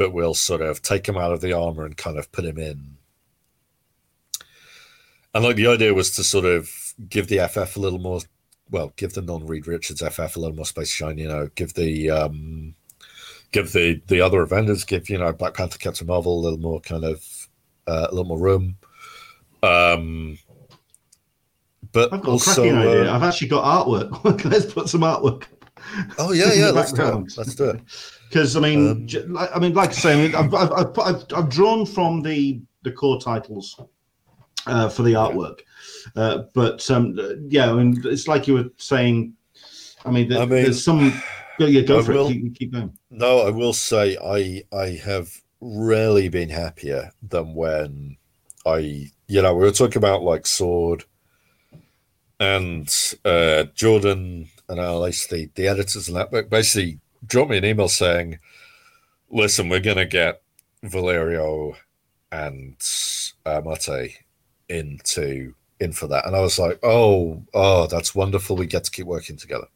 but 0.00 0.14
we'll 0.14 0.32
sort 0.32 0.62
of 0.62 0.80
take 0.80 1.06
him 1.06 1.18
out 1.18 1.30
of 1.30 1.42
the 1.42 1.52
armor 1.52 1.84
and 1.84 1.94
kind 1.94 2.16
of 2.16 2.32
put 2.32 2.42
him 2.42 2.56
in. 2.56 2.96
And 5.34 5.44
like 5.44 5.56
the 5.56 5.68
idea 5.68 5.94
was 5.94 6.10
to 6.16 6.24
sort 6.24 6.44
of 6.44 6.68
give 7.08 7.28
the 7.28 7.46
FF 7.48 7.76
a 7.76 7.80
little 7.80 7.98
more, 8.00 8.20
well, 8.70 8.92
give 8.96 9.14
the 9.14 9.22
non-Reed 9.22 9.66
Richards 9.66 10.02
FF 10.02 10.36
a 10.36 10.40
little 10.40 10.56
more 10.56 10.66
space 10.66 10.88
to 10.88 10.94
shine. 10.94 11.18
You 11.18 11.28
know, 11.28 11.48
give 11.54 11.74
the 11.74 12.10
um, 12.10 12.74
give 13.52 13.72
the 13.72 14.02
the 14.08 14.20
other 14.20 14.42
Avengers, 14.42 14.84
give 14.84 15.08
you 15.08 15.18
know 15.18 15.32
Black 15.32 15.54
Panther, 15.54 15.78
Captain 15.78 16.06
Marvel 16.06 16.38
a 16.38 16.42
little 16.42 16.58
more 16.58 16.80
kind 16.80 17.04
of 17.04 17.24
uh, 17.86 18.08
a 18.10 18.14
little 18.14 18.24
more 18.24 18.38
room. 18.40 18.76
Um, 19.62 20.38
but 21.92 22.12
I've 22.12 22.22
got 22.22 22.30
also, 22.32 22.50
a 22.64 22.70
cracking 22.70 22.78
idea. 22.78 23.10
uh, 23.12 23.16
I've 23.16 23.22
actually 23.22 23.48
got 23.48 23.86
artwork. 23.86 24.44
Let's 24.50 24.72
put 24.72 24.88
some 24.88 25.02
artwork. 25.02 25.44
oh 26.18 26.32
yeah, 26.32 26.52
yeah, 26.54 26.70
let's 26.70 26.92
do 26.92 27.02
it. 27.02 27.32
Let's 27.36 27.54
do 27.54 27.70
it. 27.70 27.80
Because 28.30 28.54
I 28.56 28.60
mean, 28.60 28.88
Um, 28.90 29.06
j- 29.08 29.24
like, 29.24 29.50
I 29.52 29.58
mean, 29.58 29.74
like 29.74 29.88
I 29.88 29.92
say, 29.92 30.12
I 30.12 30.16
mean, 30.22 30.34
I've, 30.36 30.54
I've, 30.54 30.70
I've, 30.70 30.98
I've, 31.00 31.24
I've 31.34 31.48
drawn 31.48 31.84
from 31.84 32.22
the 32.22 32.60
the 32.84 32.92
core 32.92 33.20
titles 33.20 33.76
uh, 34.66 34.88
for 34.88 35.02
the 35.02 35.12
artwork, 35.14 35.60
uh, 36.16 36.44
but 36.54 36.88
um, 36.90 37.18
yeah, 37.48 37.70
I 37.70 37.74
mean, 37.74 38.00
it's 38.04 38.28
like 38.28 38.46
you 38.46 38.54
were 38.54 38.70
saying. 38.76 39.34
I 40.04 40.10
mean, 40.10 40.28
there- 40.28 40.38
I 40.38 40.46
mean, 40.46 40.64
there's 40.64 40.84
some. 40.84 41.12
Yeah, 41.58 41.82
go 41.82 41.98
I 41.98 42.02
for 42.02 42.12
will- 42.14 42.28
it. 42.28 42.32
Keep, 42.34 42.54
keep 42.58 42.72
going. 42.72 42.96
No, 43.10 43.40
I 43.40 43.50
will 43.50 43.74
say 43.74 44.16
I 44.16 44.62
I 44.74 45.00
have 45.04 45.30
rarely 45.60 46.28
been 46.30 46.48
happier 46.48 47.12
than 47.22 47.54
when 47.54 48.16
I 48.64 49.10
you 49.26 49.42
know 49.42 49.54
we 49.54 49.64
were 49.64 49.70
talking 49.72 49.98
about 49.98 50.22
like 50.22 50.46
sword 50.46 51.04
and 52.38 52.88
uh 53.26 53.64
Jordan 53.74 54.48
and 54.68 54.80
Alice 54.80 55.26
the 55.26 55.50
the 55.54 55.68
editors 55.68 56.08
and 56.08 56.16
that 56.16 56.30
but 56.30 56.48
basically 56.48 56.98
dropped 57.26 57.50
me 57.50 57.58
an 57.58 57.64
email 57.66 57.88
saying 57.88 58.38
listen 59.30 59.68
we're 59.68 59.80
gonna 59.80 60.06
get 60.06 60.40
Valerio 60.82 61.74
and 62.32 62.76
uh, 63.44 63.60
Marte 63.62 64.12
into 64.70 65.54
in 65.80 65.92
for 65.92 66.06
that 66.06 66.26
and 66.26 66.34
I 66.34 66.40
was 66.40 66.58
like 66.58 66.78
oh 66.82 67.42
oh 67.52 67.86
that's 67.86 68.14
wonderful 68.14 68.56
we 68.56 68.66
get 68.66 68.84
to 68.84 68.90
keep 68.90 69.06
working 69.06 69.36
together 69.36 69.66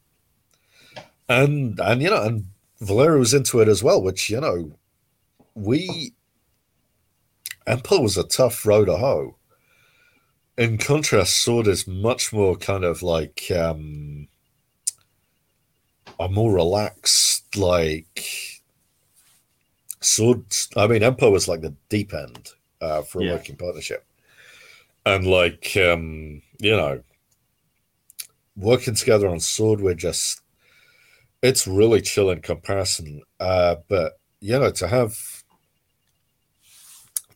and 1.28 1.78
and 1.80 2.02
you 2.02 2.10
know 2.10 2.22
and 2.22 2.46
Valerio 2.80 3.18
was 3.18 3.34
into 3.34 3.60
it 3.60 3.68
as 3.68 3.82
well, 3.82 4.02
which 4.02 4.30
you 4.30 4.40
know, 4.40 4.72
we 5.54 6.12
Empyre 7.66 8.02
was 8.02 8.18
a 8.18 8.24
tough 8.24 8.66
row 8.66 8.84
to 8.84 8.96
hoe. 8.96 9.36
In 10.58 10.78
contrast, 10.78 11.42
Sword 11.42 11.66
is 11.66 11.86
much 11.86 12.32
more 12.32 12.56
kind 12.56 12.84
of 12.84 13.02
like 13.02 13.50
um 13.50 14.28
a 16.20 16.28
more 16.28 16.52
relaxed, 16.52 17.56
like 17.56 18.62
Sword. 20.00 20.44
I 20.76 20.86
mean, 20.86 21.02
Empyre 21.02 21.32
was 21.32 21.48
like 21.48 21.62
the 21.62 21.74
deep 21.88 22.12
end 22.12 22.50
uh, 22.80 23.02
for 23.02 23.20
a 23.20 23.24
Yeah. 23.24 23.32
working 23.32 23.56
partnership, 23.56 24.04
and 25.06 25.26
like 25.26 25.76
um, 25.76 26.42
you 26.58 26.76
know, 26.76 27.02
working 28.56 28.94
together 28.94 29.28
on 29.28 29.40
Sword, 29.40 29.80
we're 29.80 29.94
just 29.94 30.40
it's 31.42 31.66
really 31.66 32.00
chill 32.00 32.30
in 32.30 32.40
comparison. 32.40 33.22
Uh, 33.38 33.76
but 33.88 34.14
you 34.40 34.58
know, 34.58 34.70
to 34.70 34.88
have 34.88 35.44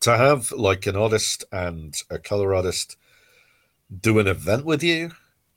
to 0.00 0.16
have 0.16 0.50
like 0.52 0.86
an 0.86 0.96
artist 0.96 1.44
and 1.52 1.94
a 2.10 2.18
color 2.18 2.54
artist 2.54 2.96
do 4.00 4.18
an 4.18 4.26
event 4.26 4.64
with 4.64 4.82
you 4.82 5.10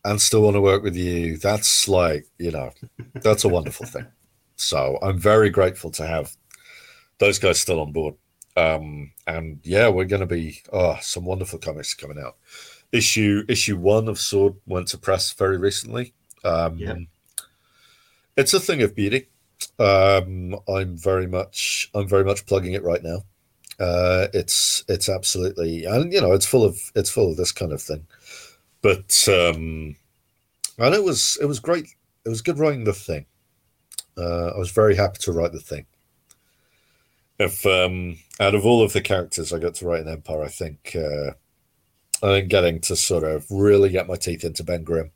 and 0.04 0.22
still 0.22 0.42
want 0.42 0.56
to 0.56 0.62
work 0.62 0.84
with 0.84 0.96
you, 0.96 1.38
that's 1.38 1.88
like, 1.88 2.26
you 2.40 2.52
know, 2.52 2.72
that's 3.16 3.44
a 3.44 3.50
wonderful 3.50 3.86
thing. 3.86 4.08
So 4.56 4.98
I'm 5.02 5.20
very 5.20 5.50
grateful 5.50 5.92
to 5.92 6.08
have 6.08 6.36
those 7.20 7.40
guys 7.40 7.60
still 7.60 7.80
on 7.80 7.92
board. 7.92 8.16
Um, 8.58 9.12
and 9.28 9.60
yeah, 9.64 9.88
we're 9.88 10.06
going 10.06 10.22
to 10.22 10.26
be 10.26 10.62
oh, 10.74 10.98
some 11.02 11.26
wonderful 11.26 11.60
comics 11.60 11.94
coming 11.94 12.20
out. 12.20 12.38
Issue 12.92 13.44
issue 13.48 13.78
one 13.78 14.08
of 14.08 14.20
Sword 14.20 14.56
went 14.66 14.88
to 14.90 14.98
press 14.98 15.32
very 15.34 15.58
recently. 15.58 16.14
Um, 16.44 16.78
Yeah. 16.78 16.96
It's 18.38 18.54
a 18.54 18.60
thing 18.60 18.82
of 18.82 18.96
beauty. 18.96 19.28
Um, 19.80 20.56
I'm 20.68 20.98
very 20.98 21.28
much 21.28 21.90
I'm 21.94 22.08
very 22.08 22.24
much 22.24 22.46
plugging 22.46 22.74
it 22.74 22.84
right 22.84 23.04
now. 23.04 23.24
Uh, 23.80 24.28
it's 24.34 24.84
it's 24.88 25.10
absolutely 25.10 25.86
and 25.86 26.12
you 26.12 26.22
know 26.22 26.34
it's 26.34 26.46
full 26.46 26.64
of 26.64 26.80
it's 26.96 27.10
full 27.10 27.32
of 27.32 27.38
this 27.38 27.52
kind 27.52 27.72
of 27.72 27.82
thing. 27.82 28.06
But 28.82 29.28
um, 29.28 29.96
and 30.78 30.96
it 30.96 31.04
was 31.04 31.38
it 31.42 31.46
was 31.46 31.60
great. 31.60 31.88
It 32.26 32.30
was 32.30 32.42
good 32.42 32.60
writing 32.60 32.84
the 32.84 32.94
thing. 32.94 33.26
Uh, 34.18 34.48
I 34.56 34.58
was 34.58 34.72
very 34.72 34.96
happy 34.96 35.18
to 35.22 35.32
write 35.32 35.52
the 35.54 35.60
thing. 35.60 35.86
If 37.42 37.66
um, 37.66 38.18
out 38.40 38.56
of 38.56 38.66
all 38.66 38.84
of 38.84 38.94
the 38.94 39.02
characters 39.02 39.52
I 39.52 39.60
got 39.60 39.76
to 39.76 39.86
write 39.86 40.06
in 40.06 40.16
Empyre, 40.16 40.46
I 40.46 40.48
think 40.48 40.96
uh, 40.96 41.32
I 42.26 42.40
think 42.40 42.50
getting 42.50 42.80
to 42.82 42.96
sort 42.96 43.24
of 43.24 43.46
really 43.50 43.90
get 43.90 44.08
my 44.08 44.16
teeth 44.16 44.44
into 44.44 44.64
Ben 44.64 44.84
Grimm, 44.84 45.12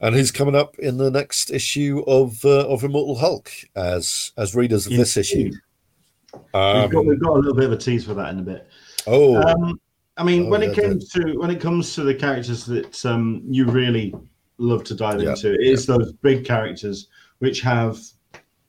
and 0.00 0.14
he's 0.14 0.30
coming 0.30 0.54
up 0.54 0.78
in 0.78 0.96
the 0.96 1.10
next 1.10 1.50
issue 1.50 2.02
of 2.06 2.44
uh, 2.44 2.66
of 2.68 2.82
Immortal 2.82 3.16
Hulk 3.18 3.50
as 3.76 4.32
as 4.38 4.54
readers 4.54 4.86
of 4.86 4.92
this 4.92 5.16
issue. 5.16 5.50
Um, 6.52 6.80
we've, 6.82 6.90
got, 6.90 7.06
we've 7.06 7.20
got 7.20 7.32
a 7.32 7.38
little 7.38 7.54
bit 7.54 7.66
of 7.66 7.72
a 7.72 7.76
tease 7.76 8.04
for 8.04 8.14
that 8.14 8.30
in 8.32 8.40
a 8.40 8.42
bit. 8.42 8.66
oh, 9.06 9.36
Um, 9.36 9.78
I 10.16 10.24
mean, 10.24 10.46
Oh, 10.46 10.50
when 10.50 10.62
it 10.62 10.76
yeah, 10.76 10.82
comes 10.82 11.08
to 11.10 11.34
when 11.38 11.50
it 11.50 11.60
comes 11.60 11.94
to 11.94 12.02
the 12.04 12.14
characters 12.14 12.64
that 12.66 13.04
um, 13.06 13.42
you 13.46 13.66
really 13.66 14.14
love 14.58 14.82
to 14.84 14.94
dive 14.94 15.20
Yeah, 15.22 15.30
into, 15.30 15.54
it's 15.60 15.86
those 15.86 16.12
big 16.12 16.44
characters 16.44 17.08
which 17.40 17.60
have 17.60 17.98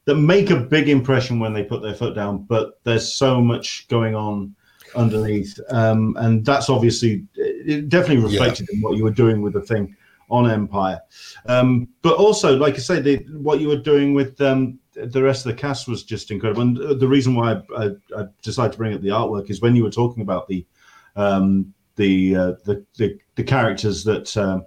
that 0.06 0.16
make 0.16 0.50
a 0.52 0.60
big 0.60 0.90
impression 0.90 1.40
when 1.40 1.54
they 1.54 1.64
put 1.64 1.82
their 1.82 1.96
foot 1.96 2.16
down. 2.16 2.44
But 2.44 2.80
there's 2.84 3.14
so 3.14 3.42
much 3.42 3.88
going 3.88 4.16
on 4.16 4.56
underneath, 4.96 5.60
um, 5.70 6.16
and 6.20 6.46
that's 6.46 6.70
obviously 6.70 7.26
it 7.36 7.90
definitely 7.90 8.24
reflected 8.24 8.70
in 8.72 8.82
what 8.82 8.98
you 8.98 9.04
were 9.04 9.12
doing 9.12 9.42
with 9.42 9.54
the 9.54 9.62
thing 9.62 9.96
on 10.30 10.46
Empyre. 10.46 11.00
Um, 11.48 11.88
but 12.02 12.16
also, 12.18 12.56
like 12.58 12.76
I 12.76 12.78
say, 12.78 13.00
the, 13.00 13.18
what 13.34 13.60
you 13.60 13.68
were 13.68 13.78
doing 13.78 14.14
with 14.14 14.40
um, 14.42 14.80
the 14.94 15.22
rest 15.22 15.46
of 15.46 15.52
the 15.52 15.62
cast 15.62 15.88
was 15.88 16.04
just 16.04 16.32
incredible. 16.32 16.62
And 16.62 17.00
the 17.00 17.08
reason 17.08 17.36
why 17.36 17.54
I, 17.54 17.84
I, 17.84 17.86
I 18.18 18.26
decided 18.42 18.72
to 18.74 18.78
bring 18.78 18.94
up 18.94 19.02
the 19.02 19.10
artwork 19.10 19.50
is 19.50 19.62
when 19.62 19.76
you 19.76 19.84
were 19.84 19.92
talking 19.92 20.24
about 20.24 20.48
the 20.48 20.66
um, 21.16 21.74
the, 21.96 22.36
uh, 22.36 22.52
the 22.66 22.86
the 22.98 23.18
the 23.36 23.44
characters 23.44 24.04
that 24.04 24.36
uh, 24.36 24.60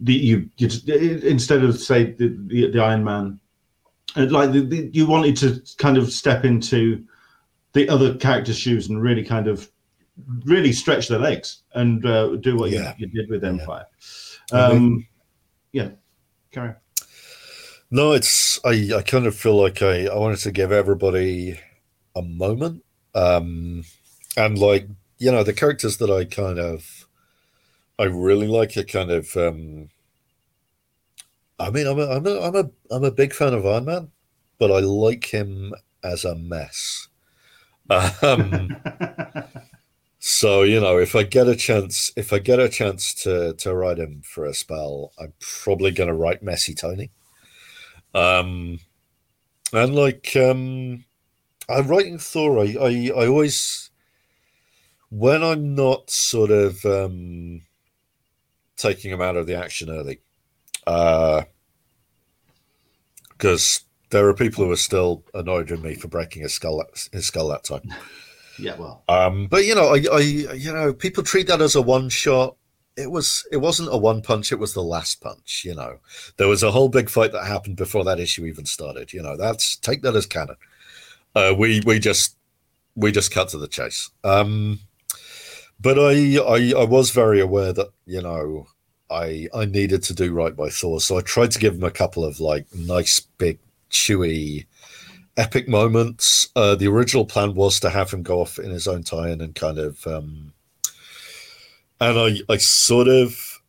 the 0.00 0.14
you, 0.14 0.50
you 0.56 0.68
just, 0.68 0.88
instead 0.88 1.62
of 1.62 1.78
say 1.78 2.12
the, 2.12 2.36
the, 2.46 2.70
the 2.70 2.80
Iron 2.80 3.04
Man, 3.04 3.40
like 4.24 4.52
the, 4.52 4.60
the, 4.60 4.90
you 4.92 5.06
wanted 5.06 5.36
to 5.38 5.62
kind 5.78 5.96
of 5.98 6.12
step 6.12 6.44
into 6.44 7.04
the 7.72 7.88
other 7.88 8.14
characters' 8.16 8.58
shoes 8.58 8.88
and 8.88 9.00
really 9.02 9.24
kind 9.24 9.46
of 9.48 9.70
really 10.44 10.72
stretch 10.72 11.08
their 11.08 11.18
legs 11.18 11.62
and 11.74 12.04
uh, 12.06 12.36
do 12.36 12.56
what 12.56 12.70
Yeah. 12.70 12.94
you, 12.98 13.06
you 13.06 13.22
did 13.22 13.30
with 13.30 13.42
Empyre. 13.42 13.84
Mean- 14.52 14.60
Um, 14.60 15.06
yeah, 15.72 15.90
carry 16.52 16.68
on. 16.70 16.76
No, 17.90 18.12
it's 18.12 18.58
I, 18.64 18.90
I 18.96 19.02
kind 19.02 19.26
of 19.26 19.36
feel 19.36 19.56
like 19.60 19.80
I, 19.82 20.06
I 20.06 20.16
wanted 20.16 20.38
to 20.40 20.50
give 20.52 20.72
everybody 20.72 21.60
a 22.16 22.22
moment. 22.22 22.82
Um 23.14 23.84
and 24.36 24.58
like, 24.58 24.88
you 25.18 25.30
know, 25.30 25.42
the 25.42 25.52
characters 25.52 25.96
that 25.98 26.10
I 26.10 26.24
kind 26.24 26.58
of 26.58 27.06
I 27.98 28.04
really 28.04 28.48
like 28.48 28.76
are 28.76 28.82
kind 28.84 29.10
of 29.10 29.36
um 29.36 29.88
I 31.58 31.70
mean 31.70 31.86
I'm 31.86 31.98
a 31.98 32.06
I'm 32.08 32.26
a 32.26 32.40
I'm 32.40 32.56
a 32.56 32.70
I'm 32.90 33.04
a 33.04 33.10
big 33.10 33.32
fan 33.32 33.54
of 33.54 33.66
Iron 33.66 33.84
Man, 33.86 34.10
but 34.58 34.70
I 34.70 34.80
like 34.80 35.26
him 35.26 35.74
as 36.02 36.24
a 36.24 36.34
mess. 36.34 37.08
Um 38.22 38.76
so, 40.18 40.62
you 40.62 40.80
know, 40.80 40.98
if 40.98 41.14
I 41.14 41.22
get 41.22 41.48
a 41.48 41.56
chance 41.56 42.12
if 42.16 42.32
I 42.32 42.38
get 42.38 42.60
a 42.60 42.68
chance 42.68 43.14
to 43.22 43.54
to 43.54 43.74
write 43.74 43.98
him 43.98 44.22
for 44.22 44.44
a 44.44 44.54
spell, 44.54 45.12
I'm 45.18 45.32
probably 45.40 45.90
gonna 45.92 46.14
write 46.14 46.42
Messy 46.42 46.74
Tony. 46.74 47.10
Um, 48.14 48.80
and 49.72 49.94
like 49.94 50.34
um, 50.36 51.04
I'm 51.68 51.86
writing 51.88 52.18
Thor. 52.18 52.60
I, 52.60 52.76
I 52.80 53.10
I 53.14 53.26
always 53.26 53.90
when 55.10 55.42
I'm 55.42 55.74
not 55.74 56.10
sort 56.10 56.50
of 56.50 56.84
um, 56.84 57.62
taking 58.76 59.10
him 59.10 59.20
out 59.22 59.36
of 59.36 59.46
the 59.46 59.54
action 59.54 59.90
early, 59.90 60.20
because 60.86 61.46
there 64.10 64.28
are 64.28 64.34
people 64.34 64.64
who 64.64 64.70
are 64.70 64.76
still 64.76 65.24
annoyed 65.34 65.70
with 65.70 65.82
me 65.82 65.94
for 65.94 66.08
breaking 66.08 66.42
his 66.42 66.54
skull 66.54 66.82
his 67.12 67.26
skull 67.26 67.48
that 67.48 67.64
time. 67.64 67.92
yeah, 68.58 68.76
well, 68.76 69.02
Um, 69.08 69.48
but 69.48 69.64
you 69.64 69.74
know, 69.74 69.94
I, 69.94 70.04
I, 70.12 70.20
you 70.20 70.72
know, 70.72 70.92
people 70.92 71.22
treat 71.22 71.48
that 71.48 71.60
as 71.60 71.74
a 71.74 71.82
one 71.82 72.08
shot. 72.08 72.56
It 72.96 73.10
was, 73.10 73.46
it 73.52 73.58
wasn't 73.58 73.92
a 73.92 73.98
one 73.98 74.22
punch. 74.22 74.52
It 74.52 74.58
was 74.58 74.72
the 74.72 74.82
last 74.82 75.20
punch. 75.20 75.64
You 75.66 75.74
know, 75.74 75.98
there 76.38 76.48
was 76.48 76.62
a 76.62 76.70
whole 76.70 76.88
big 76.88 77.10
fight 77.10 77.32
that 77.32 77.46
happened 77.46 77.76
before 77.76 78.04
that 78.04 78.20
issue 78.20 78.46
even 78.46 78.64
started. 78.64 79.12
You 79.12 79.22
know, 79.22 79.36
that's 79.36 79.76
take 79.76 80.00
that 80.02 80.16
as 80.16 80.24
canon. 80.24 80.56
Uh, 81.34 81.54
we, 81.58 81.82
we 81.84 81.98
just, 81.98 82.36
we 82.94 83.12
just 83.12 83.30
cut 83.30 83.50
to 83.50 83.58
the 83.58 83.68
chase. 83.68 84.10
Um, 84.24 84.80
but 85.78 85.98
I, 85.98 86.38
I, 86.38 86.80
I 86.80 86.84
was 86.84 87.10
very 87.10 87.40
aware 87.40 87.74
that 87.74 87.88
you 88.06 88.22
know, 88.22 88.68
I, 89.10 89.48
I 89.54 89.64
needed 89.66 90.02
to 90.04 90.14
do 90.14 90.32
right 90.32 90.54
by 90.54 90.68
Thor, 90.68 91.00
so 91.00 91.18
I 91.18 91.20
tried 91.20 91.52
to 91.52 91.58
give 91.58 91.74
him 91.74 91.84
a 91.84 91.90
couple 91.90 92.24
of 92.24 92.40
like 92.40 92.66
nice, 92.74 93.20
big, 93.20 93.58
chewy 93.90 94.66
epic 95.36 95.68
moments. 95.68 96.48
Uh, 96.56 96.74
the 96.74 96.88
original 96.88 97.24
plan 97.24 97.54
was 97.54 97.78
to 97.80 97.90
have 97.90 98.10
him 98.10 98.22
go 98.22 98.40
off 98.40 98.58
in 98.58 98.70
his 98.70 98.88
own 98.88 99.02
tie-in 99.02 99.40
and 99.40 99.54
kind 99.54 99.78
of, 99.78 100.06
um, 100.06 100.52
and 102.00 102.18
I, 102.18 102.52
I 102.52 102.56
sort 102.56 103.08
of, 103.08 103.60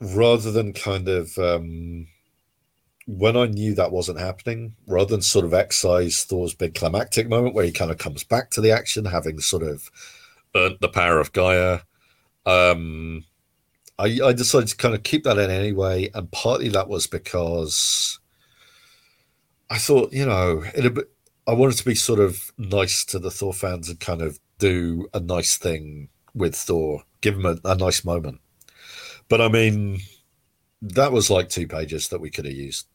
rather 0.00 0.50
than 0.50 0.72
kind 0.72 1.08
of, 1.08 1.36
um, 1.38 2.08
when 3.06 3.36
I 3.36 3.46
knew 3.46 3.74
that 3.74 3.92
wasn't 3.92 4.18
happening, 4.18 4.74
rather 4.86 5.10
than 5.10 5.22
sort 5.22 5.44
of 5.44 5.54
excise 5.54 6.24
Thor's 6.24 6.54
big 6.54 6.74
climactic 6.74 7.28
moment 7.28 7.54
where 7.54 7.64
he 7.64 7.72
kind 7.72 7.90
of 7.90 7.98
comes 7.98 8.24
back 8.24 8.50
to 8.50 8.60
the 8.60 8.70
action, 8.70 9.04
having 9.04 9.38
sort 9.40 9.62
of 9.62 9.90
earned 10.54 10.78
the 10.80 10.88
power 10.88 11.20
of 11.20 11.32
Gaia, 11.32 11.80
um, 12.46 13.24
I, 13.98 14.18
I 14.24 14.32
decided 14.32 14.68
to 14.68 14.76
kind 14.76 14.94
of 14.94 15.02
keep 15.02 15.24
that 15.24 15.38
in 15.38 15.50
anyway, 15.50 16.10
and 16.14 16.30
partly 16.32 16.68
that 16.70 16.88
was 16.88 17.06
because 17.06 18.18
I 19.70 19.78
thought, 19.78 20.12
you 20.12 20.26
know, 20.26 20.64
it. 20.74 21.08
I 21.46 21.52
wanted 21.52 21.76
to 21.76 21.84
be 21.84 21.94
sort 21.94 22.20
of 22.20 22.52
nice 22.56 23.04
to 23.06 23.18
the 23.18 23.30
Thor 23.30 23.52
fans 23.52 23.90
and 23.90 24.00
kind 24.00 24.22
of 24.22 24.40
do 24.58 25.06
a 25.12 25.20
nice 25.20 25.58
thing 25.58 26.08
with 26.34 26.56
Thor, 26.56 27.02
give 27.20 27.34
him 27.34 27.44
a, 27.44 27.58
a 27.64 27.74
nice 27.74 28.02
moment. 28.04 28.40
But 29.28 29.42
I 29.42 29.48
mean, 29.48 30.00
that 30.80 31.12
was 31.12 31.30
like 31.30 31.48
two 31.48 31.66
pages 31.66 32.08
that 32.08 32.20
we 32.20 32.30
could 32.30 32.46
have 32.46 32.54
used. 32.54 32.86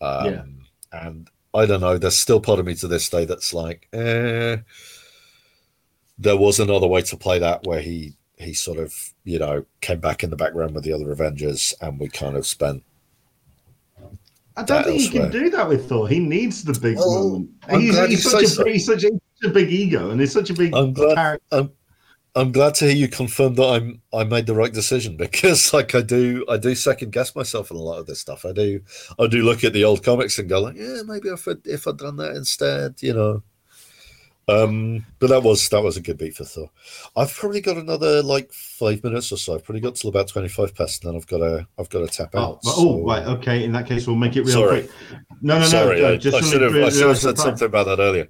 Um, 0.00 0.24
Yeah. 0.24 0.42
And 0.92 1.28
I 1.52 1.66
don't 1.66 1.82
know. 1.82 1.98
There's 1.98 2.16
still 2.16 2.40
part 2.40 2.58
of 2.58 2.66
me 2.66 2.74
to 2.76 2.88
this 2.88 3.08
day 3.08 3.24
that's 3.24 3.52
like, 3.52 3.86
eh. 3.92 4.56
There 6.18 6.36
was 6.36 6.58
another 6.58 6.86
way 6.86 7.02
to 7.02 7.16
play 7.16 7.38
that 7.38 7.66
where 7.66 7.80
he 7.80 8.16
he 8.40 8.54
sort 8.54 8.78
of 8.78 8.94
you 9.24 9.38
know 9.38 9.64
came 9.80 10.00
back 10.00 10.24
in 10.24 10.30
the 10.30 10.36
background 10.36 10.74
with 10.74 10.84
the 10.84 10.92
other 10.92 11.10
Avengers, 11.12 11.74
and 11.80 12.00
we 12.00 12.08
kind 12.08 12.36
of 12.36 12.46
spent 12.46 12.82
I 14.56 14.62
don't 14.64 14.84
think 14.84 15.00
he 15.00 15.08
can 15.10 15.30
do 15.30 15.48
that 15.50 15.68
with 15.68 15.88
Thor. 15.88 16.08
He 16.08 16.18
needs 16.18 16.64
the 16.64 16.78
big 16.78 16.96
Well, 16.96 17.30
moment. 17.30 17.50
He's, 17.70 17.96
he's 18.06 18.30
such, 18.30 18.42
a, 18.42 18.46
so. 18.48 18.64
he's, 18.64 18.84
such 18.86 19.04
a, 19.04 19.10
such 19.40 19.50
a 19.50 19.54
big 19.54 19.70
ego, 19.72 20.10
and 20.10 20.20
he's 20.20 20.32
such 20.32 20.50
a 20.50 20.54
big 20.54 20.74
I'm 20.74 20.92
glad- 20.92 21.14
character. 21.16 21.46
I'm 21.52 21.70
I'm 22.36 22.52
glad 22.52 22.74
to 22.76 22.84
hear 22.84 22.94
you 22.94 23.08
confirm 23.08 23.54
that 23.54 23.66
I'm 23.66 24.02
I 24.14 24.22
made 24.22 24.46
the 24.46 24.54
right 24.54 24.72
decision 24.72 25.16
because 25.26 25.72
like 25.72 25.94
I 25.94 26.00
do 26.02 26.44
I 26.48 26.58
do 26.58 26.74
second 26.74 27.10
guess 27.12 27.34
myself 27.34 27.70
in 27.70 27.76
a 27.76 27.80
lot 27.80 27.98
of 27.98 28.06
this 28.06 28.20
stuff. 28.20 28.44
I 28.44 28.52
do 28.52 28.80
I 29.18 29.26
do 29.26 29.42
look 29.42 29.64
at 29.64 29.72
the 29.72 29.84
old 29.84 30.04
comics 30.04 30.38
and 30.38 30.48
go 30.48 30.60
like, 30.60 30.76
yeah, 30.76 31.02
maybe 31.06 31.28
if 31.28 31.48
I, 31.48 31.52
if 31.64 31.86
I'd 31.88 31.96
done 31.96 32.16
that 32.16 32.36
instead, 32.36 33.02
you 33.02 33.14
know. 33.14 33.42
Um, 34.50 35.04
but 35.18 35.28
that 35.30 35.42
was 35.42 35.68
that 35.68 35.82
was 35.82 35.96
a 35.96 36.00
good 36.00 36.18
beat 36.18 36.34
for 36.36 36.44
Thor. 36.44 36.70
I've 37.16 37.32
probably 37.32 37.60
got 37.60 37.76
another 37.76 38.22
like 38.22 38.52
five 38.52 39.02
minutes 39.04 39.30
or 39.32 39.36
so. 39.36 39.54
I've 39.54 39.64
probably 39.64 39.80
got 39.80 39.94
till 39.96 40.10
about 40.10 40.28
twenty 40.28 40.48
five 40.48 40.74
past, 40.74 41.04
and 41.04 41.12
then 41.12 41.16
I've 41.20 41.26
got 41.26 41.38
to 41.38 41.66
I've 41.78 41.88
got 41.90 42.00
to 42.00 42.06
tap 42.08 42.30
Oh, 42.34 42.38
out. 42.40 42.60
oh, 42.66 42.98
so- 42.98 43.04
right. 43.06 43.26
Okay. 43.26 43.64
In 43.64 43.72
that 43.72 43.86
case, 43.86 44.06
we'll 44.06 44.16
make 44.16 44.36
it 44.36 44.42
real 44.42 44.52
Sorry. 44.52 44.82
quick. 44.82 44.90
No, 45.42 45.54
no, 45.54 45.60
no. 45.60 45.66
Sorry, 45.66 46.04
uh, 46.04 46.10
I, 46.12 46.16
just 46.16 46.36
I 46.36 46.40
should 46.40 46.62
have 46.62 46.74
I 46.74 46.88
should 46.90 47.06
have 47.06 47.18
said 47.18 47.38
something 47.38 47.66
about 47.66 47.86
that 47.86 47.98
earlier. 48.00 48.28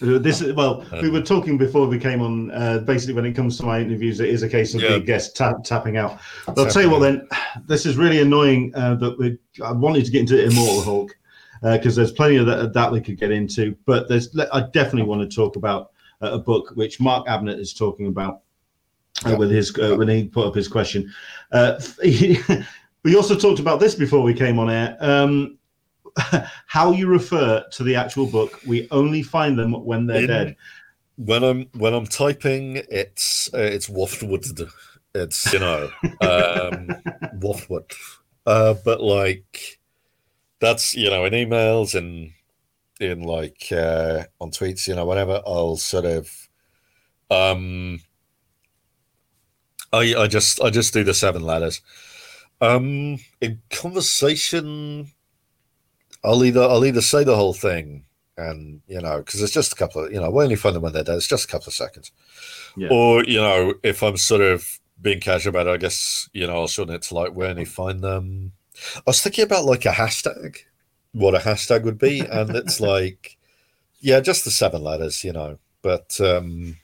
Uh, 0.00 0.16
This 0.18 0.40
is 0.40 0.54
well. 0.54 0.84
we 0.92 1.08
Um, 1.08 1.12
were 1.12 1.22
talking 1.22 1.58
before 1.58 1.86
we 1.88 1.98
came 1.98 2.22
on. 2.22 2.50
Uh, 2.52 2.78
basically, 2.78 3.14
when 3.14 3.26
it 3.26 3.32
comes 3.34 3.56
to 3.58 3.64
my 3.64 3.80
interviews, 3.80 4.20
it 4.20 4.28
is 4.28 4.44
a 4.44 4.48
case 4.48 4.74
of 4.74 4.80
Yeah. 4.80 4.92
the 4.92 5.00
guest 5.00 5.36
tap, 5.36 5.64
tapping 5.64 5.96
out. 5.96 6.18
But 6.46 6.58
I'll 6.58 6.66
tell 6.70 6.82
you 6.82 6.90
what. 6.90 7.00
Then 7.00 7.28
this 7.66 7.84
is 7.84 7.96
really 7.96 8.20
annoying. 8.20 8.72
Uh, 8.76 8.94
that 8.94 9.18
we 9.18 9.38
I 9.64 9.72
wanted 9.72 10.04
to 10.04 10.10
get 10.12 10.20
into 10.20 10.40
Immortal 10.42 10.82
Hulk 10.82 11.16
because 11.62 11.96
there's 11.96 12.12
plenty 12.12 12.36
of 12.36 12.46
that, 12.46 12.72
that 12.72 12.92
we 12.92 13.00
could 13.00 13.18
get 13.18 13.30
into. 13.30 13.76
But 13.86 14.08
there's 14.08 14.36
I 14.52 14.62
definitely 14.72 15.02
want 15.08 15.28
to 15.28 15.34
talk 15.34 15.56
about 15.56 15.90
uh, 16.22 16.32
a 16.32 16.38
book 16.38 16.70
which 16.74 17.00
Mark 17.00 17.26
Abnett 17.26 17.58
is 17.58 17.72
talking 17.74 18.06
about 18.06 18.40
uh, 19.24 19.30
Yeah. 19.30 19.36
with 19.36 19.50
his 19.50 19.76
uh, 19.78 19.94
when 19.96 20.08
he 20.08 20.24
put 20.24 20.46
up 20.46 20.54
his 20.54 20.68
question. 20.68 21.12
Uh, 21.52 21.80
we 22.02 23.16
also 23.16 23.36
talked 23.36 23.60
about 23.60 23.80
this 23.80 23.94
before 23.94 24.22
we 24.22 24.34
came 24.34 24.58
on 24.58 24.70
air. 24.70 24.96
Um, 25.00 25.58
how 26.66 26.90
you 26.92 27.06
refer 27.06 27.64
to 27.70 27.82
the 27.84 27.94
actual 27.94 28.26
book. 28.26 28.60
We 28.66 28.88
only 28.90 29.22
find 29.22 29.58
them 29.58 29.72
when 29.84 30.06
they're 30.06 30.22
In- 30.22 30.26
dead. 30.26 30.56
when 31.16 31.42
I'm 31.44 31.68
when 31.74 31.94
I'm 31.94 32.06
typing, 32.06 32.82
it's 32.90 33.48
uh, 33.54 33.58
it's 33.58 33.88
Waftwood. 33.88 34.46
It's 35.14 35.52
you 35.52 35.58
know 35.60 35.90
um, 36.20 36.88
Waftwood, 37.40 37.92
uh, 38.46 38.74
but 38.84 39.00
like 39.00 39.77
that's 40.60 40.94
you 40.94 41.10
know 41.10 41.24
in 41.24 41.32
emails 41.32 41.94
and 41.94 42.32
in 43.00 43.22
like 43.22 43.68
uh, 43.72 44.24
on 44.40 44.50
tweets, 44.50 44.86
you 44.88 44.94
know 44.94 45.04
whatever. 45.04 45.40
I'll 45.46 45.76
sort 45.76 46.04
of 46.04 46.48
um, 47.30 48.00
I 49.92 50.14
I 50.16 50.26
just 50.26 50.60
I 50.60 50.70
just 50.70 50.92
do 50.92 51.04
the 51.04 51.14
seven 51.14 51.42
letters. 51.42 51.80
Um, 52.60 53.18
in 53.40 53.60
conversation, 53.70 55.12
I'll 56.24 56.44
either 56.44 56.62
I'll 56.62 56.84
either 56.84 57.00
say 57.02 57.24
the 57.24 57.36
whole 57.36 57.54
thing 57.54 58.04
and 58.36 58.82
you 58.86 59.00
know 59.00 59.18
because 59.18 59.42
it's 59.42 59.52
just 59.52 59.72
a 59.72 59.76
couple 59.76 60.04
of 60.04 60.12
you 60.12 60.20
know 60.20 60.30
we 60.30 60.44
only 60.44 60.54
find 60.56 60.74
them 60.76 60.82
when 60.82 60.92
they're 60.92 61.02
dead 61.02 61.16
it's 61.16 61.26
just 61.26 61.44
a 61.46 61.48
couple 61.48 61.66
of 61.66 61.74
seconds 61.74 62.12
Yeah. 62.76 62.86
or 62.92 63.24
you 63.24 63.40
know 63.40 63.74
if 63.82 64.00
i'm 64.00 64.16
sort 64.16 64.42
of 64.42 64.78
being 65.02 65.18
casual 65.18 65.50
about 65.50 65.66
it 65.66 65.70
i 65.70 65.76
guess 65.76 66.30
you 66.32 66.46
know 66.46 66.54
i'll 66.60 66.68
shorten 66.68 66.94
it 66.94 67.02
to 67.02 67.14
like 67.14 67.34
we 67.34 67.44
only 67.46 67.64
find 67.64 68.00
them 68.00 68.52
i 68.96 69.02
was 69.06 69.20
thinking 69.20 69.44
about 69.44 69.64
like 69.64 69.84
a 69.84 69.90
hashtag 69.90 70.56
what 71.12 71.34
a 71.34 71.38
hashtag 71.38 71.82
would 71.82 71.98
be 71.98 72.20
and 72.20 72.50
it's 72.54 72.80
like 72.92 73.36
yeah 74.00 74.20
just 74.20 74.44
the 74.44 74.50
seven 74.50 74.82
letters 74.82 75.24
you 75.24 75.32
know 75.32 75.58
but 75.82 76.20
um 76.20 76.76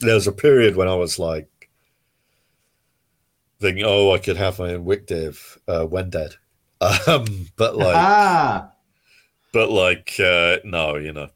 there 0.00 0.14
was 0.14 0.26
a 0.26 0.32
period 0.32 0.76
when 0.76 0.88
i 0.88 0.94
was 0.94 1.18
like 1.18 1.70
thinking 3.60 3.84
oh 3.86 4.12
i 4.12 4.18
could 4.18 4.36
have 4.36 4.58
my 4.58 4.74
own 4.74 4.84
WicDiv 4.84 5.58
uh, 5.68 5.86
when 5.86 6.10
dead 6.10 6.36
um 7.06 7.48
but 7.56 7.76
like 7.76 7.96
ah, 7.96 8.70
but 9.52 9.70
like 9.70 10.18
uh 10.18 10.56
no 10.64 10.96
you 10.96 11.12
know 11.12 11.28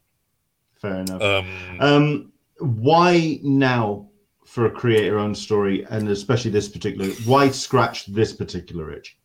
fair 0.81 0.95
enough. 1.01 1.21
um 1.21 1.47
um, 1.79 2.31
why 2.59 3.39
now 3.43 4.07
for 4.45 4.67
a 4.67 4.71
creator-owned 4.71 5.37
story, 5.37 5.85
and 5.89 6.07
especially 6.07 6.51
this 6.51 6.69
particular? 6.69 7.11
Why 7.25 7.49
scratch 7.49 8.05
this 8.05 8.31
particular 8.31 8.91
itch? 8.91 9.17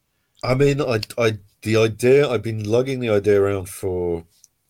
I 0.42 0.54
mean 0.54 0.80
i 0.80 1.00
i 1.18 1.38
the 1.62 1.76
idea 1.76 2.28
i've 2.28 2.42
been 2.42 2.64
lugging 2.64 3.00
the 3.00 3.08
idea 3.08 3.40
around 3.40 3.68
for 3.68 4.24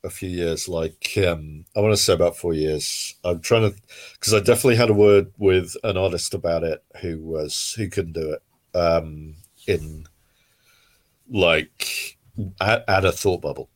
a 0.05 0.11
few 0.11 0.29
years 0.29 0.69
like 0.69 1.13
um 1.29 1.65
i 1.77 1.81
want 1.81 1.93
to 1.93 1.97
say 2.03 2.13
about 2.15 2.37
four 2.37 2.55
years. 2.55 3.15
I'm 3.25 3.41
trying 3.41 3.71
to 3.71 3.77
because 4.15 4.33
i 4.35 4.39
definitely 4.41 4.77
had 4.77 4.91
a 4.91 4.95
word 4.95 5.33
with 5.39 5.77
an 5.85 5.97
artist 5.97 6.35
about 6.35 6.65
it 6.65 6.83
who 7.01 7.19
was 7.21 7.75
who 7.77 7.89
couldn't 7.89 8.15
do 8.15 8.33
it 8.33 8.43
um 8.77 9.35
in 9.67 10.07
like 11.29 12.19
at, 12.61 12.85
at 12.89 13.05
a 13.05 13.13
thought 13.13 13.43
bubble. 13.43 13.69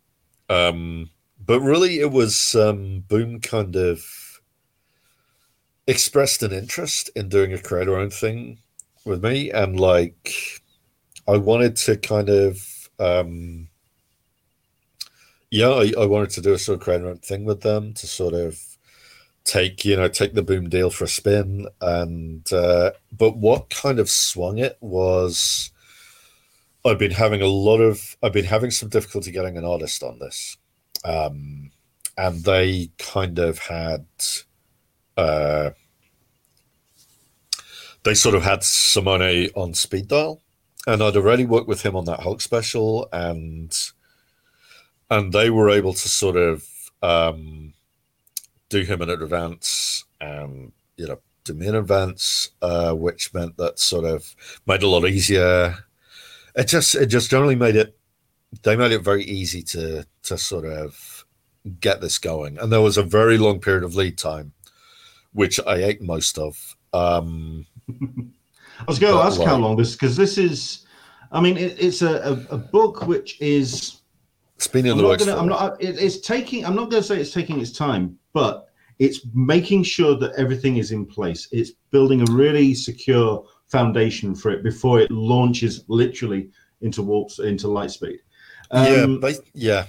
Um 0.48 1.10
but 1.46 1.60
really, 1.60 2.00
it 2.00 2.10
was 2.10 2.54
um, 2.54 3.00
Boom 3.06 3.40
kind 3.40 3.76
of 3.76 4.40
expressed 5.86 6.42
an 6.42 6.52
interest 6.52 7.10
in 7.14 7.28
doing 7.28 7.52
a 7.52 7.58
creator 7.58 7.96
own 7.96 8.10
thing 8.10 8.58
with 9.04 9.22
me, 9.22 9.50
and 9.50 9.78
like 9.78 10.62
I 11.26 11.36
wanted 11.38 11.76
to 11.76 11.96
kind 11.96 12.28
of 12.28 12.88
um, 12.98 13.68
yeah, 15.54 15.68
I, 15.68 15.92
I 15.98 16.06
wanted 16.06 16.30
to 16.30 16.40
do 16.40 16.52
a 16.52 16.58
sort 16.58 16.78
of 16.78 16.84
creator 16.84 17.06
own 17.06 17.18
thing 17.18 17.44
with 17.44 17.60
them 17.60 17.94
to 17.94 18.06
sort 18.08 18.34
of 18.34 18.58
take 19.44 19.84
you 19.84 19.96
know 19.96 20.08
take 20.08 20.34
the 20.34 20.42
boom 20.42 20.68
deal 20.68 20.90
for 20.90 21.04
a 21.04 21.08
spin. 21.08 21.68
And 21.80 22.52
uh, 22.52 22.90
but 23.16 23.36
what 23.36 23.70
kind 23.70 24.00
of 24.00 24.10
swung 24.10 24.58
it 24.58 24.76
was 24.80 25.70
i've 26.86 26.98
been 26.98 27.12
having 27.12 27.40
a 27.40 27.46
lot 27.46 27.78
of 27.78 28.16
i've 28.22 28.32
been 28.32 28.44
having 28.44 28.70
some 28.70 28.90
difficulty 28.90 29.30
getting 29.30 29.56
an 29.56 29.64
artist 29.64 30.02
on 30.02 30.18
this. 30.18 30.56
Um, 31.04 31.70
and 32.16 32.42
they 32.44 32.90
kind 32.98 33.38
of 33.38 33.58
had 33.58 34.06
uh, 35.16 35.70
they 38.02 38.14
sort 38.14 38.34
of 38.34 38.42
had 38.42 38.64
simone 38.64 39.50
on 39.54 39.74
speed 39.74 40.08
dial 40.08 40.40
and 40.86 41.02
i'd 41.02 41.16
already 41.16 41.44
worked 41.44 41.68
with 41.68 41.82
him 41.82 41.96
on 41.96 42.04
that 42.04 42.20
hulk 42.20 42.40
special 42.40 43.08
and 43.12 43.90
and 45.10 45.32
they 45.32 45.50
were 45.50 45.70
able 45.70 45.92
to 45.92 46.08
sort 46.08 46.36
of 46.36 46.66
um, 47.02 47.74
do 48.70 48.80
him 48.82 49.02
in 49.02 49.10
advance 49.10 50.04
and 50.20 50.72
you 50.96 51.06
know 51.06 51.18
do 51.44 51.54
me 51.54 51.66
in 51.66 51.74
advance, 51.74 52.50
uh, 52.62 52.92
which 52.92 53.32
meant 53.34 53.56
that 53.58 53.78
sort 53.78 54.04
of 54.04 54.34
made 54.66 54.76
it 54.76 54.84
a 54.84 54.88
lot 54.88 55.06
easier. 55.06 55.76
It 56.56 56.68
just 56.68 56.94
it 56.94 57.06
just 57.06 57.30
generally 57.30 57.56
made 57.56 57.76
it 57.76 57.96
they 58.62 58.76
made 58.76 58.92
it 58.92 59.02
very 59.02 59.24
easy 59.24 59.62
to 59.62 60.06
to 60.24 60.38
sort 60.38 60.64
of 60.64 61.24
get 61.80 62.00
this 62.00 62.18
going. 62.18 62.58
And 62.58 62.72
there 62.72 62.80
was 62.80 62.96
a 62.96 63.02
very 63.02 63.38
long 63.38 63.60
period 63.60 63.84
of 63.84 63.94
lead 63.94 64.18
time, 64.18 64.52
which 65.32 65.60
I 65.66 65.76
ate 65.76 66.02
most 66.02 66.38
of. 66.38 66.76
Um, 66.92 67.66
I 68.86 68.90
was 68.90 68.98
going 68.98 69.14
to 69.14 69.20
ask 69.20 69.38
like, 69.38 69.48
how 69.48 69.56
long 69.56 69.76
this 69.76 69.92
because 69.92 70.16
this 70.16 70.36
is, 70.36 70.86
I 71.32 71.40
mean, 71.40 71.56
it, 71.56 71.76
it's 71.78 72.02
a, 72.02 72.46
a, 72.50 72.54
a, 72.54 72.58
book 72.58 73.06
which 73.06 73.40
is. 73.40 74.00
It's 74.56 74.68
been 74.68 74.86
in 74.86 74.92
I'm 74.92 74.98
the 74.98 75.04
works. 75.04 75.26
I'm 75.26 75.48
not. 75.48 75.82
It, 75.82 75.98
it's 75.98 76.20
taking. 76.20 76.64
I'm 76.64 76.76
not 76.76 76.90
going 76.90 77.02
to 77.02 77.08
say 77.08 77.20
it's 77.20 77.32
taking 77.32 77.60
its 77.60 77.72
time, 77.72 78.18
but 78.32 78.68
it's 78.98 79.20
making 79.34 79.82
sure 79.84 80.16
that 80.18 80.32
everything 80.36 80.76
is 80.76 80.92
in 80.92 81.06
place. 81.06 81.48
It's 81.50 81.72
building 81.90 82.20
a 82.28 82.32
really 82.32 82.74
secure 82.74 83.46
foundation 83.68 84.34
for 84.34 84.50
it 84.50 84.62
before 84.62 85.00
it 85.00 85.10
launches 85.10 85.84
literally 85.88 86.50
into 86.82 87.02
warps 87.02 87.38
into 87.38 87.68
light 87.68 87.90
speed. 87.90 88.20
Um, 88.70 88.84
yeah, 88.86 89.06
but, 89.20 89.34
yeah. 89.54 89.86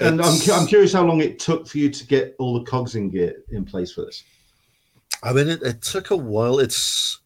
And 0.00 0.22
I'm, 0.22 0.38
I'm 0.52 0.66
curious 0.66 0.92
how 0.92 1.04
long 1.04 1.20
it 1.20 1.38
took 1.38 1.68
for 1.68 1.78
you 1.78 1.90
to 1.90 2.06
get 2.06 2.34
all 2.38 2.58
the 2.58 2.64
cogs 2.64 2.94
in 2.94 3.10
gear 3.10 3.34
in 3.50 3.64
place 3.64 3.92
for 3.92 4.04
this. 4.04 4.24
I 5.22 5.32
mean, 5.32 5.48
it, 5.48 5.62
it 5.62 5.82
took 5.82 6.10
a 6.10 6.16
while. 6.16 6.58
It's 6.58 7.20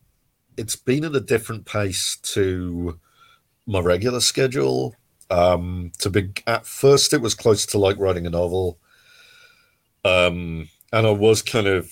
it's 0.56 0.76
been 0.76 1.04
at 1.04 1.14
a 1.14 1.20
different 1.20 1.66
pace 1.66 2.16
to 2.16 2.98
my 3.66 3.80
regular 3.80 4.20
schedule. 4.20 4.94
Um, 5.30 5.92
to 5.98 6.10
be 6.10 6.30
at 6.46 6.66
first, 6.66 7.12
it 7.12 7.20
was 7.20 7.34
close 7.34 7.66
to 7.66 7.78
like 7.78 7.98
writing 7.98 8.26
a 8.26 8.30
novel. 8.30 8.78
Um, 10.04 10.68
and 10.92 11.06
I 11.06 11.10
was 11.10 11.42
kind 11.42 11.66
of 11.66 11.90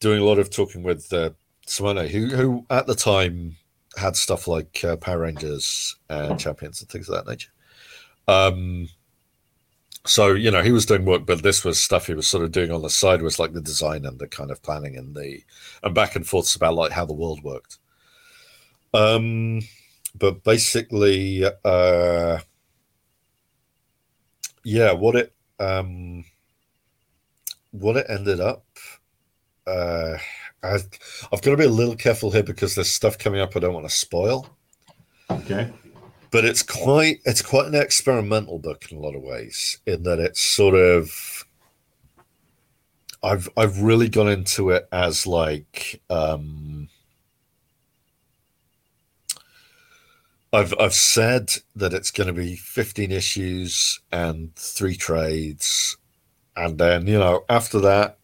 doing 0.00 0.20
a 0.20 0.24
lot 0.24 0.38
of 0.38 0.50
talking 0.50 0.82
with 0.82 1.12
uh, 1.12 1.30
Simone, 1.66 2.08
who, 2.08 2.26
who 2.26 2.66
at 2.70 2.86
the 2.86 2.94
time 2.94 3.56
had 3.96 4.16
stuff 4.16 4.46
like 4.48 4.84
uh, 4.84 4.96
Power 4.96 5.20
Rangers 5.20 5.96
and 6.10 6.38
Champions 6.38 6.80
and 6.80 6.90
things 6.90 7.08
of 7.08 7.14
that 7.14 7.30
nature. 7.30 7.50
Um, 8.28 8.88
so 10.06 10.34
you 10.34 10.50
know 10.50 10.62
he 10.62 10.72
was 10.72 10.86
doing 10.86 11.04
work, 11.04 11.26
but 11.26 11.42
this 11.42 11.64
was 11.64 11.80
stuff 11.80 12.06
he 12.06 12.14
was 12.14 12.28
sort 12.28 12.44
of 12.44 12.52
doing 12.52 12.70
on 12.72 12.82
the 12.82 12.90
side, 12.90 13.22
was 13.22 13.38
like 13.38 13.52
the 13.52 13.60
design 13.60 14.04
and 14.06 14.18
the 14.18 14.28
kind 14.28 14.50
of 14.50 14.62
planning 14.62 14.96
and 14.96 15.14
the 15.14 15.42
and 15.82 15.94
back 15.94 16.16
and 16.16 16.26
forths 16.26 16.54
about 16.54 16.74
like 16.74 16.92
how 16.92 17.04
the 17.04 17.12
world 17.12 17.42
worked. 17.42 17.78
Um, 18.94 19.62
but 20.14 20.42
basically, 20.42 21.44
uh, 21.64 22.38
yeah, 24.64 24.92
what 24.92 25.16
it 25.16 25.34
um 25.58 26.24
what 27.72 27.96
it 27.96 28.06
ended 28.08 28.40
up, 28.40 28.64
uh, 29.66 30.16
I, 30.62 30.74
I've 30.74 31.42
got 31.42 31.50
to 31.50 31.56
be 31.56 31.64
a 31.64 31.68
little 31.68 31.96
careful 31.96 32.30
here 32.30 32.42
because 32.42 32.74
there's 32.74 32.92
stuff 32.92 33.18
coming 33.18 33.40
up 33.40 33.56
I 33.56 33.60
don't 33.60 33.74
want 33.74 33.88
to 33.88 33.94
spoil. 33.94 34.48
Okay. 35.30 35.70
But 36.30 36.44
it's 36.44 36.62
quite 36.62 37.20
it's 37.24 37.42
quite 37.42 37.66
an 37.66 37.74
experimental 37.74 38.58
book 38.58 38.90
in 38.90 38.98
a 38.98 39.00
lot 39.00 39.14
of 39.14 39.22
ways, 39.22 39.78
in 39.86 40.02
that 40.04 40.18
it's 40.18 40.40
sort 40.40 40.74
of 40.74 41.44
I've 43.22 43.48
I've 43.56 43.80
really 43.80 44.08
gone 44.08 44.28
into 44.28 44.70
it 44.70 44.88
as 44.92 45.26
like 45.26 46.00
um 46.10 46.88
I've 50.52 50.74
I've 50.80 50.94
said 50.94 51.52
that 51.74 51.92
it's 51.92 52.10
going 52.10 52.28
to 52.28 52.32
be 52.32 52.56
15 52.56 53.12
issues 53.12 54.00
and 54.12 54.54
three 54.56 54.96
trades. 54.96 55.96
And 56.56 56.78
then 56.78 57.06
you 57.06 57.18
know 57.18 57.44
after 57.48 57.80
that 57.80 58.18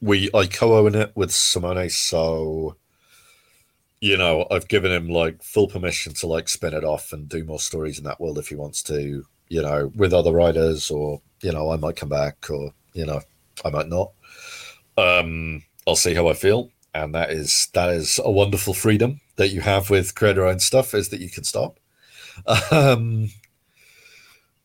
we 0.00 0.30
I 0.34 0.46
co-own 0.46 0.94
it 0.94 1.12
with 1.14 1.30
Simone, 1.32 1.90
so 1.90 2.76
you 4.00 4.16
know 4.16 4.46
I've 4.50 4.68
given 4.68 4.92
him 4.92 5.08
like 5.08 5.42
full 5.42 5.68
permission 5.68 6.14
to 6.14 6.26
like 6.26 6.48
spin 6.48 6.74
it 6.74 6.84
off 6.84 7.12
and 7.12 7.28
do 7.28 7.44
more 7.44 7.60
stories 7.60 7.98
in 7.98 8.04
that 8.04 8.20
world 8.20 8.38
if 8.38 8.48
he 8.48 8.54
wants 8.54 8.82
to, 8.84 9.24
you 9.48 9.62
know, 9.62 9.92
with 9.94 10.12
other 10.14 10.32
writers, 10.32 10.90
or 10.90 11.20
you 11.42 11.52
know 11.52 11.70
I 11.72 11.76
might 11.76 11.96
come 11.96 12.08
back, 12.08 12.48
or 12.50 12.72
you 12.94 13.06
know 13.06 13.20
I 13.64 13.70
might 13.70 13.88
not. 13.88 14.12
Um, 14.96 15.62
I'll 15.86 15.96
see 15.96 16.14
how 16.14 16.28
I 16.28 16.34
feel, 16.34 16.70
and 16.94 17.14
that 17.14 17.30
is 17.30 17.68
that 17.74 17.90
is 17.90 18.20
a 18.24 18.30
wonderful 18.30 18.74
freedom 18.74 19.20
that 19.36 19.48
you 19.48 19.60
have 19.62 19.90
with 19.90 20.14
creator 20.14 20.44
owned 20.46 20.62
stuff 20.62 20.94
is 20.94 21.08
that 21.10 21.20
you 21.20 21.30
can 21.30 21.44
stop. 21.44 21.78
Um, 22.70 23.30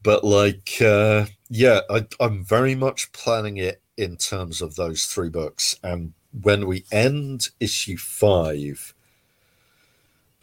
but 0.06 0.24
like 0.24 0.78
uh, 0.82 1.26
yeah 1.50 1.82
I, 1.90 2.06
i'm 2.20 2.46
very 2.46 2.76
much 2.76 3.12
planning 3.12 3.58
it 3.58 3.82
in 3.98 4.18
terms 4.18 4.62
of 4.62 4.76
those 4.76 5.06
three 5.06 5.30
books 5.30 5.76
and 5.84 6.14
when 6.42 6.68
we 6.68 6.86
end 6.92 7.50
issue 7.60 7.98
five 7.98 8.94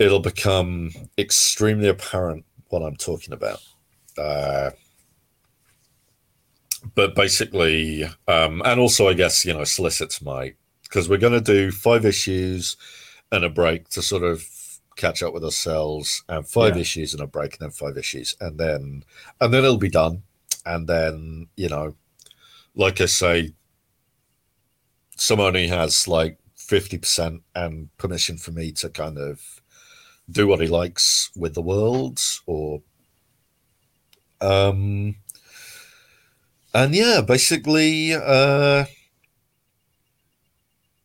it'll 0.02 0.20
become 0.20 0.90
extremely 1.18 1.88
apparent 1.88 2.44
what 2.68 2.82
i'm 2.82 2.96
talking 2.96 3.32
about 3.32 3.62
uh, 4.18 4.70
but 6.94 7.14
basically 7.14 8.04
um, 8.28 8.62
and 8.64 8.80
also 8.80 9.08
i 9.08 9.14
guess 9.14 9.44
you 9.44 9.52
know 9.52 9.64
solicits 9.64 10.20
my 10.22 10.52
because 10.82 11.08
we're 11.08 11.16
going 11.16 11.32
to 11.32 11.40
do 11.40 11.70
five 11.70 12.04
issues 12.04 12.76
and 13.30 13.44
a 13.44 13.50
break 13.50 13.88
to 13.88 14.02
sort 14.02 14.22
of 14.22 14.46
catch 14.96 15.22
up 15.22 15.32
with 15.32 15.44
ourselves 15.44 16.22
and 16.28 16.46
five 16.46 16.76
yeah. 16.76 16.82
issues 16.82 17.14
and 17.14 17.22
a 17.22 17.26
break 17.26 17.52
and 17.52 17.60
then 17.60 17.70
five 17.70 17.96
issues 17.96 18.36
and 18.40 18.58
then 18.58 19.02
and 19.40 19.54
then 19.54 19.64
it'll 19.64 19.78
be 19.78 19.88
done 19.88 20.22
and 20.66 20.86
then 20.86 21.46
you 21.56 21.68
know 21.68 21.94
like 22.74 23.00
i 23.00 23.06
say 23.06 23.54
someone 25.16 25.52
somebody 25.52 25.68
has 25.68 26.08
like 26.08 26.38
50% 26.58 27.42
and 27.54 27.96
permission 27.98 28.36
for 28.38 28.50
me 28.50 28.72
to 28.72 28.88
kind 28.88 29.18
of 29.18 29.61
do 30.32 30.46
what 30.46 30.60
he 30.60 30.66
likes 30.66 31.30
with 31.36 31.54
the 31.54 31.62
world 31.62 32.20
or 32.46 32.82
um 34.40 35.14
and 36.74 36.94
yeah 36.94 37.20
basically 37.20 38.12
uh 38.14 38.84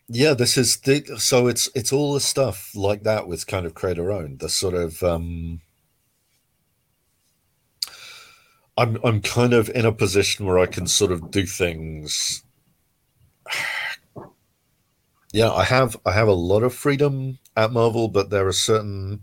yeah 0.08 0.34
this 0.34 0.58
is 0.58 0.78
the, 0.78 1.04
so 1.18 1.48
it's 1.48 1.70
it's 1.76 1.92
all 1.92 2.14
the 2.14 2.20
stuff 2.20 2.72
like 2.76 3.04
that 3.04 3.28
with 3.28 3.46
kind 3.48 3.66
of 3.66 3.74
creator 3.76 4.12
own 4.12 4.38
the 4.38 4.50
sort 4.50 4.74
of 4.74 5.04
um 5.04 5.62
i'm 8.78 8.98
i'm 9.04 9.22
kind 9.22 9.54
of 9.54 9.70
in 9.70 9.86
a 9.86 9.92
position 9.92 10.46
where 10.46 10.60
i 10.60 10.66
can 10.66 10.88
sort 10.88 11.12
of 11.12 11.32
do 11.32 11.46
things. 11.46 12.44
Yeah 15.34 15.52
i 15.52 15.66
have 15.66 15.98
i 16.06 16.14
have 16.14 16.30
a 16.30 16.34
lot 16.34 16.64
of 16.64 16.74
freedom 16.74 17.38
at 17.58 17.72
marvel 17.72 18.08
but 18.08 18.30
there 18.30 18.48
are 18.48 18.54
certain 18.54 19.20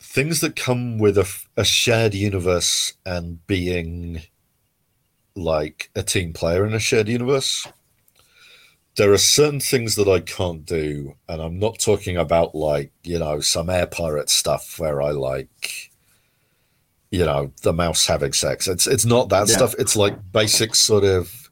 things 0.00 0.40
that 0.40 0.56
come 0.56 0.98
with 0.98 1.16
a, 1.18 1.28
a 1.56 1.64
shared 1.64 2.14
universe 2.14 2.94
and 3.04 3.46
being 3.46 4.22
like 5.36 5.90
a 5.94 6.02
team 6.02 6.32
player 6.32 6.66
in 6.66 6.74
a 6.74 6.80
shared 6.80 7.08
universe 7.08 7.68
there 8.96 9.12
are 9.12 9.18
certain 9.18 9.60
things 9.60 9.94
that 9.96 10.08
I 10.08 10.20
can't 10.20 10.64
do, 10.64 11.14
and 11.28 11.40
I'm 11.40 11.58
not 11.58 11.78
talking 11.78 12.16
about 12.16 12.54
like 12.54 12.92
you 13.04 13.18
know 13.18 13.40
some 13.40 13.70
air 13.70 13.86
pirate 13.86 14.30
stuff 14.30 14.78
where 14.78 15.02
I 15.02 15.10
like 15.10 15.90
you 17.10 17.24
know 17.24 17.52
the 17.62 17.72
mouse 17.72 18.06
having 18.06 18.32
sex. 18.32 18.66
It's 18.66 18.86
it's 18.86 19.04
not 19.04 19.28
that 19.28 19.48
yeah. 19.48 19.56
stuff. 19.56 19.74
It's 19.78 19.96
like 19.96 20.32
basic 20.32 20.74
sort 20.74 21.04
of. 21.04 21.45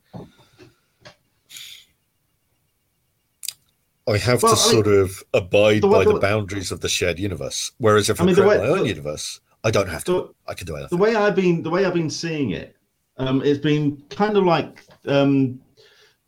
I 4.06 4.18
have 4.18 4.42
well, 4.42 4.54
to 4.54 4.60
I 4.60 4.62
sort 4.72 4.86
mean, 4.86 5.00
of 5.00 5.22
abide 5.32 5.82
the 5.82 5.88
by 5.88 6.04
the, 6.04 6.14
the, 6.14 6.20
boundaries 6.20 6.70
of 6.70 6.80
the 6.80 6.88
shared 6.88 7.18
universe. 7.18 7.72
Whereas 7.78 8.10
if 8.10 8.20
I, 8.20 8.24
I 8.24 8.26
mean, 8.26 8.34
create 8.36 8.60
my 8.60 8.68
own 8.68 8.86
universe, 8.86 9.40
I 9.64 9.70
don't 9.70 9.88
have 9.88 10.04
to. 10.04 10.34
I 10.46 10.54
can 10.54 10.66
do 10.66 10.76
anything. 10.76 10.96
the 10.96 11.02
way 11.02 11.16
I've 11.16 11.34
been 11.34 11.62
the 11.62 11.70
way 11.70 11.84
I've 11.86 11.94
been 11.94 12.10
seeing 12.10 12.50
it, 12.50 12.76
um, 13.16 13.42
it's 13.42 13.60
been 13.60 14.02
kind 14.10 14.36
of 14.36 14.44
like 14.44 14.84
um, 15.06 15.58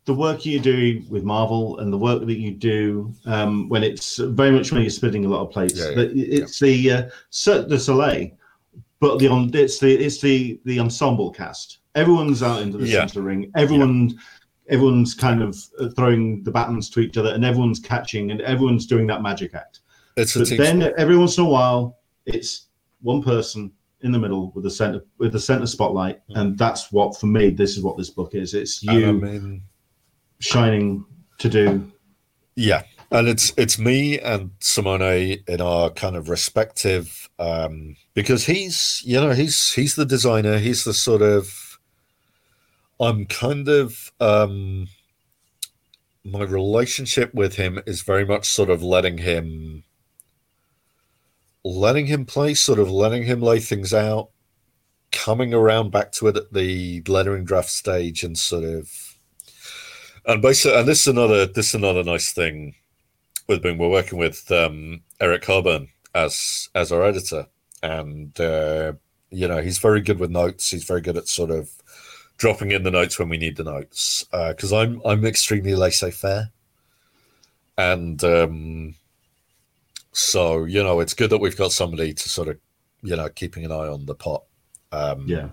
the 0.07 0.15
work 0.15 0.47
you 0.47 0.59
do 0.59 1.03
with 1.11 1.23
Marvel 1.25 1.79
and 1.79 1.93
the 1.93 1.99
work 1.99 2.25
that 2.25 2.39
you 2.39 2.53
do 2.53 3.13
um, 3.27 3.69
when 3.69 3.85
it's 3.85 4.17
very 4.17 4.53
much 4.53 4.73
when 4.73 4.81
you're 4.81 4.91
spinning 4.91 5.27
a 5.27 5.29
lot 5.29 5.43
of 5.43 5.51
plates. 5.51 5.79
Yeah, 5.79 5.91
yeah, 5.91 5.95
But 5.95 6.11
it's 6.15 6.59
the 6.59 6.93
uh, 6.93 7.03
Cirque 7.29 7.69
du 7.69 7.79
Soleil, 7.79 8.31
but 9.01 9.19
the 9.19 9.29
on 9.29 9.51
it's 9.53 9.79
the 9.81 9.93
it's 9.95 10.21
the 10.21 10.59
the 10.65 10.81
ensemble 10.81 11.31
cast. 11.31 11.79
Everyone's 11.95 12.43
out 12.43 12.63
into 12.63 12.79
the 12.79 12.87
Yeah. 12.87 13.01
center 13.01 13.23
ring. 13.23 13.51
Everyone. 13.55 14.19
Everyone's 14.69 15.15
kind 15.15 15.43
of 15.43 15.57
uh, 15.81 15.89
throwing 15.91 16.43
the 16.43 16.51
batons 16.51 16.91
to 16.91 17.01
each 17.01 17.17
other, 17.17 17.33
and 17.33 17.45
everyone's 17.45 17.79
catching, 17.79 18.31
and 18.31 18.41
everyone's 18.41 18.87
doing 18.87 19.07
that 19.09 19.23
magic 19.23 19.55
act. 19.55 19.81
It's 20.17 20.35
a 20.35 20.41
But 20.41 20.59
then 20.59 20.93
every 20.97 21.17
once 21.17 21.39
in 21.39 21.45
a 21.45 21.49
while, 21.49 21.99
it's 22.25 22.67
one 23.03 23.23
person 23.23 23.73
in 24.03 24.13
the 24.13 24.19
middle 24.19 24.53
with 24.55 24.65
the 24.65 24.71
center 24.71 25.05
with 25.19 25.33
the 25.33 25.41
center 25.41 25.67
spotlight, 25.67 26.21
and 26.31 26.59
that's 26.59 26.91
what 26.93 27.19
for 27.19 27.27
me. 27.27 27.51
This 27.51 27.77
is 27.77 27.83
what 27.83 27.97
this 27.97 28.11
book 28.11 28.35
is. 28.35 28.55
It's 28.55 28.83
you 28.83 29.09
I 29.09 29.13
mean, 29.13 29.63
shining 30.41 31.05
to 31.39 31.49
do. 31.49 31.93
Yeah, 32.57 32.83
and 33.11 33.29
it's 33.29 33.53
it's 33.57 33.79
me 33.79 34.19
and 34.19 34.51
Simone 34.61 35.39
in 35.47 35.61
our 35.61 35.91
kind 35.91 36.17
of 36.17 36.29
respective 36.29 37.29
um 37.39 37.97
because 38.15 38.47
he's 38.47 39.03
you 39.05 39.21
know 39.21 39.33
he's 39.33 39.73
he's 39.75 39.95
the 39.95 40.07
designer 40.07 40.59
he's 40.59 40.85
the 40.85 40.95
sort 40.95 41.21
of 41.21 41.66
I'm 42.99 43.27
kind 43.27 43.69
of 43.69 44.13
um 44.21 44.89
my 46.25 46.43
relationship 46.43 47.33
with 47.35 47.55
him 47.55 47.81
is 47.87 48.03
very 48.03 48.25
much 48.25 48.49
sort 48.49 48.71
of 48.71 48.83
letting 48.83 49.19
him 49.19 49.85
letting 51.65 52.07
him 52.07 52.25
play 52.25 52.55
sort 52.55 52.79
of 52.79 52.91
letting 52.91 53.25
him 53.25 53.41
lay 53.41 53.61
things 53.61 53.93
out 53.95 54.31
coming 55.13 55.55
around 55.55 55.91
back 55.91 56.13
to 56.13 56.27
it 56.29 56.37
at 56.37 56.53
the 56.53 57.03
lettering 57.07 57.45
draft 57.45 57.71
stage 57.71 58.23
and 58.23 58.37
sort 58.37 58.65
of 58.65 58.91
and 60.27 60.43
basically, 60.43 60.79
and 60.79 60.89
this 60.89 61.03
is 61.03 61.09
another 61.09 61.47
this 61.47 61.69
is 61.69 61.75
another 61.75 62.03
nice 62.03 62.33
thing 62.33 62.75
with 63.47 63.63
being 63.63 63.79
we're 63.79 63.89
working 63.89 64.19
with 64.19 64.51
um, 64.51 65.03
Eric 65.21 65.45
Harburn 65.45 65.89
as 66.15 66.69
as 66.75 66.91
our 66.91 67.05
editor, 67.05 67.47
and 67.83 68.39
uh, 68.41 68.93
you 69.31 69.47
know 69.47 69.63
he's 69.63 69.79
very 69.79 70.01
good 70.01 70.19
with 70.19 70.31
notes. 70.31 70.71
He's 70.71 70.85
very 70.85 71.01
good 71.01 71.17
at 71.17 71.29
sort 71.29 71.51
of 71.51 71.71
dropping 72.37 72.71
in 72.71 72.83
the 72.83 72.91
notes 72.91 73.19
when 73.19 73.29
we 73.29 73.39
need 73.39 73.57
the 73.57 73.65
notes 73.65 74.25
because 74.31 74.73
I'm 74.73 75.01
I'm 75.05 75.25
extremely 75.25 75.75
laissez 75.75 76.11
faire, 76.11 76.51
and 77.79 78.23
um, 78.25 78.95
so 80.13 80.65
you 80.65 80.83
know 80.83 81.01
it's 81.01 81.15
good 81.15 81.31
that 81.31 81.39
we've 81.39 81.57
got 81.57 81.73
somebody 81.73 82.13
to 82.13 82.29
sort 82.29 82.49
of 82.49 82.59
you 83.03 83.17
know 83.17 83.29
keeping 83.29 83.65
an 83.65 83.73
eye 83.73 83.89
on 83.89 84.07
the 84.07 84.15
pot. 84.15 84.45
Um, 84.93 85.27
Yeah, 85.29 85.49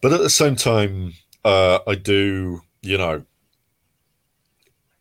but 0.00 0.12
at 0.12 0.20
the 0.20 0.30
same 0.30 0.56
time, 0.56 1.14
uh, 1.44 1.78
I 1.86 1.94
do, 1.94 2.60
you 2.82 2.98
know, 2.98 3.24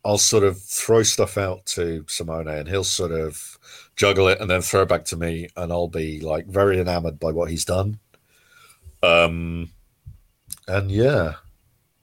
I'll 0.04 0.18
sort 0.18 0.44
of 0.44 0.62
throw 0.62 1.04
stuff 1.04 1.38
out 1.38 1.66
to 1.68 2.06
Simone 2.08 2.48
and 2.48 2.68
he'll 2.68 2.84
sort 2.84 3.12
of 3.12 3.58
juggle 3.96 4.28
it 4.28 4.40
and 4.40 4.50
then 4.50 4.62
throw 4.62 4.84
it 4.84 4.90
back 4.90 5.06
to 5.06 5.18
me, 5.18 5.48
and 5.56 5.72
I'll 5.72 5.88
be 5.88 6.20
like 6.22 6.48
very 6.48 6.80
enamored 6.80 7.20
by 7.20 7.32
what 7.32 7.50
he's 7.50 7.66
done. 7.66 8.00
Um, 9.02 9.70
and 10.68 10.92
yeah, 10.92 11.36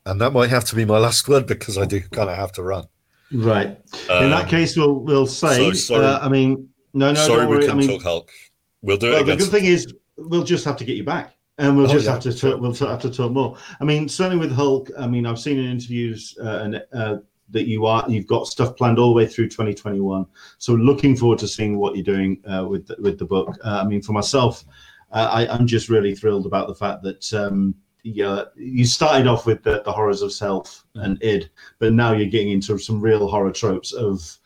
and 0.06 0.20
that 0.20 0.32
might 0.32 0.50
have 0.50 0.64
to 0.66 0.76
be 0.76 0.84
my 0.84 0.98
last 0.98 1.28
word 1.28 1.46
because 1.46 1.78
I 1.78 1.84
do 1.86 2.00
kind 2.00 2.30
of 2.30 2.36
have 2.36 2.52
to 2.52 2.62
run. 2.62 2.84
right. 3.32 3.78
In 4.08 4.24
Um, 4.24 4.30
that 4.30 4.48
case, 4.48 4.76
we'll 4.76 5.00
we'll 5.00 5.26
say. 5.26 5.72
so 5.72 5.96
uh, 5.96 6.18
I 6.22 6.28
mean, 6.28 6.68
no, 6.94 7.12
no, 7.12 7.26
sorry, 7.26 7.46
we 7.46 7.56
worry. 7.56 7.64
I 7.64 7.68
can 7.68 7.78
mean, 7.78 7.88
talk 7.88 8.02
Hulk. 8.02 8.30
We'll 8.82 8.96
do 8.96 9.08
it 9.08 9.12
well, 9.12 9.24
the 9.24 9.36
good 9.36 9.50
thing 9.50 9.64
is 9.64 9.92
we'll 10.16 10.44
just 10.44 10.64
have 10.64 10.76
to 10.78 10.84
get 10.84 10.96
you 10.96 11.04
back. 11.04 11.34
And 11.58 11.76
we'll 11.76 11.88
Oh, 11.88 11.92
just 11.92 12.06
yeah, 12.06 12.12
have 12.12 12.22
to 12.22 12.32
talk, 12.32 12.60
we'll 12.60 12.72
have 12.74 13.00
to 13.02 13.10
talk 13.10 13.30
more. 13.30 13.56
I 13.80 13.84
mean, 13.84 14.08
certainly 14.08 14.38
with 14.44 14.52
Hulk. 14.56 14.90
I 14.98 15.06
mean, 15.06 15.26
I've 15.26 15.38
seen 15.38 15.58
in 15.58 15.66
interviews 15.70 16.34
uh, 16.42 16.60
and 16.62 16.82
uh, 16.92 17.16
that 17.50 17.66
you 17.68 17.84
are 17.86 18.04
you've 18.08 18.26
got 18.26 18.46
stuff 18.46 18.74
planned 18.76 18.98
all 18.98 19.08
the 19.08 19.14
way 19.14 19.26
through 19.26 19.48
2021. 19.50 20.26
So 20.58 20.72
looking 20.72 21.14
forward 21.14 21.38
to 21.40 21.46
seeing 21.48 21.78
what 21.78 21.94
you're 21.94 22.04
doing 22.04 22.42
uh, 22.46 22.64
with 22.66 22.86
the, 22.86 22.96
with 22.98 23.18
the 23.18 23.26
book. 23.26 23.56
Uh, 23.64 23.82
I 23.84 23.86
mean, 23.86 24.00
for 24.02 24.12
myself, 24.12 24.64
uh, 25.12 25.28
I, 25.30 25.46
I'm 25.54 25.66
just 25.66 25.88
really 25.90 26.14
thrilled 26.14 26.46
about 26.46 26.68
the 26.68 26.74
fact 26.74 27.02
that 27.02 27.32
um, 27.34 27.74
yeah, 28.02 28.44
you 28.56 28.84
started 28.84 29.26
off 29.26 29.46
with 29.46 29.62
the, 29.62 29.82
the 29.84 29.92
horrors 29.92 30.22
of 30.22 30.32
self 30.32 30.84
and 30.94 31.22
id, 31.22 31.50
but 31.78 31.92
now 31.92 32.12
you're 32.12 32.28
getting 32.28 32.50
into 32.50 32.76
some 32.78 33.00
real 33.00 33.28
horror 33.28 33.52
tropes 33.52 33.92
of 33.92 34.38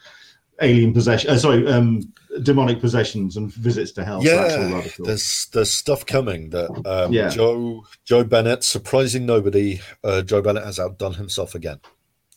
alien 0.63 0.93
possession. 0.93 1.31
Uh, 1.31 1.37
sorry, 1.39 1.67
um, 1.69 2.01
demonic 2.43 2.81
possessions 2.81 3.37
and 3.37 3.53
visits 3.55 3.93
to 3.93 4.05
hell. 4.05 4.23
so 4.23 4.29
that's 4.37 4.55
all 4.55 4.61
yeah, 4.69 4.75
rather 4.75 4.91
there's 5.05 5.49
there's 5.53 5.73
stuff 5.73 6.05
coming 6.05 6.51
that 6.51 6.71
um, 6.87 7.13
Yeah. 7.13 7.29
Joe 7.31 7.85
Joe 8.05 8.25
Bennett 8.25 8.63
surprising 8.65 9.25
nobody. 9.27 9.81
Uh, 10.05 10.23
Joe 10.23 10.43
Bennett 10.43 10.65
has 10.65 10.79
outdone 10.79 11.15
himself 11.15 11.55
again. 11.55 11.81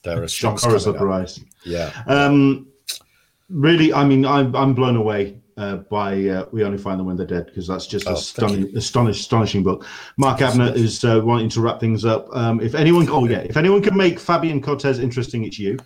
There 0.04 0.24
are 0.24 0.28
Shock 0.30 0.60
things 0.60 0.64
horror 0.64 0.80
coming 0.80 0.96
up. 0.96 1.00
surprise. 1.26 1.40
Yeah, 1.66 2.04
Um, 2.08 2.68
really, 3.50 3.94
I 3.94 4.06
mean, 4.06 4.26
I'm 4.26 4.56
I'm 4.56 4.74
blown 4.74 4.96
away 4.96 5.38
uh, 5.60 5.76
by 5.90 6.28
uh, 6.30 6.46
We 6.52 6.64
Only 6.64 6.78
Find 6.78 7.00
Them 7.00 7.08
When 7.08 7.18
They're 7.18 7.28
Dead 7.28 7.46
because 7.48 7.68
that's 7.68 7.86
just 7.86 8.08
Oh, 8.08 8.14
a 8.14 8.18
stunning, 8.18 8.76
astonish, 8.78 9.20
astonishing 9.20 9.62
book. 9.64 9.86
Mark 10.18 10.42
Abner 10.42 10.72
is 10.74 11.04
uh, 11.04 11.20
wanting 11.24 11.50
to 11.50 11.62
wrap 11.62 11.80
things 11.80 12.06
up. 12.06 12.28
Um, 12.36 12.62
if 12.62 12.74
anyone, 12.76 13.10
oh 13.10 13.26
yeah, 13.26 13.40
if 13.40 13.58
anyone 13.58 13.82
can 13.82 13.98
make 13.98 14.20
Fabian 14.20 14.62
Cortez 14.62 15.00
interesting, 15.00 15.44
it's 15.44 15.60
you. 15.60 15.78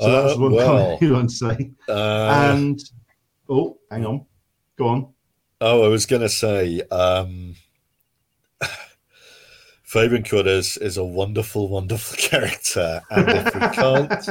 So 0.00 0.10
that's 0.10 0.36
Uh, 0.36 0.40
one 0.40 0.52
well, 0.52 0.66
comment 0.66 1.02
you 1.02 1.12
want 1.12 1.30
to 1.30 1.36
say. 1.36 1.70
uh, 1.88 2.50
and 2.54 2.80
oh, 3.48 3.78
hang 3.90 4.06
on, 4.06 4.24
go 4.76 4.88
on. 4.88 5.08
oh, 5.60 5.84
I 5.84 5.88
was 5.88 6.06
gonna 6.06 6.28
say, 6.28 6.80
um, 6.90 7.54
Fabian 9.82 10.24
Cortez 10.24 10.76
is 10.78 10.96
a 10.96 11.04
wonderful, 11.04 11.68
wonderful 11.68 12.16
character, 12.18 13.02
and 13.10 13.28
if 13.28 13.54
we 13.54 13.60
can't, 13.60 14.28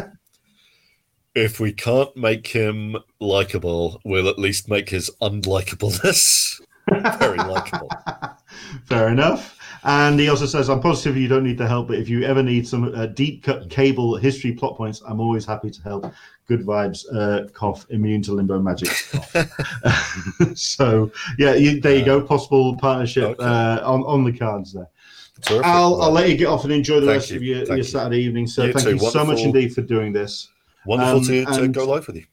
if 1.35 1.59
we 1.59 1.73
can't 1.73 2.15
make 2.15 2.47
him 2.47 2.95
likable, 3.19 3.99
we'll 4.05 4.29
at 4.29 4.37
least 4.39 4.69
make 4.69 4.89
his 4.89 5.09
unlikableness 5.21 6.61
very 7.19 7.37
likable. 7.37 7.89
Fair 8.85 9.09
enough. 9.09 9.57
And 9.85 10.17
he 10.19 10.29
also 10.29 10.45
says, 10.45 10.69
I'm 10.69 10.79
positive 10.79 11.17
you 11.17 11.27
don't 11.27 11.43
need 11.43 11.57
the 11.57 11.67
help, 11.67 11.89
but 11.89 11.97
if 11.97 12.07
you 12.07 12.23
ever 12.23 12.41
need 12.41 12.65
some 12.65 12.93
uh, 12.95 13.07
deep 13.07 13.43
cut 13.43 13.69
cable 13.69 14.15
history 14.15 14.53
plot 14.53 14.77
points, 14.77 15.01
I'm 15.05 15.19
always 15.19 15.45
happy 15.45 15.69
to 15.71 15.81
help. 15.81 16.13
Good 16.47 16.65
vibes, 16.65 17.03
uh, 17.13 17.49
cough, 17.49 17.85
immune 17.89 18.21
to 18.23 18.33
limbo 18.33 18.59
magic. 18.59 18.89
so, 20.55 21.11
yeah, 21.37 21.55
you, 21.55 21.81
there 21.81 21.97
you 21.97 22.05
go. 22.05 22.21
Possible 22.21 22.77
partnership 22.77 23.23
Okay. 23.23 23.43
uh, 23.43 23.85
on, 23.89 24.03
on 24.03 24.23
the 24.23 24.31
cards 24.31 24.71
there. 24.73 24.87
Terrific. 25.41 25.65
I'll, 25.65 26.01
I'll 26.01 26.11
let 26.11 26.29
you 26.29 26.37
get 26.37 26.47
off 26.47 26.63
and 26.63 26.71
enjoy 26.71 27.01
the 27.01 27.07
Thank 27.07 27.17
rest 27.17 27.31
you. 27.31 27.37
of 27.37 27.43
your, 27.43 27.63
your 27.65 27.77
you. 27.77 27.83
Saturday 27.83 28.19
evening. 28.21 28.47
So, 28.47 28.63
You 28.65 28.73
thank 28.73 28.85
too. 28.85 28.95
you 29.03 29.11
so 29.11 29.25
much 29.25 29.41
indeed 29.41 29.73
for 29.73 29.81
doing 29.81 30.13
this. 30.13 30.49
Wonderful 30.85 31.17
um, 31.19 31.25
to, 31.25 31.45
to 31.45 31.67
go 31.69 31.85
live 31.85 32.07
with 32.07 32.17
you. 32.17 32.25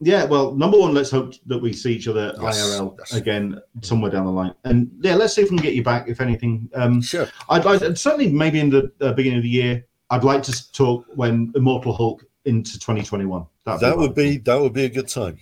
Yeah, 0.00 0.24
well, 0.24 0.54
number 0.54 0.78
one, 0.78 0.92
let's 0.92 1.10
hope 1.10 1.34
that 1.46 1.58
we 1.58 1.72
see 1.72 1.94
each 1.94 2.08
other 2.08 2.34
Yes, 2.40 2.60
IRL 2.60 2.96
yes. 2.98 3.12
again 3.14 3.60
somewhere 3.80 4.10
down 4.10 4.26
the 4.26 4.32
line. 4.32 4.54
And 4.64 4.90
yeah, 5.00 5.14
let's 5.14 5.34
see 5.34 5.42
if 5.42 5.50
we 5.50 5.56
can 5.56 5.64
get 5.64 5.74
you 5.74 5.82
back, 5.84 6.08
if 6.08 6.20
anything. 6.20 6.68
Um, 6.74 7.00
Sure. 7.00 7.28
I'd 7.48 7.64
like 7.64 7.80
certainly 7.96 8.30
maybe 8.30 8.60
in 8.60 8.70
the 8.70 8.92
uh, 9.00 9.12
beginning 9.12 9.38
of 9.38 9.44
the 9.44 9.48
year. 9.48 9.86
I'd 10.10 10.24
like 10.24 10.42
to 10.44 10.72
talk 10.72 11.06
when 11.14 11.52
Immortal 11.54 11.94
Hulk 11.94 12.24
into 12.44 12.74
2021. 12.78 13.46
That'd 13.64 13.80
That 13.80 13.96
would 13.96 14.14
be 14.14 14.38
that 14.38 14.60
would 14.60 14.72
be 14.74 14.84
a 14.84 14.90
good 14.90 15.08
time. 15.08 15.38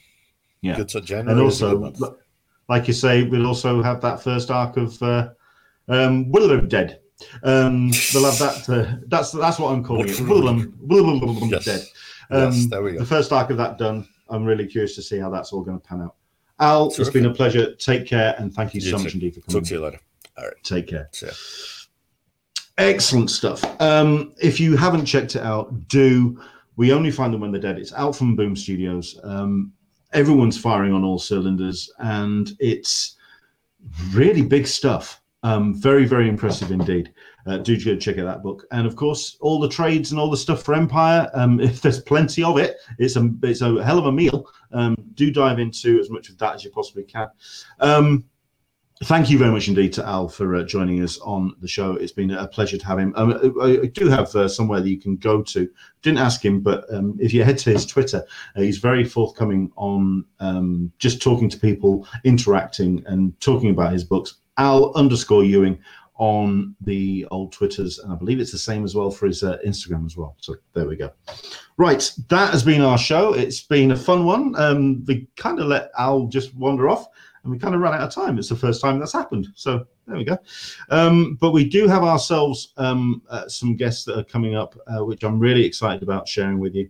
Yeah. 0.60 0.76
Good 0.76 0.90
time. 0.90 1.04
January 1.04 1.40
and 1.40 1.48
is 1.48 1.62
a 1.62 1.70
good 1.70 1.82
also, 1.82 2.16
like 2.68 2.86
you 2.86 2.94
say, 2.94 3.24
we'll 3.24 3.46
also 3.46 3.82
have 3.82 4.00
that 4.02 4.22
first 4.22 4.50
arc 4.50 4.76
of 4.76 5.02
uh, 5.02 5.30
um, 5.88 6.30
Willow 6.30 6.60
Dead. 6.60 7.00
Um, 7.42 7.90
we'll 8.14 8.30
have 8.30 8.38
that. 8.38 8.68
Uh, 8.68 8.96
that's 9.08 9.32
that's 9.32 9.58
what 9.58 9.72
I'm 9.72 9.82
calling 9.82 10.08
it. 10.08 10.20
Willow, 10.20 11.48
Yes. 11.48 11.64
Dead. 11.64 11.82
Um, 12.32 12.52
yes, 12.52 12.66
there 12.66 12.82
we 12.82 12.92
go. 12.92 12.98
the 13.00 13.06
first 13.06 13.32
arc 13.32 13.50
of 13.50 13.56
that 13.58 13.78
done. 13.78 14.08
I'm 14.28 14.44
really 14.44 14.66
curious 14.66 14.94
to 14.96 15.02
see 15.02 15.18
how 15.18 15.30
that's 15.30 15.52
all 15.52 15.62
going 15.62 15.78
to 15.80 15.86
pan 15.86 16.00
out. 16.02 16.16
Al, 16.60 16.88
it's 16.88 17.10
been 17.10 17.26
a 17.26 17.34
pleasure. 17.34 17.74
Take 17.74 18.06
care, 18.06 18.34
and 18.38 18.52
thank 18.54 18.72
you, 18.74 18.80
You 18.80 18.90
so 18.90 18.96
too. 18.98 19.04
much 19.04 19.14
indeed 19.14 19.34
for 19.34 19.40
coming. 19.40 19.60
Talk 19.62 19.68
to 19.68 19.74
you 19.74 19.80
later. 19.80 20.00
All 20.38 20.44
right. 20.44 20.54
Take 20.62 20.86
care. 20.88 21.10
Excellent 22.78 23.30
stuff. 23.30 23.62
Um, 23.80 24.34
if 24.40 24.58
you 24.58 24.76
haven't 24.76 25.04
checked 25.04 25.36
it 25.36 25.42
out, 25.42 25.88
do. 25.88 26.40
We 26.76 26.92
only 26.92 27.10
find 27.10 27.32
them 27.34 27.40
when 27.40 27.52
they're 27.52 27.60
dead. 27.60 27.78
It's 27.78 27.92
out 27.92 28.16
from 28.16 28.34
Boom 28.34 28.56
Studios. 28.56 29.18
Um, 29.22 29.72
everyone's 30.12 30.58
firing 30.58 30.92
on 30.92 31.04
all 31.04 31.18
cylinders, 31.18 31.92
and 31.98 32.52
it's 32.60 33.16
really 34.12 34.42
big 34.42 34.66
stuff. 34.66 35.21
Um, 35.44 35.74
very, 35.74 36.04
very 36.04 36.28
impressive 36.28 36.70
indeed. 36.70 37.12
Uh, 37.46 37.58
do 37.58 37.82
go 37.84 37.96
check 37.96 38.18
out 38.18 38.26
that 38.26 38.42
book, 38.42 38.64
and 38.70 38.86
of 38.86 38.94
course, 38.94 39.36
all 39.40 39.58
the 39.58 39.68
trades 39.68 40.12
and 40.12 40.20
all 40.20 40.30
the 40.30 40.36
stuff 40.36 40.62
for 40.62 40.74
Empyre. 40.74 41.28
Um, 41.34 41.58
if 41.60 41.82
there's 41.82 42.00
plenty 42.00 42.44
of 42.44 42.58
it, 42.58 42.76
it's 42.98 43.16
a 43.16 43.28
it's 43.42 43.60
a 43.60 43.82
hell 43.82 43.98
of 43.98 44.06
a 44.06 44.12
meal. 44.12 44.46
Um, 44.72 44.96
do 45.14 45.32
dive 45.32 45.58
into 45.58 45.98
as 45.98 46.10
much 46.10 46.28
of 46.28 46.38
that 46.38 46.54
as 46.54 46.64
you 46.64 46.70
possibly 46.70 47.02
can. 47.02 47.28
Um, 47.80 48.24
thank 49.04 49.28
you 49.28 49.36
very 49.38 49.50
much 49.50 49.66
indeed 49.66 49.92
to 49.94 50.06
Al 50.06 50.28
for 50.28 50.54
uh, 50.54 50.62
joining 50.62 51.02
us 51.02 51.18
on 51.18 51.56
the 51.60 51.66
show. 51.66 51.94
It's 51.94 52.12
been 52.12 52.30
a 52.30 52.46
pleasure 52.46 52.78
to 52.78 52.86
have 52.86 53.00
him. 53.00 53.12
Um, 53.16 53.52
I, 53.60 53.80
I, 53.82 53.86
do 53.86 54.08
have 54.08 54.34
uh, 54.36 54.46
somewhere 54.46 54.80
that 54.80 54.88
you 54.88 55.00
can 55.00 55.16
go 55.16 55.42
to. 55.42 55.68
Didn't 56.02 56.18
ask 56.18 56.44
him, 56.44 56.60
but 56.60 56.84
um, 56.94 57.16
if 57.20 57.34
you 57.34 57.42
head 57.42 57.58
to 57.58 57.70
his 57.70 57.84
Twitter, 57.84 58.24
uh, 58.54 58.60
he's 58.60 58.78
very 58.78 59.04
forthcoming 59.04 59.72
on 59.74 60.24
just 60.98 61.20
talking 61.20 61.48
to 61.48 61.58
people, 61.58 62.06
interacting, 62.22 63.02
and 63.06 63.38
talking 63.40 63.70
about 63.70 63.92
his 63.92 64.04
books. 64.04 64.36
Al 64.58 64.92
underscore 64.94 65.44
Ewing 65.44 65.78
on 66.16 66.76
the 66.82 67.26
old 67.30 67.52
Twitters, 67.52 67.98
and 67.98 68.12
I 68.12 68.16
believe 68.16 68.38
it's 68.38 68.52
the 68.52 68.58
same 68.58 68.84
as 68.84 68.94
well 68.94 69.10
for 69.10 69.26
his 69.26 69.42
uh, 69.42 69.58
Instagram 69.66 70.06
as 70.06 70.16
well. 70.16 70.36
So 70.38 70.54
there 70.72 70.86
we 70.86 70.96
go. 70.96 71.10
Right, 71.78 72.12
that 72.28 72.52
has 72.52 72.62
been 72.62 72.82
our 72.82 72.98
show. 72.98 73.32
It's 73.32 73.62
been 73.62 73.92
a 73.92 73.96
fun 73.96 74.24
one. 74.24 74.54
Um, 74.56 75.04
we 75.06 75.26
kind 75.36 75.58
of 75.58 75.66
let 75.66 75.90
Al 75.98 76.26
just 76.26 76.54
wander 76.54 76.88
off 76.88 77.08
and 77.42 77.52
we 77.52 77.58
kind 77.58 77.74
of 77.74 77.80
ran 77.80 77.94
out 77.94 78.02
of 78.02 78.14
time. 78.14 78.38
It's 78.38 78.48
the 78.48 78.56
first 78.56 78.80
time 78.80 78.98
that's 78.98 79.12
happened. 79.12 79.48
So 79.54 79.86
there 80.06 80.16
we 80.16 80.24
go. 80.24 80.38
Um, 80.90 81.36
but 81.40 81.50
we 81.50 81.68
do 81.68 81.88
have 81.88 82.04
ourselves 82.04 82.72
um, 82.76 83.22
uh, 83.28 83.48
some 83.48 83.74
guests 83.74 84.04
that 84.04 84.18
are 84.18 84.24
coming 84.24 84.54
up, 84.54 84.76
uh, 84.86 85.04
which 85.04 85.24
I'm 85.24 85.38
really 85.38 85.64
excited 85.64 86.02
about 86.02 86.28
sharing 86.28 86.60
with 86.60 86.74
you. 86.74 86.88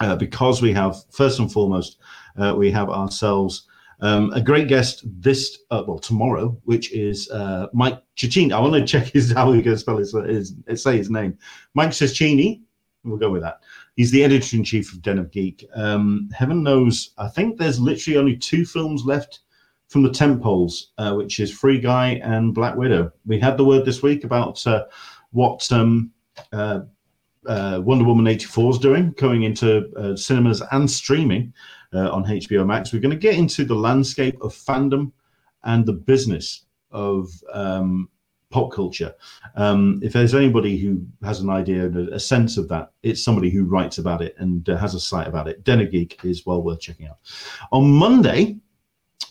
Uh, 0.00 0.16
because 0.16 0.62
we 0.62 0.72
have, 0.72 0.96
first 1.10 1.40
and 1.40 1.52
foremost, 1.52 1.98
uh, 2.38 2.54
we 2.56 2.70
have 2.70 2.88
ourselves 2.88 3.66
um, 4.02 4.32
a 4.32 4.40
great 4.40 4.68
guest 4.68 5.04
this, 5.04 5.58
uh, 5.70 5.82
well, 5.86 5.98
tomorrow, 5.98 6.56
which 6.64 6.92
is 6.92 7.30
uh, 7.30 7.66
Mike 7.72 8.02
Cecchini. 8.16 8.52
I 8.52 8.60
want 8.60 8.74
to 8.74 8.84
check 8.84 9.08
his 9.08 9.32
how 9.32 9.50
we 9.50 9.62
going 9.62 9.76
to 9.76 9.78
spell 9.78 9.98
his, 9.98 10.12
his, 10.12 10.82
say 10.82 10.96
his 10.96 11.10
name. 11.10 11.36
Mike 11.74 11.90
Cecchini. 11.90 12.62
We'll 13.02 13.16
go 13.16 13.30
with 13.30 13.40
that. 13.42 13.60
He's 13.96 14.10
the 14.10 14.22
editor 14.22 14.56
in 14.56 14.64
chief 14.64 14.92
of 14.92 15.00
Den 15.00 15.18
of 15.18 15.30
Geek. 15.30 15.66
Um, 15.74 16.28
heaven 16.36 16.62
knows, 16.62 17.14
I 17.16 17.28
think 17.28 17.56
there's 17.56 17.80
literally 17.80 18.18
only 18.18 18.36
two 18.36 18.66
films 18.66 19.04
left 19.06 19.40
from 19.88 20.02
the 20.02 20.10
tentpoles, 20.10 20.88
uh, 20.98 21.14
which 21.14 21.40
is 21.40 21.50
Free 21.50 21.80
Guy 21.80 22.20
and 22.22 22.54
Black 22.54 22.76
Widow. 22.76 23.10
We 23.24 23.40
had 23.40 23.56
the 23.56 23.64
word 23.64 23.86
this 23.86 24.02
week 24.02 24.24
about 24.24 24.66
uh, 24.66 24.84
what 25.32 25.70
um, 25.72 26.12
uh, 26.52 26.80
uh 27.46 27.80
Wonder 27.82 28.04
Woman 28.04 28.26
84 28.26 28.70
is 28.70 28.78
doing, 28.78 29.12
going 29.12 29.44
into 29.44 30.14
cinemas 30.16 30.62
and 30.72 30.90
streaming 30.90 31.54
uh, 31.94 32.10
on 32.10 32.24
HBO 32.24 32.66
Max. 32.66 32.92
We're 32.92 33.00
going 33.00 33.10
to 33.10 33.16
get 33.16 33.34
into 33.34 33.64
the 33.64 33.74
landscape 33.74 34.40
of 34.42 34.52
fandom 34.52 35.12
and 35.64 35.84
the 35.84 35.92
business 35.92 36.64
of 36.90 37.30
um, 37.52 38.08
pop 38.50 38.72
culture. 38.72 39.14
Um, 39.54 40.00
if 40.02 40.12
there's 40.12 40.34
anybody 40.34 40.76
who 40.78 41.06
has 41.22 41.40
an 41.40 41.50
idea, 41.50 41.86
and 41.86 42.08
a 42.08 42.20
sense 42.20 42.56
of 42.56 42.68
that, 42.68 42.92
it's 43.02 43.22
somebody 43.22 43.50
who 43.50 43.64
writes 43.64 43.98
about 43.98 44.22
it 44.22 44.34
and 44.38 44.66
has 44.66 44.94
a 44.94 45.00
site 45.00 45.28
about 45.28 45.48
it. 45.48 45.64
Den 45.64 45.80
of 45.80 45.90
Geek 45.90 46.18
is 46.24 46.44
well 46.46 46.62
worth 46.62 46.80
checking 46.80 47.06
out. 47.06 47.18
On 47.72 47.90
Monday, 47.90 48.56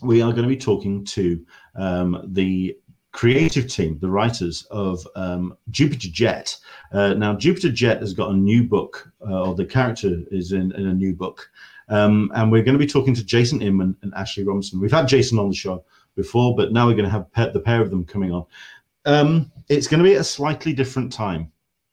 we 0.02 0.22
are 0.22 0.31
going 0.31 0.44
to 0.44 0.49
be 0.49 0.57
talking 0.57 1.03
to 1.06 1.45
um, 1.76 2.23
the 2.30 2.77
creative 3.11 3.68
team, 3.68 3.98
the 3.99 4.10
writers 4.10 4.65
of 4.72 5.06
um, 5.15 5.57
Jupiter 5.72 6.10
Jet. 6.10 6.56
Uh, 6.94 7.14
now, 7.15 7.36
Jupiter 7.36 7.72
Jet 7.72 7.99
has 8.02 8.14
got 8.14 8.31
a 8.31 8.36
new 8.36 8.64
book, 8.64 9.11
uh, 9.27 9.44
or 9.44 9.56
the 9.56 9.65
character 9.65 10.23
is 10.31 10.52
in, 10.52 10.72
in 10.73 10.88
a 10.88 10.94
new 10.94 11.14
book. 11.14 11.49
Um, 11.89 12.31
and 12.35 12.51
we're 12.51 12.63
going 12.63 12.77
to 12.77 12.85
be 12.85 12.91
talking 12.91 13.15
to 13.15 13.23
Jason 13.23 13.61
Inman 13.61 13.95
and 14.01 14.13
Ashley 14.13 14.43
Robinson. 14.43 14.79
We've 14.79 14.91
had 14.91 15.07
Jason 15.07 15.39
on 15.39 15.49
the 15.49 15.55
show 15.55 15.83
before, 16.15 16.55
but 16.55 16.71
now 16.71 16.87
we're 16.87 16.95
going 16.95 17.09
to 17.09 17.27
have 17.33 17.53
the 17.53 17.59
pair 17.59 17.81
of 17.81 17.89
them 17.89 18.05
coming 18.05 18.31
on. 18.31 18.45
Um, 19.05 19.51
it's 19.69 19.87
going 19.87 20.03
to 20.03 20.09
be 20.09 20.15
a 20.15 20.23
slightly 20.23 20.73
different 20.73 21.11
time. 21.11 21.51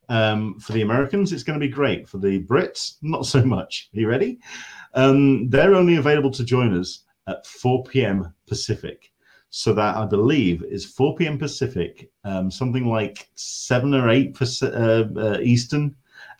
Um, 0.09 0.59
for 0.59 0.71
the 0.71 0.83
Americans, 0.83 1.33
it's 1.33 1.43
going 1.43 1.59
to 1.59 1.65
be 1.65 1.71
great. 1.71 2.07
For 2.07 2.17
the 2.17 2.43
Brits, 2.43 2.95
not 3.01 3.25
so 3.25 3.43
much. 3.43 3.89
Are 3.95 3.99
you 3.99 4.07
ready? 4.07 4.39
Um, 4.93 5.49
they're 5.49 5.75
only 5.75 5.97
available 5.97 6.31
to 6.31 6.45
join 6.45 6.77
us 6.77 7.03
at 7.27 7.45
4 7.45 7.83
p.m. 7.83 8.33
Pacific. 8.47 9.11
So 9.49 9.73
that 9.73 9.95
I 9.95 10.05
believe 10.05 10.63
is 10.63 10.85
4 10.85 11.15
p.m. 11.15 11.37
Pacific, 11.37 12.09
um, 12.23 12.51
something 12.51 12.85
like 12.85 13.29
7 13.35 13.93
or 13.93 14.09
8 14.09 14.37
uh, 14.41 14.65
uh, 14.65 15.37
Eastern, 15.41 15.95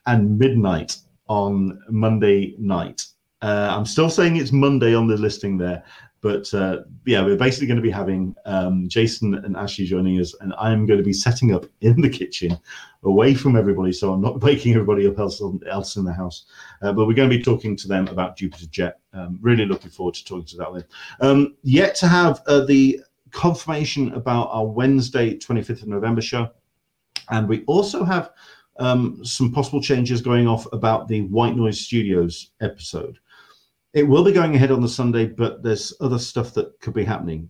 and 0.05 0.37
midnight 0.37 0.97
on 1.27 1.81
Monday 1.89 2.55
night. 2.57 3.05
Uh, 3.41 3.67
I'm 3.71 3.85
still 3.85 4.09
saying 4.09 4.37
it's 4.37 4.51
Monday 4.51 4.95
on 4.95 5.07
the 5.07 5.15
listing 5.15 5.57
there, 5.57 5.83
but 6.21 6.51
uh, 6.53 6.79
yeah, 7.05 7.23
we're 7.23 7.37
basically 7.37 7.67
going 7.67 7.77
to 7.77 7.83
be 7.83 7.91
having 7.91 8.35
um, 8.45 8.89
Jason 8.89 9.35
and 9.35 9.55
Ashley 9.55 9.85
joining 9.85 10.19
us, 10.19 10.33
and 10.41 10.53
I'm 10.57 10.85
going 10.85 10.97
to 10.97 11.05
be 11.05 11.13
setting 11.13 11.53
up 11.53 11.65
in 11.81 12.01
the 12.01 12.09
kitchen 12.09 12.57
away 13.03 13.35
from 13.35 13.55
everybody, 13.55 13.91
so 13.91 14.11
I'm 14.11 14.21
not 14.21 14.41
waking 14.41 14.73
everybody 14.73 15.07
up 15.07 15.19
else, 15.19 15.41
else 15.69 15.95
in 15.95 16.05
the 16.05 16.13
house. 16.13 16.45
Uh, 16.81 16.91
but 16.93 17.05
we're 17.05 17.13
going 17.13 17.29
to 17.29 17.37
be 17.37 17.43
talking 17.43 17.75
to 17.77 17.87
them 17.87 18.07
about 18.07 18.37
Jupiter 18.37 18.65
Jet. 18.67 18.99
Um, 19.13 19.37
really 19.41 19.65
looking 19.65 19.91
forward 19.91 20.15
to 20.15 20.25
talking 20.25 20.45
to 20.45 20.57
that 20.57 20.85
Um, 21.19 21.55
yet 21.63 21.95
to 21.95 22.07
have 22.07 22.41
uh, 22.47 22.65
the 22.65 22.99
confirmation 23.31 24.13
about 24.13 24.49
our 24.51 24.65
Wednesday, 24.65 25.37
25th 25.37 25.83
of 25.83 25.87
November 25.87 26.21
show, 26.21 26.49
and 27.29 27.47
we 27.47 27.63
also 27.65 28.03
have 28.03 28.31
um, 28.79 29.23
some 29.23 29.51
possible 29.51 29.81
changes 29.81 30.21
going 30.21 30.47
off 30.47 30.67
about 30.73 31.07
the 31.07 31.21
White 31.23 31.55
Noise 31.55 31.79
Studios 31.79 32.51
episode. 32.61 33.19
It 33.93 34.03
will 34.03 34.23
be 34.23 34.31
going 34.31 34.55
ahead 34.55 34.71
on 34.71 34.81
the 34.81 34.89
Sunday, 34.89 35.25
but 35.25 35.63
there's 35.63 35.93
other 36.01 36.19
stuff 36.19 36.53
that 36.53 36.79
could 36.79 36.93
be 36.93 37.03
happening. 37.03 37.49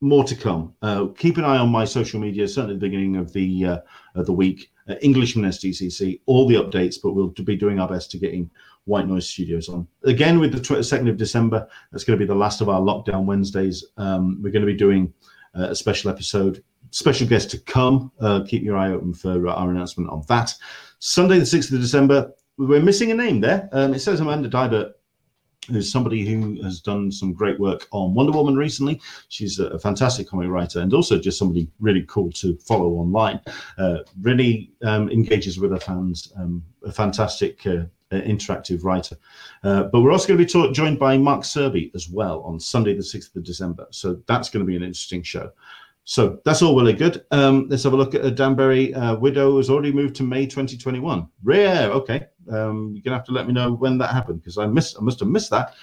More 0.00 0.24
to 0.24 0.36
come. 0.36 0.74
Uh, 0.82 1.06
keep 1.16 1.38
an 1.38 1.44
eye 1.44 1.58
on 1.58 1.70
my 1.70 1.84
social 1.84 2.20
media, 2.20 2.46
certainly 2.46 2.74
at 2.74 2.80
the 2.80 2.86
beginning 2.86 3.16
of 3.16 3.32
the 3.32 3.64
uh, 3.64 3.78
of 4.14 4.26
the 4.26 4.32
week. 4.32 4.70
Uh, 4.88 4.94
Englishman 5.02 5.48
SDCC, 5.50 6.20
all 6.26 6.46
the 6.46 6.54
updates, 6.54 6.96
but 7.02 7.12
we'll 7.12 7.28
be 7.28 7.56
doing 7.56 7.80
our 7.80 7.88
best 7.88 8.10
to 8.10 8.18
getting 8.18 8.50
White 8.84 9.08
Noise 9.08 9.28
Studios 9.28 9.68
on. 9.68 9.86
Again, 10.04 10.38
with 10.38 10.52
the 10.52 10.60
22nd 10.60 11.08
of 11.08 11.16
December, 11.16 11.66
that's 11.90 12.04
going 12.04 12.18
to 12.18 12.24
be 12.24 12.28
the 12.28 12.38
last 12.38 12.60
of 12.60 12.68
our 12.68 12.80
lockdown 12.80 13.24
Wednesdays. 13.24 13.84
Um, 13.96 14.40
we're 14.42 14.52
going 14.52 14.64
to 14.64 14.72
be 14.72 14.78
doing 14.78 15.12
uh, 15.58 15.70
a 15.70 15.74
special 15.74 16.10
episode, 16.10 16.62
special 16.90 17.26
guest 17.26 17.50
to 17.50 17.58
come. 17.58 18.12
Uh, 18.20 18.44
keep 18.46 18.62
your 18.62 18.76
eye 18.76 18.92
open 18.92 19.12
for 19.12 19.48
our 19.48 19.70
announcement 19.70 20.08
on 20.08 20.22
that. 20.28 20.54
Sunday, 21.00 21.38
the 21.38 21.44
6th 21.44 21.72
of 21.72 21.80
December, 21.80 22.32
we're 22.58 22.80
missing 22.80 23.10
a 23.10 23.14
name 23.14 23.40
there. 23.40 23.68
Um, 23.72 23.92
it 23.92 23.98
says 23.98 24.20
Amanda 24.20 24.48
Deibert 24.48 24.92
who's 25.68 25.90
somebody 25.90 26.26
who 26.26 26.62
has 26.62 26.80
done 26.80 27.10
some 27.10 27.32
great 27.32 27.58
work 27.58 27.86
on 27.90 28.14
Wonder 28.14 28.32
Woman 28.32 28.56
recently. 28.56 29.00
She's 29.28 29.58
a, 29.58 29.78
fantastic 29.78 30.28
comic 30.28 30.48
writer 30.48 30.80
and 30.80 30.92
also 30.92 31.18
just 31.18 31.38
somebody 31.38 31.68
really 31.80 32.04
cool 32.08 32.32
to 32.32 32.56
follow 32.58 32.88
online. 32.94 33.40
Uh, 33.78 33.98
really 34.20 34.72
um, 34.82 35.10
engages 35.10 35.58
with 35.58 35.70
her 35.70 35.78
fans. 35.78 36.32
Um, 36.36 36.64
a 36.84 36.92
fantastic 36.92 37.66
uh, 37.66 37.84
uh 38.12 38.20
interactive 38.20 38.84
writer. 38.84 39.16
Uh, 39.64 39.84
but 39.84 40.00
we're 40.00 40.12
also 40.12 40.28
going 40.28 40.38
to 40.38 40.44
be 40.44 40.50
taught, 40.50 40.74
joined 40.74 40.98
by 40.98 41.18
Mark 41.18 41.42
Serby 41.42 41.94
as 41.94 42.08
well 42.08 42.42
on 42.42 42.58
Sunday, 42.58 42.94
the 42.94 43.02
6th 43.02 43.36
of 43.36 43.44
December. 43.44 43.86
So 43.90 44.20
that's 44.26 44.48
going 44.48 44.64
to 44.64 44.66
be 44.66 44.76
an 44.76 44.82
interesting 44.82 45.22
show. 45.22 45.50
So 46.08 46.38
that's 46.44 46.62
all 46.62 46.78
really 46.78 46.92
good. 46.92 47.24
Um, 47.32 47.66
let's 47.68 47.82
have 47.82 47.92
a 47.92 47.96
look 47.96 48.14
at 48.14 48.24
a 48.24 48.30
Danbury 48.30 48.94
uh, 48.94 49.16
widow 49.16 49.56
has 49.56 49.68
already 49.68 49.90
moved 49.90 50.14
to 50.16 50.22
May 50.22 50.46
2021. 50.46 51.28
Rare. 51.42 51.90
Okay. 51.90 52.26
Um, 52.48 52.92
you're 52.94 53.02
gonna 53.02 53.16
have 53.16 53.26
to 53.26 53.32
let 53.32 53.48
me 53.48 53.52
know 53.52 53.72
when 53.72 53.98
that 53.98 54.12
happened 54.12 54.40
because 54.40 54.56
I 54.56 54.66
missed. 54.66 54.96
I 54.98 55.02
must 55.02 55.18
have 55.18 55.28
missed 55.28 55.50
that. 55.50 55.74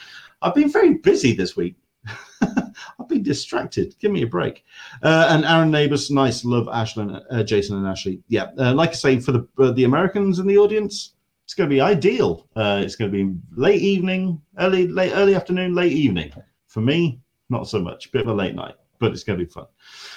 I've 0.41 0.55
been 0.55 0.71
very 0.71 0.93
busy 0.93 1.33
this 1.33 1.57
week. 1.57 1.75
I've 2.41 3.09
been 3.09 3.21
distracted. 3.21 3.95
Give 3.99 4.13
me 4.13 4.21
a 4.21 4.27
break. 4.27 4.63
Uh, 5.01 5.27
and 5.29 5.43
Aaron 5.43 5.71
Neighbors, 5.71 6.09
nice. 6.09 6.45
Love 6.45 6.67
Ashlyn, 6.67 7.21
uh, 7.29 7.43
Jason, 7.43 7.77
and 7.77 7.85
Ashley. 7.85 8.21
Yeah, 8.29 8.47
uh, 8.57 8.73
like 8.73 8.91
I 8.91 8.93
say, 8.93 9.19
for 9.19 9.33
the 9.33 9.45
uh, 9.59 9.71
the 9.71 9.83
Americans 9.83 10.39
in 10.39 10.47
the 10.47 10.57
audience, 10.57 11.15
it's 11.43 11.53
going 11.53 11.69
to 11.69 11.73
be 11.73 11.81
ideal. 11.81 12.47
Uh, 12.55 12.81
it's 12.81 12.95
going 12.95 13.11
to 13.11 13.25
be 13.25 13.37
late 13.57 13.81
evening, 13.81 14.41
early 14.57 14.87
late 14.87 15.11
early 15.15 15.35
afternoon, 15.35 15.75
late 15.75 15.91
evening. 15.91 16.31
For 16.67 16.79
me, 16.79 17.19
not 17.49 17.67
so 17.67 17.81
much. 17.81 18.09
Bit 18.13 18.21
of 18.21 18.29
a 18.29 18.33
late 18.33 18.55
night, 18.55 18.75
but 18.99 19.11
it's 19.11 19.25
going 19.25 19.37
to 19.37 19.45
be 19.45 19.51
fun. 19.51 19.65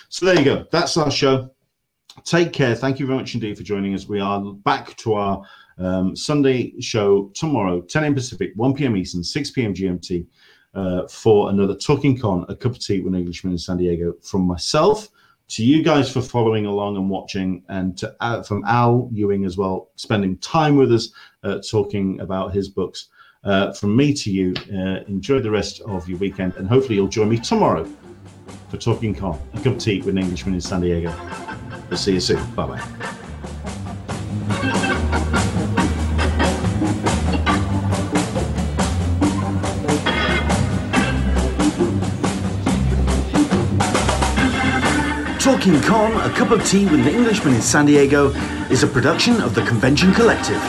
So 0.08 0.26
there 0.26 0.38
you 0.38 0.44
go. 0.44 0.66
That's 0.70 0.96
our 0.96 1.10
show. 1.10 1.50
Take 2.24 2.52
care. 2.52 2.74
Thank 2.74 2.98
you 2.98 3.06
very 3.06 3.18
much 3.18 3.34
indeed 3.34 3.56
for 3.56 3.62
joining 3.62 3.94
us. 3.94 4.08
We 4.08 4.20
are 4.20 4.40
back 4.40 4.96
to 4.98 5.14
our 5.14 5.42
um, 5.78 6.16
Sunday 6.16 6.78
show 6.80 7.30
tomorrow, 7.34 7.80
10 7.82 8.04
a.m. 8.04 8.14
Pacific, 8.14 8.52
1 8.54 8.74
p.m. 8.74 8.96
Eastern, 8.96 9.22
6 9.22 9.50
p.m. 9.50 9.74
GMT, 9.74 10.26
uh, 10.74 11.06
for 11.08 11.50
another 11.50 11.74
Talking 11.74 12.18
Con, 12.18 12.46
a 12.48 12.56
cup 12.56 12.72
of 12.72 12.78
tea 12.78 13.00
with 13.00 13.12
an 13.12 13.18
Englishman 13.18 13.52
in 13.52 13.58
San 13.58 13.76
Diego. 13.76 14.14
From 14.22 14.42
myself 14.42 15.08
to 15.48 15.64
you 15.64 15.82
guys 15.82 16.10
for 16.10 16.20
following 16.20 16.66
along 16.66 16.96
and 16.96 17.10
watching, 17.10 17.62
and 17.68 17.96
to 17.98 18.14
uh, 18.20 18.42
from 18.42 18.64
Al 18.66 19.08
Ewing 19.12 19.44
as 19.44 19.56
well, 19.56 19.90
spending 19.96 20.38
time 20.38 20.76
with 20.76 20.92
us, 20.92 21.12
uh, 21.44 21.58
talking 21.68 22.20
about 22.20 22.54
his 22.54 22.68
books. 22.68 23.08
Uh, 23.44 23.72
from 23.72 23.94
me 23.94 24.12
to 24.12 24.30
you, 24.30 24.54
uh, 24.72 25.04
enjoy 25.06 25.40
the 25.40 25.50
rest 25.50 25.80
of 25.82 26.08
your 26.08 26.18
weekend, 26.18 26.54
and 26.56 26.66
hopefully 26.68 26.96
you'll 26.96 27.06
join 27.06 27.28
me 27.28 27.38
tomorrow 27.38 27.86
for 28.68 28.76
Talking 28.76 29.14
Con, 29.14 29.38
a 29.54 29.56
cup 29.58 29.66
of 29.66 29.78
tea 29.78 29.98
with 29.98 30.08
an 30.08 30.18
Englishman 30.18 30.54
in 30.54 30.60
San 30.60 30.80
Diego. 30.80 31.14
We'll 31.88 31.98
see 31.98 32.14
you 32.14 32.20
soon. 32.20 32.44
Bye 32.52 32.66
bye. 32.66 33.16
Talking 45.38 45.80
Con, 45.82 46.12
a 46.28 46.34
cup 46.34 46.50
of 46.50 46.66
tea 46.66 46.86
with 46.86 47.06
an 47.06 47.08
Englishman 47.08 47.54
in 47.54 47.62
San 47.62 47.86
Diego, 47.86 48.30
is 48.68 48.82
a 48.82 48.86
production 48.88 49.40
of 49.40 49.54
the 49.54 49.64
Convention 49.64 50.12
Collective. 50.12 50.60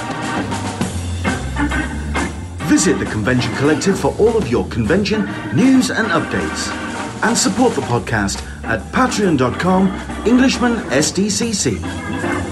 Visit 2.68 3.00
the 3.00 3.06
Convention 3.06 3.56
Collective 3.56 4.00
for 4.00 4.16
all 4.20 4.38
of 4.38 4.50
your 4.50 4.68
convention 4.68 5.26
news 5.56 5.90
and 5.90 6.08
updates. 6.10 6.87
And 7.24 7.38
support 7.38 7.74
the 7.74 7.82
podcast 7.82 8.42
at 8.64 8.80
patreon.com 8.92 9.88
Englishman 10.26 10.74
SDCC. 10.90 12.47